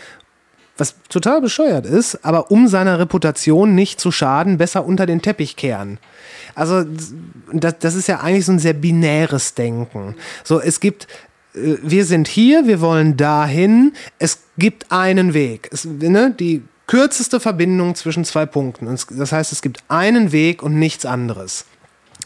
was 0.76 0.94
total 1.08 1.40
bescheuert 1.40 1.86
ist, 1.86 2.24
aber 2.24 2.52
um 2.52 2.68
seiner 2.68 3.00
Reputation 3.00 3.74
nicht 3.74 3.98
zu 3.98 4.12
schaden, 4.12 4.58
besser 4.58 4.84
unter 4.84 5.06
den 5.06 5.20
Teppich 5.20 5.56
kehren. 5.56 5.98
Also 6.54 6.84
das, 7.52 7.74
das 7.80 7.94
ist 7.96 8.06
ja 8.06 8.20
eigentlich 8.20 8.46
so 8.46 8.52
ein 8.52 8.60
sehr 8.60 8.74
binäres 8.74 9.54
Denken. 9.54 10.14
So, 10.44 10.60
es 10.60 10.78
gibt 10.78 11.08
äh, 11.54 11.76
wir 11.82 12.04
sind 12.04 12.28
hier, 12.28 12.66
wir 12.66 12.80
wollen 12.80 13.16
dahin, 13.16 13.92
es 14.18 14.38
gibt 14.56 14.90
einen 14.92 15.34
Weg. 15.34 15.68
Es, 15.72 15.84
ne, 15.84 16.34
die 16.38 16.62
kürzeste 16.88 17.38
Verbindung 17.38 17.94
zwischen 17.94 18.24
zwei 18.24 18.46
Punkten. 18.46 18.86
Das 19.16 19.30
heißt, 19.30 19.52
es 19.52 19.62
gibt 19.62 19.84
einen 19.86 20.32
Weg 20.32 20.64
und 20.64 20.76
nichts 20.76 21.06
anderes. 21.06 21.64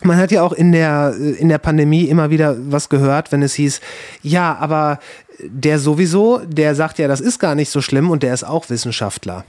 Man 0.03 0.17
hat 0.17 0.33
ja 0.33 0.43
auch 0.43 0.53
in 0.53 0.73
der, 0.73 1.15
in 1.15 1.51
der 1.51 1.59
Pandemie 1.59 2.05
immer 2.05 2.31
wieder 2.31 2.57
was 2.71 2.89
gehört, 2.89 3.31
wenn 3.31 3.43
es 3.43 3.55
hieß, 3.55 3.81
ja, 4.23 4.57
aber 4.59 4.99
der 5.41 5.79
sowieso, 5.79 6.39
der 6.39 6.75
sagt 6.75 6.99
ja, 6.99 7.09
das 7.09 7.21
ist 7.21 7.39
gar 7.39 7.55
nicht 7.55 7.71
so 7.71 7.83
schlimm 7.83 8.11
und 8.11 8.23
der 8.23 8.33
ist 8.33 8.45
auch 8.45 8.71
Wissenschaftler. 8.71 9.45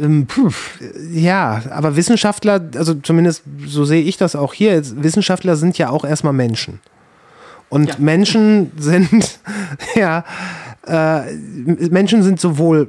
Ähm, 0.00 0.26
ja, 1.10 1.62
aber 1.70 1.96
Wissenschaftler, 1.96 2.60
also 2.76 2.94
zumindest 2.94 3.42
so 3.66 3.84
sehe 3.84 4.02
ich 4.02 4.16
das 4.16 4.36
auch 4.36 4.54
hier, 4.54 4.80
Wissenschaftler 5.02 5.56
sind 5.56 5.76
ja 5.76 5.90
auch 5.90 6.04
erstmal 6.04 6.32
Menschen. 6.32 6.80
Und 7.68 7.88
ja. 7.88 7.94
Menschen 7.98 8.70
sind, 8.76 9.40
ja, 9.94 10.24
äh, 10.86 11.32
Menschen 11.32 12.22
sind 12.22 12.40
sowohl 12.40 12.88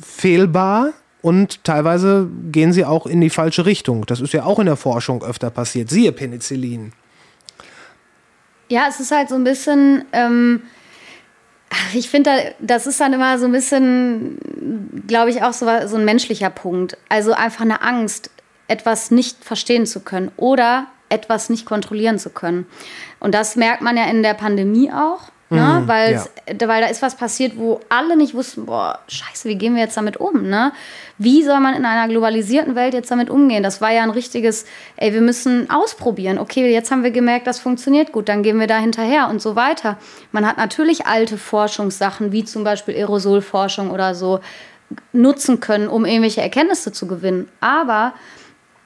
fehlbar 0.00 0.92
und 1.22 1.64
teilweise 1.64 2.28
gehen 2.50 2.72
sie 2.72 2.84
auch 2.84 3.06
in 3.06 3.20
die 3.20 3.30
falsche 3.30 3.66
Richtung. 3.66 4.06
Das 4.06 4.20
ist 4.20 4.32
ja 4.32 4.44
auch 4.44 4.58
in 4.58 4.66
der 4.66 4.76
Forschung 4.76 5.22
öfter 5.22 5.50
passiert. 5.50 5.90
Siehe 5.90 6.12
Penicillin. 6.12 6.92
Ja, 8.68 8.86
es 8.88 9.00
ist 9.00 9.10
halt 9.10 9.28
so 9.28 9.34
ein 9.34 9.44
bisschen. 9.44 10.04
Ähm 10.12 10.62
ich 11.92 12.08
finde, 12.08 12.30
das 12.60 12.86
ist 12.86 13.00
dann 13.00 13.12
immer 13.12 13.38
so 13.38 13.44
ein 13.44 13.52
bisschen, 13.52 14.38
glaube 15.06 15.30
ich, 15.30 15.42
auch 15.42 15.52
so, 15.52 15.66
so 15.86 15.96
ein 15.96 16.04
menschlicher 16.04 16.50
Punkt. 16.50 16.96
Also 17.08 17.32
einfach 17.32 17.60
eine 17.60 17.82
Angst, 17.82 18.30
etwas 18.68 19.10
nicht 19.10 19.44
verstehen 19.44 19.86
zu 19.86 20.00
können 20.00 20.30
oder 20.36 20.86
etwas 21.08 21.50
nicht 21.50 21.66
kontrollieren 21.66 22.18
zu 22.18 22.30
können. 22.30 22.66
Und 23.20 23.34
das 23.34 23.56
merkt 23.56 23.82
man 23.82 23.96
ja 23.96 24.04
in 24.04 24.22
der 24.22 24.34
Pandemie 24.34 24.90
auch. 24.92 25.30
Ne? 25.50 25.80
Mhm, 25.80 25.88
weil, 25.88 26.12
ja. 26.12 26.68
weil 26.68 26.82
da 26.82 26.88
ist 26.88 27.00
was 27.00 27.16
passiert, 27.16 27.56
wo 27.56 27.80
alle 27.88 28.16
nicht 28.16 28.34
wussten, 28.34 28.66
boah, 28.66 28.98
scheiße, 29.08 29.48
wie 29.48 29.56
gehen 29.56 29.74
wir 29.74 29.82
jetzt 29.82 29.96
damit 29.96 30.18
um? 30.18 30.42
Ne? 30.42 30.72
Wie 31.16 31.42
soll 31.42 31.58
man 31.60 31.74
in 31.74 31.86
einer 31.86 32.06
globalisierten 32.06 32.74
Welt 32.74 32.92
jetzt 32.92 33.10
damit 33.10 33.30
umgehen? 33.30 33.62
Das 33.62 33.80
war 33.80 33.90
ja 33.90 34.02
ein 34.02 34.10
richtiges, 34.10 34.66
ey, 34.96 35.14
wir 35.14 35.22
müssen 35.22 35.70
ausprobieren. 35.70 36.38
Okay, 36.38 36.70
jetzt 36.70 36.90
haben 36.90 37.02
wir 37.02 37.12
gemerkt, 37.12 37.46
das 37.46 37.60
funktioniert 37.60 38.12
gut, 38.12 38.28
dann 38.28 38.42
gehen 38.42 38.60
wir 38.60 38.66
da 38.66 38.78
hinterher 38.78 39.28
und 39.30 39.40
so 39.40 39.56
weiter. 39.56 39.96
Man 40.32 40.46
hat 40.46 40.58
natürlich 40.58 41.06
alte 41.06 41.38
Forschungssachen, 41.38 42.30
wie 42.30 42.44
zum 42.44 42.62
Beispiel 42.62 42.94
Aerosolforschung 42.94 43.90
oder 43.90 44.14
so, 44.14 44.40
nutzen 45.12 45.60
können, 45.60 45.88
um 45.88 46.04
irgendwelche 46.04 46.42
Erkenntnisse 46.42 46.92
zu 46.92 47.06
gewinnen. 47.06 47.48
Aber 47.60 48.12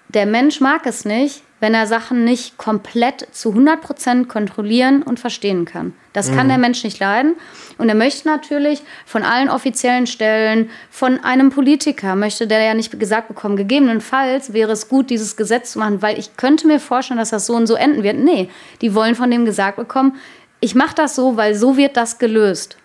der 0.09 0.27
Mensch 0.27 0.61
mag 0.61 0.87
es 0.87 1.05
nicht, 1.05 1.43
wenn 1.63 1.75
er 1.75 1.87
Sachen 1.87 2.25
nicht 2.25 2.59
komplett 2.59 3.29
zu 3.31 3.51
100% 3.51 4.27
kontrollieren 4.27 5.05
und 5.05 5.21
verstehen 5.21 5.65
kann. 5.65 5.95
Das 6.13 6.27
kann 6.33 6.47
mhm. 6.47 6.51
der 6.51 6.59
Mensch 6.59 6.83
nicht 6.83 6.99
leiden. 6.99 7.37
Und 7.79 7.89
er 7.89 7.95
möchte 7.95 8.27
natürlich 8.27 8.83
von 9.07 9.23
allen 9.23 9.49
offiziellen 9.49 10.09
Stellen, 10.09 10.71
von 10.91 11.23
einem 11.23 11.51
Politiker, 11.51 12.17
möchte 12.17 12.49
der 12.49 12.65
ja 12.65 12.75
nicht 12.75 12.99
gesagt 12.99 13.29
bekommen, 13.29 13.55
gegebenenfalls 13.55 14.53
wäre 14.53 14.73
es 14.73 14.89
gut, 14.89 15.09
dieses 15.09 15.37
Gesetz 15.37 15.75
zu 15.75 15.79
machen, 15.79 16.03
weil 16.03 16.19
ich 16.19 16.37
könnte 16.37 16.67
mir 16.67 16.81
vorstellen, 16.81 17.19
dass 17.19 17.31
das 17.31 17.47
so 17.47 17.55
und 17.55 17.69
so 17.69 17.77
enden 17.77 18.03
wird. 18.03 18.17
Nee, 18.17 18.51
die 18.81 18.93
wollen 18.97 19.15
von 19.15 19.31
dem 19.31 19.45
gesagt 19.45 19.77
bekommen, 19.77 20.17
ich 20.59 20.75
mache 20.75 20.97
das 20.97 21.15
so, 21.15 21.37
weil 21.37 21.55
so 21.55 21.77
wird 21.77 21.97
das 21.97 22.19
gelöst. 22.19 22.77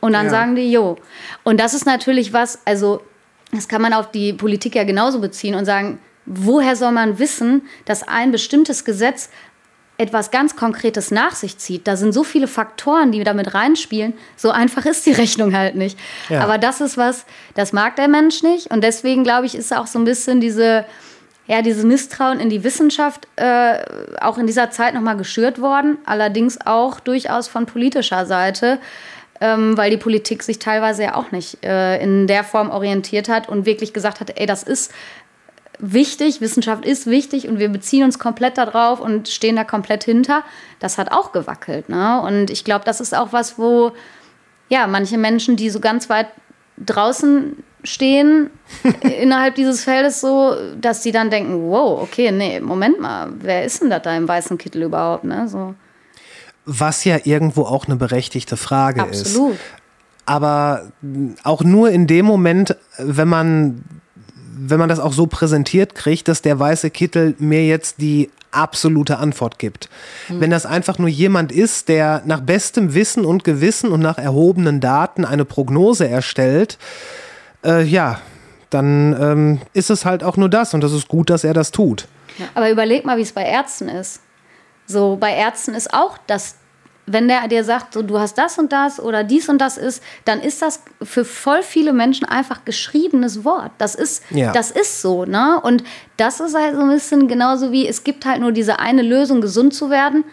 Und 0.00 0.12
dann 0.12 0.26
ja. 0.26 0.30
sagen 0.30 0.54
die, 0.54 0.70
jo. 0.70 0.98
Und 1.44 1.58
das 1.58 1.72
ist 1.72 1.86
natürlich 1.86 2.34
was, 2.34 2.58
also 2.66 3.00
das 3.52 3.68
kann 3.68 3.80
man 3.80 3.94
auf 3.94 4.10
die 4.10 4.34
Politik 4.34 4.74
ja 4.74 4.84
genauso 4.84 5.18
beziehen 5.18 5.54
und 5.54 5.64
sagen, 5.64 5.98
woher 6.26 6.76
soll 6.76 6.92
man 6.92 7.18
wissen, 7.18 7.62
dass 7.84 8.06
ein 8.06 8.32
bestimmtes 8.32 8.84
Gesetz 8.84 9.30
etwas 9.98 10.30
ganz 10.30 10.56
Konkretes 10.56 11.10
nach 11.10 11.34
sich 11.34 11.58
zieht. 11.58 11.86
Da 11.86 11.96
sind 11.96 12.12
so 12.12 12.24
viele 12.24 12.48
Faktoren, 12.48 13.12
die 13.12 13.22
damit 13.22 13.54
reinspielen. 13.54 14.14
So 14.36 14.50
einfach 14.50 14.84
ist 14.86 15.06
die 15.06 15.12
Rechnung 15.12 15.54
halt 15.54 15.76
nicht. 15.76 15.98
Ja. 16.28 16.40
Aber 16.40 16.58
das 16.58 16.80
ist 16.80 16.96
was, 16.96 17.24
das 17.54 17.72
mag 17.72 17.96
der 17.96 18.08
Mensch 18.08 18.42
nicht. 18.42 18.70
Und 18.70 18.82
deswegen, 18.82 19.22
glaube 19.22 19.46
ich, 19.46 19.54
ist 19.54 19.74
auch 19.74 19.86
so 19.86 19.98
ein 19.98 20.04
bisschen 20.04 20.40
diese, 20.40 20.84
ja, 21.46 21.62
dieses 21.62 21.84
Misstrauen 21.84 22.40
in 22.40 22.48
die 22.48 22.64
Wissenschaft 22.64 23.28
äh, 23.36 23.78
auch 24.20 24.38
in 24.38 24.46
dieser 24.46 24.70
Zeit 24.70 24.94
nochmal 24.94 25.16
geschürt 25.16 25.60
worden. 25.60 25.98
Allerdings 26.04 26.58
auch 26.64 26.98
durchaus 26.98 27.46
von 27.46 27.66
politischer 27.66 28.26
Seite. 28.26 28.80
ähm, 29.42 29.76
weil 29.76 29.90
die 29.90 29.96
Politik 29.96 30.44
sich 30.44 30.60
teilweise 30.60 31.02
ja 31.02 31.16
auch 31.16 31.32
nicht 31.32 31.64
äh, 31.64 32.00
in 32.00 32.28
der 32.28 32.44
Form 32.44 32.70
orientiert 32.70 33.28
hat 33.28 33.48
und 33.48 33.66
wirklich 33.66 33.92
gesagt 33.92 34.20
hat, 34.20 34.38
ey, 34.38 34.46
das 34.46 34.62
ist 34.62 34.92
wichtig, 35.82 36.40
Wissenschaft 36.40 36.86
ist 36.86 37.06
wichtig 37.06 37.48
und 37.48 37.58
wir 37.58 37.68
beziehen 37.68 38.04
uns 38.04 38.18
komplett 38.18 38.56
darauf 38.56 39.00
und 39.00 39.28
stehen 39.28 39.56
da 39.56 39.64
komplett 39.64 40.04
hinter. 40.04 40.44
Das 40.78 40.96
hat 40.96 41.10
auch 41.10 41.32
gewackelt. 41.32 41.88
Ne? 41.88 42.22
Und 42.22 42.50
ich 42.50 42.64
glaube, 42.64 42.84
das 42.84 43.00
ist 43.00 43.14
auch 43.14 43.32
was, 43.32 43.58
wo 43.58 43.92
ja 44.68 44.86
manche 44.86 45.18
Menschen, 45.18 45.56
die 45.56 45.68
so 45.68 45.80
ganz 45.80 46.08
weit 46.08 46.28
draußen 46.78 47.62
stehen 47.82 48.50
innerhalb 49.02 49.56
dieses 49.56 49.82
Feldes 49.82 50.20
so, 50.20 50.54
dass 50.80 51.02
die 51.02 51.10
dann 51.10 51.30
denken, 51.30 51.68
wow, 51.68 52.00
okay, 52.00 52.30
nee, 52.30 52.60
Moment 52.60 53.00
mal, 53.00 53.32
wer 53.40 53.64
ist 53.64 53.82
denn 53.82 53.90
das 53.90 54.02
da 54.02 54.16
im 54.16 54.28
weißen 54.28 54.56
Kittel 54.58 54.84
überhaupt? 54.84 55.24
Ne? 55.24 55.48
So. 55.48 55.74
Was 56.64 57.04
ja 57.04 57.18
irgendwo 57.24 57.62
auch 57.62 57.86
eine 57.86 57.96
berechtigte 57.96 58.56
Frage 58.56 59.02
Absolut. 59.02 59.26
ist. 59.26 59.36
Absolut. 59.36 59.58
Aber 60.26 60.92
auch 61.42 61.64
nur 61.64 61.90
in 61.90 62.06
dem 62.06 62.24
Moment, 62.24 62.76
wenn 62.98 63.26
man, 63.26 63.84
wenn 64.68 64.78
man 64.78 64.88
das 64.88 65.00
auch 65.00 65.12
so 65.12 65.26
präsentiert 65.26 65.94
kriegt, 65.94 66.28
dass 66.28 66.42
der 66.42 66.58
weiße 66.58 66.90
Kittel 66.90 67.34
mir 67.38 67.66
jetzt 67.66 68.00
die 68.00 68.30
absolute 68.50 69.18
Antwort 69.18 69.58
gibt. 69.58 69.88
Hm. 70.26 70.40
Wenn 70.40 70.50
das 70.50 70.66
einfach 70.66 70.98
nur 70.98 71.08
jemand 71.08 71.52
ist, 71.52 71.88
der 71.88 72.22
nach 72.26 72.40
bestem 72.40 72.94
Wissen 72.94 73.24
und 73.24 73.44
Gewissen 73.44 73.90
und 73.90 74.00
nach 74.00 74.18
erhobenen 74.18 74.80
Daten 74.80 75.24
eine 75.24 75.44
Prognose 75.44 76.08
erstellt, 76.08 76.78
äh, 77.64 77.82
ja, 77.82 78.20
dann 78.70 79.16
ähm, 79.20 79.60
ist 79.72 79.90
es 79.90 80.04
halt 80.04 80.22
auch 80.22 80.36
nur 80.36 80.48
das 80.48 80.74
und 80.74 80.82
das 80.82 80.92
ist 80.92 81.08
gut, 81.08 81.30
dass 81.30 81.44
er 81.44 81.54
das 81.54 81.70
tut. 81.70 82.08
Aber 82.54 82.70
überleg 82.70 83.04
mal, 83.04 83.18
wie 83.18 83.22
es 83.22 83.32
bei 83.32 83.44
Ärzten 83.44 83.88
ist. 83.88 84.20
So, 84.86 85.16
bei 85.16 85.34
Ärzten 85.34 85.74
ist 85.74 85.92
auch 85.92 86.18
das, 86.26 86.56
wenn 87.12 87.28
der 87.28 87.46
dir 87.48 87.64
sagt, 87.64 87.94
so, 87.94 88.02
du 88.02 88.18
hast 88.18 88.38
das 88.38 88.58
und 88.58 88.72
das 88.72 88.98
oder 88.98 89.24
dies 89.24 89.48
und 89.48 89.58
das 89.58 89.76
ist, 89.76 90.02
dann 90.24 90.40
ist 90.40 90.62
das 90.62 90.82
für 91.02 91.24
voll 91.24 91.62
viele 91.62 91.92
Menschen 91.92 92.26
einfach 92.26 92.64
geschriebenes 92.64 93.44
Wort. 93.44 93.70
Das 93.78 93.94
ist, 93.94 94.22
ja. 94.30 94.52
das 94.52 94.70
ist 94.70 95.02
so, 95.02 95.24
ne? 95.24 95.60
Und 95.62 95.84
das 96.16 96.40
ist 96.40 96.56
halt 96.56 96.74
so 96.74 96.80
ein 96.80 96.90
bisschen 96.90 97.28
genauso 97.28 97.72
wie, 97.72 97.86
es 97.86 98.04
gibt 98.04 98.24
halt 98.24 98.40
nur 98.40 98.52
diese 98.52 98.78
eine 98.78 99.02
Lösung, 99.02 99.40
gesund 99.40 99.74
zu 99.74 99.90
werden. 99.90 100.24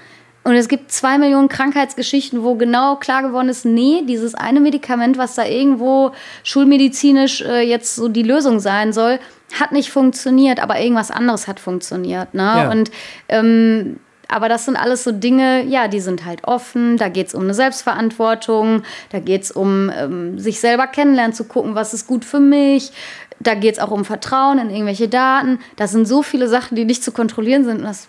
Und 0.44 0.56
es 0.56 0.70
gibt 0.70 0.92
zwei 0.92 1.18
Millionen 1.18 1.50
Krankheitsgeschichten, 1.50 2.44
wo 2.44 2.56
genau 2.56 2.96
klar 2.96 3.22
geworden 3.22 3.50
ist, 3.50 3.66
nee, 3.66 4.04
dieses 4.08 4.36
eine 4.36 4.62
Medikament, 4.62 5.18
was 5.18 5.36
da 5.36 5.46
irgendwo 5.46 6.12
schulmedizinisch 6.44 7.42
äh, 7.42 7.62
jetzt 7.62 7.96
so 7.96 8.08
die 8.08 8.24
Lösung 8.24 8.60
sein 8.60 8.94
soll, 8.94 9.20
hat 9.60 9.74
nicht 9.74 9.92
funktioniert, 9.92 10.62
aber 10.62 10.80
irgendwas 10.80 11.12
anderes 11.12 11.48
hat 11.48 11.60
funktioniert. 11.60 12.34
Ne? 12.34 12.42
Ja. 12.42 12.72
Und 12.72 12.90
ähm, 13.28 14.00
aber 14.30 14.48
das 14.48 14.66
sind 14.66 14.78
alles 14.78 15.04
so 15.04 15.12
Dinge, 15.12 15.64
ja, 15.66 15.88
die 15.88 16.00
sind 16.00 16.24
halt 16.24 16.44
offen. 16.44 16.98
Da 16.98 17.10
geht 17.10 17.28
es 17.28 17.34
um 17.34 17.44
eine 17.44 17.54
Selbstverantwortung, 17.54 18.84
da 19.12 19.20
geht 19.20 19.44
es 19.44 19.52
um 19.52 19.92
ähm, 19.94 20.38
sich 20.38 20.60
selber 20.60 20.88
kennenlernen, 20.88 21.34
zu 21.34 21.46
gucken, 21.46 21.76
was 21.76 21.94
ist 21.94 22.08
gut 22.08 22.24
für 22.24 22.40
mich. 22.40 22.92
Da 23.40 23.56
geht 23.56 23.76
es 23.76 23.80
auch 23.80 23.92
um 23.92 24.06
Vertrauen 24.06 24.60
in 24.60 24.70
irgendwelche 24.70 25.08
Daten. 25.08 25.60
Das 25.78 25.92
sind 25.92 26.08
so 26.08 26.22
viele 26.22 26.48
Sachen, 26.48 26.76
die 26.76 26.86
nicht 26.86 27.04
zu 27.04 27.12
kontrollieren 27.12 27.64
sind. 27.64 27.80
Und 27.80 27.86
das 27.86 28.08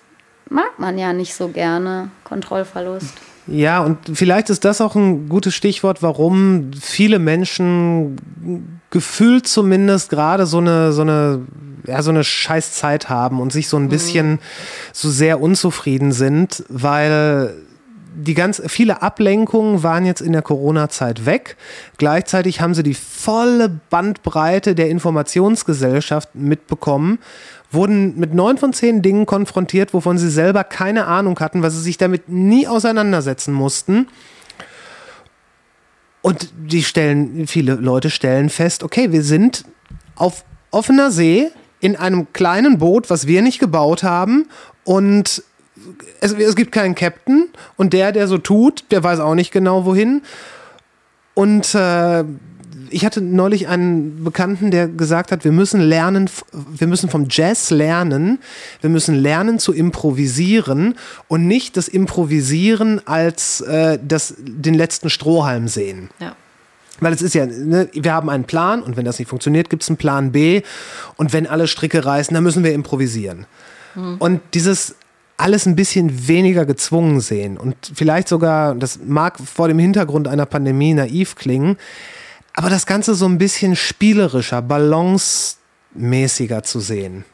mag 0.49 0.79
man 0.79 0.99
ja 0.99 1.13
nicht 1.13 1.35
so 1.35 1.49
gerne, 1.49 2.11
Kontrollverlust. 2.25 3.15
Ja, 3.51 3.81
und 3.81 3.99
vielleicht 4.15 4.49
ist 4.49 4.65
das 4.65 4.81
auch 4.81 4.95
ein 4.95 5.29
gutes 5.29 5.55
Stichwort, 5.55 6.03
warum 6.03 6.71
viele 6.81 7.19
Menschen 7.19 8.71
gefühlt 8.91 9.49
zumindest 9.49 10.11
gerade 10.11 10.47
so 10.47 10.59
eine, 10.59 10.93
so 10.93 11.03
eine, 11.03 11.43
ja, 11.87 12.03
so 12.03 12.11
eine 12.11 12.23
Scheißzeit 12.23 13.09
haben 13.09 13.41
und 13.41 13.53
sich 13.53 13.69
so 13.69 13.77
ein 13.77 13.85
mhm. 13.85 13.89
bisschen 13.89 14.31
mhm. 14.31 14.39
so 14.93 15.11
sehr 15.11 15.41
unzufrieden 15.41 16.13
sind, 16.13 16.65
weil 16.69 17.55
die 18.15 18.35
ganz 18.35 18.61
viele 18.67 19.03
Ablenkungen 19.03 19.83
waren 19.83 20.05
jetzt 20.05 20.21
in 20.21 20.33
der 20.33 20.43
Corona-Zeit 20.43 21.27
weg. 21.27 21.57
Gleichzeitig 21.97 22.61
haben 22.61 22.75
sie 22.75 22.83
die 22.83 22.95
volle 22.95 23.81
Bandbreite 23.89 24.75
der 24.75 24.91
Informationsgesellschaft 24.91 26.35
mitbekommen 26.35 27.19
wurden 27.71 28.19
mit 28.19 28.35
neun 28.35 28.59
von 28.59 28.73
zehn 28.73 29.03
Dingen 29.03 29.27
konfrontiert, 29.27 29.95
wovon 29.95 30.19
sie 30.19 30.31
selber 30.31 30.65
keine 30.65 31.07
Ahnung 31.07 31.39
hatten, 31.39 31.63
weil 31.63 31.71
sie 31.71 31.81
sich 31.81 31.99
damit 31.99 32.29
nie 32.29 32.67
auseinandersetzen 32.67 33.55
mussten. 33.55 34.09
Und 36.23 36.53
die 36.57 36.83
stellen, 36.83 37.47
viele 37.47 37.75
Leute 37.75 38.11
stellen 38.11 38.51
fest, 38.51 38.83
okay, 38.83 39.13
wir 39.13 39.23
sind 39.23 39.65
auf 40.17 40.45
offener 40.71 41.11
See 41.11 41.49
in 41.81 41.97
einem 41.97 42.33
kleinen 42.33 42.79
Boot, 42.79 43.09
was 43.09 43.27
wir 43.27 43.41
nicht 43.41 43.59
gebaut 43.59 44.03
haben 44.03 44.49
und 44.85 45.43
es, 46.21 46.33
es 46.33 46.57
gibt 46.57 46.73
keinen 46.73 46.95
Captain 46.95 47.49
und 47.77 47.93
der, 47.93 48.13
der 48.13 48.29
so 48.29 48.39
tut, 48.39 48.85
der 48.91 49.03
weiß 49.03 49.21
auch 49.21 49.35
nicht 49.35 49.51
genau 49.51 49.85
wohin. 49.85 50.23
Und 51.35 51.75
äh, 51.75 52.25
ich 52.91 53.05
hatte 53.05 53.21
neulich 53.21 53.69
einen 53.69 54.25
Bekannten, 54.25 54.71
der 54.71 54.89
gesagt 54.89 55.33
hat, 55.33 55.45
wir 55.45 55.53
müssen 55.53 55.81
lernen, 55.81 56.29
wir 56.53 56.87
müssen 56.87 57.09
vom 57.09 57.27
Jazz 57.29 57.71
lernen, 57.71 58.39
wir 58.81 58.91
müssen 58.91 59.15
lernen 59.15 59.59
zu 59.59 59.73
improvisieren 59.73 60.97
und 61.29 61.47
nicht 61.47 61.77
das 61.77 61.89
Improvisieren 61.89 63.07
als 63.07 63.61
äh, 63.63 63.99
das, 64.07 64.35
den 64.39 64.75
letzten 64.75 65.11
Strohhalm 65.11 65.69
sehen. 65.69 66.11
Ja. 66.19 66.37
Weil 67.01 67.13
es 67.15 67.23
ist 67.23 67.35
ja, 67.35 67.47
ne, 67.47 67.89
wir 67.93 68.13
haben 68.13 68.29
einen 68.29 68.45
Plan 68.45 68.83
und 68.83 68.97
wenn 68.97 69.05
das 69.05 69.19
nicht 69.19 69.29
funktioniert, 69.29 69.71
gibt 69.71 69.83
es 69.83 69.89
einen 69.89 69.97
Plan 69.97 70.33
B 70.33 70.63
und 71.17 71.33
wenn 71.33 71.47
alle 71.47 71.67
Stricke 71.67 72.05
reißen, 72.05 72.35
dann 72.35 72.45
müssen 72.45 72.63
wir 72.63 72.75
improvisieren. 72.75 73.47
Mhm. 73.95 74.17
Und 74.19 74.41
dieses 74.55 74.97
alles 75.37 75.65
ein 75.65 75.75
bisschen 75.75 76.29
weniger 76.29 76.67
gezwungen 76.67 77.21
sehen 77.21 77.57
und 77.57 77.75
vielleicht 77.95 78.29
sogar, 78.29 78.75
das 78.75 79.01
mag 79.03 79.39
vor 79.39 79.69
dem 79.69 79.79
Hintergrund 79.79 80.29
einer 80.29 80.45
Pandemie 80.45 80.93
naiv 80.93 81.35
klingen, 81.35 81.79
aber 82.61 82.69
das 82.69 82.85
Ganze 82.85 83.15
so 83.15 83.25
ein 83.25 83.39
bisschen 83.39 83.75
spielerischer, 83.75 84.61
balancemäßiger 84.61 86.63
zu 86.63 86.79
sehen, 86.79 87.25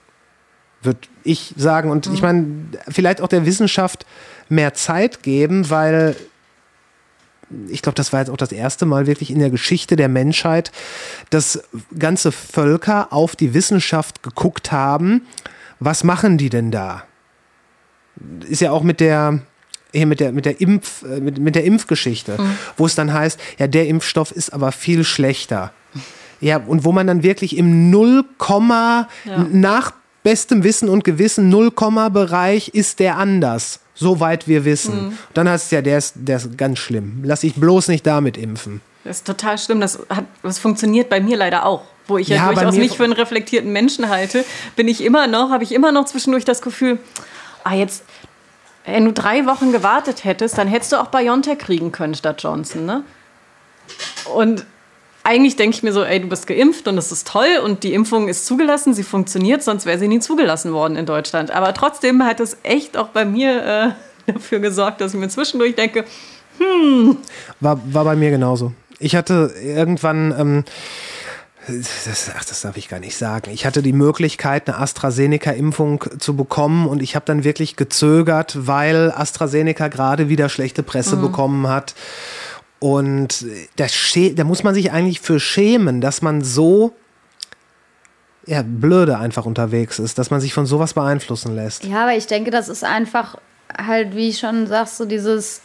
würde 0.82 1.00
ich 1.24 1.52
sagen. 1.56 1.90
Und 1.90 2.06
mhm. 2.06 2.14
ich 2.14 2.22
meine, 2.22 2.46
vielleicht 2.88 3.20
auch 3.20 3.26
der 3.26 3.44
Wissenschaft 3.44 4.06
mehr 4.48 4.74
Zeit 4.74 5.24
geben, 5.24 5.68
weil 5.68 6.14
ich 7.66 7.82
glaube, 7.82 7.96
das 7.96 8.12
war 8.12 8.20
jetzt 8.20 8.30
auch 8.30 8.36
das 8.36 8.52
erste 8.52 8.86
Mal 8.86 9.08
wirklich 9.08 9.32
in 9.32 9.40
der 9.40 9.50
Geschichte 9.50 9.96
der 9.96 10.08
Menschheit, 10.08 10.70
dass 11.30 11.60
ganze 11.98 12.30
Völker 12.30 13.12
auf 13.12 13.34
die 13.34 13.52
Wissenschaft 13.52 14.22
geguckt 14.22 14.70
haben. 14.70 15.22
Was 15.80 16.04
machen 16.04 16.38
die 16.38 16.50
denn 16.50 16.70
da? 16.70 17.02
Ist 18.48 18.60
ja 18.60 18.70
auch 18.70 18.84
mit 18.84 19.00
der 19.00 19.40
hier 19.96 20.06
mit 20.06 20.20
der, 20.20 20.32
mit 20.32 20.44
der 20.44 20.60
Impf, 20.60 21.02
äh, 21.02 21.20
mit, 21.20 21.38
mit 21.38 21.54
der 21.54 21.64
Impfgeschichte, 21.64 22.40
mhm. 22.40 22.58
wo 22.76 22.86
es 22.86 22.94
dann 22.94 23.12
heißt, 23.12 23.38
ja, 23.58 23.66
der 23.66 23.88
Impfstoff 23.88 24.30
ist 24.30 24.52
aber 24.52 24.72
viel 24.72 25.04
schlechter. 25.04 25.72
Ja, 26.40 26.58
und 26.58 26.84
wo 26.84 26.92
man 26.92 27.06
dann 27.06 27.22
wirklich 27.22 27.56
im 27.56 27.90
Null 27.90 28.24
ja. 28.48 29.46
nach 29.50 29.92
bestem 30.22 30.64
Wissen 30.64 30.88
und 30.88 31.04
Gewissen 31.04 31.48
Nullkomma-Bereich 31.48 32.68
ist 32.68 32.98
der 32.98 33.16
anders. 33.16 33.80
Soweit 33.94 34.46
wir 34.46 34.64
wissen. 34.64 35.06
Mhm. 35.06 35.18
Dann 35.32 35.48
heißt 35.48 35.66
es 35.66 35.70
ja, 35.70 35.80
der 35.80 35.98
ist, 35.98 36.14
der 36.16 36.36
ist 36.36 36.58
ganz 36.58 36.78
schlimm. 36.78 37.20
Lass 37.22 37.42
ich 37.44 37.54
bloß 37.54 37.88
nicht 37.88 38.06
damit 38.06 38.36
impfen. 38.36 38.82
Das 39.04 39.18
ist 39.18 39.26
total 39.26 39.56
schlimm. 39.56 39.80
Das, 39.80 39.98
hat, 40.10 40.24
das 40.42 40.58
funktioniert 40.58 41.08
bei 41.08 41.20
mir 41.20 41.36
leider 41.36 41.64
auch. 41.64 41.82
Wo 42.08 42.18
ich 42.18 42.28
ja, 42.28 42.36
ja 42.36 42.52
durchaus 42.52 42.76
mich 42.76 42.96
für 42.96 43.04
einen 43.04 43.14
reflektierten 43.14 43.72
Menschen 43.72 44.08
halte, 44.08 44.44
bin 44.76 44.86
ich 44.86 45.02
immer 45.02 45.26
noch, 45.26 45.50
habe 45.50 45.64
ich 45.64 45.72
immer 45.72 45.92
noch 45.92 46.04
zwischendurch 46.04 46.44
das 46.44 46.60
Gefühl, 46.60 46.98
ah, 47.64 47.74
jetzt, 47.74 48.04
wenn 48.86 49.04
du 49.04 49.12
drei 49.12 49.46
Wochen 49.46 49.72
gewartet 49.72 50.24
hättest, 50.24 50.56
dann 50.58 50.68
hättest 50.68 50.92
du 50.92 50.96
auch 50.96 51.08
BioNTech 51.08 51.58
kriegen 51.58 51.92
können 51.92 52.14
statt 52.14 52.42
Johnson, 52.42 52.86
ne? 52.86 53.02
Und 54.32 54.64
eigentlich 55.22 55.56
denke 55.56 55.76
ich 55.76 55.82
mir 55.82 55.92
so, 55.92 56.04
ey, 56.04 56.20
du 56.20 56.28
bist 56.28 56.46
geimpft 56.46 56.86
und 56.86 56.94
das 56.94 57.10
ist 57.10 57.26
toll 57.26 57.60
und 57.64 57.82
die 57.82 57.94
Impfung 57.94 58.28
ist 58.28 58.46
zugelassen, 58.46 58.94
sie 58.94 59.02
funktioniert, 59.02 59.62
sonst 59.62 59.84
wäre 59.84 59.98
sie 59.98 60.06
nie 60.06 60.20
zugelassen 60.20 60.72
worden 60.72 60.96
in 60.96 61.04
Deutschland. 61.04 61.50
Aber 61.50 61.74
trotzdem 61.74 62.24
hat 62.24 62.38
es 62.38 62.58
echt 62.62 62.96
auch 62.96 63.08
bei 63.08 63.24
mir 63.24 63.96
äh, 64.28 64.32
dafür 64.32 64.60
gesorgt, 64.60 65.00
dass 65.00 65.14
ich 65.14 65.20
mir 65.20 65.28
zwischendurch 65.28 65.74
denke, 65.74 66.04
hm. 66.58 67.18
War, 67.60 67.80
war 67.92 68.04
bei 68.04 68.16
mir 68.16 68.30
genauso. 68.30 68.72
Ich 68.98 69.14
hatte 69.14 69.52
irgendwann, 69.62 70.34
ähm, 70.38 70.64
das, 71.66 72.30
ach, 72.36 72.44
das 72.44 72.60
darf 72.62 72.76
ich 72.76 72.88
gar 72.88 73.00
nicht 73.00 73.16
sagen. 73.16 73.50
Ich 73.50 73.66
hatte 73.66 73.82
die 73.82 73.92
Möglichkeit, 73.92 74.68
eine 74.68 74.78
AstraZeneca-Impfung 74.78 76.04
zu 76.18 76.36
bekommen 76.36 76.86
und 76.86 77.02
ich 77.02 77.16
habe 77.16 77.24
dann 77.26 77.44
wirklich 77.44 77.76
gezögert, 77.76 78.66
weil 78.66 79.12
AstraZeneca 79.12 79.88
gerade 79.88 80.28
wieder 80.28 80.48
schlechte 80.48 80.82
Presse 80.82 81.16
mhm. 81.16 81.22
bekommen 81.22 81.68
hat. 81.68 81.94
Und 82.78 83.46
da, 83.76 83.86
da 84.34 84.44
muss 84.44 84.62
man 84.62 84.74
sich 84.74 84.92
eigentlich 84.92 85.20
für 85.20 85.40
schämen, 85.40 86.00
dass 86.00 86.22
man 86.22 86.42
so 86.42 86.92
ja, 88.46 88.62
blöde 88.62 89.18
einfach 89.18 89.44
unterwegs 89.44 89.98
ist, 89.98 90.18
dass 90.18 90.30
man 90.30 90.40
sich 90.40 90.54
von 90.54 90.66
sowas 90.66 90.94
beeinflussen 90.94 91.54
lässt. 91.56 91.84
Ja, 91.84 92.04
aber 92.04 92.14
ich 92.14 92.26
denke, 92.26 92.50
das 92.50 92.68
ist 92.68 92.84
einfach 92.84 93.36
halt, 93.76 94.14
wie 94.14 94.28
ich 94.28 94.38
schon 94.38 94.66
sagst, 94.68 94.98
so 94.98 95.04
dieses 95.04 95.62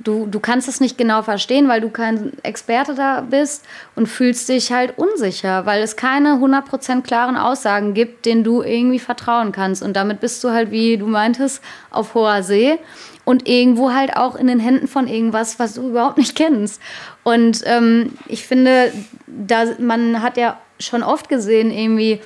Du, 0.00 0.26
du 0.26 0.38
kannst 0.38 0.68
es 0.68 0.80
nicht 0.80 0.96
genau 0.96 1.22
verstehen, 1.22 1.66
weil 1.68 1.80
du 1.80 1.90
kein 1.90 2.32
Experte 2.44 2.94
da 2.94 3.20
bist 3.20 3.64
und 3.96 4.06
fühlst 4.06 4.48
dich 4.48 4.70
halt 4.70 4.96
unsicher, 4.96 5.66
weil 5.66 5.82
es 5.82 5.96
keine 5.96 6.34
100% 6.34 7.02
klaren 7.02 7.36
Aussagen 7.36 7.94
gibt, 7.94 8.24
denen 8.24 8.44
du 8.44 8.62
irgendwie 8.62 9.00
vertrauen 9.00 9.50
kannst. 9.50 9.82
Und 9.82 9.96
damit 9.96 10.20
bist 10.20 10.42
du 10.44 10.50
halt, 10.50 10.70
wie 10.70 10.98
du 10.98 11.06
meintest, 11.06 11.62
auf 11.90 12.14
hoher 12.14 12.44
See 12.44 12.78
und 13.24 13.48
irgendwo 13.48 13.92
halt 13.92 14.16
auch 14.16 14.36
in 14.36 14.46
den 14.46 14.60
Händen 14.60 14.88
von 14.88 15.08
irgendwas, 15.08 15.58
was 15.58 15.74
du 15.74 15.88
überhaupt 15.88 16.16
nicht 16.16 16.34
kennst. 16.34 16.80
Und 17.24 17.62
ähm, 17.66 18.14
ich 18.26 18.46
finde, 18.46 18.92
da, 19.26 19.64
man 19.78 20.22
hat 20.22 20.36
ja 20.36 20.58
schon 20.78 21.02
oft 21.02 21.28
gesehen, 21.28 21.70
irgendwie, 21.70 22.20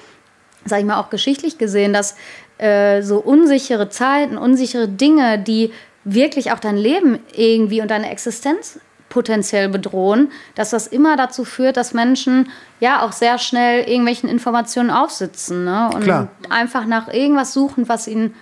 sag 0.65 0.79
ich 0.79 0.85
mal, 0.85 1.01
auch 1.01 1.11
geschichtlich 1.11 1.59
gesehen, 1.59 1.93
dass 1.93 2.17
äh, 2.59 3.03
so 3.03 3.19
unsichere 3.19 3.89
Zeiten, 3.89 4.39
unsichere 4.39 4.87
Dinge, 4.87 5.41
die 5.41 5.73
wirklich 6.05 6.53
auch 6.53 6.59
dein 6.59 6.77
Leben 6.77 7.19
irgendwie 7.35 7.81
und 7.81 7.91
deine 7.91 8.11
Existenz 8.11 8.81
potenziell 9.09 9.69
bedrohen, 9.69 10.33
dass 10.55 10.71
das 10.71 10.87
immer 10.87 11.17
dazu 11.17 11.45
führt, 11.45 11.77
dass 11.77 11.93
Menschen 11.93 12.49
ja 12.81 13.03
auch 13.03 13.13
sehr 13.13 13.39
schnell 13.39 13.87
irgendwelchen 13.87 14.29
Informationen 14.29 14.91
aufsitzen 14.91 15.65
ne? 15.65 15.91
und 15.95 16.03
Klar. 16.03 16.29
einfach 16.49 16.87
nach 16.87 17.13
irgendwas 17.13 17.53
suchen, 17.53 17.91
was 17.91 18.09
ihnen 18.09 18.35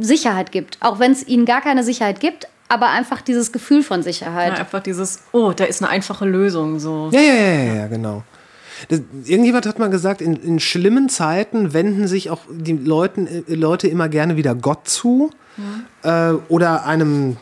Sicherheit 0.00 0.50
gibt. 0.50 0.78
Auch 0.80 0.98
wenn 0.98 1.12
es 1.12 1.28
ihnen 1.28 1.44
gar 1.44 1.60
keine 1.60 1.84
Sicherheit 1.84 2.20
gibt, 2.20 2.48
aber 2.68 2.88
einfach 2.88 3.20
dieses 3.20 3.52
Gefühl 3.52 3.82
von 3.82 4.02
Sicherheit. 4.02 4.54
Ja, 4.54 4.60
einfach 4.60 4.82
dieses, 4.82 5.20
oh, 5.32 5.52
da 5.54 5.64
ist 5.64 5.82
eine 5.82 5.90
einfache 5.90 6.24
Lösung. 6.24 6.80
So. 6.80 7.10
Ja, 7.12 7.20
ja, 7.20 7.34
ja, 7.34 7.44
ja, 7.44 7.74
ja 7.74 7.86
genau. 7.86 8.22
Das, 8.88 9.00
irgendjemand 9.24 9.66
hat 9.66 9.78
mal 9.78 9.90
gesagt, 9.90 10.22
in, 10.22 10.36
in 10.36 10.58
schlimmen 10.58 11.08
Zeiten 11.10 11.74
wenden 11.74 12.08
sich 12.08 12.30
auch 12.30 12.40
die 12.50 12.72
Leuten, 12.72 13.26
äh, 13.26 13.54
Leute 13.54 13.88
immer 13.88 14.08
gerne 14.08 14.36
wieder 14.36 14.54
Gott 14.54 14.88
zu 14.88 15.30
äh, 16.02 16.32
oder 16.48 16.84
einem 16.86 17.36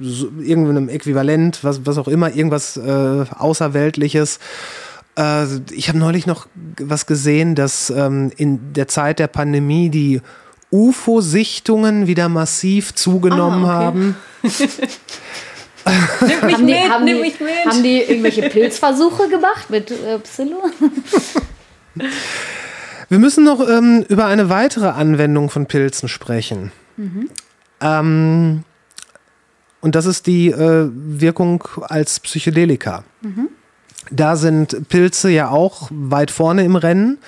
so, 0.00 0.28
irgendeinem 0.40 0.88
Äquivalent, 0.88 1.64
was, 1.64 1.84
was 1.84 1.98
auch 1.98 2.08
immer, 2.08 2.34
irgendwas 2.34 2.76
äh, 2.76 3.24
Außerweltliches. 3.36 4.38
Äh, 5.18 5.44
ich 5.72 5.88
habe 5.88 5.98
neulich 5.98 6.26
noch 6.26 6.46
was 6.80 7.06
gesehen, 7.06 7.54
dass 7.54 7.90
ähm, 7.90 8.30
in 8.36 8.72
der 8.74 8.88
Zeit 8.88 9.18
der 9.18 9.26
Pandemie 9.26 9.88
die 9.90 10.20
UFO-Sichtungen 10.70 12.06
wieder 12.06 12.28
massiv 12.28 12.94
zugenommen 12.94 13.64
Ah, 13.64 13.76
okay. 13.78 13.84
haben. 13.86 14.16
Nimm 16.20 16.44
mich 16.44 16.54
Haben 16.54 16.66
die, 16.66 16.72
mit, 16.74 16.90
haben, 16.90 17.04
nimm 17.04 17.16
die, 17.16 17.22
mich 17.22 17.40
mit. 17.40 17.50
haben 17.66 17.82
die 17.82 18.00
irgendwelche 18.02 18.42
Pilzversuche 18.50 19.28
gemacht 19.30 19.70
mit 19.70 19.90
äh, 19.90 20.18
Psyllo? 20.18 20.62
Wir 23.08 23.18
müssen 23.18 23.44
noch 23.44 23.66
ähm, 23.66 24.04
über 24.08 24.26
eine 24.26 24.50
weitere 24.50 24.88
Anwendung 24.88 25.48
von 25.48 25.64
Pilzen 25.66 26.08
sprechen. 26.08 26.72
Ähm, 27.80 28.64
und 29.80 29.94
das 29.94 30.06
ist 30.06 30.26
die 30.26 30.50
äh, 30.50 30.90
Wirkung 30.92 31.64
als 31.82 32.20
Psychedelika. 32.20 33.04
Da 34.10 34.36
sind 34.36 34.88
Pilze 34.88 35.30
ja 35.30 35.50
auch 35.50 35.88
weit 35.90 36.30
vorne 36.30 36.64
im 36.64 36.76
Rennen. 36.76 37.18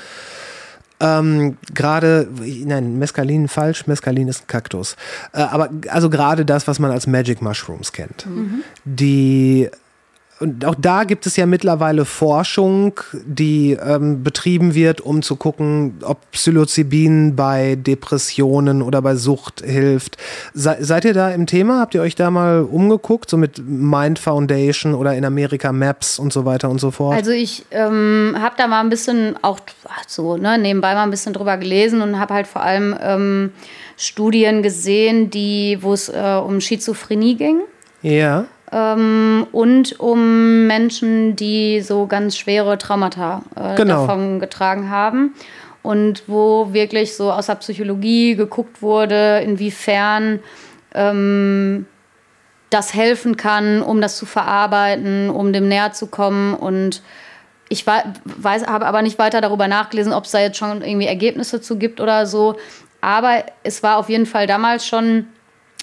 Ähm, 1.02 1.56
gerade, 1.72 2.28
nein, 2.64 2.98
Mescalin 2.98 3.48
falsch, 3.48 3.86
Mescalin 3.86 4.28
ist 4.28 4.42
ein 4.42 4.46
Kaktus. 4.48 4.96
Äh, 5.32 5.40
aber 5.40 5.70
also 5.88 6.10
gerade 6.10 6.44
das, 6.44 6.66
was 6.68 6.78
man 6.78 6.90
als 6.90 7.06
Magic 7.06 7.40
Mushrooms 7.40 7.92
kennt. 7.92 8.26
Die 8.84 9.70
und 10.40 10.64
auch 10.64 10.74
da 10.74 11.04
gibt 11.04 11.26
es 11.26 11.36
ja 11.36 11.44
mittlerweile 11.44 12.06
Forschung, 12.06 12.98
die 13.12 13.72
ähm, 13.72 14.22
betrieben 14.22 14.74
wird, 14.74 15.02
um 15.02 15.20
zu 15.20 15.36
gucken, 15.36 15.98
ob 16.02 16.30
Psilocybin 16.30 17.36
bei 17.36 17.76
Depressionen 17.76 18.80
oder 18.80 19.02
bei 19.02 19.16
Sucht 19.16 19.62
hilft. 19.62 20.16
Se 20.54 20.78
seid 20.80 21.04
ihr 21.04 21.12
da 21.12 21.30
im 21.30 21.46
Thema? 21.46 21.80
Habt 21.80 21.94
ihr 21.94 22.00
euch 22.00 22.14
da 22.14 22.30
mal 22.30 22.62
umgeguckt, 22.62 23.28
so 23.28 23.36
mit 23.36 23.58
Mind 23.58 24.18
Foundation 24.18 24.94
oder 24.94 25.14
in 25.14 25.26
Amerika 25.26 25.72
Maps 25.72 26.18
und 26.18 26.32
so 26.32 26.46
weiter 26.46 26.70
und 26.70 26.80
so 26.80 26.90
fort? 26.90 27.14
Also 27.14 27.32
ich 27.32 27.66
ähm, 27.70 28.34
habe 28.38 28.54
da 28.56 28.66
mal 28.66 28.80
ein 28.80 28.88
bisschen 28.88 29.36
auch 29.42 29.60
so 30.06 30.38
ne, 30.38 30.56
nebenbei 30.56 30.94
mal 30.94 31.02
ein 31.02 31.10
bisschen 31.10 31.34
drüber 31.34 31.58
gelesen 31.58 32.00
und 32.00 32.18
habe 32.18 32.32
halt 32.32 32.46
vor 32.46 32.62
allem 32.62 32.96
ähm, 33.02 33.52
Studien 33.98 34.62
gesehen, 34.62 35.28
die 35.28 35.78
wo 35.82 35.92
es 35.92 36.08
äh, 36.08 36.40
um 36.42 36.62
Schizophrenie 36.62 37.34
ging 37.34 37.60
ja. 38.02 38.46
Ähm, 38.72 39.46
und 39.52 39.98
um 40.00 40.66
Menschen, 40.66 41.36
die 41.36 41.80
so 41.80 42.06
ganz 42.06 42.36
schwere 42.36 42.78
Traumata 42.78 43.42
äh, 43.56 43.74
Genau. 43.76 44.06
davon 44.06 44.40
getragen 44.40 44.90
haben. 44.90 45.34
Und 45.82 46.24
wo 46.26 46.72
wirklich 46.74 47.16
so 47.16 47.32
aus 47.32 47.46
der 47.46 47.54
Psychologie 47.54 48.36
geguckt 48.36 48.82
wurde, 48.82 49.40
inwiefern 49.42 50.40
ähm, 50.94 51.86
das 52.68 52.92
helfen 52.94 53.36
kann, 53.36 53.82
um 53.82 54.00
das 54.00 54.16
zu 54.18 54.26
verarbeiten, 54.26 55.30
um 55.30 55.52
dem 55.54 55.68
näher 55.68 55.92
zu 55.92 56.06
kommen. 56.06 56.54
Und 56.54 57.02
ich 57.70 57.86
wei- 57.86 58.04
weiß, 58.24 58.66
habe 58.66 58.86
aber 58.86 59.00
nicht 59.02 59.18
weiter 59.18 59.40
darüber 59.40 59.68
nachgelesen, 59.68 60.12
ob 60.12 60.24
es 60.24 60.32
da 60.32 60.40
jetzt 60.40 60.58
schon 60.58 60.82
irgendwie 60.82 61.06
Ergebnisse 61.06 61.60
zu 61.62 61.78
gibt 61.78 62.00
oder 62.00 62.26
so. 62.26 62.56
Aber 63.00 63.44
es 63.64 63.82
war 63.82 63.96
auf 63.96 64.10
jeden 64.10 64.26
Fall 64.26 64.46
damals 64.46 64.86
schon 64.86 65.28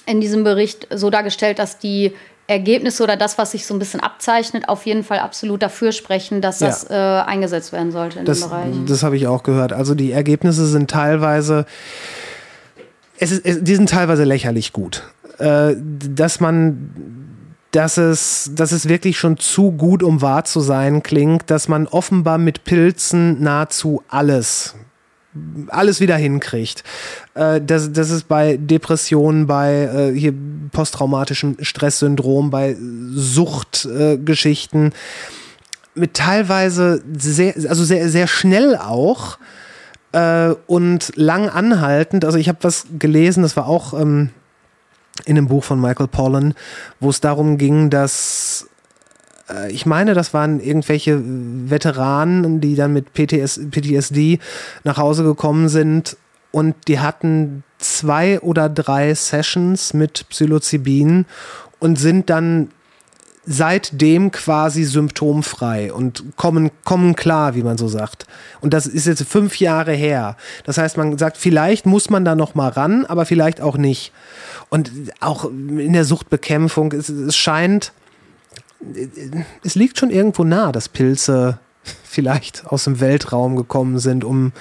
in 0.06 0.22
diesem 0.22 0.44
Bericht 0.44 0.88
so 0.94 1.10
dargestellt, 1.10 1.58
dass 1.60 1.80
die 1.80 2.14
Ergebnisse 2.48 3.04
oder 3.04 3.18
das, 3.18 3.38
was 3.38 3.52
sich 3.52 3.66
so 3.66 3.74
ein 3.76 3.80
bisschen 3.80 4.00
abzeichnet, 4.00 4.70
auf 4.70 4.86
jeden 4.86 5.04
Fall 5.04 5.20
absolut 5.20 5.62
dafür 5.62 5.92
sprechen, 5.92 6.40
dass 6.42 6.60
Ja. 6.62 6.68
das 6.68 6.90
äh, 6.90 6.94
eingesetzt 6.94 7.74
werden 7.74 7.92
sollte 7.92 8.20
in 8.20 8.26
Das, 8.26 8.40
dem 8.40 8.50
Bereich. 8.50 8.76
das 8.88 9.04
habe 9.04 9.18
ich 9.18 9.28
auch 9.28 9.44
gehört. 9.44 9.74
Also 9.74 9.96
die 9.96 10.12
Ergebnisse 10.14 10.66
sind 10.66 10.90
teilweise, 10.90 11.66
es 13.20 13.32
ist, 13.32 13.46
es, 13.46 13.64
die 13.64 13.76
sind 13.76 13.90
teilweise 13.90 14.24
lächerlich 14.24 14.72
gut. 14.74 15.04
Äh, 15.40 15.76
dass 15.78 16.40
man, 16.40 16.90
dass 17.72 17.98
es, 17.98 18.52
dass 18.56 18.72
es 18.72 18.88
wirklich 18.88 19.20
schon 19.20 19.38
zu 19.38 19.72
gut, 19.72 20.02
um 20.02 20.22
wahr 20.22 20.46
zu 20.46 20.62
sein, 20.62 21.04
klingt, 21.04 21.52
dass 21.52 21.68
man 21.68 21.86
offenbar 21.88 22.38
mit 22.38 22.64
Pilzen 22.64 23.42
nahezu 23.44 24.02
alles 24.08 24.74
alles 25.68 26.00
wieder 26.00 26.16
hinkriegt. 26.16 26.84
Äh, 27.34 27.62
das, 27.62 27.92
das 27.92 28.10
ist 28.10 28.28
bei 28.28 28.58
Depressionen, 28.58 29.48
bei 29.48 30.12
äh, 30.14 30.18
hier 30.18 30.34
posttraumatischem 30.72 31.58
Stresssyndrom, 31.62 32.50
bei 32.50 32.76
Suchtgeschichten. 33.14 34.92
Äh, 34.92 34.96
mit 35.98 36.14
teilweise 36.14 37.02
sehr, 37.18 37.56
also 37.70 37.84
sehr, 37.84 38.10
sehr 38.10 38.28
schnell 38.28 38.78
auch 38.78 39.40
äh, 40.12 40.54
und 40.68 41.12
lang 41.16 41.50
anhaltend. 41.50 42.24
Also 42.24 42.38
ich 42.38 42.48
habe 42.48 42.60
was 42.62 42.86
gelesen, 42.98 43.44
das 43.44 43.58
war 43.58 43.68
auch 43.68 44.00
ähm, 44.00 44.30
in 45.26 45.38
einem 45.38 45.48
Buch 45.48 45.64
von 45.64 45.82
Michael 45.82 46.08
Pollan, 46.08 46.54
wo 47.00 47.10
es 47.10 47.20
darum 47.20 47.58
ging, 47.58 47.90
dass 47.90 48.68
ich 49.70 49.86
meine, 49.86 50.14
das 50.14 50.34
waren 50.34 50.60
irgendwelche 50.60 51.22
Veteranen, 51.24 52.60
die 52.62 52.76
dann 52.76 52.94
mit 52.94 53.14
PTS, 53.14 53.62
PTSD 53.72 54.40
nach 54.84 54.98
Hause 54.98 55.24
gekommen 55.24 55.70
sind 55.70 56.18
und 56.52 56.76
die 56.88 57.00
hatten 57.00 57.64
zwei 57.78 58.40
oder 58.42 58.70
drei 58.70 59.14
Sessions 59.14 59.94
mit 59.94 60.28
Psilocybin 60.30 61.26
und 61.80 62.00
sind 62.00 62.30
dann 62.30 62.70
seitdem 63.50 64.32
quasi 64.32 64.84
symptomfrei 64.84 65.94
und 65.94 66.36
kommen, 66.36 66.70
kommen 66.84 67.16
klar, 67.16 67.56
wie 67.56 67.64
man 67.64 67.78
so 67.78 67.88
sagt. 67.88 68.28
Und 68.60 68.74
das 68.74 68.88
ist 68.88 69.08
jetzt 69.08 69.24
fünf 69.24 69.60
Jahre 69.60 69.94
her. 69.94 70.36
Das 70.66 70.78
heißt, 70.78 70.98
man 70.98 71.18
sagt, 71.18 71.38
vielleicht 71.38 71.86
muss 71.86 72.10
man 72.10 72.26
da 72.26 72.36
noch 72.36 72.56
mal 72.56 72.68
ran, 72.68 73.06
aber 73.06 73.26
vielleicht 73.26 73.62
auch 73.62 73.78
nicht. 73.78 74.12
Und 74.68 74.92
auch 75.22 75.46
in 75.46 75.94
der 75.94 76.04
Suchtbekämpfung, 76.04 76.92
es, 76.92 77.08
es 77.08 77.38
scheint, 77.38 77.94
es 79.64 79.76
liegt 79.76 79.98
schon 79.98 80.10
irgendwo 80.10 80.44
nah, 80.44 80.72
dass 80.72 80.90
Pilze 80.90 81.60
vielleicht 82.04 82.66
aus 82.68 82.84
dem 82.86 83.00
Weltraum 83.00 83.56
gekommen 83.56 84.00
sind, 84.00 84.24
um 84.24 84.52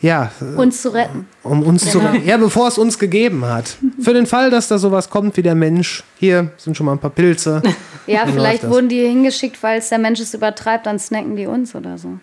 ja, 0.00 0.30
Uns 0.56 0.82
zu 0.82 0.90
retten. 0.94 1.26
um 1.42 1.64
uns 1.64 1.90
zu 1.90 2.00
ja, 2.24 2.36
bevor 2.36 2.68
es 2.68 2.78
uns 2.78 3.00
gegeben 3.00 3.44
hat. 3.44 3.76
Für 4.00 4.14
den 4.14 4.26
Fall, 4.26 4.48
dass 4.48 4.68
da 4.68 4.78
sowas 4.78 5.10
kommt 5.10 5.36
wie 5.36 5.42
der 5.42 5.56
Mensch, 5.56 6.04
hier 6.18 6.52
sind 6.56 6.76
schon 6.76 6.86
mal 6.86 6.92
ein 6.92 6.98
paar 7.00 7.10
Pilze. 7.10 7.62
Ja, 8.06 8.24
Dann 8.24 8.32
vielleicht 8.32 8.66
wurden 8.66 8.88
die 8.88 9.02
hingeschickt, 9.02 9.62
weil 9.62 9.80
es 9.80 9.90
der 9.90 9.98
Mensch 9.98 10.18
es 10.18 10.32
übertreibt, 10.32 10.86
dann 10.86 10.98
snacken 10.98 11.36
die 11.36 11.44
uns 11.46 11.74
oder 11.74 11.98
so. 11.98 12.18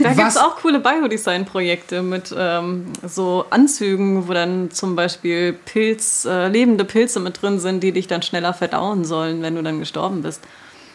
Da 0.00 0.12
gibt 0.14 0.28
es 0.28 0.36
auch 0.36 0.56
coole 0.56 0.80
Biodesign-Projekte 0.80 2.02
mit 2.02 2.34
ähm, 2.36 2.86
so 3.06 3.44
Anzügen, 3.50 4.28
wo 4.28 4.32
dann 4.32 4.70
zum 4.70 4.96
Beispiel 4.96 5.52
Pilz, 5.52 6.24
äh, 6.24 6.48
lebende 6.48 6.84
Pilze 6.84 7.20
mit 7.20 7.42
drin 7.42 7.58
sind, 7.58 7.82
die 7.82 7.92
dich 7.92 8.06
dann 8.06 8.22
schneller 8.22 8.54
verdauen 8.54 9.04
sollen, 9.04 9.42
wenn 9.42 9.54
du 9.54 9.62
dann 9.62 9.78
gestorben 9.78 10.22
bist. 10.22 10.40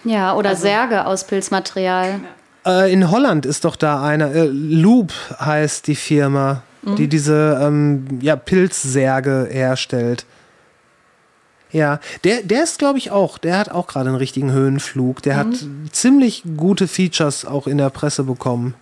Ja, 0.04 0.36
oder 0.36 0.52
Also 0.52 0.64
Särge 0.64 1.06
aus 1.06 1.26
Pilzmaterial. 1.26 2.22
Äh, 2.66 2.92
in 2.92 3.12
Holland 3.12 3.46
ist 3.46 3.66
doch 3.66 3.76
da 3.76 4.04
einer, 4.04 4.34
äh, 4.34 4.46
Loop 4.46 5.14
heißt 5.40 5.88
die 5.88 5.96
Firma, 5.96 6.64
die 6.84 7.08
diese 7.10 7.60
ähm, 7.62 8.20
ja, 8.22 8.38
Pilzsärge 8.38 9.50
herstellt. 9.52 10.26
Ja, 11.72 12.00
der, 12.24 12.44
der 12.44 12.64
ist, 12.64 12.80
glaube 12.80 12.98
ich, 12.98 13.12
auch, 13.12 13.38
der 13.38 13.58
hat 13.58 13.70
auch 13.70 13.88
gerade 13.88 14.10
einen 14.10 14.18
richtigen 14.18 14.52
Höhenflug. 14.52 15.22
Der 15.22 15.36
hat 15.36 15.48
ziemlich 15.92 16.44
gute 16.56 16.88
Features 16.88 17.44
auch 17.46 17.68
in 17.68 17.78
der 17.78 17.90
Presse 17.90 18.24
bekommen. 18.24 18.74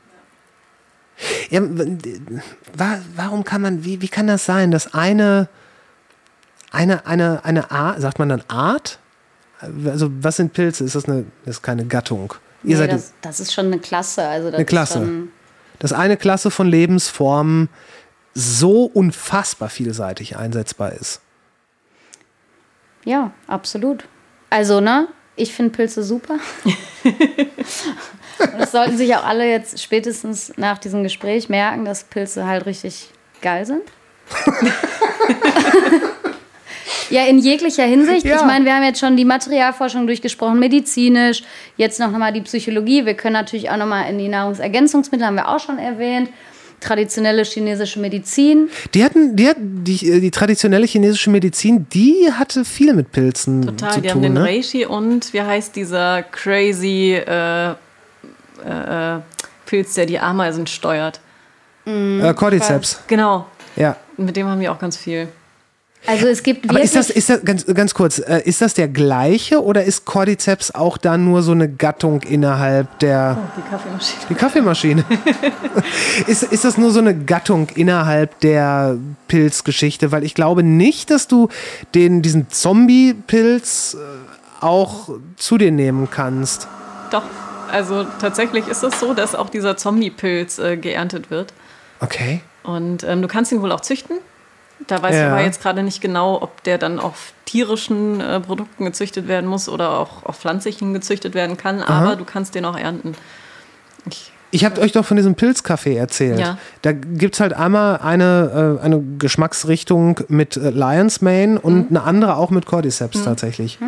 Ja, 1.49 1.61
warum 3.15 3.43
kann 3.43 3.61
man, 3.61 3.83
wie, 3.85 4.01
wie 4.01 4.07
kann 4.07 4.27
das 4.27 4.45
sein, 4.45 4.69
dass 4.71 4.93
eine, 4.93 5.47
eine, 6.71 7.05
eine, 7.07 7.43
eine 7.45 7.71
Art, 7.71 8.01
sagt 8.01 8.19
man 8.19 8.29
dann 8.29 8.43
Art? 8.49 8.99
Also 9.61 10.11
was 10.21 10.35
sind 10.35 10.53
Pilze? 10.53 10.83
Ist 10.83 10.95
das 10.95 11.05
eine, 11.05 11.25
das 11.45 11.57
ist 11.57 11.61
keine 11.63 11.85
Gattung? 11.85 12.33
Ihr 12.63 12.71
Nee, 12.71 12.75
seid 12.75 12.91
das, 12.91 13.13
das 13.21 13.39
ist 13.39 13.53
schon 13.53 13.67
eine 13.67 13.79
Klasse. 13.79 14.27
Also 14.27 14.47
das 14.47 14.55
Eine 14.55 14.65
Klasse. 14.65 15.09
dass 15.79 15.93
eine 15.93 16.17
Klasse 16.17 16.51
von 16.51 16.67
Lebensformen 16.67 17.69
so 18.33 18.83
unfassbar 18.83 19.69
vielseitig 19.69 20.35
einsetzbar 20.35 20.91
ist. 20.91 21.21
Ja, 23.05 23.31
absolut. 23.47 24.03
Also, 24.49 24.81
ne? 24.81 25.07
Ich 25.37 25.53
finde 25.53 25.71
Pilze 25.71 26.03
super. 26.03 26.39
Und 27.03 28.59
das 28.59 28.71
sollten 28.71 28.97
sich 28.97 29.15
auch 29.15 29.25
alle 29.25 29.49
jetzt 29.49 29.81
spätestens 29.81 30.53
nach 30.57 30.77
diesem 30.77 31.03
Gespräch 31.03 31.49
merken, 31.49 31.85
dass 31.85 32.03
Pilze 32.05 32.45
halt 32.45 32.65
richtig 32.65 33.09
geil 33.41 33.65
sind. 33.65 33.83
ja, 37.09 37.25
in 37.25 37.39
jeglicher 37.39 37.83
Hinsicht. 37.83 38.25
Ja. 38.25 38.37
Ich 38.37 38.43
meine, 38.43 38.65
wir 38.65 38.75
haben 38.75 38.83
jetzt 38.83 38.99
schon 38.99 39.15
die 39.17 39.25
Materialforschung 39.25 40.07
durchgesprochen, 40.07 40.59
medizinisch, 40.59 41.43
jetzt 41.77 41.99
noch 41.99 42.11
mal 42.11 42.33
die 42.33 42.41
Psychologie. 42.41 43.05
Wir 43.05 43.15
können 43.15 43.33
natürlich 43.33 43.69
auch 43.69 43.77
noch 43.77 43.87
mal 43.87 44.03
in 44.03 44.17
die 44.17 44.29
Nahrungsergänzungsmittel, 44.29 45.25
haben 45.25 45.35
wir 45.35 45.49
auch 45.49 45.59
schon 45.59 45.79
erwähnt. 45.79 46.29
Traditionelle 46.79 47.43
chinesische 47.43 47.99
Medizin. 47.99 48.69
Die 48.93 49.03
hatten, 49.03 49.35
die, 49.35 49.47
hatten 49.47 49.83
die, 49.83 50.19
die 50.21 50.31
traditionelle 50.31 50.85
chinesische 50.85 51.29
Medizin, 51.29 51.87
die 51.93 52.29
hatte 52.31 52.63
viel 52.65 52.93
mit 52.93 53.11
Pilzen 53.11 53.65
Total, 53.65 53.93
zu 53.93 54.01
die 54.01 54.07
tun. 54.07 54.15
haben 54.15 54.21
den 54.21 54.33
ne? 54.33 54.43
Reishi 54.43 54.85
und 54.85 55.33
wie 55.33 55.41
heißt 55.41 55.75
dieser 55.75 56.23
crazy 56.23 57.13
äh, 57.15 57.69
äh, 57.71 57.75
Pilz, 59.65 59.93
der 59.95 60.05
die 60.05 60.19
Ameisen 60.19 60.67
steuert? 60.67 61.19
äh, 61.87 62.33
Cordyceps. 62.33 63.03
Genau, 63.07 63.45
Ja. 63.75 63.95
mit 64.17 64.35
dem 64.35 64.47
haben 64.47 64.59
wir 64.59 64.71
auch 64.71 64.79
ganz 64.79 64.97
viel. 64.97 65.27
Also 66.07 66.27
es 66.27 66.43
gibt 66.43 66.65
Aber 66.65 66.79
wirklich... 66.79 66.95
ist 66.95 66.95
das, 66.95 67.09
ist 67.09 67.29
das 67.29 67.43
ganz, 67.43 67.65
ganz 67.65 67.93
kurz, 67.93 68.19
äh, 68.19 68.41
ist 68.45 68.61
das 68.61 68.73
der 68.73 68.87
gleiche 68.87 69.63
oder 69.63 69.83
ist 69.83 70.05
Cordyceps 70.05 70.71
auch 70.71 70.97
da 70.97 71.17
nur 71.17 71.41
so 71.41 71.51
eine 71.51 71.69
Gattung 71.69 72.21
innerhalb 72.21 72.99
der. 72.99 73.37
Die 73.57 73.69
Kaffeemaschine. 73.69 74.25
Die 74.29 74.35
Kaffeemaschine. 74.35 75.05
ist, 76.27 76.43
ist 76.43 76.63
das 76.65 76.77
nur 76.77 76.91
so 76.91 76.99
eine 76.99 77.15
Gattung 77.17 77.69
innerhalb 77.75 78.39
der 78.41 78.97
Pilzgeschichte? 79.27 80.11
Weil 80.11 80.23
ich 80.23 80.35
glaube 80.35 80.63
nicht, 80.63 81.09
dass 81.09 81.27
du 81.27 81.49
den, 81.93 82.21
diesen 82.21 82.49
Zombie-Pilz 82.49 83.95
äh, 83.95 84.63
auch 84.63 85.09
zu 85.37 85.57
dir 85.57 85.71
nehmen 85.71 86.09
kannst. 86.09 86.67
Doch, 87.11 87.23
also 87.71 88.05
tatsächlich 88.19 88.67
ist 88.67 88.83
es 88.83 88.99
so, 88.99 89.13
dass 89.13 89.35
auch 89.35 89.49
dieser 89.49 89.77
Zombie-Pilz 89.77 90.59
äh, 90.59 90.77
geerntet 90.77 91.29
wird. 91.29 91.53
Okay. 91.99 92.41
Und 92.63 93.03
ähm, 93.03 93.21
du 93.21 93.27
kannst 93.27 93.51
ihn 93.51 93.61
wohl 93.61 93.71
auch 93.71 93.81
züchten. 93.81 94.17
Da 94.87 95.01
weiß 95.01 95.15
ich 95.15 95.21
Ja. 95.21 95.31
aber 95.31 95.41
jetzt 95.41 95.61
gerade 95.61 95.83
nicht 95.83 96.01
genau, 96.01 96.41
ob 96.41 96.63
der 96.63 96.77
dann 96.77 96.99
auf 96.99 97.33
tierischen 97.45 98.19
äh, 98.21 98.39
Produkten 98.39 98.85
gezüchtet 98.85 99.27
werden 99.27 99.49
muss 99.49 99.69
oder 99.69 99.91
auch 99.99 100.23
auf 100.25 100.37
pflanzlichen 100.37 100.93
gezüchtet 100.93 101.33
werden 101.33 101.57
kann. 101.57 101.81
Aber 101.81 102.15
du 102.15 102.25
kannst 102.25 102.55
den 102.55 102.65
auch 102.65 102.77
ernten. 102.77 103.15
Ich, 104.09 104.31
Ich 104.51 104.65
habe 104.65 104.81
euch 104.81 104.91
doch 104.91 105.05
von 105.05 105.17
diesem 105.17 105.35
Pilzkaffee 105.35 105.95
erzählt. 105.95 106.39
Ja. 106.39 106.57
Da 106.81 106.91
gibt 106.91 107.35
es 107.35 107.39
halt 107.39 107.53
einmal 107.53 107.97
eine, 107.97 108.77
äh, 108.81 108.83
eine 108.83 109.01
Geschmacksrichtung 109.17 110.19
mit 110.27 110.57
äh, 110.57 110.69
Lion's 110.69 111.21
Mane 111.21 111.59
und 111.59 111.89
eine 111.89 112.03
andere 112.03 112.35
auch 112.35 112.49
mit 112.51 112.65
Cordyceps 112.65 113.23
tatsächlich. 113.23 113.79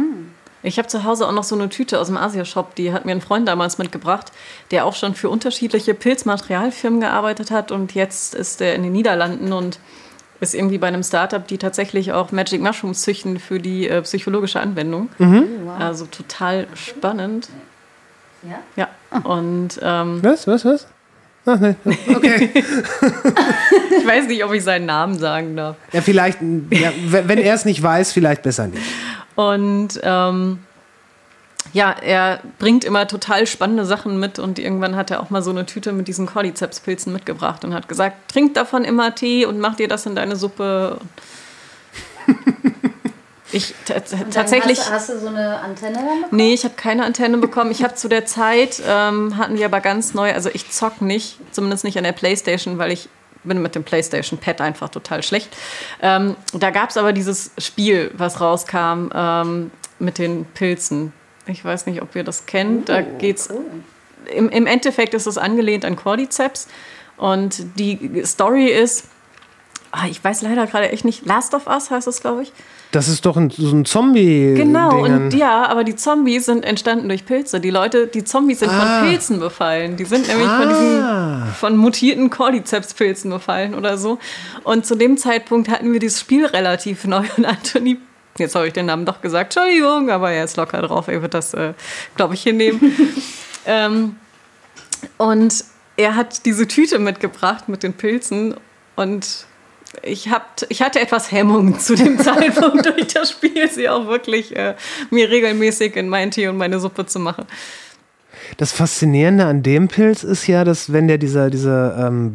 ich 0.63 0.77
habe 0.77 0.87
zu 0.87 1.03
Hause 1.03 1.27
auch 1.27 1.31
noch 1.31 1.43
so 1.43 1.55
eine 1.55 1.69
Tüte 1.69 1.99
aus 1.99 2.07
dem 2.07 2.17
Asia-Shop, 2.17 2.75
die 2.75 2.91
hat 2.91 3.05
mir 3.05 3.11
ein 3.11 3.21
Freund 3.21 3.47
damals 3.47 3.77
mitgebracht, 3.77 4.31
der 4.71 4.85
auch 4.85 4.95
schon 4.95 5.13
für 5.15 5.29
unterschiedliche 5.29 5.93
Pilzmaterialfirmen 5.93 6.99
gearbeitet 7.01 7.51
hat 7.51 7.71
und 7.71 7.93
jetzt 7.93 8.35
ist 8.35 8.59
er 8.61 8.73
in 8.75 8.83
den 8.83 8.91
Niederlanden 8.93 9.53
und 9.53 9.79
ist 10.39 10.53
irgendwie 10.53 10.77
bei 10.77 10.87
einem 10.87 11.03
Startup, 11.03 11.45
die 11.45 11.57
tatsächlich 11.57 12.11
auch 12.13 12.31
Magic 12.31 12.61
Mushrooms 12.61 13.01
züchten 13.01 13.39
für 13.39 13.59
die 13.59 13.87
äh, 13.87 14.01
psychologische 14.01 14.59
Anwendung. 14.59 15.09
Also 15.79 16.05
total 16.05 16.67
spannend. 16.75 17.49
Ja? 18.43 18.59
Ja, 18.75 19.19
und 19.23 19.79
ähm, 19.81 20.19
Was, 20.23 20.47
was, 20.47 20.63
was? 20.63 20.87
Ach, 21.45 21.59
nee. 21.59 21.75
Okay. 22.13 22.49
ich 23.99 24.05
weiß 24.05 24.27
nicht, 24.27 24.43
ob 24.43 24.53
ich 24.53 24.63
seinen 24.63 24.85
Namen 24.85 25.17
sagen 25.17 25.55
darf. 25.55 25.77
ja, 25.93 26.01
vielleicht, 26.01 26.39
ja, 26.41 26.91
wenn 27.05 27.29
wenn 27.29 27.39
er 27.39 27.55
es 27.55 27.63
nicht 27.65 27.81
weiß, 27.81 28.11
vielleicht 28.11 28.43
besser 28.43 28.67
nicht. 28.67 28.83
Und 29.35 29.99
ähm, 30.03 30.59
ja, 31.77 31.91
er 31.91 32.39
bringt 32.57 32.83
immer 32.83 33.07
total 33.07 33.45
spannende 33.45 33.85
Sachen 33.85 34.19
mit 34.19 34.39
und 34.39 34.57
irgendwann 34.57 34.95
hat 34.95 35.11
er 35.11 35.21
auch 35.21 35.29
mal 35.29 35.43
so 35.43 35.51
eine 35.51 35.65
Tüte 35.67 35.91
mit 35.93 36.07
diesen 36.07 36.25
Cordyceps-Pilzen 36.25 37.13
mitgebracht 37.13 37.63
und 37.63 37.73
hat 37.75 37.87
gesagt, 37.87 38.31
trink 38.31 38.55
davon 38.55 38.83
immer 38.83 39.13
Tee 39.13 39.45
und 39.45 39.59
mach 39.59 39.75
dir 39.75 39.87
das 39.87 40.05
in 40.07 40.15
deine 40.15 40.35
Suppe. 40.35 40.97
Ich 43.53 43.73
tatsächlich. 43.85 44.77
Hast, 44.79 44.89
du- 44.89 44.93
hast 44.93 45.09
du 45.09 45.19
so 45.21 45.27
eine 45.27 45.61
Antenne 45.61 45.93
dann 45.93 46.03
bekommen? 46.05 46.25
Nee, 46.31 46.53
ich 46.53 46.65
habe 46.65 46.73
keine 46.75 47.05
Antenne 47.05 47.37
bekommen. 47.37 47.71
Ich 47.71 47.81
habe 47.81 47.95
zu 47.95 48.09
der 48.09 48.25
Zeit, 48.25 48.81
ähm, 48.85 49.37
hatten 49.37 49.57
wir 49.57 49.65
aber 49.65 49.79
ganz 49.79 50.13
neu, 50.13 50.33
also 50.33 50.49
ich 50.53 50.69
zock 50.69 51.01
nicht, 51.01 51.39
zumindest 51.51 51.85
nicht 51.85 51.97
an 51.97 52.03
der 52.03 52.11
Playstation, 52.11 52.77
weil 52.77 52.91
ich 52.91 53.07
bin 53.45 53.61
mit 53.61 53.73
dem 53.73 53.85
Playstation 53.85 54.37
Pad 54.37 54.59
einfach 54.59 54.89
total 54.89 55.23
schlecht. 55.23 55.47
Ähm, 56.01 56.35
da 56.53 56.71
gab 56.71 56.89
es 56.89 56.97
aber 56.97 57.13
dieses 57.13 57.51
Spiel, 57.57 58.11
was 58.17 58.41
rauskam 58.41 59.11
ähm, 59.15 59.71
mit 59.97 60.17
den 60.17 60.43
Pilzen. 60.43 61.13
Ich 61.47 61.63
weiß 61.63 61.85
nicht, 61.85 62.01
ob 62.01 62.15
ihr 62.15 62.23
das 62.23 62.45
kennt. 62.45 62.89
Da 62.89 63.01
geht's. 63.01 63.49
Im, 64.33 64.49
Im 64.49 64.65
Endeffekt 64.67 65.13
ist 65.13 65.25
es 65.27 65.37
angelehnt 65.37 65.85
an 65.85 65.95
Cordyceps. 65.95 66.67
Und 67.17 67.65
die 67.79 68.21
Story 68.25 68.65
ist, 68.67 69.05
ah, 69.91 70.05
ich 70.09 70.23
weiß 70.23 70.41
leider 70.43 70.67
gerade 70.67 70.89
echt 70.91 71.05
nicht, 71.05 71.25
Last 71.25 71.53
of 71.53 71.67
Us 71.67 71.89
heißt 71.89 72.07
es, 72.07 72.21
glaube 72.21 72.43
ich. 72.43 72.53
Das 72.91 73.09
ist 73.09 73.25
doch 73.25 73.35
ein, 73.35 73.49
so 73.49 73.69
ein 73.75 73.83
Zombie. 73.85 74.53
Genau, 74.55 75.03
Dingen. 75.03 75.25
und 75.25 75.33
ja, 75.33 75.67
aber 75.67 75.83
die 75.83 75.95
Zombies 75.97 76.45
sind 76.45 76.63
entstanden 76.63 77.09
durch 77.09 77.25
Pilze. 77.25 77.59
Die 77.59 77.69
Leute, 77.69 78.07
die 78.07 78.23
Zombies 78.23 78.59
sind 78.59 78.69
Ah. 78.71 78.99
von 79.01 79.09
Pilzen 79.09 79.39
befallen. 79.39 79.97
Die 79.97 80.05
sind 80.05 80.27
nämlich 80.27 80.47
von 80.47 80.67
Ah. 80.69 81.41
diesen 81.43 81.53
von 81.55 81.75
mutierten 81.77 82.29
Cordyceps-Pilzen 82.29 83.29
befallen 83.29 83.75
oder 83.75 83.97
so. 83.97 84.19
Und 84.63 84.85
zu 84.85 84.95
dem 84.95 85.17
Zeitpunkt 85.17 85.67
hatten 85.69 85.91
wir 85.91 85.99
dieses 85.99 86.21
Spiel 86.21 86.45
relativ 86.45 87.03
neu 87.07 87.25
und 87.35 87.45
Anthony, 87.45 87.97
jetzt 88.37 88.55
habe 88.55 88.67
ich 88.67 88.73
den 88.73 88.87
Namen 88.87 89.05
doch 89.05 89.21
gesagt, 89.21 89.55
Entschuldigung, 89.55 90.09
aber 90.09 90.31
er 90.31 90.43
ist 90.43 90.57
locker 90.57 90.81
drauf, 90.81 91.07
er 91.07 91.21
wird 91.21 91.33
das, 91.33 91.53
äh, 91.53 91.73
glaube 92.15 92.33
ich, 92.33 92.43
hinnehmen. 92.43 92.95
ähm, 93.65 94.15
und 95.17 95.63
er 95.95 96.15
hat 96.15 96.45
diese 96.45 96.67
Tüte 96.67 96.99
mitgebracht 96.99 97.69
mit 97.69 97.83
den 97.83 97.93
Pilzen 97.93 98.55
und 98.95 99.45
ich, 100.03 100.29
hab, 100.29 100.61
ich 100.69 100.81
hatte 100.81 100.99
etwas 100.99 101.31
Hemmung 101.31 101.79
zu 101.79 101.95
dem 101.95 102.19
Zeitpunkt 102.23 102.85
durch 102.85 103.07
das 103.07 103.31
Spiel, 103.31 103.69
sie 103.69 103.89
auch 103.89 104.07
wirklich 104.07 104.55
äh, 104.55 104.75
mir 105.09 105.29
regelmäßig 105.29 105.95
in 105.95 106.09
meinen 106.09 106.31
Tee 106.31 106.47
und 106.47 106.57
meine 106.57 106.79
Suppe 106.79 107.05
zu 107.05 107.19
machen. 107.19 107.45
Das 108.55 108.71
Faszinierende 108.71 109.45
an 109.45 109.63
dem 109.63 109.87
Pilz 109.89 110.23
ist 110.23 110.47
ja, 110.47 110.63
dass 110.63 110.93
wenn 110.93 111.07
der 111.07 111.17
dieser, 111.17 111.49
diese, 111.49 111.95
ähm, 111.99 112.33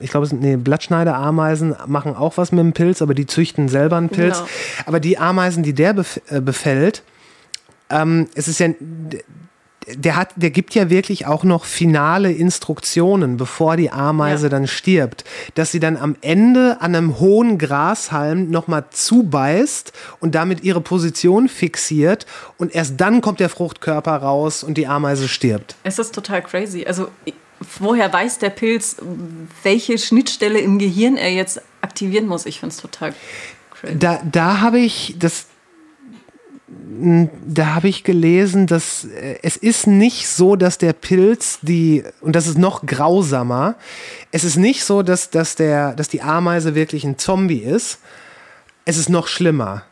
ich 0.00 0.10
glaube, 0.10 0.24
es 0.24 0.30
sind 0.30 0.42
nee, 0.42 0.56
Blattschneiderameisen 0.56 1.74
machen 1.86 2.14
auch 2.14 2.36
was 2.36 2.52
mit 2.52 2.60
dem 2.60 2.72
Pilz, 2.72 3.00
aber 3.00 3.14
die 3.14 3.26
züchten 3.26 3.68
selber 3.68 3.96
einen 3.96 4.10
Pilz. 4.10 4.38
Genau. 4.38 4.48
Aber 4.86 5.00
die 5.00 5.18
Ameisen, 5.18 5.62
die 5.62 5.72
der 5.72 5.94
äh, 6.28 6.40
befällt, 6.40 7.02
ähm, 7.90 8.28
es 8.34 8.48
ist 8.48 8.60
ja, 8.60 8.68
der 9.86 10.16
hat, 10.16 10.30
der 10.36 10.50
gibt 10.50 10.74
ja 10.74 10.90
wirklich 10.90 11.26
auch 11.26 11.44
noch 11.44 11.64
finale 11.64 12.32
Instruktionen, 12.32 13.36
bevor 13.36 13.76
die 13.76 13.90
Ameise 13.90 14.46
Ja. 14.46 14.50
dann 14.50 14.66
stirbt, 14.66 15.24
dass 15.54 15.72
sie 15.72 15.80
dann 15.80 15.96
am 15.96 16.16
Ende 16.20 16.78
an 16.80 16.94
einem 16.94 17.18
hohen 17.20 17.58
Grashalm 17.58 18.50
nochmal 18.50 18.84
zubeißt 18.90 19.92
und 20.20 20.34
damit 20.34 20.62
ihre 20.64 20.80
Position 20.80 21.48
fixiert 21.48 22.26
und 22.58 22.74
erst 22.74 23.00
dann 23.00 23.20
kommt 23.20 23.40
der 23.40 23.48
Fruchtkörper 23.48 24.16
raus 24.16 24.62
und 24.64 24.78
die 24.78 24.86
Ameise 24.86 25.28
stirbt. 25.28 25.76
Es 25.82 25.98
ist 25.98 26.14
total 26.14 26.42
crazy. 26.42 26.84
Also, 26.86 27.08
woher 27.78 28.12
weiß 28.12 28.38
der 28.38 28.50
Pilz, 28.50 28.96
welche 29.62 29.98
Schnittstelle 29.98 30.58
im 30.60 30.78
Gehirn 30.78 31.16
er 31.16 31.32
jetzt 31.32 31.60
aktivieren 31.80 32.26
muss? 32.26 32.46
Ich 32.46 32.60
finde 32.60 32.74
es 32.74 32.80
total 32.80 33.14
crazy. 33.72 33.98
Da, 33.98 34.20
da 34.30 34.60
habe 34.60 34.78
ich 34.78 35.16
das. 35.18 35.46
Da 37.46 37.74
habe 37.74 37.88
ich 37.88 38.04
gelesen, 38.04 38.66
dass 38.66 39.04
äh, 39.04 39.36
es 39.42 39.56
ist 39.56 39.86
nicht 39.86 40.28
so, 40.28 40.56
dass 40.56 40.78
der 40.78 40.92
Pilz 40.92 41.58
die 41.62 42.04
und 42.20 42.36
das 42.36 42.46
ist 42.46 42.58
noch 42.58 42.86
grausamer. 42.86 43.74
Es 44.30 44.44
ist 44.44 44.56
nicht 44.56 44.84
so, 44.84 45.02
dass, 45.02 45.30
dass 45.30 45.56
der, 45.56 45.94
dass 45.94 46.08
die 46.08 46.22
Ameise 46.22 46.74
wirklich 46.74 47.04
ein 47.04 47.18
Zombie 47.18 47.58
ist. 47.58 47.98
Es 48.84 48.96
ist 48.96 49.08
noch 49.08 49.26
schlimmer. 49.26 49.82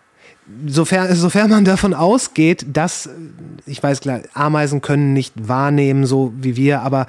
Sofern, 0.66 1.14
sofern 1.14 1.50
man 1.50 1.64
davon 1.64 1.94
ausgeht, 1.94 2.66
dass, 2.72 3.08
ich 3.64 3.82
weiß 3.82 4.00
klar, 4.00 4.22
Ameisen 4.34 4.80
können 4.80 5.12
nicht 5.12 5.34
wahrnehmen, 5.48 6.04
so 6.04 6.32
wie 6.36 6.56
wir, 6.56 6.82
aber 6.82 7.06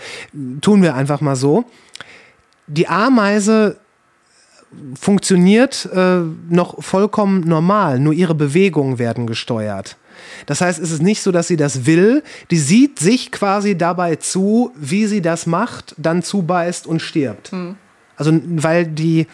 tun 0.62 0.82
wir 0.84 0.96
einfach 0.96 1.20
mal 1.20 1.36
so. 1.36 1.66
Die 2.68 2.88
Ameise 2.88 3.78
funktioniert 5.00 5.90
äh, 5.94 6.20
noch 6.50 6.82
vollkommen 6.84 7.42
normal, 7.48 8.00
nur 8.00 8.14
ihre 8.14 8.36
Bewegungen 8.36 9.00
werden 9.00 9.28
gesteuert. 9.28 9.98
Das 10.46 10.62
heißt, 10.62 10.80
es 10.80 10.92
ist 10.92 11.02
nicht 11.02 11.22
so, 11.22 11.32
dass 11.32 11.48
sie 11.48 11.58
das 11.58 11.86
will, 11.86 12.24
die 12.52 12.58
sieht 12.58 13.00
sich 13.00 13.32
quasi 13.32 13.78
dabei 13.78 14.16
zu, 14.16 14.72
wie 14.76 15.06
sie 15.06 15.22
das 15.22 15.46
macht, 15.46 15.96
dann 15.98 16.24
zubeißt 16.24 16.88
und 16.88 17.02
stirbt. 17.02 17.52
Also, 18.16 18.40
weil 18.46 18.86
die 18.86 19.28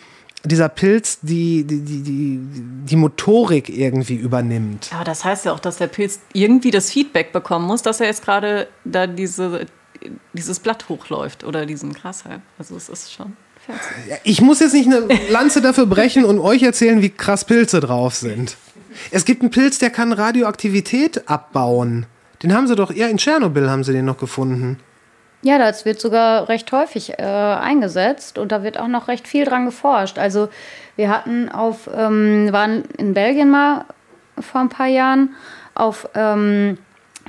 dieser 0.45 0.69
Pilz 0.69 1.19
die, 1.21 1.65
die, 1.65 1.81
die, 1.81 2.01
die, 2.01 2.39
die 2.85 2.95
Motorik 2.95 3.67
irgendwie 3.69 4.15
übernimmt. 4.15 4.89
Aber 4.93 5.03
das 5.03 5.25
heißt 5.25 5.45
ja 5.45 5.51
auch, 5.51 5.59
dass 5.59 5.77
der 5.77 5.87
Pilz 5.87 6.21
irgendwie 6.31 6.71
das 6.71 6.89
Feedback 6.91 7.33
bekommen 7.33 7.65
muss, 7.67 7.81
dass 7.81 7.99
er 7.99 8.07
jetzt 8.07 8.23
gerade 8.23 8.67
da 8.85 9.05
diese, 9.05 9.65
dieses 10.31 10.59
Blatt 10.59 10.87
hochläuft 10.87 11.43
oder 11.43 11.65
diesen 11.65 11.93
Grashalm. 11.93 12.41
Also 12.57 12.77
es 12.77 12.87
ist 12.87 13.11
schon. 13.11 13.35
Ich 14.23 14.41
muss 14.41 14.59
jetzt 14.59 14.73
nicht 14.73 14.87
eine 14.87 15.07
Lanze 15.29 15.61
dafür 15.61 15.85
brechen 15.85 16.25
und 16.25 16.39
euch 16.39 16.63
erzählen, 16.63 17.01
wie 17.01 17.09
krass 17.09 17.45
Pilze 17.45 17.79
drauf 17.79 18.15
sind. 18.15 18.57
Es 19.11 19.25
gibt 19.25 19.41
einen 19.41 19.51
Pilz, 19.51 19.79
der 19.79 19.89
kann 19.89 20.11
Radioaktivität 20.11 21.29
abbauen. 21.29 22.05
Den 22.43 22.53
haben 22.53 22.67
sie 22.67 22.75
doch, 22.75 22.91
ja, 22.91 23.07
in 23.07 23.17
Tschernobyl 23.17 23.69
haben 23.69 23.83
sie 23.83 23.93
den 23.93 24.05
noch 24.05 24.17
gefunden. 24.17 24.79
Ja, 25.41 25.57
das 25.57 25.85
wird 25.85 26.01
sogar 26.01 26.49
recht 26.49 26.71
häufig 26.71 27.17
äh, 27.17 27.23
eingesetzt 27.23 28.37
und 28.37 28.51
da 28.51 28.63
wird 28.63 28.77
auch 28.77 28.87
noch 28.87 29.07
recht 29.07 29.27
viel 29.27 29.45
dran 29.45 29.65
geforscht. 29.65 30.17
Also 30.17 30.49
wir 30.97 31.09
hatten 31.09 31.47
auf, 31.47 31.89
ähm, 31.95 32.49
waren 32.51 32.83
in 32.97 33.13
Belgien 33.13 33.49
mal 33.49 33.85
vor 34.37 34.59
ein 34.59 34.69
paar 34.69 34.87
Jahren 34.87 35.35
auf 35.75 36.09
ähm, 36.13 36.77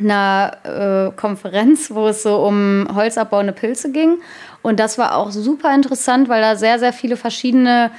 einer 0.01 1.11
äh, 1.12 1.17
Konferenz, 1.17 1.91
wo 1.93 2.09
es 2.09 2.23
so 2.23 2.45
um 2.45 2.89
holzabbauende 2.93 3.53
Pilze 3.53 3.93
ging. 3.93 4.19
Und 4.62 4.78
das 4.78 4.99
war 4.99 5.16
auch 5.16 5.31
super 5.31 5.74
interessant, 5.74 6.28
weil 6.28 6.43
da 6.43 6.57
sehr, 6.57 6.78
sehr 6.78 6.93
viele 6.93 7.16
verschiedene 7.16 7.91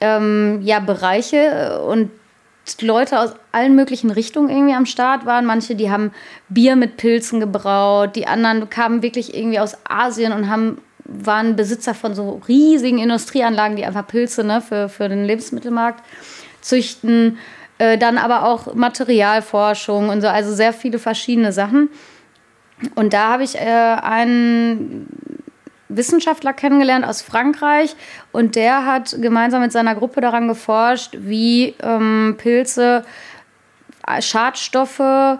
ähm, 0.00 0.60
ja, 0.62 0.80
Bereiche 0.80 1.80
und 1.82 2.10
Leute 2.80 3.18
aus 3.18 3.34
allen 3.50 3.74
möglichen 3.74 4.10
Richtungen 4.10 4.48
irgendwie 4.48 4.74
am 4.74 4.86
Start 4.86 5.26
waren. 5.26 5.46
Manche, 5.46 5.74
die 5.74 5.90
haben 5.90 6.12
Bier 6.48 6.76
mit 6.76 6.96
Pilzen 6.96 7.40
gebraut, 7.40 8.14
die 8.14 8.26
anderen 8.26 8.68
kamen 8.70 9.02
wirklich 9.02 9.34
irgendwie 9.34 9.58
aus 9.58 9.76
Asien 9.88 10.32
und 10.32 10.48
haben, 10.48 10.78
waren 11.04 11.56
Besitzer 11.56 11.94
von 11.94 12.14
so 12.14 12.40
riesigen 12.46 12.98
Industrieanlagen, 12.98 13.76
die 13.76 13.84
einfach 13.84 14.06
Pilze 14.06 14.44
ne, 14.44 14.60
für, 14.60 14.88
für 14.88 15.08
den 15.08 15.24
Lebensmittelmarkt 15.24 16.04
züchten. 16.60 17.38
Äh, 17.78 17.98
dann 17.98 18.18
aber 18.18 18.44
auch 18.44 18.74
Materialforschung 18.74 20.08
und 20.08 20.20
so, 20.20 20.28
also 20.28 20.54
sehr 20.54 20.72
viele 20.72 20.98
verschiedene 20.98 21.52
Sachen. 21.52 21.90
Und 22.94 23.12
da 23.12 23.28
habe 23.28 23.44
ich 23.44 23.56
äh, 23.56 23.60
einen 23.60 25.06
Wissenschaftler 25.96 26.52
kennengelernt 26.52 27.04
aus 27.04 27.22
Frankreich 27.22 27.94
und 28.32 28.56
der 28.56 28.86
hat 28.86 29.16
gemeinsam 29.20 29.62
mit 29.62 29.72
seiner 29.72 29.94
Gruppe 29.94 30.20
daran 30.20 30.48
geforscht, 30.48 31.16
wie 31.18 31.74
ähm, 31.82 32.36
Pilze 32.38 33.04
äh, 34.06 34.22
Schadstoffe 34.22 35.38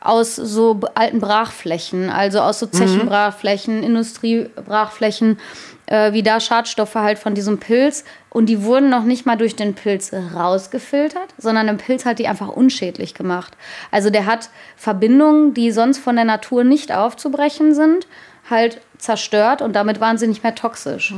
aus 0.00 0.36
so 0.36 0.80
alten 0.94 1.20
Brachflächen, 1.20 2.10
also 2.10 2.40
aus 2.40 2.58
so 2.58 2.66
Zechenbrachflächen, 2.66 3.78
mhm. 3.78 3.84
Industriebrachflächen, 3.84 5.38
äh, 5.86 6.12
wie 6.12 6.22
da 6.22 6.40
Schadstoffe 6.40 6.94
halt 6.94 7.18
von 7.18 7.34
diesem 7.34 7.58
Pilz 7.58 8.04
und 8.30 8.46
die 8.46 8.64
wurden 8.64 8.90
noch 8.90 9.04
nicht 9.04 9.26
mal 9.26 9.36
durch 9.36 9.56
den 9.56 9.74
Pilz 9.74 10.12
rausgefiltert, 10.34 11.34
sondern 11.38 11.66
der 11.66 11.74
Pilz 11.74 12.04
hat 12.04 12.18
die 12.18 12.28
einfach 12.28 12.48
unschädlich 12.48 13.14
gemacht. 13.14 13.56
Also 13.90 14.10
der 14.10 14.26
hat 14.26 14.50
Verbindungen, 14.76 15.54
die 15.54 15.70
sonst 15.70 15.98
von 15.98 16.16
der 16.16 16.24
Natur 16.24 16.64
nicht 16.64 16.92
aufzubrechen 16.92 17.74
sind, 17.74 18.06
halt 18.52 18.80
zerstört 18.98 19.62
und 19.62 19.72
damit 19.72 20.00
waren 20.00 20.16
sie 20.16 20.28
nicht 20.28 20.44
mehr 20.44 20.54
toxisch. 20.54 21.12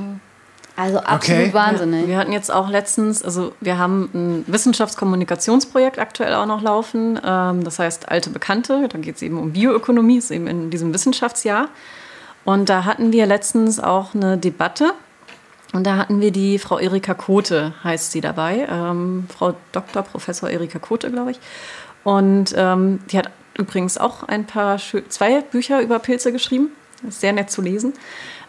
Also 0.77 0.99
absolut 0.99 1.43
okay. 1.43 1.55
wahnsinnig. 1.55 2.03
Ja, 2.03 2.09
wir 2.09 2.17
hatten 2.17 2.33
jetzt 2.33 2.51
auch 2.51 2.69
letztens, 2.69 3.23
also 3.23 3.53
wir 3.61 3.79
haben 3.79 4.11
ein 4.13 4.45
Wissenschaftskommunikationsprojekt 4.49 5.99
aktuell 6.01 6.35
auch 6.35 6.47
noch 6.47 6.63
laufen. 6.63 7.21
Ähm, 7.25 7.63
das 7.63 7.79
heißt 7.79 8.09
Alte 8.09 8.31
Bekannte. 8.31 8.89
Da 8.89 8.99
geht 8.99 9.17
es 9.17 9.23
eben 9.23 9.39
um 9.39 9.53
Bioökonomie, 9.53 10.17
ist 10.17 10.33
eben 10.33 10.49
in 10.49 10.71
diesem 10.71 10.93
Wissenschaftsjahr. 10.93 11.69
Und 12.45 12.69
da 12.69 12.85
hatten 12.85 13.13
wir 13.13 13.27
letztens 13.27 13.79
auch 13.79 14.15
eine 14.15 14.37
Debatte. 14.37 14.93
Und 15.73 15.85
da 15.85 15.97
hatten 15.97 16.21
wir 16.21 16.33
die 16.33 16.59
Frau 16.59 16.79
Erika 16.79 17.15
Kote, 17.15 17.73
heißt 17.85 18.13
sie 18.13 18.21
dabei. 18.21 18.67
Ähm, 18.69 19.27
Frau 19.37 19.55
Dr. 19.73 20.03
Professor 20.03 20.51
Erika 20.51 20.79
Kote, 20.79 21.11
glaube 21.11 21.33
ich. 21.33 21.41
Und 22.03 22.53
ähm, 22.57 23.01
die 23.11 23.19
hat 23.19 23.31
übrigens 23.57 23.97
auch 23.97 24.25
ein 24.25 24.45
paar, 24.47 24.79
zwei 25.09 25.41
Bücher 25.41 25.81
über 25.81 25.99
Pilze 26.01 26.33
geschrieben. 26.33 26.73
Sehr 27.11 27.33
nett 27.33 27.51
zu 27.51 27.63
lesen. 27.63 27.93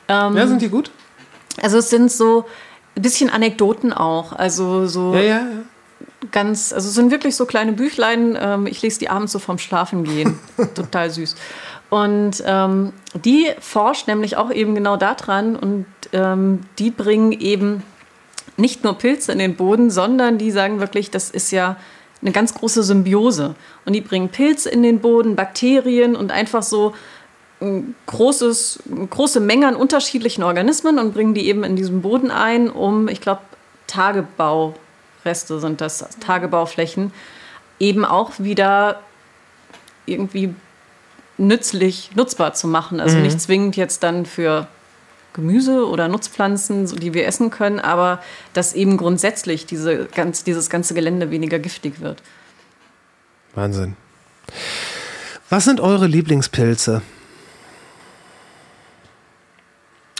Ähm, 0.07 0.35
ja, 0.37 0.47
sind 0.47 0.61
die 0.61 0.69
gut? 0.69 0.91
Also 1.61 1.77
es 1.77 1.89
sind 1.89 2.11
so 2.11 2.45
ein 2.95 3.01
bisschen 3.01 3.29
Anekdoten 3.29 3.93
auch. 3.93 4.33
Also 4.33 4.87
so 4.87 5.13
ja, 5.15 5.21
ja, 5.21 5.27
ja. 5.29 5.47
ganz, 6.31 6.73
also 6.73 6.87
es 6.87 6.95
sind 6.95 7.11
wirklich 7.11 7.35
so 7.35 7.45
kleine 7.45 7.73
Büchlein. 7.73 8.37
Ähm, 8.39 8.67
ich 8.67 8.81
lese 8.81 8.99
die 8.99 9.09
abends 9.09 9.31
so 9.31 9.39
vorm 9.39 9.57
Schlafengehen. 9.57 10.39
Total 10.75 11.09
süß. 11.09 11.35
Und 11.89 12.43
ähm, 12.45 12.93
die 13.13 13.47
forscht 13.59 14.07
nämlich 14.07 14.37
auch 14.37 14.51
eben 14.51 14.75
genau 14.75 14.97
daran 14.97 15.55
und 15.55 15.85
ähm, 16.13 16.61
die 16.79 16.91
bringen 16.91 17.31
eben 17.31 17.83
nicht 18.57 18.83
nur 18.83 18.97
Pilze 18.97 19.31
in 19.31 19.39
den 19.39 19.55
Boden, 19.55 19.89
sondern 19.89 20.37
die 20.37 20.51
sagen 20.51 20.79
wirklich, 20.79 21.11
das 21.11 21.29
ist 21.29 21.51
ja 21.51 21.77
eine 22.21 22.31
ganz 22.31 22.53
große 22.53 22.83
Symbiose. 22.83 23.55
Und 23.85 23.93
die 23.93 24.01
bringen 24.01 24.29
Pilze 24.29 24.69
in 24.69 24.81
den 24.81 24.99
Boden, 24.99 25.35
Bakterien 25.35 26.15
und 26.15 26.31
einfach 26.31 26.63
so 26.63 26.93
großes, 28.05 28.83
große 29.09 29.39
Menge 29.39 29.67
an 29.67 29.75
unterschiedlichen 29.75 30.43
Organismen 30.43 30.99
und 30.99 31.13
bringen 31.13 31.33
die 31.33 31.47
eben 31.47 31.63
in 31.63 31.75
diesen 31.75 32.01
Boden 32.01 32.31
ein, 32.31 32.69
um, 32.69 33.07
ich 33.07 33.21
glaube, 33.21 33.41
Tagebaureste 33.87 35.59
sind 35.59 35.81
das, 35.81 36.05
Tagebauflächen, 36.19 37.13
eben 37.79 38.05
auch 38.05 38.31
wieder 38.39 39.01
irgendwie 40.05 40.53
nützlich, 41.37 42.11
nutzbar 42.15 42.53
zu 42.53 42.67
machen. 42.67 42.99
Also 42.99 43.17
mhm. 43.17 43.23
nicht 43.23 43.41
zwingend 43.41 43.75
jetzt 43.77 44.03
dann 44.03 44.25
für 44.25 44.67
Gemüse 45.33 45.87
oder 45.87 46.07
Nutzpflanzen, 46.07 46.87
die 46.87 47.13
wir 47.13 47.27
essen 47.27 47.49
können, 47.49 47.79
aber 47.79 48.21
dass 48.53 48.73
eben 48.73 48.97
grundsätzlich 48.97 49.65
diese, 49.65 50.05
ganz, 50.05 50.43
dieses 50.43 50.69
ganze 50.69 50.93
Gelände 50.93 51.29
weniger 51.29 51.59
giftig 51.59 51.99
wird. 51.99 52.21
Wahnsinn. 53.53 53.95
Was 55.49 55.65
sind 55.65 55.79
eure 55.79 56.07
Lieblingspilze? 56.07 57.01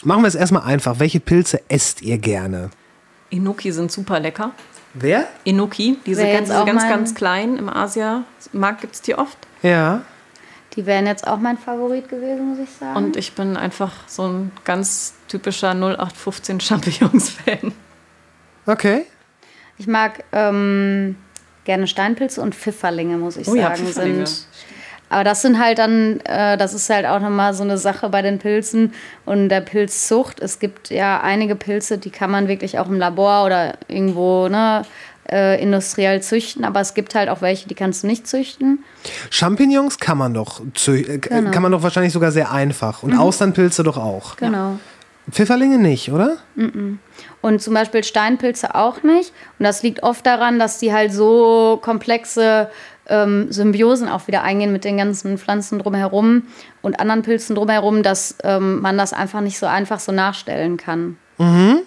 Machen 0.05 0.21
wir 0.21 0.27
es 0.27 0.35
erstmal 0.35 0.61
einfach. 0.63 0.99
Welche 0.99 1.19
Pilze 1.19 1.61
esst 1.67 2.03
ihr 2.03 2.19
gerne? 2.19 2.69
Enoki 3.31 3.71
sind 3.71 3.91
super 3.91 4.19
lecker. 4.19 4.51
Wer? 4.93 5.27
Enoki, 5.45 5.97
diese 6.05 6.31
ganz, 6.31 6.49
ganz, 6.49 6.83
ganz 6.83 7.15
kleinen 7.15 7.57
im 7.57 7.69
Asia-Markt 7.69 8.81
gibt 8.81 8.93
es 8.93 9.01
die 9.01 9.15
oft. 9.15 9.37
Ja. 9.63 10.03
Die 10.75 10.85
wären 10.85 11.07
jetzt 11.07 11.25
auch 11.25 11.39
mein 11.39 11.57
Favorit 11.57 12.07
gewesen, 12.07 12.49
muss 12.49 12.59
ich 12.59 12.69
sagen. 12.69 12.95
Und 12.95 13.17
ich 13.17 13.33
bin 13.33 13.57
einfach 13.57 13.93
so 14.07 14.27
ein 14.27 14.51
ganz 14.63 15.15
typischer 15.27 15.71
0815 15.71 16.59
Champignons-Fan. 16.61 17.73
Okay. 18.67 19.05
Ich 19.77 19.87
mag 19.87 20.23
ähm, 20.31 21.15
gerne 21.63 21.87
Steinpilze 21.87 22.41
und 22.41 22.53
Pfifferlinge, 22.53 23.17
muss 23.17 23.37
ich 23.37 23.47
oh, 23.47 23.55
sagen. 23.55 23.85
Ja, 23.85 23.91
sind 23.91 24.47
aber 25.09 25.23
das 25.23 25.41
sind 25.41 25.59
halt 25.59 25.77
dann, 25.77 26.19
äh, 26.21 26.57
das 26.57 26.73
ist 26.73 26.89
halt 26.89 27.05
auch 27.05 27.19
nochmal 27.19 27.53
so 27.53 27.63
eine 27.63 27.77
Sache 27.77 28.09
bei 28.09 28.21
den 28.21 28.39
Pilzen 28.39 28.93
und 29.25 29.49
der 29.49 29.61
Pilzzucht. 29.61 30.39
Es 30.39 30.59
gibt 30.59 30.89
ja 30.89 31.21
einige 31.21 31.55
Pilze, 31.55 31.97
die 31.97 32.09
kann 32.09 32.31
man 32.31 32.47
wirklich 32.47 32.79
auch 32.79 32.87
im 32.87 32.97
Labor 32.97 33.45
oder 33.45 33.77
irgendwo 33.87 34.47
ne, 34.47 34.83
äh, 35.31 35.61
industriell 35.61 36.21
züchten, 36.21 36.65
aber 36.65 36.81
es 36.81 36.93
gibt 36.93 37.15
halt 37.15 37.29
auch 37.29 37.41
welche, 37.41 37.67
die 37.67 37.75
kannst 37.75 38.03
du 38.03 38.07
nicht 38.07 38.27
züchten. 38.27 38.83
Champignons 39.29 39.99
kann 39.99 40.17
man 40.17 40.33
doch 40.33 40.61
äh, 40.87 41.17
genau. 41.19 41.51
kann 41.51 41.63
man 41.63 41.71
doch 41.71 41.83
wahrscheinlich 41.83 42.13
sogar 42.13 42.31
sehr 42.31 42.51
einfach 42.51 43.03
und 43.03 43.13
mhm. 43.13 43.19
Austernpilze 43.19 43.83
doch 43.83 43.97
auch. 43.97 44.37
Genau. 44.37 44.71
Ja. 44.71 44.79
Pfifferlinge 45.31 45.79
nicht, 45.79 46.11
oder? 46.11 46.37
Mhm. 46.55 46.99
Und 47.41 47.61
zum 47.61 47.73
Beispiel 47.73 48.03
Steinpilze 48.03 48.75
auch 48.75 49.01
nicht. 49.03 49.33
Und 49.57 49.65
das 49.65 49.81
liegt 49.81 50.03
oft 50.03 50.25
daran, 50.25 50.59
dass 50.59 50.77
die 50.77 50.93
halt 50.93 51.13
so 51.13 51.79
komplexe 51.81 52.69
ähm, 53.07 53.51
Symbiosen 53.51 54.07
auch 54.07 54.27
wieder 54.27 54.43
eingehen 54.43 54.71
mit 54.71 54.83
den 54.83 54.97
ganzen 54.97 55.37
Pflanzen 55.37 55.79
drumherum 55.79 56.43
und 56.81 56.99
anderen 56.99 57.21
Pilzen 57.21 57.55
drumherum, 57.55 58.03
dass 58.03 58.35
ähm, 58.43 58.81
man 58.81 58.97
das 58.97 59.13
einfach 59.13 59.41
nicht 59.41 59.57
so 59.57 59.65
einfach 59.65 59.99
so 59.99 60.11
nachstellen 60.11 60.77
kann. 60.77 61.17
Mhm. 61.37 61.79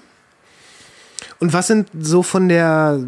Und 1.40 1.52
was 1.52 1.66
sind 1.66 1.88
so 1.98 2.22
von 2.22 2.48
der 2.48 3.00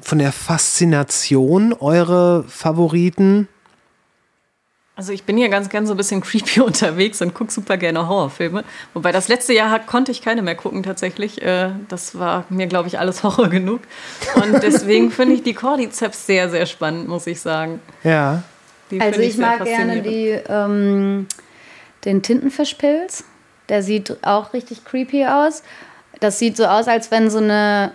von 0.00 0.18
der 0.18 0.32
Faszination 0.32 1.72
eure 1.72 2.44
Favoriten? 2.48 3.48
Also 5.02 5.12
ich 5.12 5.24
bin 5.24 5.36
hier 5.36 5.48
ganz 5.48 5.68
gern 5.68 5.84
so 5.84 5.94
ein 5.94 5.96
bisschen 5.96 6.20
creepy 6.20 6.60
unterwegs 6.64 7.20
und 7.20 7.34
gucke 7.34 7.50
super 7.50 7.76
gerne 7.76 8.06
Horrorfilme. 8.06 8.62
Wobei 8.94 9.10
das 9.10 9.26
letzte 9.26 9.52
Jahr 9.52 9.80
konnte 9.80 10.12
ich 10.12 10.22
keine 10.22 10.42
mehr 10.42 10.54
gucken 10.54 10.84
tatsächlich. 10.84 11.42
Äh, 11.42 11.70
das 11.88 12.16
war 12.16 12.44
mir, 12.50 12.68
glaube 12.68 12.86
ich, 12.86 13.00
alles 13.00 13.22
Horror 13.24 13.48
genug. 13.48 13.80
Und 14.36 14.62
deswegen 14.62 15.10
finde 15.10 15.34
ich 15.34 15.42
die 15.42 15.54
Cordyceps 15.54 16.24
sehr, 16.24 16.48
sehr 16.50 16.66
spannend, 16.66 17.08
muss 17.08 17.26
ich 17.26 17.40
sagen. 17.40 17.80
Ja. 18.04 18.44
Die 18.92 19.00
also 19.00 19.18
ich, 19.18 19.30
ich 19.30 19.38
mag 19.38 19.64
gerne 19.64 20.02
die, 20.02 20.38
ähm, 20.48 21.26
den 22.04 22.22
Tintenfischpilz. 22.22 23.24
Der 23.70 23.82
sieht 23.82 24.18
auch 24.22 24.52
richtig 24.52 24.84
creepy 24.84 25.26
aus. 25.26 25.64
Das 26.20 26.38
sieht 26.38 26.56
so 26.56 26.66
aus, 26.66 26.86
als 26.86 27.10
wenn 27.10 27.28
so 27.28 27.38
eine, 27.38 27.90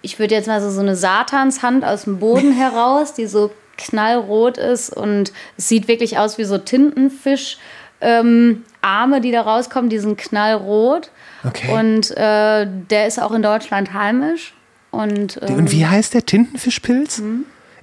ich 0.00 0.18
würde 0.18 0.34
jetzt 0.34 0.46
mal 0.46 0.62
so, 0.62 0.70
so 0.70 0.80
eine 0.80 0.96
Satanshand 0.96 1.84
aus 1.84 2.04
dem 2.04 2.18
Boden 2.18 2.52
heraus, 2.56 3.12
die 3.12 3.26
so 3.26 3.50
knallrot 3.78 4.58
ist 4.58 4.90
und 4.90 5.32
es 5.56 5.68
sieht 5.68 5.88
wirklich 5.88 6.18
aus 6.18 6.38
wie 6.38 6.44
so 6.44 6.58
Tintenfisch. 6.58 7.58
ähm, 8.00 8.64
Arme, 8.82 9.20
die 9.20 9.32
da 9.32 9.40
rauskommen, 9.42 9.88
die 9.90 9.98
sind 9.98 10.16
knallrot. 10.18 11.10
Okay. 11.44 11.72
Und 11.72 12.10
äh, 12.16 12.66
der 12.90 13.06
ist 13.06 13.20
auch 13.20 13.32
in 13.32 13.42
Deutschland 13.42 13.94
heimisch. 13.94 14.54
Und, 14.90 15.38
ähm, 15.42 15.56
Und 15.56 15.72
wie 15.72 15.86
heißt 15.86 16.14
der 16.14 16.24
Tintenfischpilz? 16.24 17.22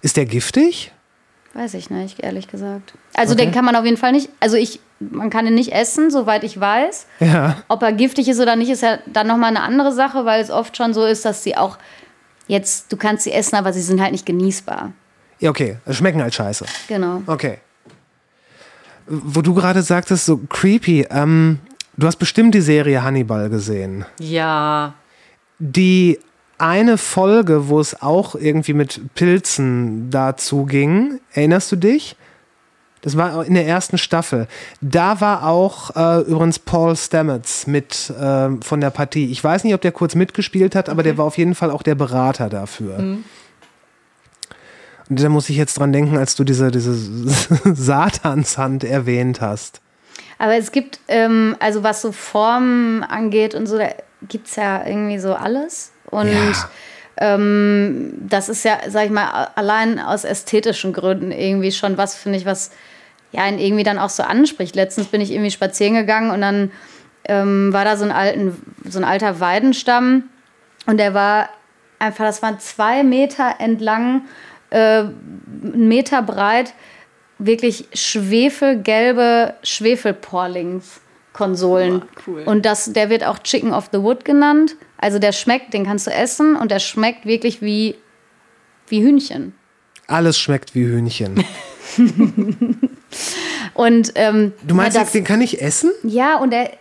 Ist 0.01 0.15
der 0.17 0.25
giftig? 0.25 0.91
Weiß 1.55 1.73
ich 1.75 1.89
nicht, 1.89 2.19
ehrlich 2.21 2.47
gesagt. 2.47 2.93
Also 3.13 3.33
Okay. 3.33 3.45
den 3.45 3.53
kann 3.53 3.65
man 3.65 3.75
auf 3.75 3.85
jeden 3.85 3.97
Fall 3.97 4.11
nicht, 4.11 4.29
also 4.39 4.55
ich, 4.57 4.79
man 4.99 5.29
kann 5.29 5.45
ihn 5.45 5.53
nicht 5.55 5.71
essen, 5.73 6.09
soweit 6.09 6.43
ich 6.43 6.59
weiß. 6.59 7.05
Ja. 7.19 7.57
Ob 7.67 7.81
er 7.83 7.91
giftig 7.93 8.27
ist 8.27 8.39
oder 8.39 8.55
nicht, 8.55 8.69
ist 8.69 8.81
ja 8.81 8.97
dann 9.07 9.27
nochmal 9.27 9.49
eine 9.49 9.61
andere 9.61 9.91
Sache, 9.91 10.25
weil 10.25 10.41
es 10.41 10.49
oft 10.51 10.75
schon 10.77 10.93
so 10.93 11.05
ist, 11.05 11.25
dass 11.25 11.43
sie 11.43 11.55
auch 11.57 11.77
jetzt, 12.47 12.91
du 12.91 12.97
kannst 12.97 13.23
sie 13.25 13.31
essen, 13.31 13.55
aber 13.55 13.71
sie 13.73 13.81
sind 13.81 14.01
halt 14.01 14.11
nicht 14.13 14.25
genießbar. 14.25 14.93
Ja, 15.43 15.49
okay. 15.49 15.77
Schmecken 15.91 16.21
halt 16.21 16.33
scheiße. 16.33 16.65
Genau. 16.87 17.21
Okay. 17.27 17.57
Wo 19.07 19.41
du 19.41 19.53
gerade 19.53 19.81
sagtest, 19.81 20.25
so 20.25 20.37
creepy, 20.37 21.05
ähm, 21.09 21.59
du 21.97 22.07
hast 22.07 22.15
bestimmt 22.15 22.55
die 22.55 22.61
Serie 22.61 23.03
Hannibal 23.03 23.49
gesehen. 23.49 24.05
Ja, 24.19 24.93
Die 25.59 26.17
eine 26.57 26.97
Folge, 26.97 27.67
wo 27.67 27.81
es 27.81 28.01
auch 28.01 28.35
irgendwie 28.35 28.73
mit 28.73 29.01
Pilzen 29.15 30.09
dazu 30.09 30.65
ging, 30.65 31.19
erinnerst 31.33 31.73
du 31.73 31.75
dich? 31.75 32.15
Das 33.01 33.17
war 33.17 33.45
in 33.45 33.53
der 33.55 33.67
ersten 33.67 33.97
Staffel. 33.97 34.47
Da 34.79 35.19
war 35.19 35.45
auch 35.45 35.93
äh, 35.97 36.21
übrigens 36.21 36.57
Paul 36.59 36.95
Stamets 36.95 37.67
mit 37.67 38.13
ähm, 38.17 38.61
von 38.61 38.79
der 38.79 38.91
Partie. 38.91 39.25
Ich 39.29 39.43
weiß 39.43 39.65
nicht, 39.65 39.73
ob 39.73 39.81
der 39.81 39.91
kurz 39.91 40.15
mitgespielt 40.15 40.73
hat, 40.73 40.87
aber 40.87 41.03
der 41.03 41.17
war 41.17 41.25
auf 41.25 41.37
jeden 41.37 41.53
Fall 41.53 41.69
auch 41.69 41.83
der 41.83 41.95
Berater 41.95 42.47
dafür. 42.47 43.17
Und 45.09 45.21
da 45.21 45.30
muss 45.30 45.49
ich 45.49 45.57
jetzt 45.57 45.77
dran 45.80 45.91
denken, 45.93 46.17
als 46.17 46.35
du 46.35 46.43
diese, 46.43 46.71
diese 46.71 46.93
Satanshand 47.75 48.84
erwähnt 48.84 49.41
hast. 49.41 49.81
Aber 50.39 50.55
es 50.55 50.71
gibt, 50.71 50.99
ähm, 51.07 51.55
also 51.59 51.84
was 51.84 52.01
so 52.01 52.11
Formen 52.11 53.03
angeht 53.03 53.55
und 53.55 53.67
so, 53.67 53.77
da 53.77 53.89
gibt 54.27 54.47
es 54.47 54.55
ja 54.55 54.85
irgendwie 54.85 55.19
so 55.19 55.34
alles. 55.35 55.91
Und 56.09 56.31
Ja. 56.31 56.53
ähm, 57.17 58.13
das 58.19 58.49
ist 58.49 58.63
ja, 58.65 58.77
sag 58.89 59.05
ich 59.05 59.11
mal, 59.11 59.49
allein 59.55 59.99
aus 59.99 60.23
ästhetischen 60.23 60.93
Gründen 60.93 61.31
irgendwie 61.31 61.71
schon 61.71 61.97
was, 61.97 62.15
finde 62.15 62.38
ich, 62.38 62.45
was 62.45 62.71
ja 63.31 63.47
ihn 63.47 63.59
irgendwie 63.59 63.84
dann 63.84 63.99
auch 63.99 64.09
so 64.09 64.23
anspricht. 64.23 64.75
Letztens 64.75 65.07
bin 65.07 65.21
ich 65.21 65.31
irgendwie 65.31 65.51
spazieren 65.51 65.93
gegangen 65.95 66.31
und 66.31 66.41
dann 66.41 66.71
ähm, 67.25 67.71
war 67.71 67.85
da 67.85 67.95
so 67.97 68.05
ein, 68.05 68.11
alten, 68.11 68.55
so 68.88 68.99
ein 68.99 69.05
alter 69.05 69.39
Weidenstamm 69.39 70.23
und 70.85 70.97
der 70.97 71.13
war 71.13 71.49
einfach, 71.99 72.25
das 72.25 72.41
waren 72.41 72.59
zwei 72.59 73.03
Meter 73.03 73.55
entlang, 73.59 74.23
äh, 74.73 75.05
einen 75.05 75.87
Meter 75.87 76.21
breit, 76.21 76.73
wirklich 77.37 77.87
schwefelgelbe 77.93 79.53
Schwefelporlings-Konsolen. 79.63 81.99
Boah, 81.99 82.07
cool. 82.27 82.43
Und 82.43 82.65
das, 82.65 82.91
der 82.93 83.09
wird 83.09 83.23
auch 83.23 83.39
Chicken 83.39 83.73
of 83.73 83.89
the 83.91 84.01
Wood 84.01 84.25
genannt. 84.25 84.75
Also 84.97 85.19
der 85.19 85.31
schmeckt, 85.31 85.73
den 85.73 85.85
kannst 85.85 86.07
du 86.07 86.11
essen 86.11 86.55
und 86.55 86.71
der 86.71 86.79
schmeckt 86.79 87.25
wirklich 87.25 87.61
wie, 87.61 87.95
wie 88.87 89.01
Hühnchen. 89.01 89.53
Alles 90.07 90.37
schmeckt 90.37 90.75
wie 90.75 90.85
Hühnchen. 90.85 91.43
Und 93.73 94.11
ähm, 94.15 94.53
Du 94.67 94.75
meinst 94.75 94.97
jetzt, 94.97 95.15
den 95.15 95.23
kann 95.23 95.41
ich 95.41 95.61
essen? 95.61 95.91
Ja, 96.03 96.37
und 96.37 96.51
der, 96.51 96.71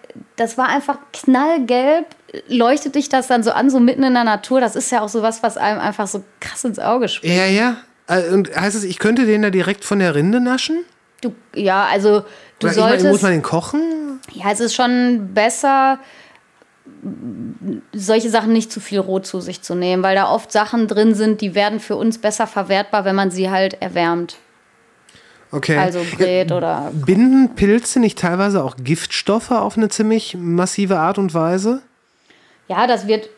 das 0.43 0.59
war 0.59 0.69
einfach 0.69 0.98
knallgelb. 1.12 2.06
Leuchtet 2.48 2.94
dich 2.97 3.09
das 3.09 3.28
dann 3.28 3.43
so 3.43 3.52
an, 3.52 3.70
so 3.70 3.78
mitten 3.81 4.02
in 4.02 4.14
der 4.14 4.24
Natur? 4.24 4.60
Das 4.60 4.74
ist 4.77 4.90
ja 4.90 5.01
auch 5.01 5.09
so 5.09 5.23
was, 5.23 5.43
was 5.43 5.56
einem 5.56 5.81
einfach 5.81 6.06
so 6.09 6.24
krass 6.40 6.64
ins 6.64 6.78
Auge 6.78 7.09
springt. 7.09 7.35
Ja, 7.36 7.47
ja. 7.47 7.77
Äh, 8.09 8.31
Und 8.31 8.55
heißt 8.55 8.74
es, 8.77 8.85
ich 8.85 8.98
könnte 8.98 9.24
den 9.27 9.43
da 9.43 9.51
direkt 9.51 9.85
von 9.85 9.98
der 10.01 10.14
Rinde 10.14 10.40
naschen? 10.40 10.85
Du, 11.20 11.32
ja, 11.55 11.86
also 11.86 12.24
du 12.59 12.66
Oder 12.66 12.70
ich 12.73 12.77
meine, 12.77 12.89
solltest. 12.90 13.06
muss 13.06 13.23
man 13.23 13.32
den 13.32 13.43
kochen? 13.43 13.81
ja, 14.32 14.51
es 14.51 14.60
ist 14.60 14.74
schon 14.74 15.31
besser, 15.35 15.98
solche 17.93 18.31
Sachen 18.31 18.52
nicht 18.52 18.73
zu 18.73 18.81
viel 18.81 18.98
roh 18.98 19.20
zu 19.20 19.40
sich 19.40 19.62
zu 19.62 19.74
nehmen, 19.74 20.02
weil 20.02 20.16
da 20.16 20.28
oft 20.31 20.51
Sachen 20.51 20.89
drin 20.89 21.14
sind, 21.14 21.40
die 21.40 21.55
werden 21.55 21.81
für 21.81 21.97
uns 21.97 22.19
besser 22.19 22.47
verwertbar, 22.47 23.05
wenn 23.05 23.14
man 23.14 23.31
sie 23.31 23.51
halt 23.51 23.81
erwärmt. 23.81 24.36
Okay. 25.53 25.77
Also 25.77 26.01
brät 26.16 26.51
oder. 26.51 26.91
Binden 26.93 27.55
Pilze 27.55 28.01
nicht 28.01 28.19
teilweise 28.19 28.65
auch 28.65 28.77
Giftstoffe 28.83 29.51
auf 29.51 29.77
eine 29.77 29.91
ziemlich 29.91 30.37
massive 30.39 30.99
Art 30.99 31.19
und 31.19 31.35
Weise? 31.35 31.83
Ja, 32.69 32.87
das 32.87 33.07
wird 33.07 33.29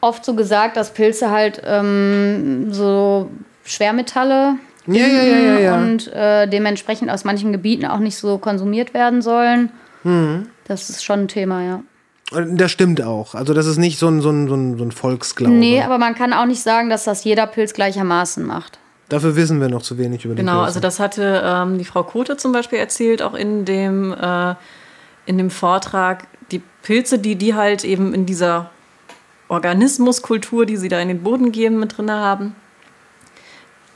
oft 0.00 0.24
so 0.24 0.34
gesagt, 0.34 0.76
dass 0.76 0.94
Pilze 0.94 1.30
halt 1.30 1.60
ähm, 1.64 2.72
so 2.72 3.28
Schwermetalle 3.64 4.56
Ja, 4.86 5.06
ja, 5.06 5.22
ja, 5.22 5.36
ja, 5.36 5.58
ja. 5.58 5.76
und 5.76 6.12
äh, 6.12 6.46
dementsprechend 6.46 7.10
aus 7.10 7.24
manchen 7.24 7.52
Gebieten 7.52 7.86
auch 7.86 7.98
nicht 7.98 8.16
so 8.16 8.38
konsumiert 8.38 8.94
werden 8.94 9.20
sollen. 9.20 9.70
Mhm. 10.04 10.48
Das 10.66 10.90
ist 10.90 11.04
schon 11.04 11.20
ein 11.20 11.28
Thema, 11.28 11.62
ja. 11.62 11.82
Das 12.30 12.70
stimmt 12.70 13.02
auch. 13.02 13.34
Also 13.34 13.52
das 13.52 13.66
ist 13.66 13.78
nicht 13.78 13.98
so 13.98 14.08
ein, 14.08 14.20
so 14.20 14.30
ein, 14.30 14.48
so 14.48 14.54
ein, 14.54 14.78
so 14.78 14.84
ein 14.84 14.92
Volksglaube. 14.92 15.54
Nee, 15.54 15.82
aber 15.82 15.98
man 15.98 16.14
kann 16.14 16.32
auch 16.32 16.46
nicht 16.46 16.62
sagen, 16.62 16.88
dass 16.88 17.04
das 17.04 17.24
jeder 17.24 17.46
Pilz 17.46 17.74
gleichermaßen 17.74 18.44
macht. 18.44 18.78
Dafür 19.08 19.36
wissen 19.36 19.60
wir 19.60 19.68
noch 19.68 19.82
zu 19.82 19.98
wenig 19.98 20.24
über 20.24 20.34
die 20.34 20.40
Genau, 20.40 20.62
also 20.62 20.80
das 20.80 20.98
hatte 20.98 21.42
ähm, 21.44 21.78
die 21.78 21.84
Frau 21.84 22.02
Kote 22.02 22.36
zum 22.36 22.52
Beispiel 22.52 22.78
erzählt, 22.78 23.22
auch 23.22 23.34
in 23.34 23.64
dem, 23.64 24.12
äh, 24.12 24.54
in 25.26 25.38
dem 25.38 25.50
Vortrag. 25.50 26.26
Die 26.50 26.62
Pilze, 26.82 27.18
die 27.18 27.36
die 27.36 27.54
halt 27.54 27.84
eben 27.84 28.14
in 28.14 28.26
dieser 28.26 28.70
Organismuskultur, 29.48 30.66
die 30.66 30.76
sie 30.76 30.88
da 30.88 31.00
in 31.00 31.08
den 31.08 31.22
Boden 31.22 31.52
geben, 31.52 31.78
mit 31.78 31.96
drin 31.96 32.10
haben, 32.10 32.54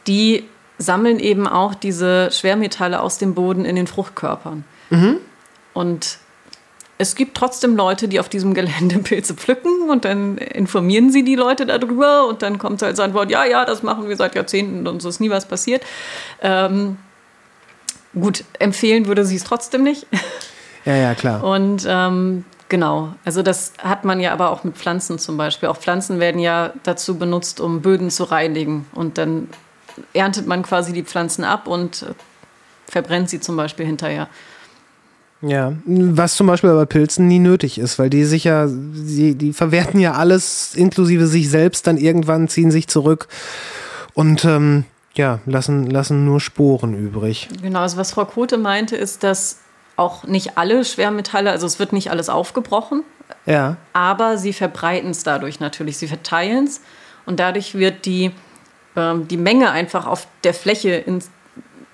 die 0.07 0.45
sammeln 0.79 1.19
eben 1.19 1.47
auch 1.47 1.75
diese 1.75 2.31
Schwermetalle 2.31 3.01
aus 3.01 3.19
dem 3.19 3.35
Boden 3.35 3.65
in 3.65 3.77
den 3.77 3.87
Fruchtkörpern. 3.87 4.65
Und 5.75 6.19
es 6.99 7.15
gibt 7.15 7.37
trotzdem 7.37 7.77
Leute, 7.77 8.09
die 8.09 8.19
auf 8.19 8.29
diesem 8.29 8.55
Gelände 8.55 8.99
Pilze 9.03 9.35
pflücken 9.35 9.89
und 9.89 10.05
dann 10.05 10.37
informieren 10.37 11.11
sie 11.11 11.25
die 11.25 11.37
Leute 11.37 11.65
darüber 11.65 12.27
und 12.27 12.43
dann 12.43 12.59
kommt 12.59 12.83
als 12.83 13.01
Antwort, 13.01 13.31
ja, 13.31 13.45
ja, 13.45 13.65
das 13.65 13.83
machen 13.83 14.09
wir 14.09 14.17
seit 14.17 14.35
Jahrzehnten 14.35 14.79
und 14.81 14.89
uns 14.89 15.05
ist 15.05 15.21
nie 15.21 15.31
was 15.31 15.47
passiert. 15.47 15.83
Ähm, 16.43 16.99
gut, 18.15 18.45
empfehlen 18.59 19.07
würde 19.07 19.25
sie 19.25 19.37
es 19.37 19.45
trotzdem 19.45 19.85
nicht. 19.85 20.07
ja, 20.85 20.95
ja, 20.95 21.15
klar. 21.15 21.45
Und 21.45 21.87
ähm, 21.89 22.45
genau, 22.69 23.15
also 23.25 23.43
das 23.43 23.73
hat 23.79 24.05
man 24.05 24.19
ja 24.19 24.33
aber 24.33 24.51
auch 24.51 24.65
mit 24.65 24.77
Pflanzen 24.77 25.21
zum 25.21 25.37
Beispiel. 25.37 25.69
Auch 25.69 25.77
Pflanzen 25.77 26.19
werden 26.19 26.41
ja 26.41 26.73
dazu 26.83 27.17
benutzt, 27.17 27.61
um 27.61 27.81
Böden 27.81 28.11
zu 28.11 28.25
reinigen. 28.25 28.87
Und 28.93 29.19
dann 29.19 29.49
erntet 30.15 30.49
man 30.49 30.63
quasi 30.63 30.93
die 30.93 31.05
Pflanzen 31.05 31.45
ab 31.45 31.69
und 31.69 32.07
verbrennt 32.87 33.31
sie 33.31 33.39
zum 33.39 33.57
Beispiel 33.57 33.87
hinterher. 33.87 34.29
Ja, 35.41 35.73
was 35.85 36.35
zum 36.35 36.49
Beispiel 36.49 36.73
bei 36.75 36.85
Pilzen 36.85 37.29
nie 37.29 37.39
nötig 37.39 37.79
ist, 37.79 37.99
weil 37.99 38.11
die 38.11 38.25
sich 38.25 38.45
ja, 38.45 38.67
die, 38.69 39.37
die 39.37 39.53
verwerten 39.53 40.01
ja 40.01 40.15
alles, 40.15 40.75
inklusive 40.75 41.29
sich 41.29 41.49
selbst, 41.49 41.87
dann 41.87 41.97
irgendwann 41.97 42.49
ziehen 42.49 42.73
sich 42.73 42.89
zurück 42.89 43.29
und 44.15 44.45
ähm, 44.45 44.85
ja, 45.15 45.39
lassen, 45.47 45.89
lassen 45.91 46.25
nur 46.25 46.41
Sporen 46.41 46.95
übrig. 46.95 47.49
Genau, 47.63 47.81
also 47.81 47.97
was 47.97 48.13
Frau 48.13 48.25
Kote 48.25 48.59
meinte, 48.59 48.97
ist, 48.97 49.23
dass 49.23 49.59
auch 49.95 50.25
nicht 50.25 50.59
alle 50.59 50.85
Schwermetalle, 50.85 51.51
also 51.51 51.67
es 51.67 51.79
wird 51.79 51.93
nicht 51.93 52.11
alles 52.11 52.29
aufgebrochen, 52.29 53.05
Ja, 53.47 53.77
aber 53.93 54.39
sie 54.39 54.53
verbreiten 54.53 55.11
es 55.11 55.23
dadurch 55.23 55.61
natürlich, 55.61 55.99
sie 55.99 56.09
verteilen 56.09 56.65
es 56.65 56.81
und 57.27 57.39
dadurch 57.39 57.77
wird 57.77 58.07
die, 58.07 58.33
ähm, 58.97 59.29
die 59.29 59.37
Menge 59.37 59.71
einfach 59.71 60.07
auf 60.07 60.27
der 60.43 60.55
Fläche 60.55 60.95
ins, 60.95 61.31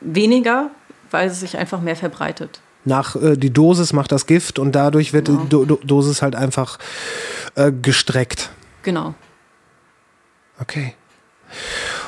weniger, 0.01 0.71
weil 1.11 1.29
es 1.29 1.41
sich 1.41 1.59
einfach 1.59 1.81
mehr 1.81 1.97
verbreitet. 1.97 2.61
Nach 2.85 3.17
äh, 3.17 3.37
die 3.37 3.53
Dosis 3.53 3.93
macht 3.93 4.13
das 4.13 4.27
Gift 4.27 4.59
und 4.59 4.73
dadurch 4.73 5.13
wird 5.13 5.29
die 5.29 5.39
Do 5.49 5.65
Do 5.65 5.79
Dosis 5.85 6.23
halt 6.23 6.35
einfach 6.35 6.79
äh, 7.55 7.73
gestreckt. 7.73 8.51
Genau. 8.83 9.15
Okay. 10.61 10.95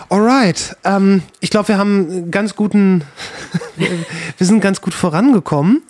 Alright. 0.09 0.77
Ähm, 0.85 1.23
ich 1.41 1.51
glaube, 1.51 1.69
wir 1.69 1.79
haben 1.79 2.31
ganz 2.31 2.55
guten, 2.55 3.03
wir 3.77 4.47
sind 4.47 4.61
ganz 4.61 4.81
gut 4.81 4.95
vorangekommen. 4.95 5.83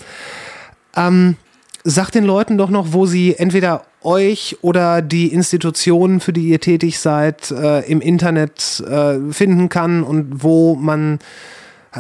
Ähm, 0.95 1.37
sagt 1.85 2.15
den 2.15 2.25
Leuten 2.25 2.59
doch 2.59 2.71
noch, 2.71 2.93
wo 2.93 3.07
sie 3.07 3.37
entweder 3.37 3.85
euch 4.03 4.57
oder 4.63 5.03
die 5.03 5.33
Institutionen, 5.33 6.21
für 6.21 6.33
die 6.33 6.49
ihr 6.49 6.61
tätig 6.61 6.99
seid, 6.99 7.51
äh, 7.51 7.81
im 7.91 8.01
Internet 8.01 8.81
äh, 8.89 9.33
finden 9.33 9.69
kann 9.69 10.03
und 10.03 10.43
wo 10.43 10.75
man, 10.77 11.19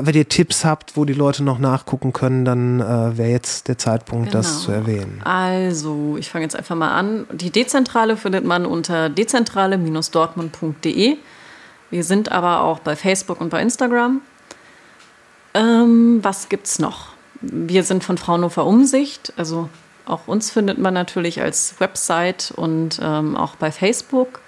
wenn 0.00 0.14
ihr 0.14 0.28
Tipps 0.28 0.64
habt, 0.64 0.96
wo 0.96 1.04
die 1.04 1.12
Leute 1.14 1.42
noch 1.44 1.58
nachgucken 1.58 2.12
können, 2.12 2.44
dann 2.44 2.80
äh, 2.80 3.16
wäre 3.18 3.30
jetzt 3.30 3.66
der 3.68 3.78
Zeitpunkt, 3.78 4.34
das 4.34 4.48
Genau. 4.50 4.60
zu 4.60 4.72
erwähnen. 4.72 5.20
Also, 5.24 6.16
ich 6.18 6.28
fange 6.30 6.44
jetzt 6.44 6.56
einfach 6.56 6.74
mal 6.76 6.92
an. 6.92 7.26
Die 7.32 7.50
Dezentrale 7.50 8.16
findet 8.16 8.44
man 8.44 8.66
unter 8.66 9.08
dezentrale-dortmund.de. 9.08 11.16
Wir 11.90 12.04
sind 12.04 12.32
aber 12.32 12.62
auch 12.62 12.78
bei 12.80 12.96
Facebook 12.96 13.40
und 13.40 13.50
bei 13.50 13.62
Instagram. 13.62 14.20
Ähm, 15.54 16.18
was 16.22 16.48
gibt's 16.48 16.78
noch? 16.78 17.08
Wir 17.40 17.82
sind 17.82 18.04
von 18.04 18.18
Fraunhofer 18.18 18.66
Umsicht, 18.66 19.32
also 19.36 19.68
auch 20.04 20.28
uns 20.28 20.50
findet 20.50 20.78
man 20.78 20.92
natürlich 20.94 21.40
als 21.42 21.74
Website 21.80 22.52
und 22.54 23.00
ähm, 23.02 23.36
auch 23.36 23.56
bei 23.56 23.72
Facebook. 23.72 24.40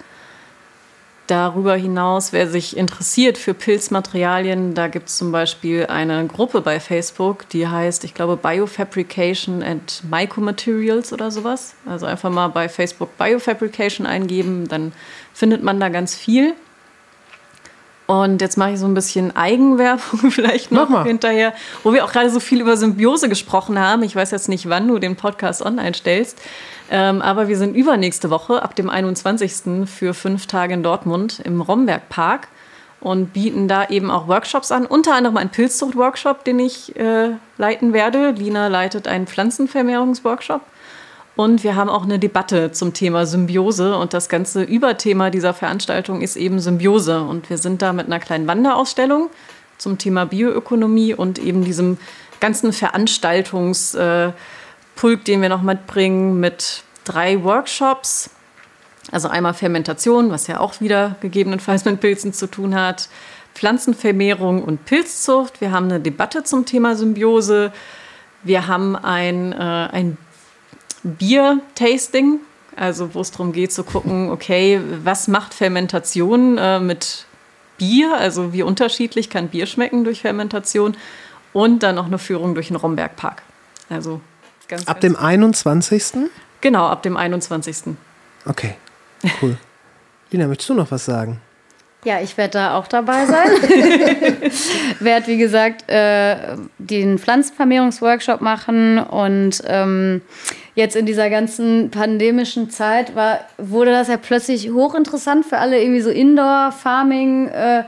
Darüber 1.29 1.75
hinaus, 1.75 2.33
wer 2.33 2.47
sich 2.47 2.75
interessiert 2.75 3.37
für 3.37 3.53
Pilzmaterialien, 3.53 4.73
da 4.73 4.87
gibt 4.87 5.09
es 5.09 5.17
zum 5.17 5.31
Beispiel 5.31 5.85
eine 5.85 6.25
Gruppe 6.25 6.61
bei 6.61 6.79
Facebook, 6.79 7.47
die 7.49 7.67
heißt, 7.67 8.03
ich 8.03 8.15
glaube, 8.15 8.35
Biofabrication 8.35 9.61
and 9.61 10.01
Mycomaterials 10.09 11.13
oder 11.13 11.29
sowas. 11.29 11.75
Also 11.85 12.07
einfach 12.07 12.31
mal 12.31 12.47
bei 12.47 12.67
Facebook 12.67 13.15
Biofabrication 13.19 14.07
eingeben, 14.07 14.67
dann 14.67 14.91
findet 15.31 15.61
man 15.61 15.79
da 15.79 15.89
ganz 15.89 16.15
viel. 16.15 16.55
Und 18.09 18.41
jetzt 18.41 18.57
mache 18.57 18.71
ich 18.71 18.79
so 18.79 18.87
ein 18.87 18.95
bisschen 18.95 19.35
Eigenwerbung 19.35 20.31
vielleicht 20.31 20.71
noch 20.71 21.05
hinterher, 21.05 21.53
wo 21.83 21.93
wir 21.93 22.03
auch 22.03 22.11
gerade 22.11 22.31
so 22.31 22.39
viel 22.39 22.59
über 22.59 22.75
Symbiose 22.75 23.29
gesprochen 23.29 23.77
haben. 23.77 24.01
Ich 24.01 24.15
weiß 24.15 24.31
jetzt 24.31 24.49
nicht, 24.49 24.67
wann 24.67 24.87
du 24.87 24.97
den 24.97 25.15
Podcast 25.15 25.63
online 25.63 25.93
stellst. 25.93 26.41
Ähm, 26.89 27.21
aber 27.21 27.49
wir 27.49 27.55
sind 27.55 27.75
übernächste 27.75 28.31
Woche 28.31 28.63
ab 28.63 28.75
dem 28.75 28.89
21. 28.89 29.85
für 29.85 30.15
fünf 30.15 30.47
Tage 30.47 30.73
in 30.73 30.81
Dortmund 30.81 31.39
im 31.43 31.61
Romberg-Park 31.61 32.47
und 32.99 33.31
bieten 33.31 33.67
da 33.67 33.87
eben 33.89 34.09
auch 34.09 34.27
Workshops 34.27 34.71
an. 34.71 34.87
Unter 34.87 35.13
anderem 35.13 35.37
einen 35.37 35.51
Pilzzucht-Workshop, 35.51 36.43
den 36.43 36.57
ich 36.57 36.95
äh, 36.95 37.33
leiten 37.59 37.93
werde. 37.93 38.31
Lina 38.31 38.69
leitet 38.69 39.07
einen 39.07 39.27
Pflanzenvermehrungsworkshop. 39.27 40.61
Und 41.39 41.63
wir 41.63 41.77
haben 41.77 41.89
auch 41.89 42.03
eine 42.03 42.19
Debatte 42.19 42.73
zum 42.73 42.91
Thema 42.91 43.25
Symbiose. 43.25 43.95
Und 43.95 44.13
das 44.13 44.27
ganze 44.27 44.61
Überthema 44.61 45.29
dieser 45.29 45.53
Veranstaltung 45.53 46.19
ist 46.19 46.35
eben 46.35 46.59
Symbiose. 46.59 47.21
Und 47.21 47.49
wir 47.49 47.57
sind 47.57 47.81
da 47.81 47.93
mit 47.93 48.07
einer 48.07 48.19
kleinen 48.19 48.45
Wanderausstellung 48.45 49.29
zum 49.77 49.97
Thema 49.97 50.25
Bioökonomie 50.25 51.13
und 51.13 51.39
eben 51.39 51.63
diesem 51.63 51.97
ganzen 52.41 52.73
Veranstaltungspulk, 52.73 54.33
äh, 55.03 55.23
den 55.25 55.41
wir 55.41 55.47
noch 55.47 55.61
mitbringen, 55.61 56.41
mit 56.41 56.83
drei 57.05 57.41
Workshops. 57.41 58.31
Also 59.09 59.29
einmal 59.29 59.53
Fermentation, 59.53 60.31
was 60.31 60.47
ja 60.47 60.59
auch 60.59 60.81
wieder 60.81 61.15
gegebenenfalls 61.21 61.85
mit 61.85 62.01
Pilzen 62.01 62.33
zu 62.33 62.47
tun 62.47 62.75
hat, 62.75 63.07
Pflanzenvermehrung 63.55 64.61
und 64.61 64.83
Pilzzucht. 64.83 65.61
Wir 65.61 65.71
haben 65.71 65.85
eine 65.85 66.01
Debatte 66.01 66.43
zum 66.43 66.65
Thema 66.65 66.97
Symbiose. 66.97 67.71
Wir 68.43 68.67
haben 68.67 68.97
ein, 68.97 69.53
äh, 69.53 69.55
ein 69.55 70.17
Bier-Tasting, 71.03 72.39
also 72.75 73.13
wo 73.13 73.21
es 73.21 73.31
darum 73.31 73.51
geht 73.51 73.71
zu 73.71 73.83
gucken, 73.83 74.31
okay, 74.31 74.81
was 75.03 75.27
macht 75.27 75.53
Fermentation 75.53 76.57
äh, 76.57 76.79
mit 76.79 77.25
Bier, 77.77 78.15
also 78.17 78.53
wie 78.53 78.63
unterschiedlich 78.63 79.29
kann 79.29 79.49
Bier 79.49 79.65
schmecken 79.65 80.03
durch 80.03 80.21
Fermentation 80.21 80.95
und 81.53 81.83
dann 81.83 81.95
noch 81.95 82.07
eine 82.07 82.19
Führung 82.19 82.53
durch 82.53 82.67
den 82.67 82.75
Rombergpark. 82.75 83.41
Also 83.89 84.21
ganz, 84.67 84.87
Ab 84.87 85.01
ganz 85.01 85.13
dem 85.13 85.15
21. 85.15 86.29
Genau, 86.61 86.87
ab 86.87 87.03
dem 87.03 87.17
21. 87.17 87.95
Okay, 88.45 88.75
cool. 89.41 89.57
Lina, 90.31 90.47
möchtest 90.47 90.69
du 90.69 90.73
noch 90.75 90.91
was 90.91 91.05
sagen? 91.05 91.41
Ja, 92.05 92.21
ich 92.21 92.37
werde 92.37 92.51
da 92.51 92.77
auch 92.77 92.87
dabei 92.87 93.25
sein. 93.25 93.49
werde, 94.99 95.27
wie 95.27 95.37
gesagt, 95.37 95.89
äh, 95.89 96.55
den 96.77 97.19
Pflanzenvermehrungsworkshop 97.19 98.39
machen 98.39 98.99
und 98.99 99.61
ähm, 99.65 100.21
jetzt 100.79 100.95
in 100.95 101.05
dieser 101.05 101.29
ganzen 101.29 101.91
pandemischen 101.91 102.71
Zeit 102.71 103.15
war, 103.15 103.41
wurde 103.57 103.91
das 103.91 104.07
ja 104.07 104.17
plötzlich 104.17 104.71
hochinteressant 104.71 105.45
für 105.45 105.59
alle, 105.59 105.79
irgendwie 105.79 106.01
so 106.01 106.09
Indoor-Farming, 106.09 107.49
äh, 107.49 107.83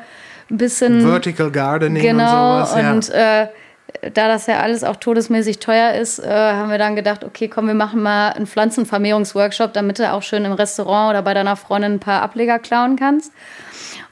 ein 0.51 0.57
bisschen. 0.57 1.01
Vertical 1.01 1.49
Gardening 1.49 2.03
genau, 2.03 2.59
und 2.59 2.67
sowas. 2.67 2.81
Ja. 2.81 2.91
Und 2.91 3.09
äh, 3.09 3.47
da 4.13 4.27
das 4.27 4.45
ja 4.47 4.59
alles 4.59 4.83
auch 4.83 4.97
todesmäßig 4.97 5.59
teuer 5.59 5.93
ist, 5.93 6.19
äh, 6.19 6.29
haben 6.29 6.69
wir 6.69 6.77
dann 6.77 6.95
gedacht, 6.95 7.23
okay, 7.23 7.47
komm, 7.47 7.65
wir 7.67 7.73
machen 7.73 8.03
mal 8.03 8.29
einen 8.29 8.45
Pflanzenvermehrungsworkshop, 8.47 9.73
damit 9.73 9.99
du 9.99 10.11
auch 10.11 10.23
schön 10.23 10.45
im 10.45 10.53
Restaurant 10.53 11.11
oder 11.11 11.21
bei 11.21 11.33
deiner 11.33 11.55
Freundin 11.55 11.93
ein 11.93 11.99
paar 11.99 12.21
Ableger 12.21 12.59
klauen 12.59 12.95
kannst. 12.95 13.31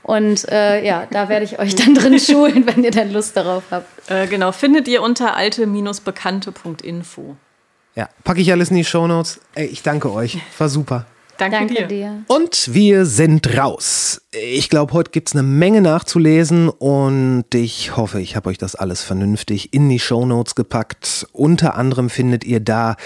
Und 0.04 0.48
äh, 0.50 0.86
ja, 0.86 1.08
da 1.12 1.30
werde 1.30 1.46
ich 1.46 1.60
euch 1.60 1.76
dann 1.76 1.94
drin 1.94 2.20
schulen, 2.20 2.66
wenn 2.74 2.84
ihr 2.84 2.92
dann 2.92 3.12
Lust 3.12 3.38
darauf 3.38 3.64
habt. 3.70 4.10
Äh, 4.10 4.28
genau, 4.28 4.52
findet 4.52 4.88
ihr 4.88 5.02
unter 5.02 5.36
alte-bekannte.info. 5.36 7.36
Ja, 8.00 8.08
packe 8.24 8.40
ich 8.40 8.50
alles 8.50 8.70
in 8.70 8.78
die 8.78 8.86
Shownotes. 8.86 9.42
Ey, 9.56 9.66
ich 9.66 9.84
danke 9.84 10.10
euch. 10.14 10.38
War 10.58 10.70
super. 10.70 11.06
Danke, 11.40 11.56
Danke 11.58 11.74
dir. 11.74 11.88
dir. 11.88 12.24
Und 12.28 12.74
wir 12.74 13.06
sind 13.06 13.58
raus. 13.58 14.22
Ich 14.32 14.70
glaube, 14.70 14.94
heute 14.94 15.12
gibt 15.12 15.30
es 15.30 15.36
eine 15.36 15.42
Menge 15.42 15.82
nachzulesen 15.82 16.70
und 16.70 17.46
ich 17.56 17.96
hoffe, 17.96 18.20
ich 18.20 18.36
habe 18.36 18.50
euch 18.50 18.58
das 18.58 18.76
alles 18.76 19.02
vernünftig 19.02 19.74
in 19.74 19.88
die 19.90 20.00
Shownotes 20.00 20.54
gepackt. 20.54 21.26
Unter 21.32 21.76
anderem 21.76 22.10
findet 22.10 22.44
ihr 22.44 22.60
da 22.60 22.98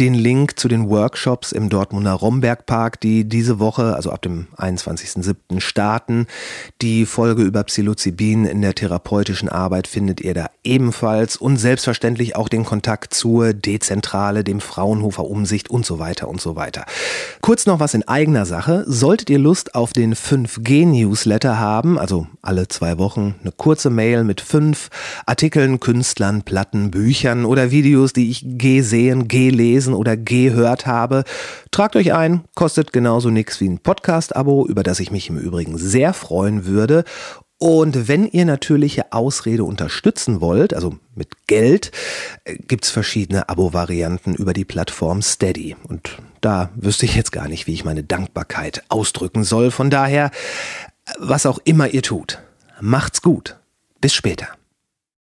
den 0.00 0.14
Link 0.14 0.58
zu 0.58 0.66
den 0.66 0.90
Workshops 0.90 1.52
im 1.52 1.68
Dortmunder 1.68 2.12
Rombergpark, 2.12 3.00
die 3.00 3.24
diese 3.24 3.60
Woche, 3.60 3.94
also 3.94 4.10
ab 4.10 4.20
dem 4.22 4.48
21.07. 4.58 5.60
starten. 5.60 6.26
Die 6.82 7.06
Folge 7.06 7.42
über 7.42 7.62
Psilocybin 7.62 8.44
in 8.46 8.62
der 8.62 8.74
therapeutischen 8.74 9.48
Arbeit 9.48 9.86
findet 9.86 10.20
ihr 10.20 10.34
da 10.34 10.50
ebenfalls 10.64 11.36
und 11.36 11.56
selbstverständlich 11.56 12.34
auch 12.34 12.48
den 12.48 12.64
Kontakt 12.64 13.14
zur 13.14 13.54
Dezentrale, 13.54 14.42
dem 14.42 14.60
Fraunhofer 14.60 15.24
Umsicht 15.24 15.70
und 15.70 15.86
so 15.86 16.00
weiter 16.00 16.28
und 16.28 16.40
so 16.40 16.56
weiter. 16.56 16.84
Kurz 17.40 17.64
noch 17.64 17.75
noch 17.76 17.80
was 17.80 17.92
in 17.92 18.08
eigener 18.08 18.46
Sache. 18.46 18.84
Solltet 18.86 19.28
ihr 19.28 19.38
Lust 19.38 19.74
auf 19.74 19.92
den 19.92 20.14
5G-Newsletter 20.14 21.58
haben, 21.58 21.98
also 21.98 22.26
alle 22.40 22.68
zwei 22.68 22.96
Wochen 22.96 23.34
eine 23.42 23.52
kurze 23.52 23.90
Mail 23.90 24.24
mit 24.24 24.40
fünf 24.40 24.88
Artikeln, 25.26 25.78
Künstlern, 25.78 26.42
Platten, 26.42 26.90
Büchern 26.90 27.44
oder 27.44 27.70
Videos, 27.70 28.14
die 28.14 28.30
ich 28.30 28.46
gesehen, 28.46 29.28
gelesen 29.28 29.92
oder 29.92 30.16
gehört 30.16 30.86
habe, 30.86 31.24
tragt 31.70 31.96
euch 31.96 32.14
ein, 32.14 32.44
kostet 32.54 32.94
genauso 32.94 33.28
nichts 33.28 33.60
wie 33.60 33.68
ein 33.68 33.78
Podcast-Abo, 33.78 34.66
über 34.66 34.82
das 34.82 34.98
ich 34.98 35.10
mich 35.10 35.28
im 35.28 35.36
Übrigen 35.36 35.76
sehr 35.76 36.14
freuen 36.14 36.64
würde. 36.64 37.04
Und 37.58 38.06
wenn 38.08 38.26
ihr 38.26 38.44
natürliche 38.44 39.12
Ausrede 39.12 39.64
unterstützen 39.64 40.42
wollt, 40.42 40.74
also 40.74 40.98
mit 41.14 41.46
Geld, 41.46 41.90
äh, 42.44 42.56
gibt's 42.56 42.90
verschiedene 42.90 43.48
Abo-Varianten 43.48 44.34
über 44.34 44.52
die 44.52 44.66
Plattform 44.66 45.22
Steady. 45.22 45.74
Und 45.88 46.18
da 46.42 46.70
wüsste 46.74 47.06
ich 47.06 47.16
jetzt 47.16 47.32
gar 47.32 47.48
nicht, 47.48 47.66
wie 47.66 47.72
ich 47.72 47.84
meine 47.84 48.04
Dankbarkeit 48.04 48.82
ausdrücken 48.88 49.42
soll. 49.42 49.70
Von 49.70 49.88
daher, 49.88 50.30
was 51.18 51.46
auch 51.46 51.58
immer 51.64 51.88
ihr 51.88 52.02
tut, 52.02 52.40
macht's 52.80 53.22
gut. 53.22 53.56
Bis 54.02 54.12
später. 54.12 54.48